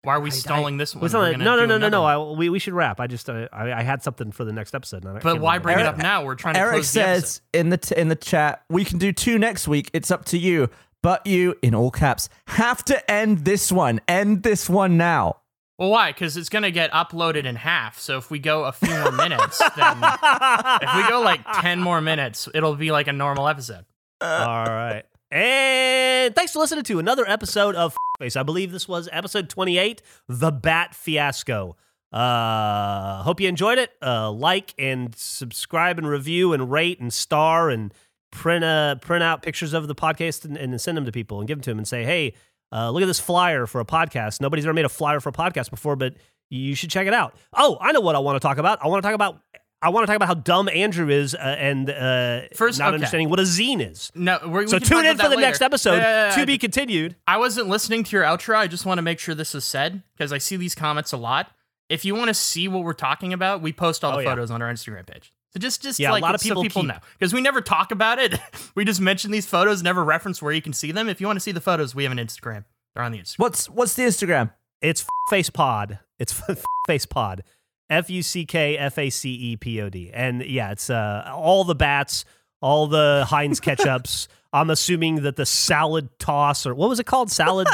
Why 0.02 0.14
are 0.14 0.20
we 0.20 0.30
I- 0.30 0.34
stalling 0.34 0.76
this 0.76 0.94
one? 0.94 1.02
What's 1.02 1.14
We're 1.14 1.20
on 1.20 1.26
it? 1.28 1.32
gonna 1.32 1.44
no, 1.44 1.56
no, 1.56 1.66
no, 1.66 1.78
no, 1.78 1.88
no. 1.88 2.04
I, 2.04 2.36
we 2.36 2.48
we 2.48 2.58
should 2.58 2.72
wrap. 2.74 3.00
I 3.00 3.06
just 3.08 3.28
uh, 3.28 3.48
I, 3.52 3.72
I 3.72 3.82
had 3.82 4.02
something 4.02 4.30
for 4.32 4.44
the 4.44 4.52
next 4.52 4.74
episode. 4.74 5.04
and 5.04 5.10
I 5.10 5.20
But 5.20 5.32
can't 5.32 5.40
why 5.40 5.54
remember. 5.56 5.62
bring 5.74 5.78
it 5.80 5.86
up 5.86 5.98
now? 5.98 6.24
We're 6.24 6.34
trying 6.36 6.54
to 6.54 6.60
Eric 6.60 6.72
close 6.74 6.92
the 6.92 7.00
episode. 7.02 7.20
says 7.26 7.40
in 7.52 7.68
the 7.70 7.78
t- 7.78 7.96
in 7.96 8.08
the 8.08 8.16
chat, 8.16 8.62
we 8.68 8.84
can 8.84 8.98
do 8.98 9.12
two 9.12 9.38
next 9.38 9.66
week. 9.66 9.90
It's 9.92 10.10
up 10.10 10.24
to 10.26 10.38
you. 10.38 10.68
But 11.02 11.24
you, 11.28 11.54
in 11.62 11.76
all 11.76 11.92
caps, 11.92 12.28
have 12.48 12.84
to 12.86 13.08
end 13.10 13.44
this 13.44 13.70
one. 13.70 14.00
End 14.08 14.42
this 14.42 14.68
one 14.68 14.96
now. 14.96 15.36
Well, 15.78 15.90
why? 15.90 16.10
Because 16.10 16.36
it's 16.36 16.48
going 16.48 16.64
to 16.64 16.72
get 16.72 16.90
uploaded 16.90 17.44
in 17.44 17.54
half. 17.54 18.00
So 18.00 18.18
if 18.18 18.30
we 18.30 18.40
go 18.40 18.64
a 18.64 18.72
few 18.72 18.90
more 18.90 19.12
minutes, 19.12 19.58
then 19.76 19.98
if 20.02 20.96
we 20.96 21.08
go 21.08 21.20
like 21.22 21.40
10 21.60 21.80
more 21.80 22.00
minutes, 22.00 22.48
it'll 22.52 22.74
be 22.74 22.90
like 22.90 23.06
a 23.06 23.12
normal 23.12 23.46
episode. 23.46 23.84
All 24.20 24.66
right. 24.66 25.04
And 25.30 26.34
thanks 26.34 26.52
for 26.52 26.58
listening 26.58 26.84
to 26.84 26.98
another 26.98 27.28
episode 27.28 27.76
of 27.76 27.96
Face. 28.18 28.34
I 28.34 28.42
believe 28.42 28.72
this 28.72 28.88
was 28.88 29.08
episode 29.12 29.48
28, 29.48 30.02
The 30.26 30.50
Bat 30.50 30.96
Fiasco. 30.96 31.76
Uh, 32.12 33.22
hope 33.22 33.40
you 33.40 33.48
enjoyed 33.48 33.78
it. 33.78 33.92
Uh, 34.02 34.32
like 34.32 34.74
and 34.78 35.14
subscribe 35.14 35.98
and 35.98 36.08
review 36.08 36.52
and 36.52 36.70
rate 36.70 36.98
and 36.98 37.12
star 37.12 37.70
and 37.70 37.92
print 38.30 38.62
uh 38.62 38.94
print 38.96 39.22
out 39.22 39.40
pictures 39.40 39.72
of 39.72 39.88
the 39.88 39.94
podcast 39.94 40.44
and, 40.44 40.56
and 40.56 40.78
send 40.78 40.98
them 40.98 41.06
to 41.06 41.12
people 41.12 41.38
and 41.38 41.48
give 41.48 41.58
them 41.58 41.62
to 41.62 41.70
them 41.70 41.78
and 41.78 41.88
say, 41.88 42.04
hey, 42.04 42.34
uh, 42.72 42.90
look 42.90 43.02
at 43.02 43.06
this 43.06 43.20
flyer 43.20 43.66
for 43.66 43.80
a 43.80 43.84
podcast. 43.84 44.40
Nobody's 44.40 44.64
ever 44.66 44.74
made 44.74 44.84
a 44.84 44.88
flyer 44.90 45.20
for 45.20 45.28
a 45.28 45.32
podcast 45.32 45.70
before, 45.70 45.96
but 45.96 46.14
you 46.50 46.74
should 46.74 46.90
check 46.90 47.06
it 47.06 47.14
out. 47.14 47.34
Oh, 47.52 47.78
I 47.80 47.92
know 47.92 48.00
what 48.00 48.14
I 48.14 48.18
want 48.20 48.36
to 48.36 48.40
talk 48.40 48.58
about. 48.58 48.82
I 48.82 48.88
want 48.88 49.02
to 49.02 49.06
talk 49.06 49.14
about. 49.14 49.40
I 49.80 49.90
want 49.90 50.02
to 50.02 50.06
talk 50.08 50.16
about 50.16 50.26
how 50.26 50.34
dumb 50.34 50.68
Andrew 50.68 51.08
is 51.08 51.36
uh, 51.36 51.38
and 51.38 51.88
uh, 51.88 52.40
First, 52.54 52.80
not 52.80 52.88
okay. 52.88 52.94
understanding 52.94 53.30
what 53.30 53.38
a 53.38 53.44
zine 53.44 53.80
is. 53.80 54.10
No, 54.12 54.40
we're, 54.44 54.62
we 54.62 54.66
So 54.66 54.80
tune 54.80 55.04
in 55.06 55.16
for 55.16 55.28
the 55.28 55.36
next 55.36 55.62
episode. 55.62 55.98
Yeah, 55.98 55.98
yeah, 55.98 56.28
yeah, 56.30 56.34
to 56.40 56.46
be 56.46 56.58
continued. 56.58 57.14
I 57.28 57.36
wasn't 57.36 57.68
listening 57.68 58.02
to 58.02 58.16
your 58.16 58.24
outro. 58.24 58.56
I 58.56 58.66
just 58.66 58.84
want 58.84 58.98
to 58.98 59.02
make 59.02 59.20
sure 59.20 59.36
this 59.36 59.54
is 59.54 59.64
said 59.64 60.02
because 60.16 60.32
I 60.32 60.38
see 60.38 60.56
these 60.56 60.74
comments 60.74 61.12
a 61.12 61.16
lot. 61.16 61.52
If 61.88 62.04
you 62.04 62.16
want 62.16 62.26
to 62.26 62.34
see 62.34 62.66
what 62.66 62.82
we're 62.82 62.92
talking 62.92 63.32
about, 63.32 63.62
we 63.62 63.72
post 63.72 64.02
all 64.02 64.14
Oh, 64.14 64.16
the 64.16 64.24
yeah. 64.24 64.30
photos 64.30 64.50
on 64.50 64.62
our 64.62 64.72
Instagram 64.72 65.06
page. 65.06 65.32
So 65.58 65.60
just, 65.60 65.82
just 65.82 65.98
Yeah, 65.98 66.16
a 66.16 66.18
lot 66.18 66.34
of 66.34 66.40
so 66.40 66.48
people 66.48 66.62
people 66.62 66.82
keep- 66.82 66.88
know 66.88 66.98
because 67.18 67.32
we 67.34 67.40
never 67.40 67.60
talk 67.60 67.90
about 67.90 68.18
it. 68.18 68.38
we 68.74 68.84
just 68.84 69.00
mention 69.00 69.30
these 69.32 69.46
photos, 69.46 69.82
never 69.82 70.04
reference 70.04 70.40
where 70.40 70.52
you 70.52 70.62
can 70.62 70.72
see 70.72 70.92
them. 70.92 71.08
If 71.08 71.20
you 71.20 71.26
want 71.26 71.36
to 71.36 71.40
see 71.40 71.52
the 71.52 71.60
photos, 71.60 71.94
we 71.94 72.04
have 72.04 72.12
an 72.12 72.18
Instagram. 72.18 72.64
They're 72.94 73.02
on 73.04 73.12
the 73.12 73.18
Instagram. 73.18 73.38
What's 73.38 73.68
what's 73.68 73.94
the 73.94 74.04
Instagram? 74.04 74.52
It's 74.80 75.04
face 75.30 75.50
pod. 75.50 75.98
It's 76.18 76.40
face 76.86 77.06
pod. 77.06 77.42
F 77.90 78.08
U 78.10 78.22
C 78.22 78.44
K 78.44 78.76
F 78.78 78.98
A 78.98 79.10
C 79.10 79.30
E 79.30 79.56
P 79.56 79.80
O 79.80 79.88
D. 79.88 80.10
And 80.12 80.44
yeah, 80.44 80.70
it's 80.70 80.90
uh, 80.90 81.30
all 81.34 81.64
the 81.64 81.74
bats, 81.74 82.24
all 82.60 82.86
the 82.86 83.24
Heinz 83.28 83.60
ketchups. 83.60 84.28
I'm 84.52 84.70
assuming 84.70 85.22
that 85.22 85.36
the 85.36 85.44
salad 85.46 86.08
toss 86.18 86.66
or 86.66 86.74
what 86.74 86.88
was 86.88 87.00
it 87.00 87.04
called? 87.04 87.30
Salad 87.30 87.66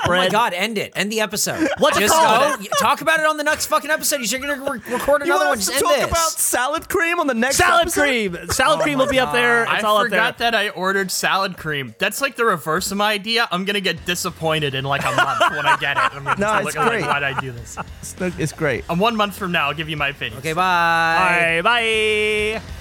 Oh 0.04 0.08
my 0.10 0.28
god, 0.28 0.52
end 0.54 0.78
it. 0.78 0.92
End 0.96 1.10
the 1.12 1.20
episode. 1.20 1.68
What's 1.78 1.96
it 1.96 2.00
Just 2.00 2.14
called? 2.14 2.60
go. 2.60 2.66
Talk 2.78 3.00
about 3.00 3.20
it 3.20 3.26
on 3.26 3.36
the 3.36 3.44
next 3.44 3.66
fucking 3.66 3.90
episode. 3.90 4.20
You're 4.30 4.40
going 4.40 4.54
to 4.58 4.70
re- 4.70 4.94
record 4.94 5.22
You 5.26 5.32
another 5.32 5.46
want 5.46 5.48
one. 5.50 5.58
Just 5.58 5.68
to 5.70 5.74
end 5.76 5.84
talk 5.84 5.96
this. 5.96 6.06
about 6.08 6.30
salad 6.32 6.88
cream 6.88 7.18
on 7.20 7.26
the 7.26 7.34
next 7.34 7.58
episode. 7.60 7.68
Salad 7.68 7.82
episode? 7.82 8.00
cream. 8.40 8.50
Salad 8.50 8.80
Oh 8.80 8.82
cream 8.82 8.98
will 8.98 9.08
be 9.08 9.18
up 9.18 9.32
there. 9.32 9.62
It's 9.64 9.72
I 9.72 9.80
all 9.82 9.96
up 9.98 10.04
forgot 10.04 10.38
that 10.38 10.54
I 10.54 10.68
ordered 10.70 11.10
salad 11.10 11.56
cream. 11.56 11.94
That's 11.98 12.20
like 12.20 12.36
the 12.36 12.44
reverse 12.44 12.90
of 12.90 12.98
my 12.98 13.12
idea. 13.12 13.48
I'm 13.50 13.64
gonna 13.64 13.80
get 13.80 14.04
disappointed 14.04 14.74
in 14.74 14.84
like 14.84 15.02
a 15.02 15.12
month 15.12 15.40
when 15.52 15.66
I 15.66 15.76
get 15.78 15.96
it. 15.96 16.02
I'm 16.14 16.24
gonna 16.24 16.36
No, 16.38 16.52
look 16.64 16.66
it's 16.68 16.76
like, 16.76 16.88
great. 16.88 17.02
why'd 17.02 17.22
I 17.22 17.40
do 17.40 17.52
this? 17.52 17.76
It's, 18.02 18.14
it's 18.38 18.52
great. 18.52 18.84
And 18.90 19.00
one 19.00 19.16
month 19.16 19.36
from 19.36 19.52
now, 19.52 19.68
I'll 19.68 19.74
give 19.74 19.88
you 19.88 19.96
my 19.96 20.08
opinion. 20.08 20.38
Okay, 20.38 20.52
bye. 20.52 21.60
Bye. 21.62 22.60
Bye. 22.60 22.77